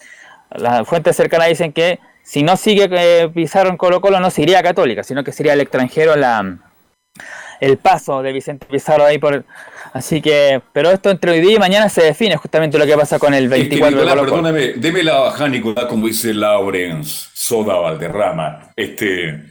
las 0.49 0.87
fuentes 0.87 1.15
cercanas 1.15 1.49
dicen 1.49 1.71
que 1.71 1.99
si 2.23 2.43
no 2.43 2.57
sigue 2.57 2.89
eh, 2.91 3.29
Pizarro 3.29 3.69
en 3.69 3.77
Colo 3.77 4.01
Colo 4.01 4.19
no 4.19 4.31
se 4.31 4.41
iría 4.41 4.59
a 4.59 4.63
Católica, 4.63 5.03
sino 5.03 5.23
que 5.23 5.31
sería 5.31 5.53
el 5.53 5.61
extranjero 5.61 6.15
la, 6.15 6.57
el 7.59 7.77
paso 7.77 8.21
de 8.21 8.33
Vicente 8.33 8.67
Pizarro 8.69 9.05
ahí 9.05 9.17
por... 9.17 9.45
Así 9.97 10.21
que, 10.21 10.61
pero 10.73 10.91
esto 10.91 11.09
entre 11.09 11.31
hoy 11.31 11.41
día 11.41 11.55
y 11.55 11.59
mañana 11.59 11.89
se 11.89 12.03
define 12.03 12.37
justamente 12.37 12.77
lo 12.77 12.85
que 12.85 12.95
pasa 12.95 13.17
con 13.17 13.33
el 13.33 13.49
24 13.49 13.99
de 13.99 14.07
Colo 14.07 14.21
Perdóname, 14.21 14.73
deme 14.73 15.01
la 15.01 15.17
baja, 15.17 15.49
Nicolás, 15.49 15.85
como 15.85 16.05
dice 16.05 16.35
Laurens 16.35 17.31
Soda 17.33 17.79
Valderrama. 17.79 18.73
Este, 18.75 19.43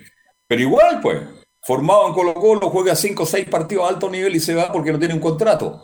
pero 0.46 0.62
igual, 0.62 1.00
pues, 1.00 1.20
formado 1.62 2.06
en 2.06 2.14
Colo 2.14 2.34
Colo, 2.34 2.70
juega 2.70 2.94
5 2.94 3.24
o 3.24 3.26
6 3.26 3.48
partidos 3.48 3.86
a 3.86 3.88
alto 3.88 4.08
nivel 4.08 4.36
y 4.36 4.40
se 4.40 4.54
va 4.54 4.70
porque 4.70 4.92
no 4.92 5.00
tiene 5.00 5.14
un 5.14 5.20
contrato. 5.20 5.82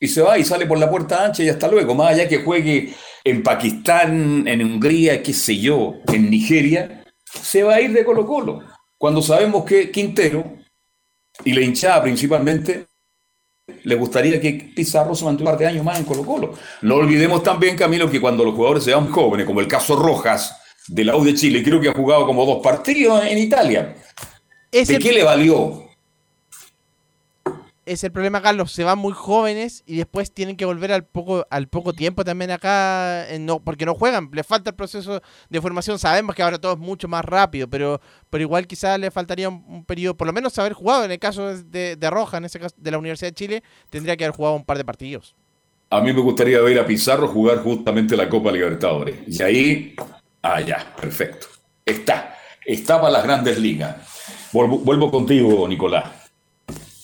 Y 0.00 0.08
se 0.08 0.22
va 0.22 0.36
y 0.36 0.44
sale 0.44 0.66
por 0.66 0.78
la 0.78 0.90
puerta 0.90 1.24
ancha 1.24 1.44
y 1.44 1.48
hasta 1.48 1.68
luego. 1.68 1.94
Más 1.94 2.14
allá 2.14 2.28
que 2.28 2.42
juegue 2.42 2.92
en 3.22 3.44
Pakistán, 3.44 4.48
en 4.48 4.60
Hungría, 4.60 5.22
qué 5.22 5.32
sé 5.32 5.56
yo, 5.56 5.94
en 6.12 6.28
Nigeria, 6.30 7.04
se 7.24 7.62
va 7.62 7.76
a 7.76 7.80
ir 7.80 7.92
de 7.92 8.04
Colo 8.04 8.26
Colo. 8.26 8.58
Cuando 8.98 9.22
sabemos 9.22 9.64
que 9.64 9.92
Quintero 9.92 10.52
y 11.44 11.52
la 11.52 11.60
hinchada 11.60 12.02
principalmente 12.02 12.86
le 13.66 13.94
gustaría 13.94 14.40
que 14.40 14.72
Pizarro 14.74 15.14
se 15.14 15.24
mantuviera 15.24 15.52
un 15.52 15.56
par 15.56 15.58
de 15.58 15.66
años 15.66 15.84
más 15.84 15.98
en 15.98 16.04
Colo 16.04 16.24
Colo. 16.24 16.54
No 16.82 16.96
olvidemos 16.96 17.42
también, 17.42 17.76
Camilo, 17.76 18.10
que 18.10 18.20
cuando 18.20 18.44
los 18.44 18.54
jugadores 18.54 18.84
se 18.84 18.92
van 18.92 19.10
jóvenes, 19.10 19.46
como 19.46 19.60
el 19.60 19.68
caso 19.68 19.96
Rojas 19.96 20.60
de 20.86 21.04
la 21.04 21.16
U 21.16 21.24
de 21.24 21.34
Chile, 21.34 21.62
creo 21.62 21.80
que 21.80 21.88
ha 21.88 21.94
jugado 21.94 22.26
como 22.26 22.44
dos 22.44 22.62
partidos 22.62 23.24
en 23.24 23.38
Italia. 23.38 23.96
¿De 24.70 24.98
qué 24.98 25.12
le 25.12 25.22
valió? 25.22 25.83
Es 27.86 28.04
el 28.04 28.12
problema, 28.12 28.40
Carlos. 28.40 28.72
Se 28.72 28.84
van 28.84 28.98
muy 28.98 29.12
jóvenes 29.12 29.82
y 29.86 29.96
después 29.96 30.32
tienen 30.32 30.56
que 30.56 30.64
volver 30.64 30.92
al 30.92 31.04
poco, 31.04 31.46
al 31.50 31.68
poco 31.68 31.92
tiempo 31.92 32.24
también 32.24 32.50
acá, 32.50 33.26
no, 33.40 33.60
porque 33.60 33.86
no 33.86 33.94
juegan. 33.94 34.30
Les 34.32 34.46
falta 34.46 34.70
el 34.70 34.76
proceso 34.76 35.20
de 35.48 35.60
formación. 35.60 35.98
Sabemos 35.98 36.34
que 36.34 36.42
ahora 36.42 36.58
todo 36.58 36.72
es 36.72 36.78
mucho 36.78 37.08
más 37.08 37.24
rápido, 37.24 37.68
pero, 37.68 38.00
pero 38.30 38.42
igual 38.42 38.66
quizás 38.66 38.98
le 38.98 39.10
faltaría 39.10 39.48
un, 39.48 39.84
periodo, 39.84 40.16
por 40.16 40.26
lo 40.26 40.32
menos 40.32 40.58
haber 40.58 40.72
jugado. 40.72 41.04
En 41.04 41.12
el 41.12 41.18
caso 41.18 41.56
de, 41.56 41.96
de 41.96 42.10
Roja, 42.10 42.38
en 42.38 42.46
ese 42.46 42.58
caso 42.58 42.74
de 42.78 42.90
la 42.90 42.98
Universidad 42.98 43.30
de 43.30 43.34
Chile, 43.34 43.62
tendría 43.90 44.16
que 44.16 44.24
haber 44.24 44.36
jugado 44.36 44.56
un 44.56 44.64
par 44.64 44.78
de 44.78 44.84
partidos. 44.84 45.34
A 45.90 46.00
mí 46.00 46.12
me 46.12 46.20
gustaría 46.20 46.60
ver 46.60 46.78
a 46.78 46.86
Pizarro 46.86 47.28
jugar 47.28 47.58
justamente 47.58 48.16
la 48.16 48.28
Copa 48.28 48.50
Libertadores. 48.50 49.16
Y 49.28 49.42
ahí, 49.42 49.94
ah, 50.42 50.60
ya, 50.60 50.94
perfecto. 51.00 51.46
Está, 51.84 52.36
está 52.64 53.00
para 53.00 53.12
las 53.12 53.24
grandes 53.24 53.58
ligas. 53.58 53.96
vuelvo 54.52 55.10
contigo, 55.10 55.68
Nicolás. 55.68 56.23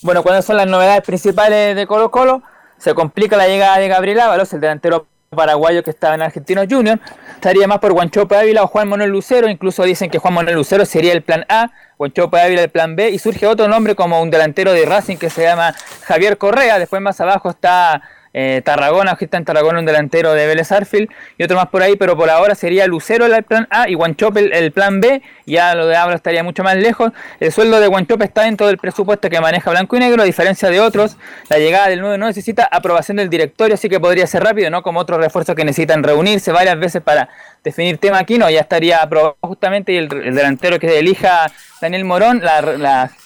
Bueno, 0.02 0.22
¿cuáles 0.22 0.46
son 0.46 0.56
las 0.56 0.66
novedades 0.66 1.02
principales 1.02 1.76
de 1.76 1.86
Colo 1.86 2.10
Colo? 2.10 2.42
Se 2.78 2.94
complica 2.94 3.36
la 3.36 3.46
llegada 3.46 3.76
de 3.76 3.86
Gabriel 3.86 4.20
Ábalos, 4.20 4.50
el 4.54 4.60
delantero 4.60 5.06
paraguayo 5.28 5.82
que 5.82 5.90
estaba 5.90 6.14
en 6.14 6.22
Argentinos 6.22 6.66
Junior. 6.70 6.98
Estaría 7.34 7.66
más 7.66 7.80
por 7.80 7.92
Guanchope 7.92 8.34
Ávila 8.34 8.62
o 8.62 8.66
Juan 8.66 8.88
Manuel 8.88 9.10
Lucero. 9.10 9.46
Incluso 9.46 9.82
dicen 9.82 10.08
que 10.08 10.18
Juan 10.18 10.32
Manuel 10.32 10.56
Lucero 10.56 10.86
sería 10.86 11.12
el 11.12 11.22
plan 11.22 11.44
A, 11.50 11.70
Guanchope 11.98 12.40
Ávila 12.40 12.62
el 12.62 12.70
plan 12.70 12.96
B. 12.96 13.10
Y 13.10 13.18
surge 13.18 13.46
otro 13.46 13.68
nombre 13.68 13.94
como 13.94 14.22
un 14.22 14.30
delantero 14.30 14.72
de 14.72 14.86
Racing 14.86 15.18
que 15.18 15.28
se 15.28 15.42
llama 15.42 15.74
Javier 16.04 16.38
Correa. 16.38 16.78
Después 16.78 17.02
más 17.02 17.20
abajo 17.20 17.50
está 17.50 18.00
eh, 18.32 18.62
Tarragona, 18.64 19.12
aquí 19.12 19.24
está 19.24 19.38
en 19.38 19.44
Tarragona 19.44 19.80
un 19.80 19.86
delantero 19.86 20.32
de 20.34 20.46
Vélez 20.46 20.70
Arfield 20.70 21.08
y 21.36 21.42
otro 21.42 21.56
más 21.56 21.66
por 21.66 21.82
ahí, 21.82 21.96
pero 21.96 22.16
por 22.16 22.30
ahora 22.30 22.54
sería 22.54 22.86
Lucero 22.86 23.26
el 23.26 23.42
plan 23.42 23.66
A 23.70 23.88
y 23.88 23.94
Guanchope 23.94 24.56
el, 24.56 24.72
plan 24.72 25.00
B, 25.00 25.22
ya 25.46 25.74
lo 25.74 25.86
de 25.86 25.96
Abra 25.96 26.14
estaría 26.14 26.42
mucho 26.44 26.62
más 26.62 26.76
lejos. 26.76 27.12
El 27.40 27.50
sueldo 27.50 27.80
de 27.80 27.88
Guanchope 27.88 28.24
está 28.24 28.42
dentro 28.42 28.66
del 28.68 28.78
presupuesto 28.78 29.28
que 29.28 29.40
maneja 29.40 29.70
Blanco 29.70 29.96
y 29.96 30.00
Negro, 30.00 30.22
a 30.22 30.24
diferencia 30.24 30.70
de 30.70 30.80
otros, 30.80 31.16
la 31.48 31.58
llegada 31.58 31.88
del 31.88 32.00
9 32.00 32.18
no 32.18 32.26
necesita 32.26 32.68
aprobación 32.70 33.16
del 33.16 33.28
directorio, 33.28 33.74
así 33.74 33.88
que 33.88 33.98
podría 33.98 34.26
ser 34.26 34.44
rápido, 34.44 34.70
no 34.70 34.82
como 34.82 35.00
otros 35.00 35.20
refuerzos 35.20 35.56
que 35.56 35.64
necesitan 35.64 36.02
reunirse 36.02 36.52
varias 36.52 36.78
veces 36.78 37.02
para 37.02 37.28
definir 37.64 37.98
tema 37.98 38.18
aquí, 38.18 38.38
no, 38.38 38.48
ya 38.48 38.60
estaría 38.60 39.02
aprobado 39.02 39.36
justamente 39.40 39.92
y 39.92 39.96
el, 39.96 40.08
delantero 40.08 40.78
que 40.78 40.98
elija 40.98 41.50
Daniel 41.80 42.04
Morón, 42.04 42.40
la, 42.42 42.60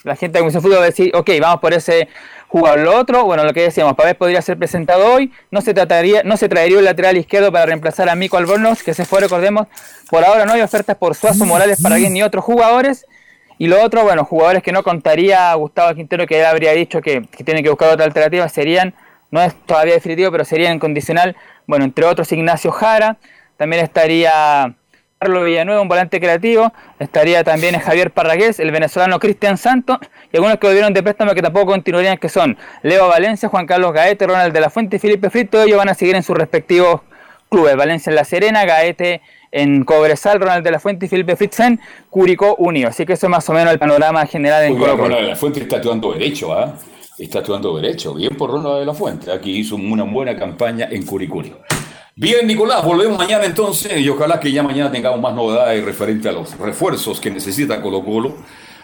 la, 0.04 0.16
gente 0.16 0.38
de 0.38 0.40
Comisión 0.40 0.62
Fútbol 0.62 0.78
va 0.78 0.82
a 0.82 0.86
decir, 0.86 1.10
ok, 1.14 1.30
vamos 1.40 1.60
por 1.60 1.74
ese 1.74 2.08
jugar 2.54 2.78
lo 2.78 2.96
otro, 2.96 3.24
bueno, 3.24 3.42
lo 3.42 3.52
que 3.52 3.62
decíamos, 3.62 3.96
Pavés 3.96 4.14
podría 4.14 4.40
ser 4.40 4.56
presentado 4.56 5.12
hoy, 5.12 5.32
no 5.50 5.60
se 5.60 5.74
trataría, 5.74 6.22
no 6.22 6.36
se 6.36 6.48
traería 6.48 6.78
un 6.78 6.84
lateral 6.84 7.16
izquierdo 7.16 7.50
para 7.50 7.66
reemplazar 7.66 8.08
a 8.08 8.14
Mico 8.14 8.36
Albornoz, 8.36 8.84
que 8.84 8.94
se 8.94 9.04
fue, 9.04 9.18
recordemos, 9.18 9.66
por 10.08 10.24
ahora 10.24 10.46
no 10.46 10.52
hay 10.52 10.60
ofertas 10.60 10.96
por 10.96 11.16
Suazo 11.16 11.44
Morales 11.46 11.82
para 11.82 11.96
alguien 11.96 12.12
ni 12.12 12.22
otros 12.22 12.44
jugadores, 12.44 13.06
y 13.58 13.66
lo 13.66 13.82
otro, 13.82 14.04
bueno, 14.04 14.24
jugadores 14.24 14.62
que 14.62 14.70
no 14.70 14.84
contaría 14.84 15.52
Gustavo 15.54 15.96
Quintero, 15.96 16.28
que 16.28 16.38
él 16.38 16.46
habría 16.46 16.70
dicho 16.74 17.00
que, 17.02 17.26
que 17.26 17.42
tiene 17.42 17.60
que 17.60 17.70
buscar 17.70 17.92
otra 17.92 18.04
alternativa, 18.04 18.48
serían, 18.48 18.94
no 19.32 19.42
es 19.42 19.52
todavía 19.66 19.94
definitivo, 19.94 20.30
pero 20.30 20.44
serían 20.44 20.78
condicional, 20.78 21.34
bueno, 21.66 21.84
entre 21.84 22.04
otros 22.04 22.30
Ignacio 22.30 22.70
Jara, 22.70 23.16
también 23.56 23.82
estaría 23.82 24.76
Carlos 25.24 25.46
Villanueva, 25.46 25.80
un 25.80 25.88
volante 25.88 26.20
creativo, 26.20 26.70
estaría 26.98 27.42
también 27.44 27.78
Javier 27.78 28.10
Parragués, 28.10 28.60
el 28.60 28.70
venezolano 28.70 29.18
Cristian 29.18 29.56
Santos, 29.56 29.96
y 30.30 30.36
algunos 30.36 30.58
que 30.58 30.66
volvieron 30.66 30.92
de 30.92 31.02
préstamo 31.02 31.32
que 31.32 31.40
tampoco 31.40 31.72
continuarían, 31.72 32.18
que 32.18 32.28
son 32.28 32.58
Leo 32.82 33.08
Valencia, 33.08 33.48
Juan 33.48 33.66
Carlos 33.66 33.94
Gaete, 33.94 34.26
Ronald 34.26 34.52
de 34.52 34.60
la 34.60 34.68
Fuente 34.68 34.96
y 34.96 34.98
Felipe 34.98 35.30
Frito, 35.30 35.62
ellos 35.62 35.78
van 35.78 35.88
a 35.88 35.94
seguir 35.94 36.14
en 36.14 36.22
sus 36.22 36.36
respectivos 36.36 37.00
clubes, 37.48 37.74
Valencia 37.74 38.10
en 38.10 38.16
La 38.16 38.24
Serena, 38.24 38.66
Gaete 38.66 39.22
en 39.50 39.84
Cobresal, 39.84 40.40
Ronald 40.40 40.62
de 40.62 40.72
la 40.72 40.78
Fuente 40.78 41.06
y 41.06 41.08
Felipe 41.08 41.36
Fritzen, 41.36 41.80
Curicó 42.10 42.56
Unido. 42.56 42.90
Así 42.90 43.06
que 43.06 43.14
eso 43.14 43.26
es 43.26 43.30
más 43.30 43.48
o 43.48 43.54
menos 43.54 43.72
el 43.72 43.78
panorama 43.78 44.26
general 44.26 44.64
en 44.64 44.76
Colo 44.76 44.94
Ronald 44.94 45.22
de 45.22 45.28
la 45.28 45.36
Fuente 45.36 45.60
está 45.60 45.76
actuando 45.76 46.12
derecho, 46.12 46.52
¿ah? 46.52 46.74
Está 47.18 47.38
actuando 47.38 47.74
derecho, 47.76 48.12
bien 48.12 48.36
por 48.36 48.50
Ronald 48.50 48.80
de 48.80 48.84
la 48.84 48.92
Fuente, 48.92 49.32
aquí 49.32 49.60
hizo 49.60 49.76
una 49.76 50.02
buena 50.02 50.36
campaña 50.36 50.86
en 50.90 51.06
Curicuri. 51.06 51.54
Bien, 52.16 52.46
Nicolás, 52.46 52.84
volvemos 52.84 53.18
mañana 53.18 53.44
entonces 53.44 53.98
y 53.98 54.08
ojalá 54.08 54.38
que 54.38 54.52
ya 54.52 54.62
mañana 54.62 54.92
tengamos 54.92 55.20
más 55.20 55.34
novedades 55.34 55.84
referente 55.84 56.28
a 56.28 56.32
los 56.32 56.56
refuerzos 56.56 57.20
que 57.20 57.28
necesita 57.28 57.82
Colo 57.82 58.04
Colo, 58.04 58.36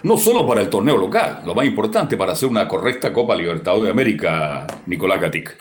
no 0.03 0.19
solo 0.19 0.45
para 0.49 0.63
el 0.63 0.69
torneo 0.69 0.97
local, 0.97 1.43
lo 1.47 1.55
más 1.55 1.65
importante 1.65 2.17
para 2.17 2.33
hacer 2.33 2.49
una 2.49 2.67
correcta 2.67 3.13
Copa 3.13 3.37
Libertadores 3.37 3.85
de 3.85 3.91
América, 3.91 4.67
Nicolás 4.87 5.21
Gatic. 5.21 5.57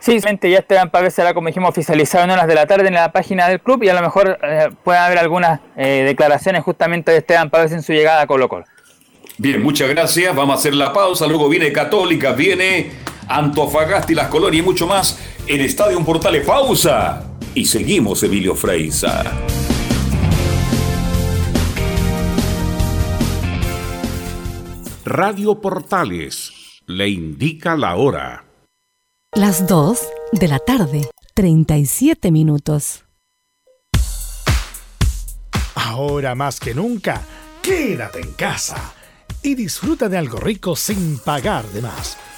Sí, 0.00 0.18
ya 0.20 0.58
Esteban 0.58 0.90
Pávez 0.90 1.14
será, 1.14 1.32
como 1.32 1.46
dijimos, 1.46 1.70
oficializado 1.70 2.24
en 2.24 2.30
horas 2.30 2.46
de 2.46 2.54
la 2.54 2.66
tarde 2.66 2.88
en 2.88 2.94
la 2.94 3.10
página 3.10 3.48
del 3.48 3.60
club 3.60 3.82
y 3.82 3.88
a 3.88 3.94
lo 3.94 4.02
mejor 4.02 4.38
eh, 4.42 4.68
pueden 4.84 5.02
haber 5.02 5.18
algunas 5.18 5.60
eh, 5.78 6.04
declaraciones 6.06 6.62
justamente 6.62 7.10
de 7.10 7.18
Esteban 7.18 7.48
Pávez 7.48 7.72
en 7.72 7.82
su 7.82 7.94
llegada 7.94 8.20
a 8.20 8.26
Colo 8.26 8.50
Colo. 8.50 8.66
Bien, 9.38 9.62
muchas 9.62 9.88
gracias. 9.88 10.36
Vamos 10.36 10.56
a 10.56 10.58
hacer 10.58 10.74
la 10.74 10.92
pausa. 10.92 11.26
Luego 11.26 11.48
viene 11.48 11.72
Católica, 11.72 12.32
viene 12.32 12.90
Antofagasta 13.28 14.12
y 14.12 14.14
las 14.14 14.28
colonias 14.28 14.62
y 14.62 14.66
mucho 14.66 14.86
más 14.86 15.18
en 15.50 15.60
Estadio 15.62 16.04
Portales. 16.04 16.46
Pausa. 16.46 17.24
Y 17.54 17.64
seguimos, 17.64 18.22
Emilio 18.22 18.54
Freisa. 18.54 19.24
Radio 25.04 25.60
Portales 25.60 26.52
le 26.86 27.08
indica 27.08 27.76
la 27.76 27.96
hora. 27.96 28.44
Las 29.34 29.66
2 29.66 29.98
de 30.32 30.46
la 30.46 30.60
tarde, 30.60 31.10
37 31.34 32.30
minutos. 32.30 33.04
Ahora 35.74 36.36
más 36.36 36.60
que 36.60 36.74
nunca, 36.74 37.22
quédate 37.60 38.20
en 38.20 38.32
casa 38.34 38.94
y 39.42 39.56
disfruta 39.56 40.08
de 40.08 40.16
algo 40.16 40.38
rico 40.38 40.76
sin 40.76 41.18
pagar 41.18 41.64
de 41.66 41.82
más. 41.82 42.16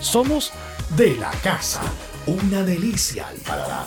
somos 0.00 0.52
de 0.96 1.16
la 1.16 1.30
casa, 1.42 1.82
una 2.26 2.62
delicia 2.62 3.28
al 3.28 3.36
paladar. 3.38 3.86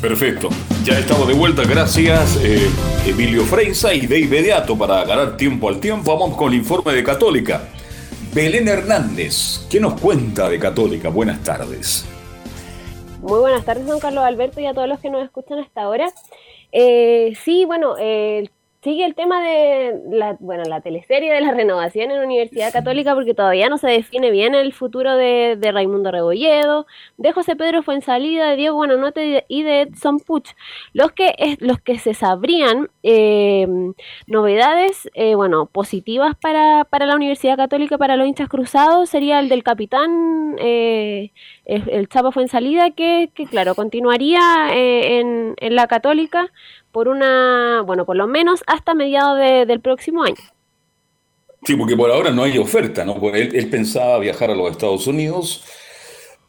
Perfecto. 0.00 0.48
Ya 0.84 0.96
estamos 0.96 1.26
de 1.26 1.34
vuelta. 1.34 1.64
Gracias, 1.64 2.38
eh, 2.42 2.70
Emilio 3.04 3.42
Freisa. 3.42 3.92
Y 3.92 4.06
de 4.06 4.20
inmediato, 4.20 4.78
para 4.78 5.04
ganar 5.04 5.36
tiempo 5.36 5.68
al 5.68 5.80
tiempo, 5.80 6.16
vamos 6.16 6.36
con 6.36 6.52
el 6.52 6.58
informe 6.60 6.92
de 6.92 7.02
Católica. 7.02 7.62
Belén 8.32 8.68
Hernández, 8.68 9.66
¿qué 9.68 9.80
nos 9.80 10.00
cuenta 10.00 10.48
de 10.48 10.58
Católica? 10.60 11.08
Buenas 11.08 11.42
tardes. 11.42 12.04
Muy 13.20 13.40
buenas 13.40 13.64
tardes, 13.64 13.86
don 13.86 13.98
Carlos 13.98 14.22
Alberto, 14.22 14.60
y 14.60 14.66
a 14.66 14.74
todos 14.74 14.88
los 14.88 15.00
que 15.00 15.10
nos 15.10 15.24
escuchan 15.24 15.58
hasta 15.58 15.82
ahora. 15.82 16.06
Eh, 16.70 17.32
sí, 17.44 17.64
bueno, 17.64 17.96
eh, 17.98 18.48
sigue 18.82 19.04
el 19.04 19.14
tema 19.14 19.42
de 19.42 20.00
la, 20.10 20.36
bueno, 20.38 20.62
la 20.64 20.80
teleserie 20.80 21.32
de 21.32 21.40
la 21.40 21.52
renovación 21.52 22.10
en 22.10 22.18
la 22.18 22.24
Universidad 22.24 22.72
Católica 22.72 23.14
porque 23.14 23.34
todavía 23.34 23.68
no 23.68 23.76
se 23.76 23.88
define 23.88 24.30
bien 24.30 24.54
el 24.54 24.72
futuro 24.72 25.16
de, 25.16 25.56
de 25.58 25.72
Raimundo 25.72 26.12
Rebolledo, 26.12 26.86
de 27.16 27.32
José 27.32 27.56
Pedro 27.56 27.82
Fuensalida, 27.82 28.50
de 28.50 28.56
Diego 28.56 28.76
Buenanote 28.76 29.44
y 29.48 29.62
de 29.64 29.82
Edson 29.82 30.20
Puch. 30.20 30.50
Los 30.92 31.12
que, 31.12 31.34
es, 31.38 31.60
los 31.60 31.80
que 31.80 31.98
se 31.98 32.14
sabrían 32.14 32.88
eh, 33.02 33.66
novedades, 34.26 35.10
eh, 35.14 35.34
bueno, 35.34 35.66
positivas 35.66 36.36
para, 36.36 36.84
para, 36.84 37.06
la 37.06 37.16
Universidad 37.16 37.56
Católica, 37.56 37.98
para 37.98 38.16
los 38.16 38.28
hinchas 38.28 38.48
cruzados, 38.48 39.08
sería 39.08 39.40
el 39.40 39.48
del 39.48 39.64
capitán, 39.64 40.56
eh, 40.58 41.32
el, 41.64 42.08
Chapo 42.08 42.32
Fuensalida, 42.32 42.90
que, 42.90 43.30
que 43.34 43.46
claro, 43.46 43.74
continuaría 43.74 44.40
eh, 44.72 45.18
en, 45.18 45.54
en 45.58 45.74
la 45.74 45.86
Católica 45.86 46.52
por 46.92 47.08
una, 47.08 47.82
bueno, 47.84 48.04
por 48.04 48.16
lo 48.16 48.26
menos 48.26 48.62
hasta 48.66 48.94
mediados 48.94 49.38
de, 49.38 49.66
del 49.66 49.80
próximo 49.80 50.22
año. 50.22 50.36
Sí, 51.64 51.76
porque 51.76 51.96
por 51.96 52.10
ahora 52.10 52.30
no 52.30 52.44
hay 52.44 52.56
oferta, 52.58 53.04
¿no? 53.04 53.18
Porque 53.18 53.42
él, 53.42 53.56
él, 53.56 53.68
pensaba 53.68 54.18
viajar 54.18 54.50
a 54.50 54.54
los 54.54 54.70
Estados 54.70 55.06
Unidos, 55.06 55.64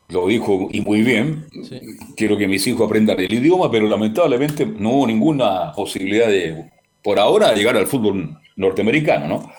lo 0.08 0.28
dijo 0.28 0.70
y 0.72 0.82
muy 0.82 1.02
bien, 1.02 1.48
sí. 1.64 1.80
quiero 2.16 2.38
que 2.38 2.48
mis 2.48 2.66
hijos 2.68 2.88
aprendan 2.88 3.20
el 3.20 3.32
idioma, 3.32 3.72
pero 3.72 3.88
lamentablemente 3.88 4.66
no 4.66 4.92
hubo 4.92 5.08
ninguna 5.08 5.72
posibilidad 5.74 6.28
de, 6.28 6.72
por 7.04 7.20
ahora, 7.20 7.54
llegar 7.54 7.76
al 7.78 7.88
fútbol 7.88 8.38
norteamericano, 8.56 9.28
¿no? 9.28 9.52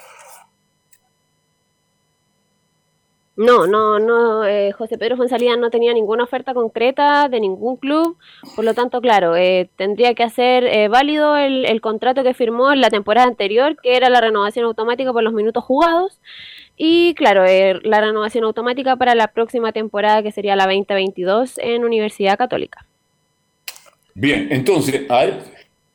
No, 3.40 3.66
no, 3.66 3.98
no, 3.98 4.44
eh, 4.44 4.70
José 4.72 4.98
Pedro 4.98 5.16
Fonsalía 5.16 5.56
no 5.56 5.70
tenía 5.70 5.94
ninguna 5.94 6.24
oferta 6.24 6.52
concreta 6.52 7.26
de 7.30 7.40
ningún 7.40 7.78
club, 7.78 8.18
por 8.54 8.66
lo 8.66 8.74
tanto, 8.74 9.00
claro, 9.00 9.34
eh, 9.34 9.70
tendría 9.76 10.14
que 10.14 10.22
hacer 10.22 10.64
eh, 10.64 10.88
válido 10.88 11.38
el, 11.38 11.64
el, 11.64 11.80
contrato 11.80 12.22
que 12.22 12.34
firmó 12.34 12.70
en 12.70 12.82
la 12.82 12.90
temporada 12.90 13.26
anterior, 13.26 13.78
que 13.82 13.96
era 13.96 14.10
la 14.10 14.20
renovación 14.20 14.66
automática 14.66 15.14
por 15.14 15.22
los 15.22 15.32
minutos 15.32 15.64
jugados, 15.64 16.20
y 16.76 17.14
claro, 17.14 17.46
eh, 17.46 17.80
la 17.82 18.02
renovación 18.02 18.44
automática 18.44 18.96
para 18.96 19.14
la 19.14 19.28
próxima 19.28 19.72
temporada, 19.72 20.22
que 20.22 20.32
sería 20.32 20.54
la 20.54 20.66
2022 20.66 21.58
en 21.62 21.82
Universidad 21.82 22.36
Católica. 22.36 22.84
Bien, 24.12 24.48
entonces, 24.50 25.02
a 25.08 25.24
ver, 25.24 25.38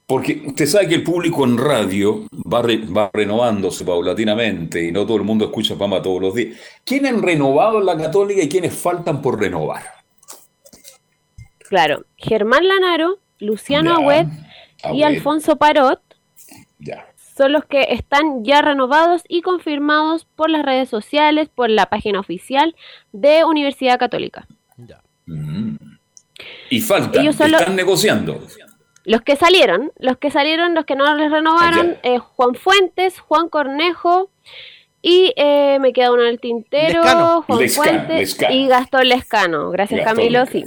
porque 0.07 0.43
usted 0.45 0.67
sabe 0.67 0.87
que 0.87 0.95
el 0.95 1.03
público 1.03 1.43
en 1.45 1.57
radio 1.57 2.27
va, 2.31 2.61
re, 2.61 2.77
va, 2.77 3.09
renovándose 3.11 3.83
paulatinamente 3.83 4.83
y 4.83 4.91
no 4.91 5.05
todo 5.05 5.17
el 5.17 5.23
mundo 5.23 5.45
escucha 5.45 5.75
Pama 5.75 6.01
todos 6.01 6.21
los 6.21 6.35
días. 6.35 6.59
¿Quiénes 6.83 7.13
han 7.13 7.23
renovado 7.23 7.79
en 7.79 7.85
la 7.85 7.97
Católica 7.97 8.43
y 8.43 8.49
quiénes 8.49 8.73
faltan 8.73 9.21
por 9.21 9.39
renovar? 9.39 9.83
Claro, 11.67 12.05
Germán 12.17 12.67
Lanaro, 12.67 13.17
Luciano 13.39 13.95
Agüed 13.95 14.27
y 14.93 15.01
Alfonso 15.01 15.55
Parot 15.55 15.99
ya. 16.77 17.07
son 17.35 17.51
los 17.51 17.65
que 17.65 17.87
están 17.89 18.43
ya 18.43 18.61
renovados 18.61 19.23
y 19.27 19.41
confirmados 19.41 20.25
por 20.35 20.51
las 20.51 20.63
redes 20.63 20.87
sociales, 20.87 21.49
por 21.53 21.71
la 21.71 21.87
página 21.87 22.19
oficial 22.19 22.75
de 23.11 23.43
Universidad 23.43 23.97
Católica. 23.97 24.47
Ya. 24.77 25.01
Mm. 25.25 25.77
Y 26.69 26.81
faltan, 26.81 27.23
Ellos 27.23 27.39
están 27.39 27.51
los... 27.51 27.69
negociando. 27.69 28.45
Los 29.05 29.21
que 29.21 29.35
salieron, 29.35 29.91
los 29.99 30.17
que 30.17 30.31
salieron, 30.31 30.73
los 30.73 30.85
que 30.85 30.95
no 30.95 31.13
les 31.15 31.31
renovaron, 31.31 31.97
eh, 32.01 32.17
Juan 32.17 32.55
Fuentes, 32.55 33.19
Juan 33.19 33.49
Cornejo 33.49 34.29
y 35.01 35.31
eh, 35.35 35.77
me 35.79 35.93
queda 35.93 36.11
uno 36.11 36.23
en 36.23 36.29
el 36.29 36.39
tintero, 36.39 37.03
Lescano. 37.03 37.43
Juan 37.43 37.59
Lescano, 37.59 37.87
Fuentes 37.87 38.17
Lescano. 38.17 38.55
y 38.55 38.67
Gastón 38.67 39.07
Lescano. 39.07 39.69
Gracias 39.69 39.99
Gastón 39.99 40.15
Camilo, 40.15 40.45
sí. 40.47 40.65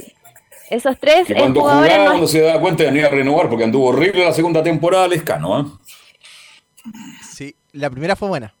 Esos 0.69 0.97
tres 0.99 1.27
que 1.27 1.33
cuando 1.33 1.59
jugadores 1.59 1.91
jugaba, 1.91 2.11
no 2.11 2.17
uno 2.19 2.27
se 2.27 2.41
da 2.41 2.59
cuenta 2.61 2.83
de 2.83 2.91
no 2.91 2.97
iba 2.99 3.07
a 3.07 3.11
renovar 3.11 3.49
porque 3.49 3.65
anduvo 3.65 3.87
horrible 3.87 4.23
la 4.23 4.33
segunda 4.33 4.63
temporada 4.63 5.09
Lescano. 5.09 5.59
¿eh? 5.59 5.65
Sí, 7.29 7.53
la 7.73 7.89
primera 7.89 8.15
fue 8.15 8.29
buena. 8.29 8.53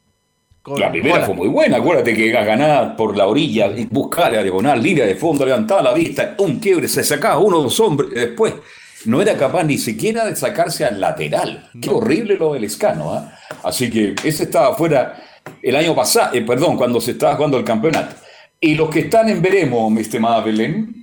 Con 0.61 0.77
la 0.77 0.91
primera 0.91 1.15
bola. 1.15 1.25
fue 1.25 1.35
muy 1.35 1.47
buena, 1.47 1.77
acuérdate 1.77 2.13
que 2.13 2.29
ganaba 2.31 2.97
por 2.97 3.15
la 3.15 3.27
orilla, 3.27 3.71
buscar 3.89 4.33
la 4.33 4.43
diagonal, 4.43 4.83
línea 4.83 5.05
de 5.05 5.15
fondo, 5.15 5.45
levantaba 5.45 5.81
la 5.81 5.93
vista, 5.93 6.35
un 6.39 6.59
quiebre, 6.59 6.89
se 6.89 7.01
sacaba 7.01 7.37
uno 7.37 7.59
o 7.59 7.63
dos 7.63 7.79
hombres, 7.79 8.09
después 8.13 8.55
no 9.05 9.21
era 9.21 9.37
capaz 9.37 9.63
ni 9.63 9.77
siquiera 9.77 10.25
de 10.25 10.35
sacarse 10.35 10.85
al 10.85 10.99
lateral. 10.99 11.69
No. 11.73 11.81
Qué 11.81 11.89
horrible 11.89 12.37
lo 12.37 12.53
del 12.53 12.63
escano. 12.63 13.15
¿eh? 13.15 13.31
Así 13.63 13.89
que 13.89 14.15
ese 14.23 14.43
estaba 14.43 14.75
fuera 14.75 15.15
el 15.61 15.75
año 15.75 15.95
pasado, 15.95 16.35
eh, 16.35 16.41
perdón, 16.41 16.77
cuando 16.77 16.99
se 17.01 17.11
estaba 17.11 17.35
jugando 17.35 17.57
el 17.57 17.63
campeonato. 17.63 18.15
Y 18.59 18.75
los 18.75 18.89
que 18.89 19.01
están 19.01 19.29
en 19.29 19.41
veremos, 19.41 19.89
mi 19.91 20.01
estimada 20.01 20.41
Belén. 20.41 20.99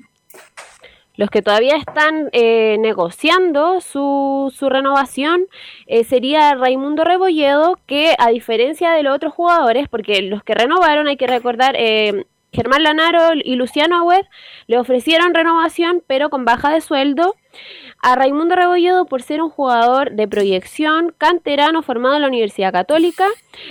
Los 1.17 1.31
que 1.31 1.41
todavía 1.41 1.77
están 1.77 2.29
eh, 2.33 2.77
negociando 2.79 3.81
su, 3.81 4.53
su 4.55 4.69
renovación 4.69 5.47
eh, 5.87 6.05
sería 6.05 6.55
Raimundo 6.55 7.05
Rebolledo, 7.05 7.79
que 7.87 8.15
a 8.19 8.29
diferencia 8.29 8.93
de 8.93 9.03
los 9.03 9.17
otros 9.17 9.33
jugadores, 9.33 9.89
porque 9.89 10.21
los 10.21 10.45
que 10.45 10.55
renovaron, 10.55 11.09
hay 11.09 11.17
que 11.17 11.27
recordar, 11.27 11.75
eh, 11.79 12.27
Germán 12.53 12.83
Lanaro 12.83 13.33
y 13.35 13.57
Luciano 13.57 13.97
Agüed 13.97 14.25
le 14.67 14.79
ofrecieron 14.79 15.35
renovación, 15.35 16.03
pero 16.07 16.29
con 16.31 16.45
baja 16.45 16.71
de 16.71 16.81
sueldo. 16.81 17.35
A 18.03 18.15
Raimundo 18.15 18.55
Rebolledo, 18.55 19.07
por 19.07 19.23
ser 19.23 19.43
un 19.43 19.51
jugador 19.51 20.13
de 20.13 20.29
proyección, 20.29 21.15
canterano 21.19 21.83
formado 21.83 22.17
en 22.17 22.23
la 22.23 22.29
Universidad 22.29 22.73
Católica, 22.73 23.27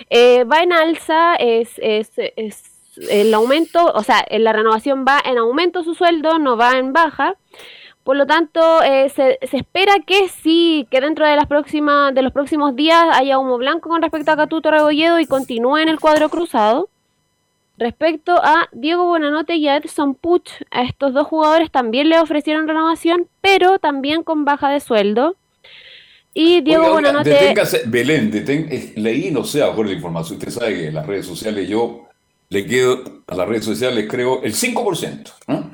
eh, 0.10 0.44
va 0.44 0.62
en 0.64 0.74
alza, 0.74 1.36
es, 1.36 1.74
es, 1.78 2.12
el 3.10 3.34
aumento, 3.34 3.92
o 3.94 4.04
sea, 4.04 4.26
la 4.30 4.54
renovación 4.54 5.06
va 5.08 5.22
en 5.24 5.38
aumento 5.38 5.84
su 5.84 5.96
sueldo, 5.96 6.40
no 6.40 6.58
va 6.58 6.78
en 6.78 6.94
baja. 6.94 7.36
Por 8.04 8.18
lo 8.18 8.28
tanto, 8.28 8.84
eh, 8.84 9.10
se, 9.10 9.40
se 9.42 9.58
espera 9.58 9.96
que 10.06 10.30
sí, 10.30 10.88
que 10.92 11.02
dentro 11.02 11.26
de 11.26 11.36
las 11.36 11.48
próximas, 11.48 12.14
de 12.14 12.22
los 12.22 12.32
próximos 12.32 12.76
días 12.76 13.04
haya 13.14 13.40
humo 13.40 13.58
blanco 13.58 13.90
con 13.90 14.02
respecto 14.02 14.32
a 14.32 14.38
Catuto 14.38 14.70
Rebolledo 14.70 15.20
y 15.20 15.26
continúe 15.26 15.78
en 15.78 15.90
el 15.90 16.00
cuadro 16.00 16.30
cruzado. 16.30 16.90
Respecto 17.78 18.38
a 18.42 18.70
Diego 18.72 19.06
Bonanote 19.06 19.56
y 19.56 19.68
a 19.68 19.76
Edson 19.78 20.16
Puch, 20.16 20.50
a 20.72 20.84
estos 20.84 21.14
dos 21.14 21.28
jugadores 21.28 21.70
también 21.72 22.08
le 22.10 22.20
ofrecieron 22.20 22.68
renovación, 22.68 23.28
pero 23.42 23.80
también 23.80 24.24
con 24.24 24.46
baja 24.46 24.70
de 24.70 24.80
sueldo. 24.80 25.36
Y 26.34 26.62
Diego 26.62 26.84
Oiga, 26.84 26.94
Bonanote. 26.96 27.30
deténgase, 27.30 27.82
Belén, 27.88 28.32
detén- 28.32 28.94
leí, 28.96 29.32
no 29.32 29.44
sé, 29.44 29.62
acuerdo 29.64 29.92
la 29.92 29.98
información. 29.98 30.38
Usted 30.38 30.52
sabe 30.52 30.74
que 30.76 30.88
en 30.88 30.94
las 30.96 31.06
redes 31.06 31.26
sociales 31.26 31.68
yo 31.68 32.08
le 32.50 32.66
quedo 32.66 33.22
a 33.28 33.36
las 33.36 33.48
redes 33.48 33.66
sociales, 33.66 34.06
creo, 34.10 34.42
el 34.44 34.54
5%, 34.54 35.32
¿no? 35.48 35.72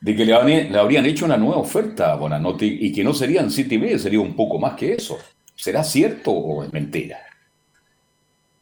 De 0.00 0.14
que 0.14 0.24
le, 0.24 0.34
habrían- 0.34 0.72
le 0.72 0.78
habrían 0.78 1.06
hecho 1.06 1.24
una 1.24 1.36
nueva 1.36 1.56
oferta 1.58 2.12
a 2.12 2.16
Bonanote 2.16 2.64
y 2.66 2.92
que 2.92 3.02
no 3.02 3.12
serían 3.12 3.50
siete 3.50 3.74
y 3.74 3.78
medio, 3.78 3.98
sería 3.98 4.20
un 4.20 4.34
poco 4.36 4.58
más 4.58 4.74
que 4.74 4.92
eso. 4.92 5.18
¿Será 5.56 5.82
cierto 5.82 6.30
o 6.30 6.62
es 6.62 6.72
mentira? 6.72 7.18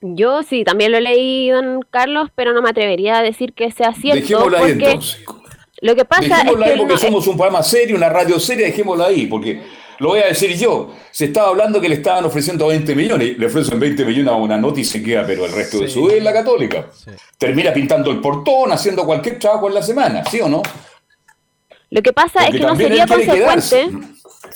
Yo 0.01 0.43
sí, 0.43 0.65
también 0.65 0.93
lo 0.93 1.01
leí, 1.01 1.51
don 1.51 1.81
Carlos, 1.91 2.29
pero 2.35 2.53
no 2.53 2.63
me 2.63 2.71
atrevería 2.71 3.19
a 3.19 3.23
decir 3.23 3.53
que 3.55 3.71
sea 3.71 3.93
cierto. 3.95 4.21
Dejémosla 4.21 4.59
ahí 4.59 4.73
porque 4.73 4.85
entonces. 4.91 5.25
lo 5.81 5.97
que 5.97 6.05
pasa 6.05 6.23
es 6.23 6.31
Dejémosla 6.31 6.67
que 6.67 6.73
ahí 6.73 6.79
porque 6.79 6.93
no- 6.95 6.99
somos 7.01 7.27
un 7.27 7.37
programa 7.37 7.63
serio, 7.63 7.97
una 7.97 8.09
radio 8.09 8.39
seria, 8.39 8.67
dejémosla 8.67 9.07
ahí, 9.07 9.27
porque 9.27 9.63
lo 9.99 10.09
voy 10.11 10.21
a 10.21 10.27
decir 10.27 10.55
yo. 10.57 10.93
Se 11.11 11.25
estaba 11.27 11.49
hablando 11.49 11.81
que 11.81 11.89
le 11.89 11.95
estaban 11.95 12.25
ofreciendo 12.25 12.67
20 12.67 12.95
millones, 12.95 13.39
le 13.39 13.47
ofrecen 13.47 13.81
20 13.81 14.05
millones 14.05 14.33
a 14.33 14.37
una 14.37 14.59
nota 14.59 14.81
y 14.81 14.85
se 14.85 15.03
queda, 15.03 15.25
pero 15.27 15.47
el 15.47 15.53
resto 15.53 15.79
de 15.79 15.89
su 15.89 16.05
vida 16.07 16.17
es 16.19 16.23
la 16.25 16.33
católica. 16.33 16.87
Termina 17.39 17.73
pintando 17.73 18.11
el 18.11 18.21
portón, 18.21 18.73
haciendo 18.73 19.05
cualquier 19.07 19.39
trabajo 19.39 19.69
en 19.69 19.75
la 19.75 19.83
semana, 19.83 20.25
¿sí 20.27 20.41
o 20.41 20.49
no? 20.49 20.63
lo 21.89 22.03
que 22.03 22.13
pasa 22.13 22.47
es 22.47 22.51
que 22.53 22.61
no 22.61 22.77
sería 22.77 23.07
quiere 23.07 23.27
quedarse. 23.27 23.89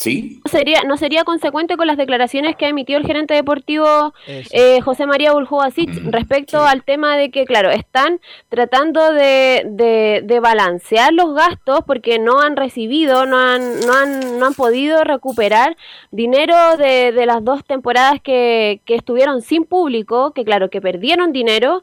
Consecuente. 0.00 0.10
¿Sí? 0.10 0.40
No 0.44 0.50
sería, 0.50 0.82
no 0.84 0.96
sería 0.96 1.24
consecuente 1.24 1.76
con 1.76 1.86
las 1.86 1.96
declaraciones 1.96 2.56
que 2.56 2.66
ha 2.66 2.68
emitido 2.68 2.98
el 2.98 3.06
gerente 3.06 3.34
deportivo 3.34 4.14
eh, 4.26 4.80
José 4.80 5.06
María 5.06 5.34
Uljubasic 5.34 5.90
respecto 6.10 6.64
al 6.64 6.82
tema 6.84 7.16
de 7.16 7.30
que, 7.30 7.44
claro, 7.44 7.70
están 7.70 8.20
tratando 8.48 9.12
de, 9.12 9.62
de- 9.66 10.22
de 10.24 10.40
balancear 10.40 11.12
los 11.12 11.34
gastos 11.34 11.80
porque 11.86 12.18
no 12.18 12.40
han 12.40 12.56
recibido, 12.56 13.26
no 13.26 13.38
han, 13.38 13.80
no 13.80 13.92
han, 13.94 14.38
no 14.38 14.46
han 14.46 14.54
podido 14.54 15.04
recuperar 15.04 15.76
dinero 16.10 16.76
de, 16.76 17.12
de 17.12 17.26
las 17.26 17.44
dos 17.44 17.64
temporadas 17.64 18.20
que, 18.22 18.80
que 18.86 18.94
estuvieron 18.94 19.42
sin 19.42 19.64
público, 19.64 20.32
que 20.32 20.44
claro, 20.44 20.70
que 20.70 20.80
perdieron 20.80 21.32
dinero. 21.32 21.82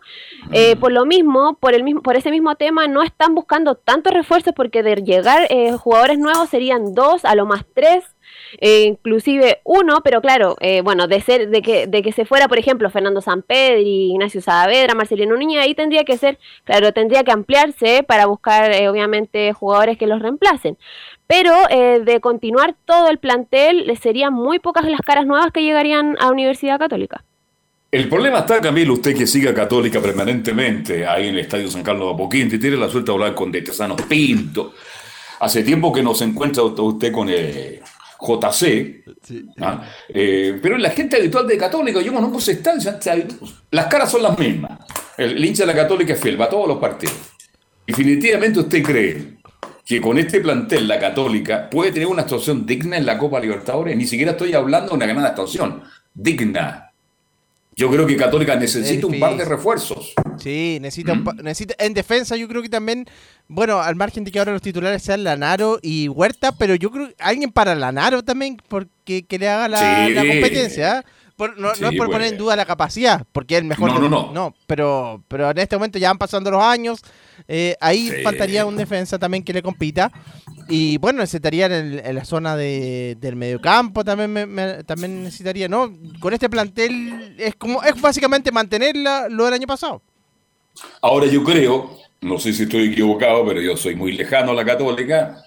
Eh, 0.51 0.75
por 0.75 0.91
lo 0.91 1.05
mismo, 1.05 1.55
por, 1.59 1.73
el 1.73 1.83
mismo, 1.83 2.01
por 2.01 2.15
ese 2.15 2.31
mismo 2.31 2.55
tema, 2.55 2.87
no 2.87 3.03
están 3.03 3.35
buscando 3.35 3.75
tantos 3.75 4.13
refuerzos 4.13 4.53
porque 4.55 4.81
de 4.83 4.95
llegar 4.95 5.47
eh, 5.49 5.73
jugadores 5.73 6.17
nuevos 6.17 6.49
serían 6.49 6.93
dos, 6.93 7.23
a 7.25 7.35
lo 7.35 7.45
más 7.45 7.63
tres 7.73 8.03
eh, 8.59 8.83
inclusive 8.83 9.59
uno, 9.63 10.01
pero 10.03 10.21
claro, 10.21 10.55
eh, 10.59 10.81
bueno, 10.81 11.07
de 11.07 11.21
ser, 11.21 11.49
de 11.49 11.61
que, 11.61 11.87
de 11.87 12.01
que 12.01 12.11
se 12.11 12.25
fuera, 12.25 12.47
por 12.47 12.57
ejemplo, 12.57 12.89
Fernando 12.89 13.21
Sampedri, 13.21 14.11
Ignacio 14.11 14.41
Saavedra, 14.41 14.95
Marcelino 14.95 15.35
Núñez, 15.35 15.61
ahí 15.61 15.75
tendría 15.75 16.03
que 16.03 16.17
ser, 16.17 16.39
claro, 16.63 16.91
tendría 16.93 17.23
que 17.23 17.31
ampliarse 17.31 18.03
para 18.03 18.25
buscar, 18.25 18.71
eh, 18.71 18.89
obviamente, 18.89 19.53
jugadores 19.53 19.97
que 19.97 20.07
los 20.07 20.21
reemplacen. 20.21 20.77
Pero 21.27 21.53
eh, 21.69 22.01
de 22.03 22.21
continuar 22.21 22.75
todo 22.85 23.09
el 23.09 23.17
plantel, 23.17 23.91
serían 24.01 24.33
muy 24.33 24.59
pocas 24.59 24.85
las 24.85 25.01
caras 25.01 25.25
nuevas 25.25 25.51
que 25.51 25.61
llegarían 25.61 26.15
a 26.19 26.31
Universidad 26.31 26.79
Católica. 26.79 27.23
El 27.91 28.09
problema 28.09 28.39
está, 28.39 28.59
Camilo, 28.59 28.93
usted 28.93 29.15
que 29.15 29.27
siga 29.27 29.53
Católica 29.53 30.01
permanentemente 30.01 31.05
ahí 31.05 31.27
en 31.27 31.35
el 31.35 31.39
Estadio 31.39 31.69
San 31.69 31.83
Carlos 31.83 32.07
de 32.07 32.13
Apoquinto 32.15 32.55
y 32.55 32.59
tiene 32.59 32.77
la 32.77 32.89
suerte 32.89 33.11
de 33.11 33.15
hablar 33.15 33.33
con 33.33 33.51
Detesano 33.51 33.95
Pinto. 33.95 34.73
Hace 35.39 35.63
tiempo 35.63 35.91
que 35.93 36.03
no 36.03 36.13
se 36.13 36.25
encuentra 36.25 36.63
usted 36.63 37.11
con 37.11 37.29
el 37.29 37.79
JC, 38.19 39.03
¿ah? 39.61 39.83
Eh, 40.09 40.59
pero 40.61 40.77
la 40.77 40.89
gente 40.89 41.17
habitual 41.17 41.47
de 41.47 41.57
Católica, 41.57 42.01
yo 42.01 42.13
conozco 42.13 42.39
esa 42.39 42.51
estancia, 42.51 42.99
las 43.71 43.85
caras 43.87 44.11
son 44.11 44.23
las 44.23 44.37
mismas. 44.37 44.79
El, 45.17 45.37
el 45.37 45.45
hincha 45.45 45.63
de 45.63 45.67
la 45.67 45.75
Católica 45.75 46.13
es 46.13 46.19
fiel, 46.19 46.39
va 46.39 46.45
a 46.45 46.49
todos 46.49 46.67
los 46.67 46.77
partidos. 46.77 47.15
Definitivamente 47.85 48.59
usted 48.59 48.83
cree 48.83 49.37
que 49.85 50.01
con 50.01 50.17
este 50.17 50.41
plantel 50.41 50.87
la 50.87 50.99
Católica 50.99 51.69
puede 51.69 51.93
tener 51.93 52.07
una 52.07 52.23
actuación 52.23 52.65
digna 52.65 52.97
en 52.97 53.05
la 53.05 53.17
Copa 53.17 53.39
Libertadores. 53.39 53.95
Ni 53.95 54.05
siquiera 54.05 54.31
estoy 54.31 54.53
hablando 54.53 54.89
de 54.89 54.95
una 54.95 55.05
gran 55.05 55.23
actuación, 55.23 55.81
digna. 56.13 56.86
Yo 57.77 57.91
creo 57.91 58.07
que 58.07 58.17
Católica 58.17 58.55
necesita 58.55 59.05
un 59.05 59.19
par 59.19 59.37
de 59.37 59.45
refuerzos. 59.45 60.13
Sí, 60.39 60.79
necesita, 60.81 61.13
un 61.13 61.23
pa- 61.23 61.33
necesita. 61.33 61.75
En 61.77 61.93
defensa, 61.93 62.35
yo 62.35 62.47
creo 62.47 62.63
que 62.63 62.69
también. 62.69 63.05
Bueno, 63.47 63.79
al 63.79 63.95
margen 63.95 64.23
de 64.23 64.31
que 64.31 64.39
ahora 64.39 64.51
los 64.51 64.63
titulares 64.63 65.03
sean 65.03 65.23
Lanaro 65.23 65.77
y 65.83 66.07
Huerta, 66.09 66.51
pero 66.57 66.73
yo 66.73 66.89
creo 66.91 67.09
que 67.09 67.15
alguien 67.19 67.51
para 67.51 67.75
Lanaro 67.75 68.23
también, 68.23 68.57
porque 68.67 69.25
que 69.27 69.37
le 69.39 69.47
haga 69.47 69.67
la, 69.67 70.07
Sí. 70.07 70.13
la 70.13 70.21
competencia. 70.21 70.97
¿ah? 70.99 71.05
Por- 71.37 71.57
no, 71.57 71.67
no 71.69 71.75
Sí, 71.75 71.85
es 71.85 71.95
por 71.97 72.09
poner 72.09 72.33
en 72.33 72.37
duda 72.37 72.55
la 72.55 72.65
capacidad, 72.65 73.25
porque 73.31 73.55
es 73.55 73.61
el 73.61 73.67
mejor. 73.67 73.91
No, 73.93 73.99
de- 74.01 74.09
no, 74.09 74.31
no. 74.33 74.55
pero, 74.65 75.23
pero 75.27 75.49
en 75.51 75.57
este 75.59 75.75
momento 75.77 75.97
ya 75.99 76.09
van 76.09 76.17
pasando 76.17 76.51
los 76.51 76.61
años. 76.61 76.99
eh, 77.47 77.75
ahí 77.79 78.09
Sí. 78.09 78.23
faltaría 78.23 78.65
un 78.65 78.75
defensa 78.75 79.19
también 79.19 79.43
que 79.43 79.53
le 79.53 79.61
compita. 79.61 80.11
Y 80.67 80.97
bueno, 80.97 81.19
necesitaría 81.19 81.67
en, 81.67 82.01
en 82.03 82.15
la 82.15 82.25
zona 82.25 82.55
de, 82.57 83.15
del 83.21 83.35
mediocampo 83.35 84.03
también 84.03 84.33
me- 84.33 84.47
me- 84.47 84.83
también 84.83 85.23
necesitaría, 85.23 85.69
¿no? 85.69 85.93
Con 86.19 86.33
este 86.33 86.49
plantel 86.49 87.35
es 87.37 87.53
como 87.55 87.83
es 87.83 88.01
básicamente 88.01 88.51
mantenerla 88.51 89.27
lo 89.29 89.45
del 89.45 89.53
año 89.53 89.67
pasado. 89.67 90.01
Ahora 91.01 91.27
yo 91.27 91.43
creo, 91.43 91.97
no 92.21 92.39
sé 92.39 92.51
si 92.53 92.63
estoy 92.63 92.89
equivocado, 92.91 93.45
pero 93.45 93.61
yo 93.61 93.77
soy 93.77 93.95
muy 93.95 94.13
lejano 94.13 94.51
a 94.51 94.55
la 94.55 94.65
Católica. 94.65 95.43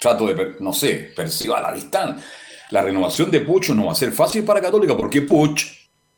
Trato 0.00 0.26
de, 0.26 0.56
no 0.60 0.72
sé, 0.74 1.12
percibo 1.16 1.56
a 1.56 1.62
la 1.62 1.72
distancia. 1.72 2.22
La 2.70 2.82
renovación 2.82 3.30
de 3.30 3.40
Puch 3.40 3.70
no 3.70 3.86
va 3.86 3.92
a 3.92 3.96
ser 3.96 4.12
fácil 4.12 4.44
para 4.44 4.60
Católica 4.60 4.96
porque 4.96 5.22
Puch, 5.22 5.64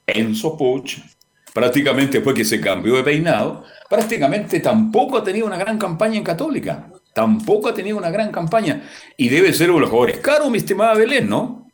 Enzo 0.06 0.56
Puch, 0.56 0.98
prácticamente 1.52 2.18
después 2.18 2.36
que 2.36 2.44
se 2.44 2.60
cambió 2.60 2.97
de 2.97 3.02
peinado, 3.02 3.64
prácticamente 3.89 4.60
tampoco 4.60 5.18
ha 5.18 5.24
tenido 5.24 5.47
una 5.47 5.56
gran 5.56 5.78
campaña 5.78 6.16
en 6.16 6.24
Católica. 6.24 6.90
Tampoco 7.14 7.68
ha 7.68 7.74
tenido 7.74 7.97
una 7.97 8.10
gran 8.10 8.31
campaña. 8.31 8.82
Y 9.16 9.28
debe 9.31 9.52
ser 9.52 9.70
uno 9.70 9.78
de 9.78 9.81
los 9.82 9.90
jugadores 9.90 10.18
caros, 10.18 10.51
mi 10.51 10.59
estimada 10.59 10.94
Belén, 10.94 11.28
¿no? 11.28 11.66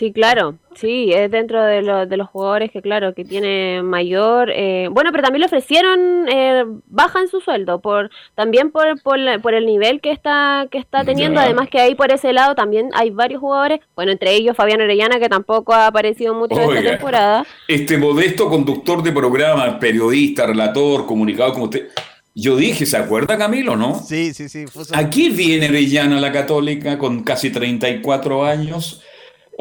Sí, 0.00 0.12
claro, 0.14 0.54
sí, 0.74 1.12
es 1.12 1.30
dentro 1.30 1.62
de, 1.62 1.82
lo- 1.82 2.06
de 2.06 2.16
los 2.16 2.26
jugadores 2.30 2.70
que, 2.70 2.80
claro, 2.80 3.12
que 3.12 3.22
tiene 3.22 3.82
mayor... 3.82 4.50
eh, 4.50 4.88
bueno, 4.90 5.10
pero 5.12 5.22
también 5.24 5.40
le 5.40 5.46
ofrecieron 5.46 6.26
eh, 6.26 6.64
baja 6.86 7.20
en 7.20 7.28
su 7.28 7.42
sueldo, 7.42 7.82
por 7.82 8.08
también 8.34 8.70
por, 8.70 8.98
por, 9.02 9.18
la- 9.18 9.38
por 9.40 9.52
el 9.52 9.66
nivel 9.66 10.00
que 10.00 10.10
está 10.10 10.66
que 10.70 10.78
está 10.78 11.04
teniendo, 11.04 11.38
además 11.38 11.68
que 11.68 11.80
ahí 11.80 11.94
por 11.94 12.10
ese 12.10 12.32
lado 12.32 12.54
también 12.54 12.88
hay 12.94 13.10
varios 13.10 13.40
jugadores, 13.42 13.80
bueno, 13.94 14.10
entre 14.10 14.32
ellos 14.34 14.56
Fabián 14.56 14.80
Orellana, 14.80 15.20
que 15.20 15.28
tampoco 15.28 15.74
ha 15.74 15.86
aparecido 15.88 16.32
mucho 16.32 16.54
esta 16.54 16.66
Oiga. 16.66 16.90
temporada. 16.92 17.46
Este 17.68 17.98
modesto 17.98 18.48
conductor 18.48 19.02
de 19.02 19.12
programa, 19.12 19.78
periodista, 19.78 20.46
relator, 20.46 21.04
comunicador 21.04 21.52
como 21.52 21.64
usted. 21.66 21.88
Yo 22.34 22.56
dije, 22.56 22.86
¿se 22.86 22.96
acuerda 22.96 23.36
Camilo, 23.36 23.76
no? 23.76 23.96
Sí, 23.96 24.32
sí, 24.32 24.48
sí. 24.48 24.64
Aquí 24.94 25.28
viene 25.28 25.68
Orellana 25.68 26.18
la 26.20 26.32
Católica 26.32 26.96
con 26.96 27.22
casi 27.22 27.50
34 27.50 28.46
años. 28.46 29.02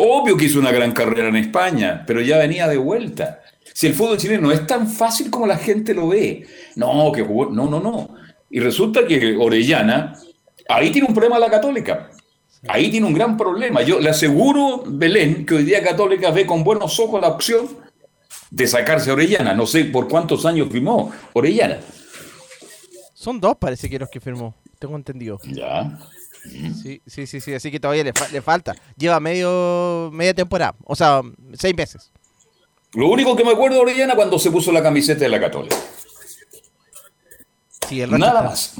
Obvio 0.02 0.38
que 0.38 0.46
hizo 0.46 0.60
una 0.60 0.72
gran 0.72 0.94
carrera 0.94 1.28
en 1.28 1.36
España, 1.36 2.06
pero 2.08 2.22
ya 2.22 2.38
venía 2.38 2.70
de 2.70 2.78
vuelta. 2.78 3.42
Si 3.74 3.86
el 3.86 3.94
fútbol 3.94 4.18
chileno 4.18 4.48
no 4.48 4.54
es 4.54 4.66
tan 4.66 4.88
fácil 4.88 5.30
como 5.30 5.46
la 5.46 5.58
gente 5.58 5.94
lo 5.94 6.08
ve. 6.08 6.48
No, 6.78 7.12
que 7.12 7.22
jugó. 7.22 7.48
No, 7.48 7.70
no, 7.70 7.82
no. 7.82 8.16
Y 8.50 8.62
resulta 8.62 9.06
que 9.06 9.36
Orellana, 9.36 10.14
ahí 10.70 10.90
tiene 10.92 11.06
un 11.06 11.14
problema 11.14 11.38
la 11.38 11.50
Católica. 11.50 12.12
Ahí 12.70 12.90
tiene 12.90 13.08
un 13.08 13.14
gran 13.14 13.36
problema. 13.36 13.82
Yo 13.82 14.00
le 14.00 14.10
aseguro, 14.10 14.84
Belén, 14.88 15.46
que 15.46 15.56
hoy 15.56 15.64
día 15.66 15.84
Católica 15.84 16.32
ve 16.32 16.46
con 16.46 16.64
buenos 16.64 16.98
ojos 16.98 17.20
la 17.20 17.28
opción 17.28 17.68
de 18.52 18.68
sacarse 18.68 19.10
a 19.10 19.14
Orellana. 19.14 19.54
No 19.54 19.66
sé 19.66 19.84
por 19.84 20.08
cuántos 20.08 20.46
años 20.46 20.70
firmó 20.72 21.12
Orellana. 21.34 21.80
Son 23.14 23.38
dos, 23.42 23.58
parece 23.60 23.90
que 23.90 24.00
los 24.00 24.10
que 24.10 24.22
firmó. 24.22 24.56
Tengo 24.80 24.96
entendido. 24.96 25.40
Ya. 25.44 26.00
Sí, 26.44 27.02
sí, 27.06 27.28
sí, 27.28 27.42
sí. 27.42 27.54
Así 27.54 27.70
que 27.72 27.80
todavía 27.80 28.04
le, 28.04 28.14
fa- 28.14 28.30
le 28.30 28.42
falta. 28.42 28.76
Lleva 28.98 29.20
medio 29.20 30.10
media 30.14 30.34
temporada. 30.34 30.76
O 30.86 30.96
sea, 30.96 31.22
seis 31.54 31.76
meses. 31.76 32.12
Lo 32.94 33.08
único 33.10 33.36
que 33.36 33.44
me 33.44 33.52
acuerdo 33.52 33.76
de 33.78 33.82
Orellana 33.84 34.16
cuando 34.16 34.40
se 34.40 34.50
puso 34.52 34.72
la 34.72 34.82
camiseta 34.82 35.22
de 35.22 35.30
la 35.30 35.40
Católica. 35.40 35.76
Sí, 37.88 38.02
el 38.02 38.12
Nada 38.12 38.44
más. 38.44 38.74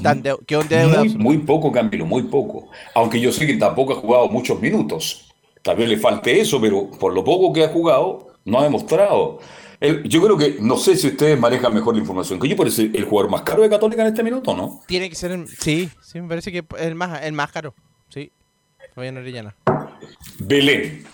quedó 0.46 0.60
en 0.62 0.68
deuda 0.68 0.98
Muy, 1.00 1.08
muy 1.16 1.38
poco, 1.38 1.72
Camilo, 1.72 2.06
muy 2.06 2.24
poco. 2.24 2.68
Aunque 2.94 3.20
yo 3.20 3.32
sé 3.32 3.46
que 3.46 3.54
tampoco 3.56 3.92
ha 3.94 3.96
jugado 3.96 4.28
muchos 4.28 4.60
minutos. 4.60 5.32
Tal 5.62 5.76
vez 5.76 5.88
le 5.88 5.98
falte 5.98 6.40
eso, 6.40 6.60
pero 6.60 6.90
por 6.90 7.12
lo 7.12 7.24
poco 7.24 7.52
que 7.52 7.64
ha 7.64 7.68
jugado, 7.68 8.34
no 8.44 8.60
ha 8.60 8.64
demostrado. 8.64 9.40
El- 9.80 10.02
yo 10.04 10.22
creo 10.22 10.36
que, 10.36 10.56
no 10.60 10.76
sé 10.76 10.94
si 10.96 11.08
ustedes 11.08 11.40
manejan 11.40 11.72
mejor 11.74 11.94
la 11.94 12.00
información 12.00 12.38
que 12.38 12.46
yo, 12.48 12.56
pero 12.56 12.68
es 12.68 12.78
el, 12.78 12.94
el 12.94 13.04
jugador 13.06 13.30
más 13.30 13.42
caro 13.42 13.62
de 13.62 13.70
Católica 13.70 14.02
en 14.02 14.08
este 14.08 14.22
minuto, 14.22 14.54
¿no? 14.54 14.80
Tiene 14.86 15.08
que 15.08 15.14
ser. 15.16 15.32
el- 15.32 15.48
sí, 15.48 15.88
sí, 16.02 16.20
me 16.20 16.28
parece 16.28 16.52
que 16.52 16.58
es 16.58 16.82
el 16.82 16.94
más, 16.94 17.22
el 17.22 17.32
más 17.32 17.50
caro. 17.50 17.74
Sí. 18.08 18.30
Fabián 18.94 19.16
Orellana. 19.16 19.56
Belén. 20.38 21.04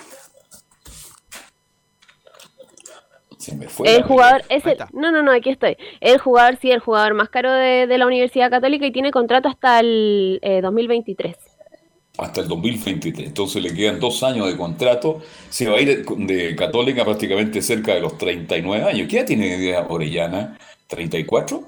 Se 3.38 3.54
me 3.54 3.68
fue. 3.68 3.88
El 3.94 4.00
la 4.00 4.06
jugador 4.08 4.42
es 4.48 4.66
el, 4.66 4.76
no, 4.92 5.12
no, 5.12 5.22
no, 5.22 5.30
aquí 5.30 5.50
estoy. 5.50 5.76
El 6.00 6.18
jugador, 6.18 6.58
sí, 6.60 6.70
el 6.72 6.80
jugador 6.80 7.14
más 7.14 7.28
caro 7.28 7.52
de, 7.52 7.86
de 7.86 7.98
la 7.98 8.06
Universidad 8.06 8.50
Católica 8.50 8.86
y 8.86 8.92
tiene 8.92 9.12
contrato 9.12 9.48
hasta 9.48 9.78
el 9.78 10.40
eh, 10.42 10.60
2023. 10.62 11.36
Hasta 12.18 12.40
el 12.40 12.48
2023. 12.48 13.28
Entonces 13.28 13.62
le 13.62 13.74
quedan 13.74 14.00
dos 14.00 14.22
años 14.22 14.46
de 14.46 14.56
contrato. 14.56 15.22
Se 15.48 15.68
va 15.68 15.76
a 15.76 15.80
ir 15.80 16.04
de 16.04 16.56
Católica 16.56 17.04
prácticamente 17.04 17.62
cerca 17.62 17.94
de 17.94 18.00
los 18.00 18.16
39 18.18 18.84
años. 18.84 19.08
¿Qué 19.08 19.18
edad 19.18 19.26
tiene 19.26 19.76
Orellana? 19.88 20.58
¿34? 20.88 21.64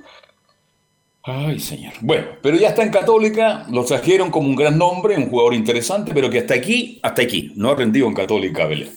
Ay, 1.30 1.58
señor. 1.60 1.92
Bueno, 2.00 2.26
pero 2.40 2.56
ya 2.56 2.68
está 2.68 2.82
en 2.82 2.90
Católica, 2.90 3.66
lo 3.70 3.84
trajeron 3.84 4.30
como 4.30 4.48
un 4.48 4.56
gran 4.56 4.78
nombre, 4.78 5.14
un 5.16 5.28
jugador 5.28 5.52
interesante, 5.52 6.12
pero 6.14 6.30
que 6.30 6.38
hasta 6.38 6.54
aquí, 6.54 7.00
hasta 7.02 7.20
aquí, 7.20 7.52
no 7.54 7.70
ha 7.70 7.74
rendido 7.74 8.06
en 8.06 8.14
Católica, 8.14 8.66
Belén. 8.66 8.90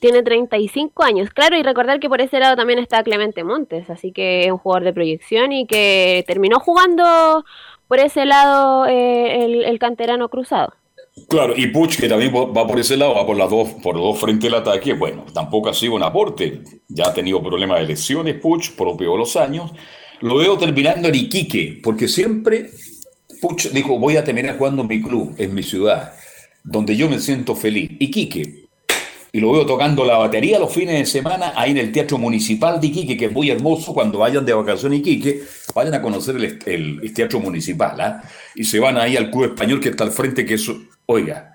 Tiene 0.00 0.22
35 0.22 1.04
años, 1.04 1.30
claro, 1.30 1.56
y 1.56 1.62
recordar 1.62 2.00
que 2.00 2.08
por 2.08 2.20
ese 2.20 2.40
lado 2.40 2.56
también 2.56 2.78
está 2.78 3.02
Clemente 3.04 3.44
Montes, 3.44 3.88
así 3.90 4.12
que 4.12 4.46
es 4.46 4.50
un 4.50 4.58
jugador 4.58 4.82
de 4.82 4.94
proyección 4.94 5.52
y 5.52 5.66
que 5.66 6.24
terminó 6.26 6.58
jugando 6.58 7.44
por 7.90 7.98
ese 7.98 8.24
lado 8.24 8.86
eh, 8.86 9.64
el, 9.66 9.78
canterano 9.80 10.28
cruzado. 10.28 10.72
Claro, 11.28 11.54
y 11.56 11.66
Puch, 11.66 11.96
que 11.96 12.08
también 12.08 12.32
va 12.32 12.64
por 12.64 12.78
ese 12.78 12.96
lado, 12.96 13.16
va 13.16 13.26
por 13.26 13.36
las 13.36 13.50
dos, 13.50 13.68
por 13.82 13.96
los 13.96 14.04
dos 14.04 14.20
frentes 14.20 14.48
del 14.48 14.60
ataque, 14.60 14.92
bueno, 14.92 15.24
tampoco 15.34 15.70
ha 15.70 15.74
sido 15.74 15.94
un 15.94 16.04
aporte. 16.04 16.62
Ya 16.86 17.08
ha 17.08 17.12
tenido 17.12 17.42
problemas 17.42 17.80
de 17.80 17.88
lesiones, 17.88 18.36
Puch, 18.36 18.76
propio 18.76 19.16
los 19.16 19.34
años. 19.34 19.72
Lo 20.20 20.36
veo 20.36 20.56
terminando 20.56 21.08
en 21.08 21.16
Iquique, 21.16 21.80
porque 21.82 22.06
siempre 22.06 22.70
Puch 23.40 23.70
dijo, 23.72 23.98
voy 23.98 24.16
a 24.16 24.22
terminar 24.22 24.56
jugando 24.56 24.82
en 24.82 24.88
mi 24.88 25.02
club, 25.02 25.34
en 25.36 25.52
mi 25.52 25.64
ciudad, 25.64 26.12
donde 26.62 26.94
yo 26.94 27.10
me 27.10 27.18
siento 27.18 27.56
feliz. 27.56 27.90
Iquique. 27.98 28.68
Y 29.32 29.40
lo 29.40 29.52
veo 29.52 29.64
tocando 29.64 30.04
la 30.04 30.16
batería 30.18 30.58
los 30.58 30.72
fines 30.72 30.98
de 30.98 31.06
semana 31.06 31.52
ahí 31.54 31.70
en 31.70 31.78
el 31.78 31.92
Teatro 31.92 32.18
Municipal 32.18 32.80
de 32.80 32.88
Iquique, 32.88 33.16
que 33.16 33.26
es 33.26 33.32
muy 33.32 33.48
hermoso. 33.50 33.94
Cuando 33.94 34.18
vayan 34.18 34.44
de 34.44 34.52
vacaciones 34.52 34.96
a 34.98 35.00
Iquique, 35.00 35.42
vayan 35.74 35.94
a 35.94 36.02
conocer 36.02 36.36
el, 36.36 36.58
el- 36.66 37.14
Teatro 37.14 37.38
Municipal. 37.40 38.00
¿ah? 38.00 38.22
Y 38.56 38.64
se 38.64 38.80
van 38.80 38.96
ahí 38.98 39.16
al 39.16 39.30
Club 39.30 39.44
Español 39.44 39.80
que 39.80 39.90
está 39.90 40.02
al 40.04 40.10
frente, 40.10 40.44
que 40.44 40.54
es, 40.54 40.68
oiga, 41.06 41.54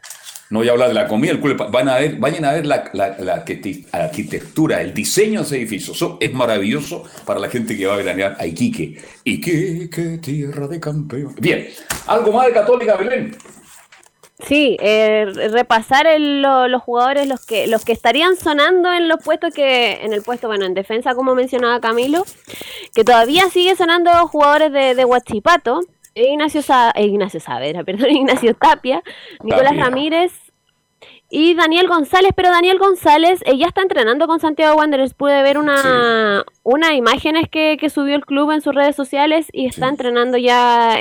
no 0.52 0.60
voy 0.60 0.70
a 0.70 0.72
hablar 0.72 0.88
de 0.90 0.94
la 0.94 1.08
comida, 1.08 1.32
el 1.32 1.42
Club 1.42 1.70
van 1.72 1.90
a 1.90 1.98
ver, 1.98 2.18
vayan 2.18 2.46
a 2.46 2.54
ver 2.54 2.66
la, 2.66 2.90
la- 2.94 3.18
la 3.20 3.44
arquite- 3.46 3.86
arquitectura, 3.92 4.82
el 4.82 4.94
diseño 4.94 5.42
de 5.42 5.46
ese 5.48 5.58
edificio. 5.58 5.94
Eso 5.94 6.18
es 6.22 6.32
maravilloso 6.34 7.04
para 7.26 7.40
la 7.42 7.50
gente 7.50 7.76
que 7.76 7.86
va 7.88 7.96
a 7.96 7.98
veranear 7.98 8.38
a 8.40 8.46
Iquique. 8.46 9.00
Iquique, 9.26 10.20
tierra 10.20 10.68
de 10.68 10.80
campeón. 10.80 11.36
Bien, 11.42 11.68
¿algo 12.08 12.32
más 12.32 12.48
de 12.48 12.54
Católica, 12.54 12.96
Belén? 12.96 13.36
Sí, 14.48 14.78
eh, 14.80 15.26
repasar 15.52 16.06
el- 16.08 16.42
lo- 16.42 16.68
los 16.68 16.82
jugadores, 16.84 17.28
los 17.28 17.44
que 17.46 17.66
los 17.68 17.84
que 17.84 17.94
estarían 17.94 18.36
sonando 18.36 18.94
en 18.94 19.08
los 19.08 19.24
puestos 19.24 19.54
que, 19.54 20.00
en 20.04 20.14
el 20.14 20.22
puesto, 20.22 20.48
bueno, 20.48 20.66
en 20.66 20.74
defensa, 20.76 21.16
como 21.16 21.34
mencionaba 21.34 21.80
Camilo, 21.80 22.24
que 22.94 23.04
todavía 23.04 23.50
sigue 23.50 23.76
sonando 23.76 24.12
jugadores 24.28 24.72
de, 24.72 24.94
de 24.94 25.04
Huachipato, 25.06 25.80
Ignacio, 26.14 26.62
Sa- 26.62 26.92
eh, 26.96 27.06
Ignacio 27.06 27.40
Saavedra, 27.40 27.84
perdón, 27.86 28.12
Ignacio 28.12 28.54
Tapia, 28.54 29.02
Nicolás 29.44 29.70
Tapia. 29.72 29.84
Ramírez 29.84 30.32
y 31.30 31.56
Daniel 31.56 31.88
González, 31.88 32.32
pero 32.36 32.52
Daniel 32.52 32.78
González 32.78 33.42
eh, 33.46 33.58
ya 33.58 33.66
está 33.66 33.82
entrenando 33.82 34.28
con 34.28 34.40
Santiago 34.40 34.78
Wanderers, 34.78 35.16
pude 35.16 35.42
ver 35.42 35.58
una, 35.58 36.46
unas 36.62 36.92
imágenes 36.94 37.50
que, 37.50 37.78
que 37.80 37.90
subió 37.90 38.16
el 38.16 38.26
club 38.26 38.52
en 38.52 38.62
sus 38.62 38.76
redes 38.76 38.96
sociales 38.96 39.48
y 39.52 39.66
está 39.66 39.88
entrenando 39.90 40.38
ya... 40.38 40.98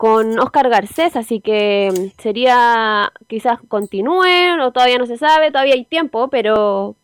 eh, 0.00 0.06
con 0.06 0.38
Oscar 0.38 0.68
Garcés, 0.70 1.16
así 1.16 1.40
que 1.40 1.90
mm, 1.92 2.20
sería 2.20 3.12
quizás 3.26 3.58
continúe 3.68 4.62
o 4.62 4.72
todavía 4.72 4.98
no 4.98 5.06
se 5.06 5.18
sabe, 5.18 5.50
todavía 5.50 5.74
hay 5.74 5.84
tiempo, 5.84 6.28
pero 6.28 6.96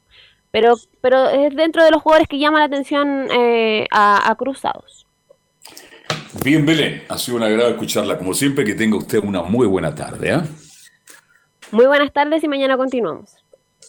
pero 0.51 0.77
pero 1.01 1.29
es 1.29 1.55
dentro 1.55 1.85
de 1.85 1.91
los 1.91 2.03
jugadores 2.03 2.29
que 2.29 2.39
llaman 2.39 2.61
la 2.61 2.67
atención 2.67 3.29
eh, 3.31 3.87
a, 3.91 4.31
a 4.31 4.35
Cruzados. 4.37 5.07
Bien, 6.45 6.65
Belén, 6.65 7.03
ha 7.09 7.19
sido 7.19 7.37
un 7.37 7.43
agrado 7.43 7.71
escucharla 7.71 8.19
como 8.19 8.35
siempre. 8.35 8.65
Que 8.65 8.75
tenga 8.75 8.97
usted 8.97 9.23
una 9.23 9.43
muy 9.43 9.67
buena 9.67 9.95
tarde. 9.95 10.33
¿ah? 10.33 10.47
Muy 11.73 11.87
buenas 11.87 12.13
tardes 12.13 12.43
y 12.45 12.49
mañana 12.49 12.77
continuamos. 12.77 13.37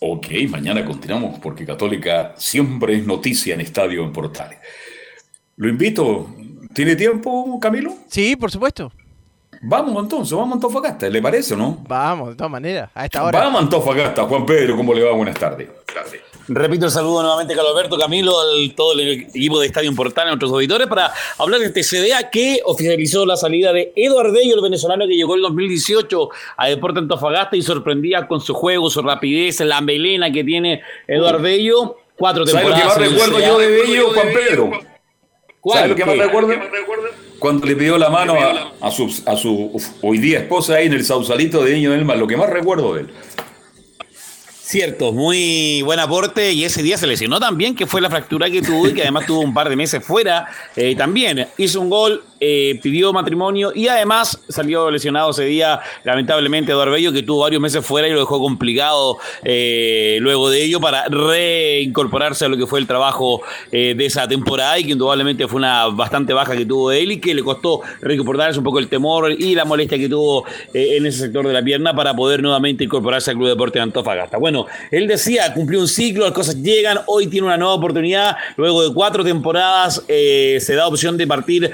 Ok, 0.01 0.27
mañana 0.49 0.85
continuamos 0.85 1.39
porque 1.39 1.65
Católica 1.65 2.33
siempre 2.37 2.95
es 2.95 3.05
noticia 3.05 3.53
en 3.53 3.61
Estadio 3.61 4.03
en 4.03 4.13
Portales. 4.13 4.59
Lo 5.57 5.69
invito. 5.69 6.29
¿Tiene 6.77 6.95
tiempo, 6.95 7.59
Camilo? 7.59 7.91
Sí, 8.07 8.35
por 8.35 8.51
supuesto. 8.51 8.91
Vamos 9.63 10.03
entonces, 10.03 10.37
vamos 10.37 10.51
a 10.51 10.53
Antofagasta, 10.53 11.09
¿le 11.09 11.19
parece 11.23 11.55
o 11.55 11.57
no? 11.57 11.83
Vamos, 11.87 12.29
de 12.29 12.35
todas 12.35 12.51
maneras, 12.51 12.91
a 12.93 13.05
esta 13.05 13.23
hora. 13.23 13.39
Vamos 13.39 13.59
a 13.59 13.63
Antofagasta, 13.63 14.25
Juan 14.25 14.45
Pedro, 14.45 14.77
¿cómo 14.77 14.93
le 14.93 15.03
va? 15.03 15.11
Buenas 15.13 15.39
tardes. 15.39 15.69
Repito 16.47 16.85
el 16.85 16.91
saludo 16.91 17.23
nuevamente 17.23 17.53
a 17.53 17.55
Carlos 17.55 17.75
Alberto 17.75 17.97
Camilo, 17.97 18.39
al 18.39 18.75
todo 18.75 18.93
el 18.93 19.09
equipo 19.09 19.59
de 19.59 19.65
Estadio 19.65 19.95
Portal, 19.95 20.27
a 20.27 20.29
nuestros 20.29 20.51
auditores, 20.51 20.85
para 20.85 21.11
hablar 21.39 21.61
de 21.61 21.65
este 21.65 21.81
CDA 21.81 22.29
que 22.29 22.61
oficializó 22.63 23.25
la 23.25 23.37
salida 23.37 23.73
de 23.73 23.91
Eduardo 23.95 24.33
Bello, 24.33 24.53
el 24.53 24.61
venezolano 24.61 25.07
que 25.07 25.15
llegó 25.15 25.33
en 25.35 25.41
2018 25.41 26.29
a 26.57 26.67
Deporte 26.67 26.99
Antofagasta 26.99 27.55
y 27.57 27.63
sorprendía 27.63 28.27
con 28.27 28.39
su 28.39 28.53
juego, 28.53 28.91
su 28.91 29.01
rapidez, 29.01 29.61
la 29.61 29.81
melena 29.81 30.31
que 30.31 30.43
tiene 30.43 30.83
Eduardo 31.07 31.41
Bello. 31.41 31.95
Cuatro 32.15 32.45
¿Sabes 32.45 32.67
lo 32.67 32.75
que 32.75 32.81
temporadas. 32.81 32.99
más 32.99 33.09
recuerdo 33.09 33.39
yo 33.39 33.57
de 33.57 33.67
Bello, 33.67 34.09
Juan 34.13 34.27
Pedro? 34.31 34.96
¿Cuál? 35.67 35.79
¿Sabes 35.79 35.89
lo 35.89 35.95
que 35.97 36.05
más 36.05 36.17
recuerdo? 36.17 36.53
Cuando 37.39 37.67
le 37.67 37.75
pidió 37.75 37.97
la 37.97 38.09
mano 38.09 38.35
a, 38.35 38.71
a 38.79 38.89
su, 38.89 39.13
a 39.25 39.35
su 39.35 39.69
uf, 39.73 39.85
hoy 40.01 40.17
día 40.17 40.39
esposa 40.39 40.75
ahí 40.75 40.85
en 40.85 40.93
el 40.93 41.03
Sausalito 41.03 41.61
de 41.61 41.73
Niño 41.73 41.91
del 41.91 42.05
Mar, 42.05 42.17
lo 42.17 42.25
que 42.25 42.37
más 42.37 42.49
recuerdo 42.49 42.93
de 42.93 43.01
él. 43.01 43.09
Cierto, 44.61 45.11
muy 45.11 45.81
buen 45.81 45.99
aporte 45.99 46.53
y 46.53 46.63
ese 46.63 46.81
día 46.83 46.97
se 46.97 47.05
lesionó 47.05 47.41
también, 47.41 47.75
que 47.75 47.85
fue 47.85 47.99
la 47.99 48.09
fractura 48.09 48.49
que 48.49 48.61
tuvo 48.61 48.87
y 48.87 48.93
que 48.93 49.01
además 49.01 49.25
tuvo 49.25 49.41
un 49.41 49.53
par 49.53 49.67
de 49.67 49.75
meses 49.75 50.01
fuera. 50.01 50.47
Eh, 50.77 50.95
también 50.95 51.47
hizo 51.57 51.81
un 51.81 51.89
gol, 51.89 52.23
eh, 52.39 52.79
pidió 52.83 53.11
matrimonio 53.13 53.71
y 53.73 53.87
además 53.87 54.39
salió 54.47 54.91
lesionado 54.91 55.31
ese 55.31 55.45
día, 55.45 55.79
lamentablemente, 56.03 56.71
Eduardo 56.71 56.95
que 57.11 57.23
tuvo 57.23 57.41
varios 57.41 57.61
meses 57.61 57.85
fuera 57.85 58.07
y 58.07 58.11
lo 58.11 58.19
dejó 58.19 58.39
complicado 58.39 59.17
eh, 59.43 60.17
luego 60.21 60.49
de 60.49 60.63
ello 60.63 60.79
para 60.79 61.05
reincorporarse 61.05 62.45
a 62.45 62.47
lo 62.47 62.57
que 62.57 62.67
fue 62.67 62.79
el 62.79 62.87
trabajo 62.87 63.41
eh, 63.71 63.95
de 63.97 64.05
esa 64.05 64.27
temporada 64.27 64.77
y 64.77 64.83
que 64.83 64.91
indudablemente 64.91 65.47
fue 65.47 65.57
una 65.57 65.87
bastante 65.87 66.33
baja 66.33 66.55
que 66.55 66.65
tuvo 66.65 66.91
él 66.91 67.13
y 67.13 67.19
que 67.19 67.33
le 67.33 67.43
costó 67.43 67.81
recuperarse 68.01 68.59
un 68.59 68.65
poco 68.65 68.79
el 68.79 68.87
temor 68.87 69.31
y 69.31 69.55
la 69.55 69.65
molestia 69.65 69.97
que 69.97 70.09
tuvo 70.09 70.45
en 70.73 71.05
ese 71.05 71.19
sector 71.19 71.47
de 71.47 71.53
la 71.53 71.63
pierna 71.63 71.95
para 71.95 72.15
poder 72.15 72.41
nuevamente 72.41 72.83
incorporarse 72.83 73.31
al 73.31 73.37
Club 73.37 73.49
Deporte 73.49 73.79
de 73.79 73.83
Antofagasta. 73.83 74.37
Bueno, 74.37 74.67
él 74.91 75.07
decía, 75.07 75.53
cumplió 75.53 75.79
un 75.79 75.87
ciclo, 75.87 76.25
las 76.25 76.33
cosas 76.33 76.61
llegan, 76.61 76.99
hoy 77.07 77.27
tiene 77.27 77.47
una 77.47 77.57
nueva 77.57 77.73
oportunidad, 77.73 78.37
luego 78.57 78.87
de 78.87 78.93
cuatro 78.93 79.23
temporadas 79.23 80.03
se 80.07 80.75
da 80.75 80.87
opción 80.87 81.17
de 81.17 81.25
partir 81.25 81.71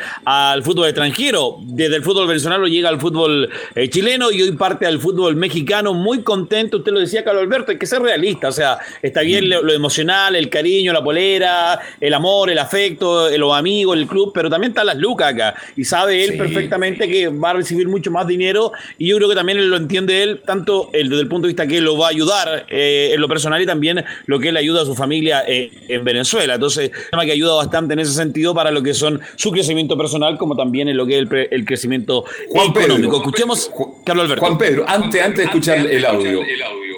al 0.53 0.63
fútbol 0.63 0.87
extranjero, 0.87 1.57
desde 1.61 1.95
el 1.97 2.03
fútbol 2.03 2.27
venezolano 2.27 2.67
llega 2.67 2.89
al 2.89 2.99
fútbol 2.99 3.49
eh, 3.75 3.89
chileno 3.89 4.31
y 4.31 4.41
hoy 4.41 4.51
parte 4.53 4.85
al 4.85 4.99
fútbol 4.99 5.35
mexicano, 5.35 5.93
muy 5.93 6.21
contento, 6.21 6.77
usted 6.77 6.91
lo 6.91 6.99
decía 6.99 7.23
Carlos 7.23 7.43
Alberto, 7.43 7.71
hay 7.71 7.77
que 7.77 7.85
ser 7.85 8.01
realista, 8.01 8.47
o 8.47 8.51
sea, 8.51 8.77
está 9.01 9.21
bien 9.21 9.49
lo, 9.49 9.61
lo 9.61 9.73
emocional, 9.73 10.35
el 10.35 10.49
cariño, 10.49 10.93
la 10.93 11.03
polera, 11.03 11.79
el 11.99 12.13
amor, 12.13 12.49
el 12.49 12.59
afecto, 12.59 13.29
eh, 13.29 13.37
los 13.37 13.53
amigos, 13.55 13.97
el 13.97 14.07
club, 14.07 14.31
pero 14.33 14.49
también 14.49 14.71
están 14.71 14.85
las 14.85 14.97
lucas 14.97 15.33
acá 15.33 15.55
y 15.75 15.83
sabe 15.83 16.23
él 16.23 16.31
Sí. 16.33 16.37
perfectamente 16.37 17.07
que 17.09 17.27
va 17.27 17.49
a 17.51 17.53
recibir 17.53 17.87
mucho 17.87 18.09
más 18.11 18.25
dinero 18.27 18.71
y 18.97 19.07
yo 19.07 19.17
creo 19.17 19.29
que 19.29 19.35
también 19.35 19.69
lo 19.69 19.75
entiende 19.77 20.23
él, 20.23 20.41
tanto 20.45 20.89
el- 20.93 21.09
desde 21.09 21.21
el 21.23 21.27
punto 21.27 21.47
de 21.47 21.53
vista 21.53 21.67
que 21.67 21.81
lo 21.81 21.97
va 21.97 22.07
a 22.07 22.09
ayudar 22.09 22.65
eh, 22.69 23.11
en 23.13 23.21
lo 23.21 23.27
personal 23.27 23.61
y 23.61 23.65
también 23.65 24.03
lo 24.25 24.39
que 24.39 24.49
él 24.49 24.57
ayuda 24.57 24.81
a 24.83 24.85
su 24.85 24.95
familia 24.95 25.43
eh, 25.47 25.71
en 25.87 26.03
Venezuela. 26.03 26.55
Entonces, 26.55 26.91
tema 27.11 27.25
que 27.25 27.31
ayuda 27.31 27.55
bastante 27.55 27.93
en 27.93 27.99
ese 27.99 28.13
sentido 28.13 28.53
para 28.53 28.71
lo 28.71 28.81
que 28.83 28.93
son 28.93 29.19
su 29.35 29.51
crecimiento 29.51 29.97
personal 29.97 30.37
como 30.43 30.55
también 30.55 30.87
en 30.89 30.97
lo 30.97 31.05
que 31.05 31.13
es 31.13 31.19
el, 31.19 31.27
pre- 31.27 31.47
el 31.51 31.65
crecimiento 31.65 32.25
Juan 32.49 32.71
Pedro. 32.73 32.93
económico. 32.95 33.17
Escuchemos, 33.17 33.71
Carlos 34.05 34.25
Alberto. 34.25 34.45
Juan 34.45 34.57
Pedro, 34.57 34.85
antes, 34.87 35.21
antes 35.21 35.37
de 35.39 35.43
escuchar 35.45 35.77
el 35.79 36.05
audio, 36.05 36.41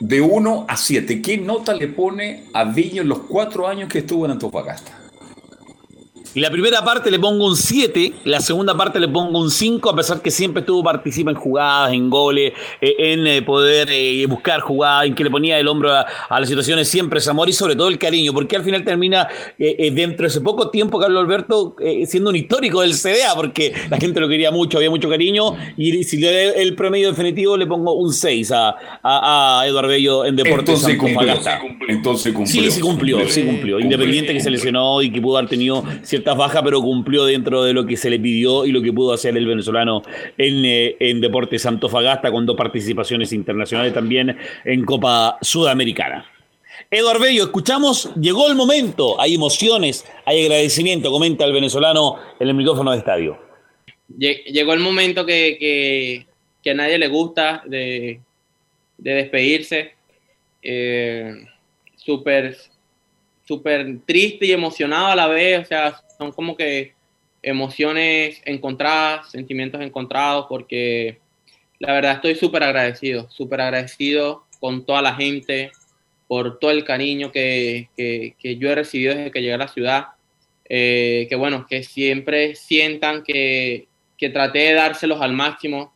de 0.02 0.22
1 0.22 0.66
a 0.68 0.76
7, 0.78 1.22
¿qué 1.22 1.38
nota 1.38 1.74
le 1.74 1.88
pone 1.88 2.44
a 2.54 2.64
Viño 2.66 3.02
en 3.04 3.10
los 3.10 3.20
cuatro 3.20 3.68
años 3.68 3.88
que 3.90 4.00
estuvo 4.00 4.26
en 4.26 4.32
Antofagasta? 4.32 5.00
Y 6.36 6.42
la 6.42 6.52
primera 6.52 6.84
parte 6.84 7.10
le 7.10 7.18
pongo 7.18 7.48
un 7.48 7.56
7, 7.56 8.12
la 8.26 8.42
segunda 8.42 8.76
parte 8.76 9.00
le 9.00 9.08
pongo 9.08 9.40
un 9.40 9.50
5, 9.50 9.90
a 9.90 9.96
pesar 9.96 10.22
que 10.22 10.30
siempre 10.30 10.60
estuvo 10.60 10.84
participa 10.84 11.32
en 11.32 11.38
jugadas, 11.38 11.94
en 11.94 12.10
goles, 12.10 12.52
eh, 12.82 12.94
en 13.00 13.26
eh, 13.26 13.42
poder 13.42 13.88
eh, 13.90 14.26
buscar 14.26 14.60
jugadas, 14.60 15.06
en 15.06 15.16
que 15.16 15.24
le 15.24 15.30
ponía 15.30 15.58
el 15.58 15.66
hombro 15.70 15.94
a, 15.94 16.06
a 16.28 16.40
las 16.42 16.50
situaciones, 16.50 16.90
siempre 16.90 17.20
ese 17.20 17.30
amor 17.30 17.48
y 17.48 17.54
sobre 17.54 17.78
todo 17.78 17.88
el 17.88 17.98
cariño, 17.98 18.34
porque 18.34 18.58
al 18.58 18.66
final 18.66 18.84
termina 18.84 19.30
dentro 19.58 20.24
de 20.24 20.28
ese 20.28 20.42
poco 20.42 20.70
tiempo 20.70 21.00
Carlos 21.00 21.24
Alberto 21.24 21.78
siendo 22.06 22.32
un 22.32 22.36
histórico 22.36 22.82
del 22.82 22.96
CDA, 22.96 23.34
porque 23.34 23.72
la 23.90 23.96
gente 23.96 24.20
lo 24.20 24.28
quería 24.28 24.52
mucho, 24.52 24.78
había 24.78 24.90
mucho 24.90 25.10
cariño, 25.10 25.56
y 25.78 26.04
si 26.04 26.18
le 26.18 26.48
doy 26.48 26.62
el 26.62 26.76
promedio 26.76 27.12
definitivo 27.12 27.56
le 27.56 27.66
pongo 27.66 27.94
un 27.94 28.12
6 28.12 28.52
a, 28.52 28.76
a, 29.02 29.62
a 29.62 29.68
Eduardo 29.68 29.88
Bello 29.88 30.26
en 30.26 30.36
Deportes 30.36 30.84
Entonces 30.84 30.98
cumplió. 30.98 31.32
Antofagasta. 31.32 31.62
Entonces 31.88 32.34
cumplió. 32.34 32.64
Sí, 32.64 32.72
sí 32.72 32.82
cumplió, 32.82 33.30
sí 33.30 33.44
cumplió. 33.44 33.80
Independiente 33.80 34.34
que 34.34 34.42
se 34.42 34.50
lesionó 34.50 35.02
y 35.02 35.10
que 35.10 35.22
pudo 35.22 35.38
haber 35.38 35.50
tenido 35.50 35.82
ciertas 36.26 36.38
bajas, 36.38 36.64
pero 36.64 36.82
cumplió 36.82 37.26
dentro 37.26 37.64
de 37.64 37.74
lo 37.74 37.86
que 37.86 37.96
se 37.96 38.10
le 38.10 38.20
pidió 38.20 38.66
y 38.66 38.72
lo 38.72 38.82
que 38.82 38.92
pudo 38.92 39.14
hacer 39.14 39.38
el 39.38 39.46
venezolano 39.46 40.02
en, 40.40 40.66
eh, 40.66 40.96
en 41.00 41.22
Deportes 41.22 41.68
Antofagasta 41.68 42.32
con 42.32 42.48
dos 42.48 42.58
participaciones 42.58 43.32
internacionales 43.32 43.94
también 43.94 44.36
en 44.64 44.86
Copa 44.86 45.38
Sudamericana. 45.42 46.26
Eduardo 46.90 47.20
Bello, 47.20 47.44
escuchamos, 47.44 48.12
llegó 48.20 48.50
el 48.50 48.56
momento, 48.56 49.22
hay 49.22 49.36
emociones, 49.36 50.04
hay 50.26 50.44
agradecimiento, 50.44 51.12
comenta 51.12 51.46
el 51.46 51.54
venezolano 51.54 52.18
en 52.40 52.48
el 52.48 52.56
micrófono 52.56 52.92
de 52.92 52.98
estadio. 52.98 53.38
Llegó 54.18 54.74
el 54.74 54.80
momento 54.80 55.28
que, 55.28 55.58
que, 55.60 56.26
que 56.64 56.72
a 56.72 56.74
nadie 56.74 56.98
le 56.98 57.08
gusta 57.08 57.62
de, 57.68 58.20
de 58.98 59.14
despedirse. 59.14 59.94
Eh, 60.64 61.46
súper, 61.96 62.58
súper 63.46 64.00
triste 64.06 64.48
y 64.48 64.52
emocionado 64.52 65.08
a 65.08 65.16
la 65.16 65.28
vez, 65.28 65.62
o 65.62 65.66
sea, 65.66 66.02
son 66.18 66.32
como 66.32 66.58
que 66.58 66.94
emociones 67.42 68.42
encontradas, 68.44 69.30
sentimientos 69.32 69.82
encontrados, 69.82 70.48
porque 70.50 71.20
la 71.80 71.94
verdad 71.94 72.14
estoy 72.16 72.36
súper 72.36 72.64
agradecido, 72.64 73.30
súper 73.30 73.62
agradecido 73.62 74.46
con 74.60 74.86
toda 74.86 75.02
la 75.02 75.16
gente, 75.16 75.72
por 76.28 76.58
todo 76.58 76.72
el 76.72 76.84
cariño 76.84 77.32
que, 77.32 77.90
que, 77.96 78.58
yo 78.58 78.72
he 78.72 78.76
recibido 78.76 79.14
desde 79.14 79.32
que 79.32 79.42
llegué 79.42 79.54
a 79.54 79.58
la 79.58 79.68
ciudad. 79.68 80.06
Eh, 80.68 81.28
que 81.30 81.36
bueno, 81.36 81.68
que 81.70 81.84
siempre 81.84 82.56
sientan 82.56 83.22
que, 83.24 83.88
que 84.18 84.30
traté 84.30 84.60
de 84.60 84.74
dárselos 84.74 85.22
al 85.22 85.34
máximo, 85.34 85.94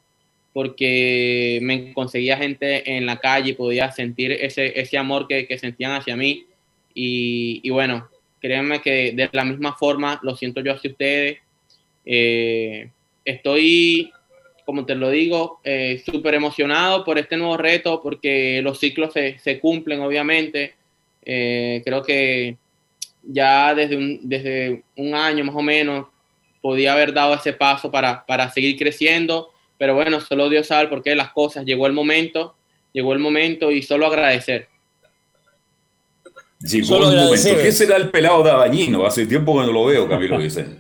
porque 0.53 1.59
me 1.63 1.93
conseguía 1.93 2.37
gente 2.37 2.95
en 2.95 3.07
la 3.07 3.19
calle 3.19 3.51
y 3.51 3.53
podía 3.53 3.91
sentir 3.91 4.31
ese, 4.33 4.79
ese 4.79 4.97
amor 4.99 5.27
que, 5.27 5.47
que 5.47 5.57
sentían 5.57 5.93
hacia 5.93 6.15
mí. 6.15 6.45
Y, 6.93 7.69
bueno, 7.69 8.09
créanme 8.39 8.81
que 8.81 9.11
de 9.13 9.29
la 9.31 9.45
misma 9.45 9.75
forma 9.75 10.19
lo 10.23 10.35
siento 10.35 10.61
yo 10.61 10.73
hacia 10.73 10.91
ustedes. 10.91 11.37
Eh, 12.05 12.89
estoy 13.23 14.11
como 14.69 14.85
te 14.85 14.93
lo 14.93 15.09
digo, 15.09 15.61
eh, 15.63 15.99
súper 16.05 16.35
emocionado 16.35 17.03
por 17.03 17.17
este 17.17 17.35
nuevo 17.37 17.57
reto, 17.57 18.03
porque 18.03 18.61
los 18.61 18.79
ciclos 18.79 19.11
se, 19.11 19.39
se 19.39 19.59
cumplen, 19.59 19.99
obviamente. 19.99 20.75
Eh, 21.25 21.81
creo 21.83 22.03
que 22.03 22.55
ya 23.23 23.73
desde 23.73 23.97
un, 23.97 24.19
desde 24.29 24.83
un 24.95 25.15
año 25.15 25.43
más 25.43 25.55
o 25.55 25.63
menos 25.63 26.05
podía 26.61 26.93
haber 26.93 27.13
dado 27.13 27.33
ese 27.33 27.53
paso 27.53 27.89
para, 27.89 28.23
para 28.27 28.51
seguir 28.51 28.77
creciendo, 28.77 29.49
pero 29.79 29.95
bueno, 29.95 30.21
solo 30.21 30.49
Dios 30.49 30.67
sabe 30.67 30.87
por 30.87 31.01
qué 31.01 31.15
las 31.15 31.31
cosas. 31.31 31.65
Llegó 31.65 31.87
el 31.87 31.93
momento, 31.93 32.53
llegó 32.93 33.13
el 33.13 33.19
momento 33.19 33.71
y 33.71 33.81
solo 33.81 34.05
agradecer. 34.05 34.68
Llegó 36.61 36.97
el 36.97 37.15
momento. 37.15 37.49
¿Qué 37.61 37.71
será 37.71 37.95
el 37.97 38.09
pelado 38.09 38.43
de 38.43 38.51
Abañino? 38.51 39.05
Hace 39.05 39.25
tiempo 39.25 39.59
que 39.59 39.65
no 39.67 39.71
lo 39.73 39.85
veo, 39.85 40.07
Camilo 40.07 40.39
dice. 40.39 40.65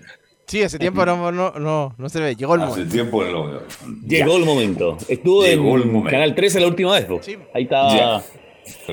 Sí, 0.49 0.63
hace 0.63 0.79
tiempo 0.79 1.05
no, 1.05 1.31
no, 1.31 1.51
no, 1.59 1.93
no 1.95 2.09
se 2.09 2.19
ve. 2.19 2.35
Llegó 2.35 2.55
el 2.55 2.61
Hace 2.61 2.69
momento. 2.71 2.91
tiempo 2.91 3.19
que 3.19 3.25
no 3.27 3.31
lo 3.33 3.47
veo. 3.51 3.61
Llegó 4.07 4.35
el 4.37 4.45
momento. 4.45 4.97
Estuvo 5.07 5.43
Llegó 5.45 5.75
el 5.75 5.83
en 5.83 5.87
momento. 5.93 6.09
Canal 6.09 6.33
13 6.33 6.59
la 6.61 6.65
última 6.65 6.93
vez. 6.93 7.05
po. 7.05 7.21
Ahí 7.53 7.63
estaba. 7.65 7.95
Ya. 7.95 8.23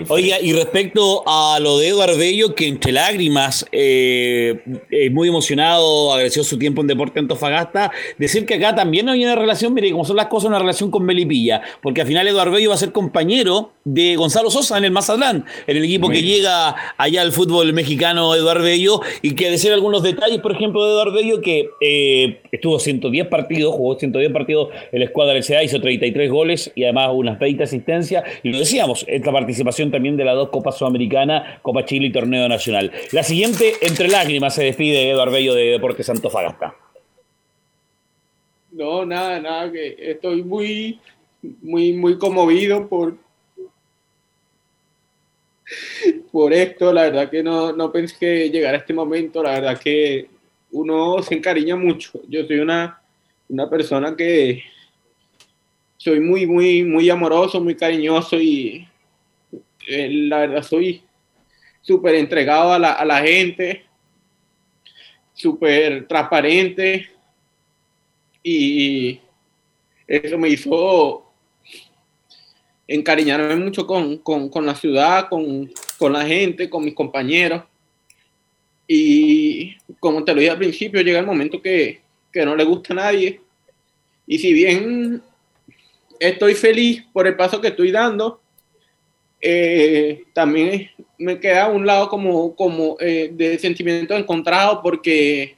Oiga, 0.09 0.36
y 0.40 0.53
respecto 0.53 1.23
a 1.27 1.59
lo 1.61 1.78
de 1.78 1.89
Eduardo 1.89 2.16
Bello, 2.16 2.55
que 2.55 2.69
entre 2.69 2.93
lágrimas, 2.93 3.66
eh, 3.73 4.61
eh, 4.90 5.11
muy 5.11 5.28
emocionado, 5.28 6.12
agradeció 6.12 6.44
su 6.44 6.59
tiempo 6.59 6.81
en 6.81 6.86
Deporte 6.86 7.19
Antofagasta, 7.19 7.90
decir 8.19 8.47
que 8.47 8.55
acá 8.55 8.74
también 8.74 9.09
hay 9.09 9.24
una 9.24 9.35
relación, 9.35 9.74
mire, 9.74 9.90
como 9.90 10.05
son 10.05 10.16
las 10.16 10.27
cosas, 10.27 10.48
una 10.48 10.59
relación 10.59 10.90
con 10.90 11.05
Melipilla, 11.05 11.62
porque 11.82 12.01
al 12.03 12.07
final 12.07 12.27
Eduardo 12.28 12.53
Bello 12.53 12.70
va 12.70 12.77
a 12.77 12.78
ser 12.78 12.93
compañero 12.93 13.73
de 13.85 14.16
Gonzalo 14.16 14.51
Sosa 14.51 14.78
en 14.78 14.85
el 14.85 14.90
Mazatlán, 14.90 15.44
en 15.66 15.77
el 15.77 15.85
equipo 15.85 16.09
que 16.09 16.23
llega 16.23 16.74
allá 16.97 17.23
al 17.23 17.32
fútbol 17.32 17.73
mexicano 17.73 18.35
Eduardo 18.35 18.65
Bello, 18.65 19.01
y 19.23 19.35
que 19.35 19.51
decir 19.51 19.73
algunos 19.73 20.03
detalles, 20.03 20.40
por 20.40 20.53
ejemplo, 20.53 20.85
de 20.85 20.93
Eduardo 20.93 21.12
Bello, 21.12 21.40
que 21.40 21.69
eh, 21.81 22.40
estuvo 22.53 22.78
110 22.78 23.27
partidos, 23.28 23.74
jugó 23.74 23.98
110 23.98 24.32
partidos 24.32 24.69
en 24.93 25.01
la 25.01 25.05
escuadra 25.07 25.35
del 25.35 25.43
CDA, 25.43 25.65
hizo 25.65 25.81
33 25.81 26.31
goles 26.31 26.73
y 26.74 26.85
además 26.85 27.11
unas 27.12 27.39
20 27.39 27.62
asistencias, 27.65 28.24
y 28.43 28.51
lo 28.51 28.59
decíamos, 28.59 29.05
esta 29.09 29.32
participación 29.32 29.66
también 29.91 30.17
de 30.17 30.25
las 30.25 30.35
dos 30.35 30.51
Copas 30.51 30.77
Sudamericanas, 30.77 31.61
Copa 31.63 31.85
Chile 31.85 32.09
y 32.09 32.13
Torneo 32.13 32.49
Nacional. 32.49 32.93
La 33.13 33.23
siguiente, 33.23 33.75
entre 33.83 34.09
lágrimas, 34.09 34.55
se 34.55 34.65
despide 34.65 35.11
Eduardo 35.11 35.33
Bello 35.33 35.55
de 35.55 35.65
Deportes 35.65 36.09
Antofagasta. 36.11 36.75
No, 38.73 39.07
nada, 39.07 39.41
nada, 39.41 39.73
que 39.73 39.97
estoy 39.99 40.43
muy, 40.43 41.01
muy, 41.63 41.95
muy 41.95 42.19
conmovido 42.19 42.87
por, 42.89 43.17
por 46.31 46.53
esto. 46.53 46.93
La 46.93 47.05
verdad 47.05 47.31
que 47.31 47.43
no, 47.43 47.73
no 47.73 47.91
pensé 47.91 48.17
que 48.19 48.51
llegara 48.51 48.79
este 48.79 48.93
momento. 48.93 49.43
La 49.43 49.53
verdad 49.53 49.81
que 49.81 50.29
uno 50.73 51.23
se 51.23 51.35
encariña 51.35 51.75
mucho. 51.75 52.21
Yo 52.29 52.45
soy 52.45 52.59
una, 52.59 53.01
una 53.49 53.71
persona 53.71 54.15
que 54.15 54.63
soy 55.97 56.21
muy, 56.21 56.47
muy, 56.47 56.85
muy 56.85 57.09
amoroso, 57.11 57.61
muy 57.61 57.75
cariñoso 57.75 58.39
y 58.39 58.87
eh, 59.87 60.09
la 60.11 60.39
verdad 60.39 60.63
soy 60.63 61.03
súper 61.81 62.17
entregado 62.17 62.73
a 62.73 62.79
la, 62.79 62.93
a 62.93 63.05
la 63.05 63.21
gente, 63.21 63.87
súper 65.33 66.07
transparente 66.09 67.09
y 68.43 69.21
eso 70.07 70.39
me 70.39 70.49
hizo 70.49 71.27
encariñarme 72.89 73.57
mucho 73.57 73.87
con, 73.87 74.19
con, 74.19 74.49
con 74.49 74.65
la 74.65 74.75
ciudad, 74.75 75.29
con, 75.29 75.71
con, 75.99 76.13
la 76.13 76.25
gente, 76.25 76.71
con 76.71 76.85
mis 76.85 76.95
compañeros. 76.95 77.65
Y 78.87 79.77
como 79.99 80.25
te 80.25 80.33
lo 80.33 80.41
dije 80.41 80.53
al 80.53 80.59
principio, 80.59 81.03
llega 81.03 81.19
el 81.19 81.27
momento 81.27 81.61
que, 81.61 82.01
que 82.33 82.45
no 82.45 82.55
le 82.55 82.65
gusta 82.65 82.93
a 82.93 82.97
nadie. 82.97 83.41
Y 84.27 84.39
si 84.39 84.53
bien 84.53 85.23
estoy 86.21 86.55
feliz 86.55 87.05
por 87.13 87.27
el 87.27 87.37
paso 87.37 87.61
que 87.61 87.69
estoy 87.69 87.91
dando, 87.91 88.41
eh, 89.48 90.24
también 90.32 90.90
me 91.18 91.39
queda 91.39 91.68
un 91.68 91.86
lado 91.86 92.09
como, 92.09 92.56
como 92.56 92.97
eh, 92.98 93.31
de 93.32 93.59
sentimiento 93.60 94.14
encontrado 94.16 94.82
porque 94.82 95.56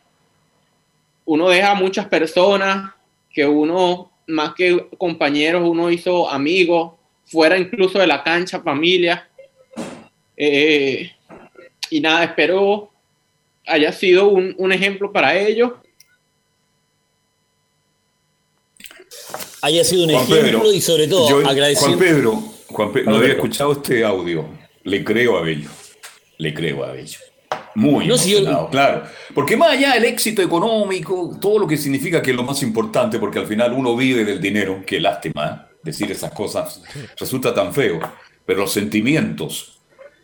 uno 1.24 1.48
deja 1.48 1.70
a 1.70 1.74
muchas 1.74 2.06
personas 2.06 2.92
que 3.32 3.46
uno, 3.46 4.10
más 4.26 4.54
que 4.54 4.88
compañeros, 4.98 5.62
uno 5.66 5.90
hizo 5.90 6.28
amigos, 6.28 6.92
fuera 7.24 7.56
incluso 7.56 7.98
de 7.98 8.06
la 8.06 8.22
cancha, 8.22 8.60
familia. 8.60 9.26
Eh, 10.36 11.10
y 11.90 12.00
nada, 12.00 12.24
espero 12.24 12.90
haya 13.66 13.90
sido 13.92 14.28
un, 14.28 14.54
un 14.58 14.70
ejemplo 14.72 15.10
para 15.12 15.34
ellos. 15.38 15.72
Haya 19.62 19.82
sido 19.84 20.04
un 20.04 20.10
Juan 20.12 20.24
ejemplo 20.24 20.60
Pedro, 20.60 20.72
y 20.72 20.80
sobre 20.80 21.08
todo 21.08 21.28
yo- 21.42 21.48
agradeciendo. 21.48 21.96
Juan 21.98 22.08
Pedro, 22.08 22.42
Juan 22.68 22.92
Pedro, 22.92 23.10
no 23.12 23.16
había 23.18 23.32
escuchado 23.32 23.72
este 23.72 24.04
audio. 24.04 24.46
Le 24.84 25.04
creo 25.04 25.36
a 25.38 25.42
Bello. 25.42 25.70
Le 26.38 26.54
creo 26.54 26.84
a 26.84 26.92
Bello. 26.92 27.18
Muy 27.74 28.06
No, 28.06 28.16
si 28.18 28.30
yo- 28.30 28.38
emocionado, 28.38 28.70
claro. 28.70 29.02
Porque 29.34 29.56
más 29.56 29.70
allá 29.72 29.94
del 29.94 30.04
éxito 30.04 30.42
económico, 30.42 31.36
todo 31.40 31.60
lo 31.60 31.66
que 31.66 31.76
significa 31.76 32.20
que 32.22 32.30
es 32.30 32.36
lo 32.36 32.42
más 32.42 32.62
importante, 32.62 33.18
porque 33.18 33.38
al 33.38 33.46
final 33.46 33.72
uno 33.72 33.96
vive 33.96 34.24
del 34.24 34.40
dinero, 34.40 34.82
qué 34.86 35.00
lástima 35.00 35.68
¿eh? 35.70 35.76
decir 35.82 36.10
esas 36.10 36.32
cosas, 36.32 36.82
resulta 37.18 37.54
tan 37.54 37.72
feo, 37.72 38.00
pero 38.44 38.60
los 38.60 38.72
sentimientos. 38.72 39.80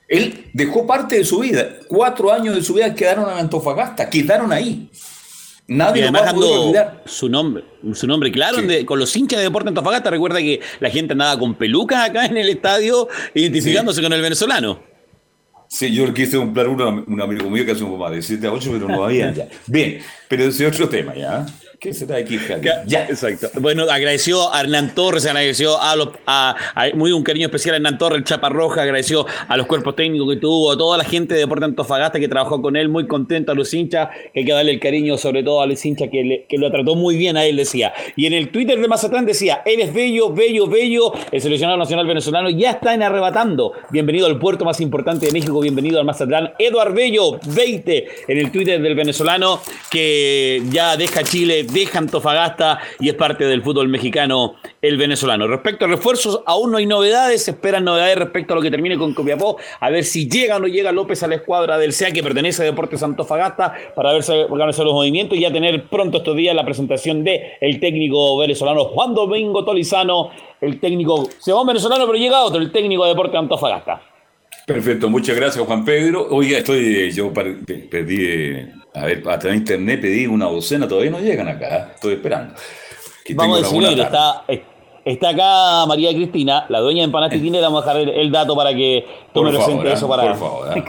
Él 0.08 0.50
dejó 0.52 0.86
parte 0.86 1.16
de 1.18 1.24
su 1.24 1.40
vida, 1.40 1.76
cuatro 1.88 2.32
años 2.32 2.54
de 2.54 2.62
su 2.62 2.74
vida 2.74 2.94
quedaron 2.94 3.30
en 3.30 3.38
Antofagasta, 3.38 4.10
quedaron 4.10 4.52
ahí. 4.52 4.90
Y 5.66 5.74
Nadie 5.74 6.02
lo 6.02 6.08
además 6.08 6.24
dando 6.26 7.00
su 7.06 7.28
nombre, 7.28 7.64
su 7.94 8.06
nombre 8.06 8.30
claro 8.30 8.60
de- 8.60 8.84
con 8.84 8.98
los 8.98 9.16
hinchas 9.16 9.38
de 9.38 9.44
Deporte 9.44 9.68
Antofagasta. 9.70 10.10
Recuerda 10.10 10.38
que 10.38 10.60
la 10.80 10.90
gente 10.90 11.12
andaba 11.12 11.38
con 11.38 11.54
pelucas 11.54 12.10
acá 12.10 12.26
en 12.26 12.36
el 12.36 12.50
estadio 12.50 13.08
identificándose 13.32 14.02
con 14.02 14.12
el 14.12 14.20
venezolano. 14.20 14.80
Sí, 15.68 15.92
yo 15.94 16.04
le 16.06 16.12
quise 16.12 16.36
comprar 16.36 16.68
uno 16.68 17.04
un 17.06 17.20
amigo 17.20 17.48
mío 17.48 17.64
que 17.64 17.72
hace 17.72 17.82
un 17.82 17.98
papá 17.98 18.10
de 18.10 18.20
7 18.20 18.46
a 18.46 18.52
8, 18.52 18.70
pero 18.74 18.88
no 18.88 19.04
había 19.04 19.32
ya. 19.32 19.48
Bien, 19.66 20.00
pero 20.28 20.44
ese 20.44 20.66
es 20.66 20.74
otro 20.74 20.88
tema 20.88 21.14
ya. 21.14 21.46
¿Qué 21.84 21.92
se 21.92 22.04
está 22.04 22.16
aquí, 22.16 22.38
Javi? 22.38 22.66
Ya, 22.86 23.04
exacto. 23.04 23.50
Bueno, 23.60 23.82
agradeció 23.82 24.50
a 24.54 24.62
Hernán 24.62 24.94
Torres, 24.94 25.26
agradeció 25.26 25.78
a, 25.78 25.94
los, 25.96 26.08
a, 26.24 26.56
a- 26.74 26.88
muy 26.94 27.12
un 27.12 27.22
cariño 27.22 27.44
especial 27.48 27.74
a 27.74 27.76
Hernán 27.76 27.98
Torres, 27.98 28.16
el 28.20 28.24
Chapa 28.24 28.48
Roja, 28.48 28.80
agradeció 28.80 29.26
a 29.48 29.54
los 29.58 29.66
cuerpos 29.66 29.94
técnicos 29.94 30.26
que 30.34 30.40
tuvo, 30.40 30.72
a 30.72 30.78
toda 30.78 30.96
la 30.96 31.04
gente 31.04 31.34
de 31.34 31.40
Deporte 31.40 31.66
Antofagasta 31.66 32.18
que 32.18 32.26
trabajó 32.26 32.62
con 32.62 32.76
él, 32.76 32.88
muy 32.88 33.06
contento 33.06 33.52
a 33.52 33.54
los 33.54 33.74
hinchas, 33.74 34.08
que 34.32 34.40
hay 34.40 34.46
que 34.46 34.52
darle 34.52 34.72
el 34.72 34.80
cariño 34.80 35.18
sobre 35.18 35.42
todo 35.42 35.60
a 35.60 35.66
los 35.66 35.84
hinchas 35.84 36.08
que, 36.10 36.24
le- 36.24 36.46
que 36.48 36.56
lo 36.56 36.70
trató 36.70 36.94
muy 36.94 37.18
bien 37.18 37.36
a 37.36 37.44
él, 37.44 37.56
decía. 37.56 37.92
Y 38.16 38.24
en 38.24 38.32
el 38.32 38.48
Twitter 38.48 38.80
de 38.80 38.88
Mazatlán 38.88 39.26
decía, 39.26 39.60
eres 39.66 39.92
bello, 39.92 40.32
bello, 40.32 40.66
bello, 40.66 41.12
el 41.32 41.42
seleccionado 41.42 41.76
nacional 41.76 42.06
venezolano 42.06 42.48
ya 42.48 42.70
está 42.70 42.94
en 42.94 43.02
arrebatando. 43.02 43.72
Bienvenido 43.90 44.26
al 44.26 44.38
puerto 44.38 44.64
más 44.64 44.80
importante 44.80 45.26
de 45.26 45.32
México, 45.32 45.60
bienvenido 45.60 45.98
al 46.00 46.06
Mazatlán. 46.06 46.52
Eduard 46.58 46.94
Bello, 46.94 47.38
20, 47.44 48.06
en 48.28 48.38
el 48.38 48.50
Twitter 48.50 48.80
del 48.80 48.94
venezolano, 48.94 49.60
que 49.90 50.62
ya 50.70 50.96
deja 50.96 51.22
Chile, 51.24 51.66
deja 51.74 51.98
Antofagasta 51.98 52.78
y 53.00 53.08
es 53.08 53.14
parte 53.14 53.44
del 53.44 53.62
fútbol 53.62 53.88
mexicano 53.88 54.54
el 54.80 54.96
venezolano. 54.96 55.46
Respecto 55.46 55.84
a 55.84 55.88
refuerzos, 55.88 56.40
aún 56.46 56.70
no 56.70 56.78
hay 56.78 56.86
novedades, 56.86 57.44
se 57.44 57.50
esperan 57.50 57.84
novedades 57.84 58.16
respecto 58.16 58.54
a 58.54 58.56
lo 58.56 58.62
que 58.62 58.70
termine 58.70 58.96
con 58.96 59.12
Copiapó, 59.12 59.58
a 59.80 59.90
ver 59.90 60.04
si 60.04 60.28
llega 60.28 60.56
o 60.56 60.60
no 60.60 60.68
llega 60.68 60.92
López 60.92 61.22
a 61.22 61.26
la 61.26 61.34
escuadra 61.34 61.76
del 61.76 61.92
SEA 61.92 62.12
que 62.12 62.22
pertenece 62.22 62.62
a 62.62 62.64
Deportes 62.64 63.02
Antofagasta, 63.02 63.74
para 63.94 64.12
ver 64.12 64.22
si 64.22 64.32
organizar 64.32 64.84
los 64.84 64.94
movimientos 64.94 65.36
y 65.36 65.42
ya 65.42 65.52
tener 65.52 65.88
pronto 65.88 66.18
estos 66.18 66.36
días 66.36 66.54
la 66.54 66.64
presentación 66.64 67.24
de 67.24 67.58
técnico 67.80 68.38
venezolano 68.38 68.84
Juan 68.84 69.14
Domingo 69.14 69.64
Tolizano, 69.64 70.30
el 70.60 70.80
técnico, 70.80 71.28
se 71.38 71.52
va 71.52 71.60
un 71.60 71.66
venezolano 71.66 72.06
pero 72.06 72.16
llega 72.16 72.44
otro, 72.44 72.60
el 72.60 72.72
técnico 72.72 73.02
de 73.04 73.10
Deportes 73.10 73.38
Antofagasta. 73.38 74.13
Perfecto, 74.66 75.10
muchas 75.10 75.36
gracias 75.36 75.64
Juan 75.66 75.84
Pedro. 75.84 76.26
Oiga, 76.30 76.58
estoy, 76.58 77.12
yo 77.12 77.32
pedí, 77.32 78.26
eh, 78.26 78.72
a 78.94 79.04
ver, 79.04 79.18
a 79.28 79.38
través 79.38 79.42
de 79.42 79.56
internet 79.56 80.00
pedí 80.00 80.26
una 80.26 80.46
docena, 80.46 80.88
todavía 80.88 81.10
no 81.10 81.20
llegan 81.20 81.48
acá, 81.48 81.76
¿eh? 81.76 81.84
estoy 81.94 82.14
esperando. 82.14 82.54
Vamos 83.34 83.62
a 83.62 83.70
tarde. 83.70 84.02
está, 84.02 84.44
eh, 84.48 84.62
está 85.04 85.28
acá 85.30 85.86
María 85.86 86.14
Cristina, 86.14 86.64
la 86.70 86.80
dueña 86.80 87.00
de 87.00 87.04
Empanadas 87.04 87.34
Titina, 87.34 87.58
le 87.58 87.62
vamos 87.62 87.86
a 87.86 87.94
dejar 87.94 88.08
el, 88.14 88.20
el 88.20 88.32
dato 88.32 88.56
para 88.56 88.74
que 88.74 89.04
tome 89.34 89.50
presente 89.52 89.92
eso 89.92 90.06
¿eh? 90.06 90.08
para. 90.08 90.22
Por 90.28 90.36
favor, 90.38 90.78
¿eh? 90.78 90.84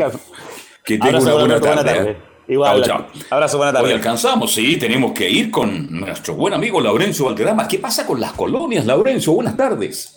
Que 0.85 0.97
tenga 0.97 1.19
una 1.19 1.33
buena 1.33 1.59
tarde. 1.59 1.93
buena 1.93 2.11
¿eh? 2.11 2.17
Igual, 2.47 2.83
Chao, 2.83 2.97
chao. 2.99 3.23
abrazo, 3.31 3.57
buena 3.57 3.73
tarde. 3.73 3.87
Hoy 3.87 3.93
alcanzamos, 3.93 4.53
sí, 4.53 4.77
tenemos 4.77 5.11
que 5.13 5.29
ir 5.29 5.51
con 5.51 5.99
nuestro 5.99 6.35
buen 6.35 6.53
amigo 6.53 6.79
Laurencio 6.79 7.25
Valderrama. 7.25 7.67
¿Qué 7.67 7.79
pasa 7.79 8.05
con 8.05 8.21
las 8.21 8.33
colonias, 8.33 8.85
Laurencio? 8.85 9.33
Buenas 9.33 9.57
tardes. 9.57 10.14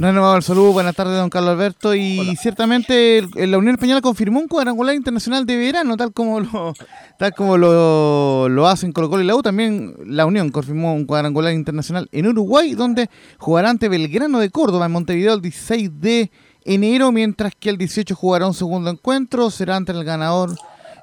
Renovado 0.00 0.36
el 0.36 0.44
saludo, 0.44 0.72
buenas 0.72 0.94
tardes, 0.94 1.16
don 1.18 1.28
Carlos 1.28 1.50
Alberto. 1.50 1.92
Y 1.92 2.36
ciertamente 2.36 3.18
el- 3.18 3.50
la 3.50 3.58
Unión 3.58 3.74
Española 3.74 4.00
confirmó 4.00 4.38
un 4.38 4.46
cuadrangular 4.46 4.94
internacional 4.94 5.44
de 5.44 5.56
verano, 5.56 5.96
tal 5.96 6.12
como 6.12 6.38
lo, 6.38 6.72
tal 7.18 7.34
como 7.34 7.56
lo, 7.58 8.48
lo 8.48 8.68
hacen 8.68 8.92
Colo 8.92 9.10
Colo 9.10 9.24
y 9.24 9.26
la 9.26 9.34
U. 9.34 9.42
También 9.42 9.96
la 10.06 10.24
Unión 10.24 10.50
confirmó 10.52 10.94
un 10.94 11.04
cuadrangular 11.04 11.52
internacional 11.52 12.08
en 12.12 12.28
Uruguay, 12.28 12.74
donde 12.74 13.10
jugará 13.38 13.70
ante 13.70 13.88
Belgrano 13.88 14.38
de 14.38 14.50
Córdoba 14.50 14.86
en 14.86 14.92
Montevideo 14.92 15.34
el 15.34 15.42
16 15.42 15.90
de 16.00 16.30
enero, 16.64 17.10
mientras 17.10 17.52
que 17.58 17.68
el 17.68 17.76
18 17.76 18.14
jugará 18.14 18.46
un 18.46 18.54
segundo 18.54 18.90
encuentro, 18.90 19.50
será 19.50 19.74
ante 19.74 19.90
el 19.90 20.04
ganador 20.04 20.54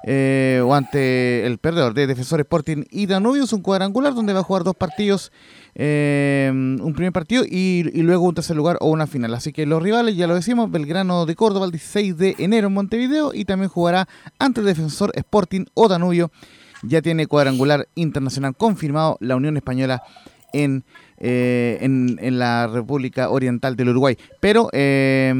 eh, 0.04 0.62
o 0.64 0.72
ante 0.72 1.44
el 1.44 1.58
perdedor 1.58 1.92
de 1.92 2.06
Defensor 2.06 2.40
Sporting 2.40 2.84
y 2.90 3.04
Danubio. 3.04 3.44
Es 3.44 3.52
un 3.52 3.60
cuadrangular 3.60 4.14
donde 4.14 4.32
va 4.32 4.40
a 4.40 4.44
jugar 4.44 4.62
dos 4.64 4.74
partidos, 4.76 5.32
eh, 5.78 6.50
un 6.50 6.92
primer 6.94 7.12
partido 7.12 7.44
y, 7.46 7.82
luego 8.00 8.24
un 8.24 8.34
tercer 8.34 8.56
lugar 8.56 8.78
o 8.80 8.88
una 8.88 9.06
final. 9.06 9.34
Así 9.34 9.52
que 9.52 9.66
los 9.66 9.82
rivales, 9.82 10.16
ya 10.16 10.26
lo 10.26 10.34
decimos, 10.34 10.70
Belgrano 10.70 11.26
de 11.26 11.34
Córdoba 11.36 11.66
el 11.66 11.72
16 11.72 12.16
de 12.16 12.34
enero 12.38 12.68
en 12.68 12.74
Montevideo 12.74 13.32
y 13.34 13.44
también 13.44 13.68
jugará 13.68 14.08
ante 14.38 14.62
Defensor 14.62 15.12
Sporting 15.14 15.66
o 15.74 15.88
Danubio. 15.88 16.30
Ya 16.82 17.02
tiene 17.02 17.26
cuadrangular 17.26 17.88
internacional 17.94 18.56
confirmado 18.56 19.18
la 19.20 19.36
Unión 19.36 19.58
Española 19.58 20.02
en, 20.54 20.84
eh, 21.18 21.78
en, 21.80 22.38
la 22.38 22.66
República 22.66 23.30
Oriental 23.30 23.76
del 23.76 23.90
Uruguay. 23.90 24.18
Pero 24.40 24.68
eh, 24.72 25.32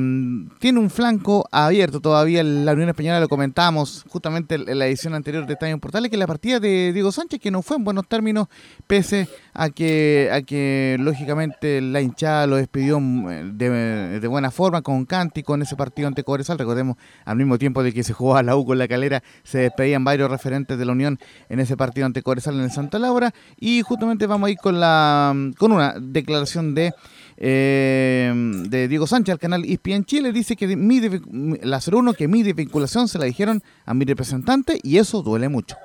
tiene 0.59 0.79
un 0.79 0.91
flanco 0.91 1.47
abierto 1.53 2.01
todavía 2.01 2.43
la 2.43 2.73
Unión 2.73 2.89
Española, 2.89 3.21
lo 3.21 3.29
comentábamos 3.29 4.05
justamente 4.09 4.55
en 4.55 4.79
la 4.79 4.87
edición 4.87 5.15
anterior 5.15 5.47
de 5.47 5.53
Estadio 5.53 5.79
Portales, 5.79 6.11
que 6.11 6.17
la 6.17 6.27
partida 6.27 6.61
de 6.61 6.93
Diego 6.93 7.13
Sánchez, 7.13 7.41
que 7.41 7.51
no 7.51 7.63
fue 7.63 7.77
en 7.77 7.85
buenos 7.85 8.07
términos, 8.09 8.49
pese 8.87 9.29
a 9.53 9.71
que, 9.71 10.31
a 10.33 10.43
que 10.43 10.97
lógicamente 11.01 11.81
la 11.81 12.01
hinchada 12.01 12.47
lo 12.47 12.57
despidió 12.57 13.01
mm, 13.01 13.57
de, 13.57 14.29
buena 14.29 14.51
forma, 14.51 14.83
con 14.83 15.05
cántico 15.05 15.55
en 15.55 15.63
ese 15.63 15.77
partido 15.77 16.09
ante 16.09 16.25
Cobresal. 16.25 16.59
Recordemos, 16.59 16.97
al 17.25 17.37
mismo 17.37 17.59
tiempo 17.59 17.83
de 17.83 17.93
que 17.93 18.03
se 18.03 18.13
jugaba 18.13 18.43
la 18.43 18.57
U 18.57 18.65
con 18.65 18.79
la 18.79 18.89
calera, 18.89 19.23
se 19.43 19.59
despedían 19.59 20.05
varios 20.05 20.31
referentes 20.31 20.79
de 20.79 20.85
la 20.85 20.93
Unión 20.93 21.19
en 21.49 21.61
ese 21.61 21.77
partido 21.77 22.07
ante 22.07 22.23
Cobresal 22.23 22.55
en 22.57 22.63
el 22.63 22.71
Santa 22.71 22.99
Laura. 22.99 23.33
Y 23.59 23.83
justamente 23.83 24.27
vamos 24.27 24.49
a 24.49 24.51
ir 24.51 24.59
con 24.59 24.81
la 24.81 25.35
una 25.73 25.95
declaración 25.99 26.75
de, 26.75 26.93
eh, 27.37 28.33
de 28.69 28.89
Diego 28.89 29.07
Sánchez 29.07 29.33
al 29.35 29.39
canal 29.39 29.65
ESPN 29.65 30.05
Chile. 30.05 30.33
Dice 30.33 30.57
que 30.57 30.77
mi 30.77 31.01
la 31.63 31.81
01 31.81 32.15
que 32.15 32.29
mi 32.29 32.43
desvinculación 32.43 33.09
se 33.09 33.19
la 33.19 33.25
dijeron 33.27 33.63
a 33.85 33.95
mi 33.95 34.05
representante 34.05 34.79
y 34.83 34.99
eso 34.99 35.23
duele 35.23 35.49
mucho. 35.49 35.77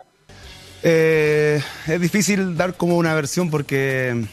Eh, 0.83 1.61
es 1.87 2.01
difícil 2.01 2.57
dar 2.57 2.75
como 2.75 2.97
una 2.97 3.13
versión 3.13 3.49
porque 3.51 4.25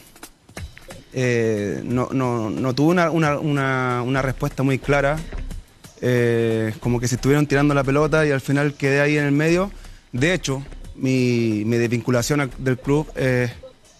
eh, 1.13 1.81
no, 1.85 2.09
no, 2.13 2.51
no 2.51 2.75
tuve 2.75 2.93
una, 2.93 3.11
una- 3.11 3.39
una- 4.03 4.23
respuesta 4.23 4.63
muy 4.63 4.79
clara. 4.79 5.19
Como 6.81 7.01
que 7.01 7.09
se 7.09 7.17
estuvieron 7.17 7.47
tirando 7.47 7.75
la 7.75 7.83
pelota 7.85 8.25
y 8.27 8.31
al 8.31 8.41
final 8.41 8.75
quedé 8.75 9.01
ahí 9.01 9.17
en 9.19 9.25
el 9.25 9.33
medio. 9.33 9.71
De 10.13 10.33
hecho, 10.33 10.63
mi, 10.97 11.65
mi 11.67 11.77
desvinculación 11.77 12.51
del 12.59 12.79
club 12.79 13.07
eh, 13.17 13.53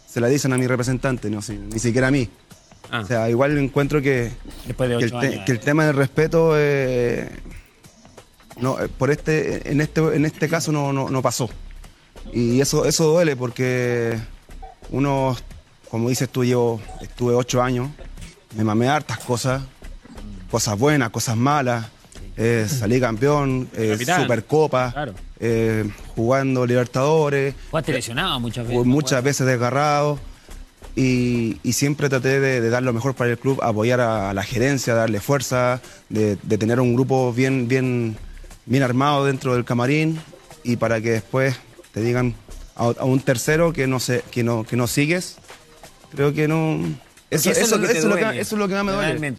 se 0.09 0.21
la 0.21 0.29
dicen 0.29 0.53
a 0.53 0.59
mi 0.59 0.67
representante, 0.67 1.29
no, 1.31 1.43
si- 1.43 1.57
ni 1.59 1.79
siquiera 1.79 2.09
a 2.09 2.11
mí. 2.11 2.29
Ah. 2.91 3.01
O 3.01 3.07
sea, 3.07 3.29
igual 3.29 3.57
encuentro 3.59 4.01
que, 4.01 4.33
Después 4.67 4.89
de 4.89 4.97
que, 4.99 5.05
el, 5.05 5.11
ocho 5.13 5.21
te- 5.21 5.27
años, 5.27 5.45
que 5.45 5.53
el 5.53 5.61
tema 5.61 5.85
del 5.87 5.95
respeto 5.97 6.53
eh, 6.57 7.29
no, 8.61 8.81
eh, 8.81 8.89
por 8.89 9.11
este, 9.11 9.71
en, 9.71 9.81
este, 9.81 10.01
en 10.17 10.25
este 10.25 10.49
caso 10.49 10.73
no, 10.73 10.93
no, 10.93 11.11
no 11.11 11.23
pasó. 11.23 11.49
Y 12.33 12.61
eso, 12.61 12.85
eso 12.87 13.05
duele 13.05 13.37
porque 13.37 14.19
uno, 14.91 15.37
como 15.91 16.09
dices 16.09 16.29
tú, 16.29 16.45
yo 16.45 16.81
estuve 17.03 17.35
ocho 17.35 17.63
años, 17.63 17.89
me 18.57 18.65
mamé 18.65 18.89
hartas 18.89 19.19
cosas, 19.19 19.63
cosas 20.51 20.79
buenas, 20.79 21.11
cosas 21.11 21.37
malas, 21.37 21.87
eh, 22.37 22.67
salí 22.69 23.01
campeón, 23.01 23.69
eh. 23.75 23.97
Supercopa, 23.99 24.93
Claro. 24.93 25.15
Eh, 25.41 25.89
jugando 26.17 26.67
Libertadores, 26.67 27.55
Jugaste 27.71 27.93
lesionado 27.93 28.41
muchas 28.41 28.67
veces. 28.67 28.85
Muchas 28.87 29.23
veces 29.23 29.47
desgarrado 29.47 30.19
y, 30.97 31.59
y 31.63 31.73
siempre 31.75 32.09
traté 32.09 32.41
de, 32.41 32.61
de 32.61 32.71
dar 32.71 32.83
lo 32.83 32.93
mejor 32.93 33.15
para 33.15 33.31
el 33.31 33.39
club, 33.39 33.61
apoyar 33.63 34.01
a, 34.01 34.33
la 34.35 34.43
gerencia, 34.43 34.95
darle 34.95 35.21
fuerza, 35.21 35.81
de, 36.09 36.37
de 36.43 36.59
tener 36.59 36.81
un 36.81 36.95
grupo 36.95 37.33
bien, 37.33 37.69
bien, 37.69 38.17
bien 38.67 38.83
armado 38.83 39.25
dentro 39.25 39.55
del 39.55 39.65
camarín 39.65 40.21
y 40.65 40.77
para 40.77 41.01
que 41.01 41.11
después 41.11 41.57
te 41.93 42.01
digan 42.01 42.35
a, 42.75 42.87
a 42.99 43.05
un 43.05 43.21
tercero 43.21 43.73
que 43.73 43.87
no, 43.87 44.01
sé, 44.01 44.23
que, 44.31 44.43
no, 44.43 44.65
que 44.65 44.77
no 44.77 44.87
sigues, 44.87 45.37
creo 46.11 46.33
que 46.35 46.49
no... 46.49 46.81
Eso, 47.31 47.51
eso- 47.51 47.77
eso 47.77 47.77
es 47.77 48.05
lo 48.05 48.17
que, 48.17 48.41
eso 48.41 48.55
es 48.55 48.59
lo 48.59 48.69
que 48.69 48.75
más 48.75 48.85
me 48.85 48.93
duele. 48.93 49.35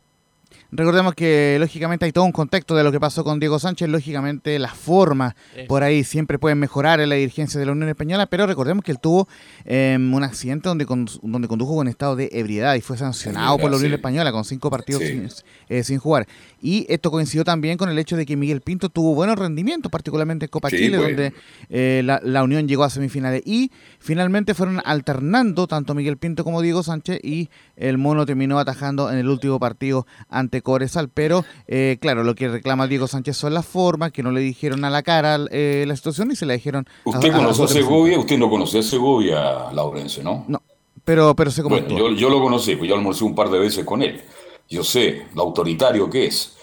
Recordemos 0.72 1.16
que 1.16 1.58
lógicamente 1.60 2.06
hay 2.06 2.12
todo 2.12 2.26
un 2.26 2.32
contexto 2.32 2.76
de 2.76 2.84
lo 2.84 2.92
que 2.92 3.00
pasó 3.00 3.24
con 3.24 3.40
Diego 3.40 3.58
Sánchez, 3.58 3.90
lógicamente 3.90 4.60
las 4.60 4.74
formas 4.76 5.34
por 5.68 5.82
ahí 5.82 6.04
siempre 6.04 6.38
pueden 6.38 6.60
mejorar 6.60 7.00
en 7.00 7.10
la 7.10 7.16
dirigencia 7.16 7.60
de 7.60 7.66
la 7.66 7.72
Unión 7.72 7.90
Española, 7.90 8.28
pero 8.28 8.46
recordemos 8.46 8.84
que 8.84 8.92
él 8.92 9.00
tuvo 9.00 9.28
eh, 9.66 9.98
un 10.00 10.24
accidente 10.24 10.70
donde, 10.70 10.86
con- 10.86 11.08
donde 11.24 11.48
condujo 11.48 11.76
con 11.76 11.88
estado 11.88 12.16
de 12.16 12.30
ebriedad 12.34 12.76
y 12.76 12.82
fue 12.82 12.98
sancionado 12.98 13.58
por 13.58 13.72
la 13.72 13.78
Unión 13.78 13.92
sí. 13.92 13.96
Española 13.96 14.32
con 14.32 14.46
cinco 14.46 14.70
partidos 14.70 15.02
sin, 15.02 15.28
eh, 15.70 15.84
sin 15.84 15.98
jugar. 15.98 16.28
Y 16.62 16.86
esto 16.90 17.12
coincidió 17.12 17.44
también 17.44 17.78
con 17.78 17.90
el 17.90 17.98
hecho 18.00 18.16
de 18.18 18.26
que 18.26 18.36
Miguel 18.36 18.62
Pinto 18.62 18.90
tuvo 18.90 19.14
buenos 19.16 19.38
rendimientos, 19.38 19.92
particularmente 19.92 20.46
en 20.46 20.50
Copa 20.50 20.70
Sí, 20.70 20.78
Chile, 20.78 20.98
donde 20.98 21.34
eh, 21.70 22.02
la, 22.04 22.20
la 22.24 22.44
Unión 22.44 22.68
llegó 22.68 22.84
a 22.84 22.90
semifinales 22.90 23.42
y 23.46 23.72
finalmente 24.00 24.54
fueron 24.54 24.82
alternando 24.86 25.68
tanto 25.68 25.94
Miguel 25.96 26.18
Pinto 26.18 26.44
como 26.44 26.62
Diego 26.62 26.84
Sánchez 26.84 27.20
y 27.24 27.50
el 27.76 27.98
mono 27.98 28.26
terminó 28.26 28.60
atajando 28.60 29.12
en 29.12 29.18
el 29.18 29.28
último 29.30 29.60
partido 29.60 30.06
ante 30.30 30.62
Cobresal. 30.62 31.10
Pero 31.10 31.46
eh, 31.68 31.98
claro, 32.02 32.24
lo 32.24 32.36
que 32.36 32.48
reclama 32.50 32.88
Diego 32.88 33.08
Sánchez 33.08 33.38
son 33.38 33.54
las 33.54 33.66
formas, 33.66 34.12
que 34.12 34.24
no 34.24 34.32
le 34.32 34.42
dijeron 34.42 34.84
a 34.86 34.90
la 34.90 35.04
cara 35.04 35.38
eh, 35.52 35.86
la 35.88 35.96
situación 35.96 36.32
y 36.32 36.36
se 36.36 36.46
la 36.46 36.54
dijeron 36.54 36.86
¿Usted 37.06 37.30
a- 37.32 37.34
a 37.36 37.38
conoció 37.38 37.64
a 37.64 37.68
Segovia? 37.68 38.20
Usted 38.20 38.38
no 38.38 38.50
conoció 38.50 38.80
a 38.80 38.84
Segovia, 38.84 39.72
Laurencio, 39.74 40.24
¿no? 40.24 40.46
No, 40.48 40.62
pero, 41.06 41.36
pero 41.36 41.52
sé 41.52 41.64
cómo 41.64 41.76
Bueno, 41.80 41.98
yo, 41.98 42.12
yo 42.12 42.30
lo 42.30 42.42
conocí, 42.42 42.76
pues 42.76 42.90
yo 42.90 42.96
almorcé 42.96 43.24
un 43.24 43.36
par 43.36 43.50
de 43.50 43.60
veces 43.60 43.86
con 43.86 44.02
él. 44.02 44.22
Yo 44.70 44.84
sé 44.84 45.26
lo 45.34 45.42
autoritario 45.42 46.10
que 46.10 46.28
es. 46.28 46.56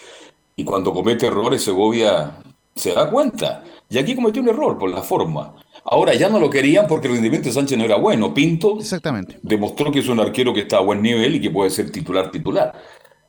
Y 0.54 0.64
cuando 0.64 0.94
comete 0.94 1.26
errores, 1.26 1.62
Segovia 1.62 2.38
se 2.74 2.92
da 2.92 3.10
cuenta. 3.10 3.64
Y 3.90 3.98
aquí 3.98 4.14
cometió 4.14 4.40
un 4.40 4.48
error 4.48 4.78
por 4.78 4.90
la 4.90 5.02
forma. 5.02 5.54
Ahora 5.84 6.14
ya 6.14 6.28
no 6.28 6.38
lo 6.38 6.48
querían 6.48 6.86
porque 6.86 7.08
el 7.08 7.14
rendimiento 7.14 7.48
de 7.48 7.54
Sánchez 7.54 7.76
no 7.78 7.84
era 7.84 7.96
bueno. 7.96 8.32
Pinto 8.32 8.78
Exactamente. 8.78 9.38
demostró 9.42 9.90
que 9.92 10.00
es 10.00 10.08
un 10.08 10.20
arquero 10.20 10.54
que 10.54 10.60
está 10.60 10.78
a 10.78 10.80
buen 10.80 11.02
nivel 11.02 11.36
y 11.36 11.40
que 11.40 11.50
puede 11.50 11.70
ser 11.70 11.90
titular 11.90 12.30
titular. 12.30 12.72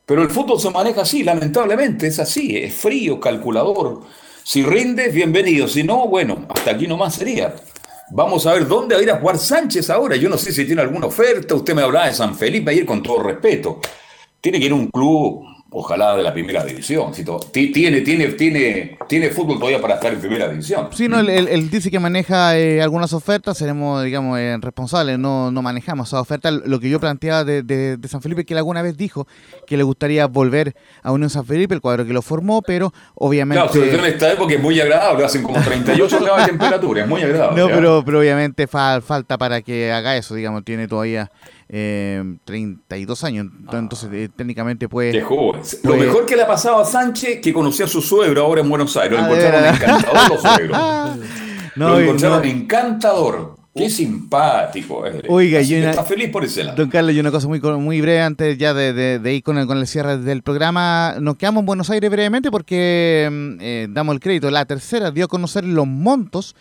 Pero 0.06 0.22
el 0.22 0.30
fútbol 0.30 0.60
se 0.60 0.70
maneja 0.70 1.02
así, 1.02 1.22
lamentablemente, 1.24 2.08
es 2.08 2.18
así, 2.20 2.56
es 2.56 2.74
frío, 2.74 3.20
calculador. 3.20 4.04
Si 4.44 4.64
rinde, 4.64 5.10
bienvenido. 5.10 5.68
Si 5.68 5.84
no, 5.84 6.08
bueno, 6.08 6.46
hasta 6.50 6.72
aquí 6.72 6.88
nomás 6.88 7.16
sería. 7.16 7.54
Vamos 8.12 8.46
a 8.48 8.54
ver 8.54 8.66
dónde 8.68 8.96
va 8.96 9.02
a 9.02 9.04
ir 9.04 9.12
a 9.12 9.20
jugar 9.20 9.38
Sánchez 9.38 9.90
ahora. 9.90 10.16
Yo 10.16 10.30
no 10.30 10.38
sé 10.38 10.54
si 10.54 10.66
tiene 10.66 10.82
alguna 10.82 11.08
oferta. 11.08 11.56
Usted 11.56 11.76
me 11.76 11.82
hablaba 11.82 12.08
de 12.08 12.14
San 12.14 12.36
Felipe 12.36 12.72
ayer 12.72 12.86
con 12.86 13.04
todo 13.04 13.22
respeto. 13.22 13.82
Tiene 14.42 14.60
que 14.60 14.66
ir 14.68 14.72
a 14.72 14.76
un 14.76 14.88
club, 14.88 15.44
ojalá 15.72 16.16
de 16.16 16.24
la 16.24 16.32
primera 16.34 16.64
división. 16.64 17.14
si 17.14 17.26
Tiene, 17.52 18.02
tiene, 18.02 18.28
tiene, 18.30 18.98
tiene 19.10 19.30
fútbol 19.32 19.58
todavía 19.58 19.82
para 19.82 19.96
estar 19.96 20.14
en 20.14 20.20
primera 20.20 20.48
división. 20.48 20.88
Sí, 20.94 21.08
no, 21.10 21.20
él, 21.20 21.28
él- 21.30 21.48
él 21.50 21.70
dice 21.70 21.92
que 21.92 22.00
maneja 22.00 22.58
eh, 22.58 22.82
algunas 22.82 23.12
ofertas, 23.14 23.58
seremos, 23.58 24.04
digamos, 24.04 24.40
eh, 24.40 24.58
responsables, 24.62 25.20
no, 25.20 25.52
no 25.52 25.62
manejamos 25.62 26.08
esas 26.08 26.22
ofertas. 26.22 26.54
Lo 26.66 26.80
que 26.80 26.90
yo 26.90 27.00
planteaba 27.00 27.44
de, 27.44 27.64
de- 27.64 27.98
de 27.98 28.08
San 28.08 28.22
Felipe, 28.22 28.46
que 28.46 28.54
él 28.54 28.60
alguna 28.60 28.82
vez 28.82 28.96
dijo 28.96 29.28
que 29.66 29.76
le 29.76 29.84
gustaría 29.84 30.26
volver 30.28 30.76
a 31.04 31.12
Unión 31.12 31.30
San 31.30 31.46
Felipe, 31.46 31.74
el 31.76 31.82
cuadro 31.82 32.06
que 32.06 32.14
lo 32.14 32.22
formó, 32.22 32.62
pero 32.62 32.94
obviamente... 33.16 33.62
Claro, 33.62 33.74
sobre 33.74 33.92
todo 33.98 34.06
en 34.06 34.14
esta 34.14 34.32
época 34.32 34.54
es 34.54 34.62
muy 34.62 34.80
agradable, 34.80 35.26
hacen 35.26 35.44
como 35.44 35.60
38 35.62 36.20
grados 36.22 36.42
de 36.42 36.46
temperatura, 36.48 37.02
es 37.04 37.08
muy 37.10 37.22
agradable. 37.22 37.60
No, 37.62 37.68
pero, 37.68 38.04
pero 38.06 38.20
obviamente 38.20 38.68
fa- 38.68 39.02
falta 39.02 39.38
para 39.38 39.62
que 39.62 39.92
haga 39.92 40.16
eso, 40.16 40.34
digamos, 40.36 40.64
tiene 40.64 40.88
todavía 40.88 41.30
eh, 41.70 42.24
32 42.46 43.24
años, 43.24 43.48
entonces 43.72 44.10
eh, 44.14 44.30
técnicamente 44.36 44.88
puede... 44.90 45.12
Qué 45.12 45.22
joven. 45.22 45.62
Lo 45.84 45.92
puede- 45.92 46.06
mejor 46.08 46.26
que 46.26 46.36
le 46.36 46.44
ha 46.44 46.48
pasado 46.48 46.80
a 46.80 46.86
Sánchez, 46.86 47.40
que 47.42 47.52
conocía 47.54 47.86
a 47.86 47.90
su 47.90 48.02
suegro 48.02 48.42
ahora 48.44 48.62
en 48.62 48.70
Buenos 48.70 48.96
Aires. 48.98 49.20
Lo 49.20 49.26
Ah, 49.26 49.28
encontraron 49.28 49.76
encantador 49.76 50.30
los 50.30 50.42
suegros. 50.42 50.78
No, 51.76 51.90
Lo 51.90 52.00
encontraron 52.00 52.42
no. 52.42 52.46
encantador. 52.48 53.56
Qué 53.76 53.88
simpático. 53.92 55.06
eh. 55.06 55.22
Oiga, 55.28 55.60
Así 55.60 55.76
una- 55.76 55.92
está 55.92 56.04
feliz 56.04 56.30
por 56.32 56.44
ese 56.44 56.64
lado. 56.64 56.76
Don 56.76 56.90
Carlos, 56.90 57.14
y 57.14 57.20
una 57.20 57.30
cosa 57.30 57.48
muy, 57.48 57.60
muy 57.60 58.02
breve 58.02 58.22
antes 58.22 58.58
ya 58.58 58.74
de, 58.74 58.94
de- 58.94 59.20
de 59.20 59.34
ir 59.36 59.44
con 59.44 59.60
el, 59.60 59.68
con 59.68 59.78
el 59.78 59.86
cierre 59.86 60.18
del 60.18 60.42
programa. 60.42 61.18
Nos 61.22 61.38
quedamos 61.38 61.62
en 61.62 61.66
Buenos 61.68 61.92
Aires 61.92 62.10
brevemente 62.10 62.50
porque 62.50 63.30
mm, 63.32 63.58
eh, 63.62 63.88
damos 63.92 64.16
el 64.16 64.20
crédito. 64.20 64.50
La 64.50 64.66
tercera 64.66 65.12
dio 65.12 65.26
a 65.26 65.28
conocer 65.28 65.64
los 65.66 65.86
montos 65.86 66.56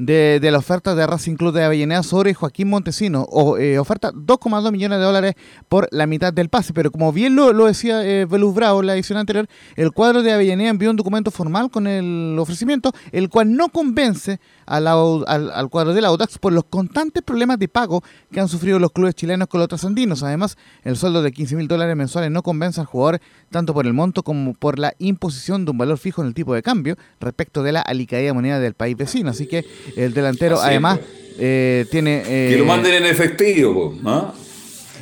de, 0.00 0.50
la 0.50 0.58
oferta 0.58 0.94
de 0.94 1.06
Racing 1.06 1.36
Club 1.36 1.52
de 1.52 1.62
Avellaneda 1.62 2.02
sobre 2.02 2.34
Joaquín 2.34 2.68
Montesino. 2.68 3.26
O, 3.30 3.58
eh, 3.58 3.78
oferta 3.78 4.12
2,2 4.12 4.72
millones 4.72 4.98
de 4.98 5.04
dólares 5.04 5.34
por 5.68 5.88
la 5.90 6.06
mitad 6.06 6.32
del 6.32 6.48
pase. 6.48 6.72
Pero 6.72 6.90
como 6.90 7.12
bien 7.12 7.36
lo, 7.36 7.52
decía 7.66 8.04
eh, 8.04 8.24
Bravo 8.24 8.80
en 8.80 8.86
la 8.86 8.94
edición 8.94 9.18
anterior, 9.18 9.46
el 9.76 9.92
cuadro 9.92 10.22
de 10.22 10.32
Avellaneda 10.32 10.70
envió 10.70 10.90
un 10.90 10.96
documento 10.96 11.30
formal 11.30 11.70
con 11.70 11.86
el 11.86 12.36
ofrecimiento, 12.38 12.92
el 13.12 13.28
cual 13.28 13.54
no 13.54 13.68
convence 13.68 14.40
al, 14.70 14.86
al, 14.86 15.50
al 15.50 15.68
cuadro 15.68 15.92
del 15.92 16.04
Audax 16.04 16.38
por 16.38 16.52
los 16.52 16.64
constantes 16.64 17.22
problemas 17.22 17.58
de 17.58 17.68
pago 17.68 18.02
que 18.30 18.40
han 18.40 18.48
sufrido 18.48 18.78
los 18.78 18.92
clubes 18.92 19.14
chilenos 19.14 19.48
con 19.48 19.58
los 19.58 19.68
trasandinos. 19.68 20.22
Además, 20.22 20.56
el 20.84 20.96
sueldo 20.96 21.22
de 21.22 21.32
15 21.32 21.56
mil 21.56 21.68
dólares 21.68 21.96
mensuales 21.96 22.30
no 22.30 22.42
convence 22.42 22.80
al 22.80 22.86
jugador 22.86 23.20
tanto 23.50 23.74
por 23.74 23.86
el 23.86 23.92
monto 23.92 24.22
como 24.22 24.54
por 24.54 24.78
la 24.78 24.94
imposición 24.98 25.64
de 25.64 25.72
un 25.72 25.78
valor 25.78 25.98
fijo 25.98 26.22
en 26.22 26.28
el 26.28 26.34
tipo 26.34 26.54
de 26.54 26.62
cambio 26.62 26.96
respecto 27.20 27.62
de 27.62 27.72
la 27.72 27.80
alicaída 27.80 28.32
moneda 28.32 28.60
del 28.60 28.74
país 28.74 28.96
vecino. 28.96 29.30
Así 29.30 29.46
que 29.46 29.64
el 29.96 30.14
delantero, 30.14 30.58
Así 30.58 30.68
además, 30.68 31.00
eh, 31.38 31.86
tiene... 31.90 32.22
Que 32.22 32.54
eh, 32.54 32.58
lo 32.58 32.64
manden 32.64 32.94
en 32.94 33.06
efectivo, 33.06 33.98
¿ah? 34.04 34.32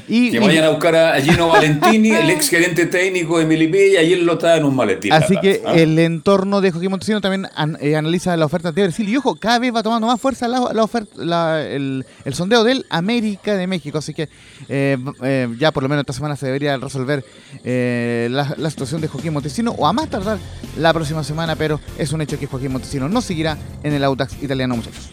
Y, 0.08 0.30
Que 0.30 0.38
vayan 0.40 0.64
a 0.64 0.70
buscar 0.70 0.96
a 0.96 1.20
Gino 1.20 1.48
Valentini, 1.48 2.10
el 2.10 2.30
ex 2.30 2.48
gerente 2.48 2.86
técnico 2.86 3.38
de 3.38 3.44
Milipilla, 3.46 4.02
y 4.02 4.12
él 4.14 4.24
lo 4.24 4.34
está 4.34 4.56
en 4.56 4.64
un 4.64 4.74
maletín. 4.74 5.12
Así 5.12 5.36
que 5.40 5.62
¿ah? 5.66 5.74
el 5.74 5.98
entorno 5.98 6.60
de 6.60 6.70
Joaquín 6.70 6.90
Montesino 6.90 7.20
también 7.20 7.46
an- 7.54 7.76
eh, 7.80 7.94
analiza 7.96 8.36
la 8.36 8.46
oferta 8.46 8.72
de 8.72 8.82
Brasil. 8.84 9.08
Y 9.08 9.16
ojo, 9.16 9.36
cada 9.36 9.58
vez 9.58 9.74
va 9.74 9.82
tomando 9.82 10.06
más 10.06 10.20
fuerza 10.20 10.48
la, 10.48 10.72
la 10.72 10.82
oferta, 10.82 11.12
la- 11.22 11.62
el, 11.66 12.06
el 12.24 12.34
sondeo 12.34 12.64
del 12.64 12.86
América 12.90 13.54
de 13.56 13.66
México. 13.66 13.98
Así 13.98 14.14
que 14.14 14.28
eh, 14.68 14.96
eh, 15.22 15.48
ya 15.58 15.72
por 15.72 15.82
lo 15.82 15.88
menos 15.88 16.02
esta 16.02 16.12
semana 16.14 16.36
se 16.36 16.46
debería 16.46 16.76
resolver 16.76 17.24
la, 17.64 18.54
la 18.56 18.70
situación 18.70 19.00
de 19.00 19.08
Joaquín 19.08 19.32
Montesino, 19.32 19.72
o 19.72 19.86
a 19.86 19.92
más 19.92 20.08
tardar 20.08 20.38
la 20.78 20.92
próxima 20.92 21.22
semana. 21.24 21.56
Pero 21.56 21.80
es 21.98 22.12
un 22.12 22.20
hecho 22.22 22.38
que 22.38 22.46
Joaquín 22.46 22.72
Montesino 22.72 23.08
no 23.08 23.20
seguirá 23.20 23.56
en 23.82 23.92
el 23.92 24.04
Audax 24.04 24.42
italiano, 24.42 24.76
muchachos. 24.76 25.10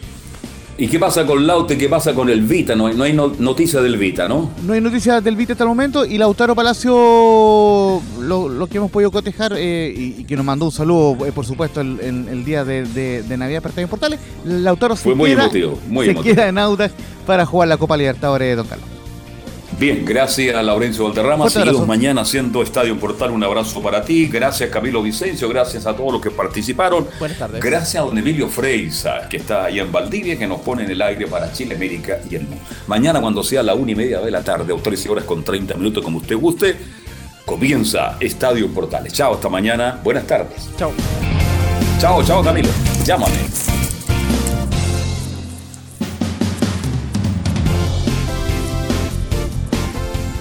¿Y 0.78 0.88
qué 0.88 0.98
pasa 0.98 1.24
con 1.24 1.46
Laute? 1.46 1.78
¿Qué 1.78 1.88
pasa 1.88 2.12
con 2.14 2.28
el 2.28 2.42
Vita? 2.42 2.76
No 2.76 2.86
hay, 2.86 2.94
no 2.94 3.04
hay 3.04 3.12
no- 3.14 3.32
noticia 3.38 3.80
del 3.80 3.96
Vita, 3.96 4.28
¿no? 4.28 4.50
No 4.62 4.74
hay 4.74 4.80
noticias 4.82 5.24
del 5.24 5.34
Vite 5.34 5.52
hasta 5.52 5.64
el 5.64 5.68
momento 5.68 6.04
y 6.04 6.18
Lautaro 6.18 6.54
Palacio, 6.54 6.92
lo, 8.20 8.48
lo 8.50 8.66
que 8.66 8.76
hemos 8.76 8.90
podido 8.90 9.10
cotejar 9.10 9.54
eh, 9.56 9.94
y, 9.96 10.20
y 10.20 10.24
que 10.24 10.36
nos 10.36 10.44
mandó 10.44 10.66
un 10.66 10.72
saludo, 10.72 11.24
eh, 11.26 11.32
por 11.32 11.46
supuesto, 11.46 11.80
el, 11.80 11.98
el- 12.00 12.28
el 12.28 12.44
día 12.44 12.64
de, 12.64 12.84
de- 12.84 13.22
de 13.22 13.36
Navidad 13.38 13.62
para 13.62 13.70
Estadio 13.70 13.88
Portales, 13.88 14.20
Lautaro 14.44 14.96
Fue 14.96 15.12
se, 15.12 15.16
muy 15.16 15.30
queda, 15.30 15.44
emotivo, 15.44 15.78
muy 15.88 16.04
se 16.06 16.10
emotivo. 16.12 16.34
queda 16.34 16.48
en 16.48 16.58
Audax 16.58 16.92
para 17.26 17.46
jugar 17.46 17.68
la 17.68 17.78
Copa 17.78 17.96
Libertadores 17.96 18.48
de 18.48 18.56
Don 18.56 18.66
Carlos. 18.66 18.88
Bien, 19.78 20.06
gracias 20.06 20.56
a 20.56 20.62
Laurencio 20.62 21.04
Valderrama. 21.04 21.50
Seguimos 21.50 21.86
mañana 21.86 22.22
haciendo 22.22 22.62
Estadio 22.62 22.98
Portal. 22.98 23.30
Un 23.30 23.44
abrazo 23.44 23.82
para 23.82 24.02
ti. 24.02 24.26
Gracias 24.26 24.70
Camilo 24.70 25.02
Vicencio. 25.02 25.50
Gracias 25.50 25.84
a 25.84 25.94
todos 25.94 26.14
los 26.14 26.22
que 26.22 26.30
participaron. 26.30 27.06
Buenas 27.18 27.38
tardes. 27.38 27.62
Gracias 27.62 28.02
a 28.02 28.06
don 28.06 28.16
Emilio 28.16 28.48
Freisa, 28.48 29.28
que 29.28 29.36
está 29.36 29.66
ahí 29.66 29.78
en 29.78 29.92
Valdivia, 29.92 30.38
que 30.38 30.46
nos 30.46 30.60
pone 30.60 30.84
en 30.84 30.90
el 30.92 31.02
aire 31.02 31.26
para 31.26 31.52
Chile, 31.52 31.74
América 31.74 32.20
y 32.30 32.36
el 32.36 32.44
mundo. 32.44 32.64
Mañana, 32.86 33.20
cuando 33.20 33.42
sea 33.42 33.62
la 33.62 33.74
una 33.74 33.92
y 33.92 33.94
media 33.94 34.20
de 34.20 34.30
la 34.30 34.42
tarde, 34.42 34.72
o 34.72 34.78
13 34.78 35.10
horas 35.10 35.24
con 35.24 35.44
30 35.44 35.74
minutos, 35.74 36.02
como 36.02 36.18
usted 36.18 36.36
guste, 36.36 36.76
comienza 37.44 38.16
Estadio 38.18 38.68
Portales. 38.68 39.12
Chao, 39.12 39.34
hasta 39.34 39.50
mañana. 39.50 40.00
Buenas 40.02 40.26
tardes. 40.26 40.70
Chao. 40.78 40.92
Chao, 42.00 42.22
chao, 42.24 42.42
Camilo. 42.42 42.70
Llámame. 43.04 43.95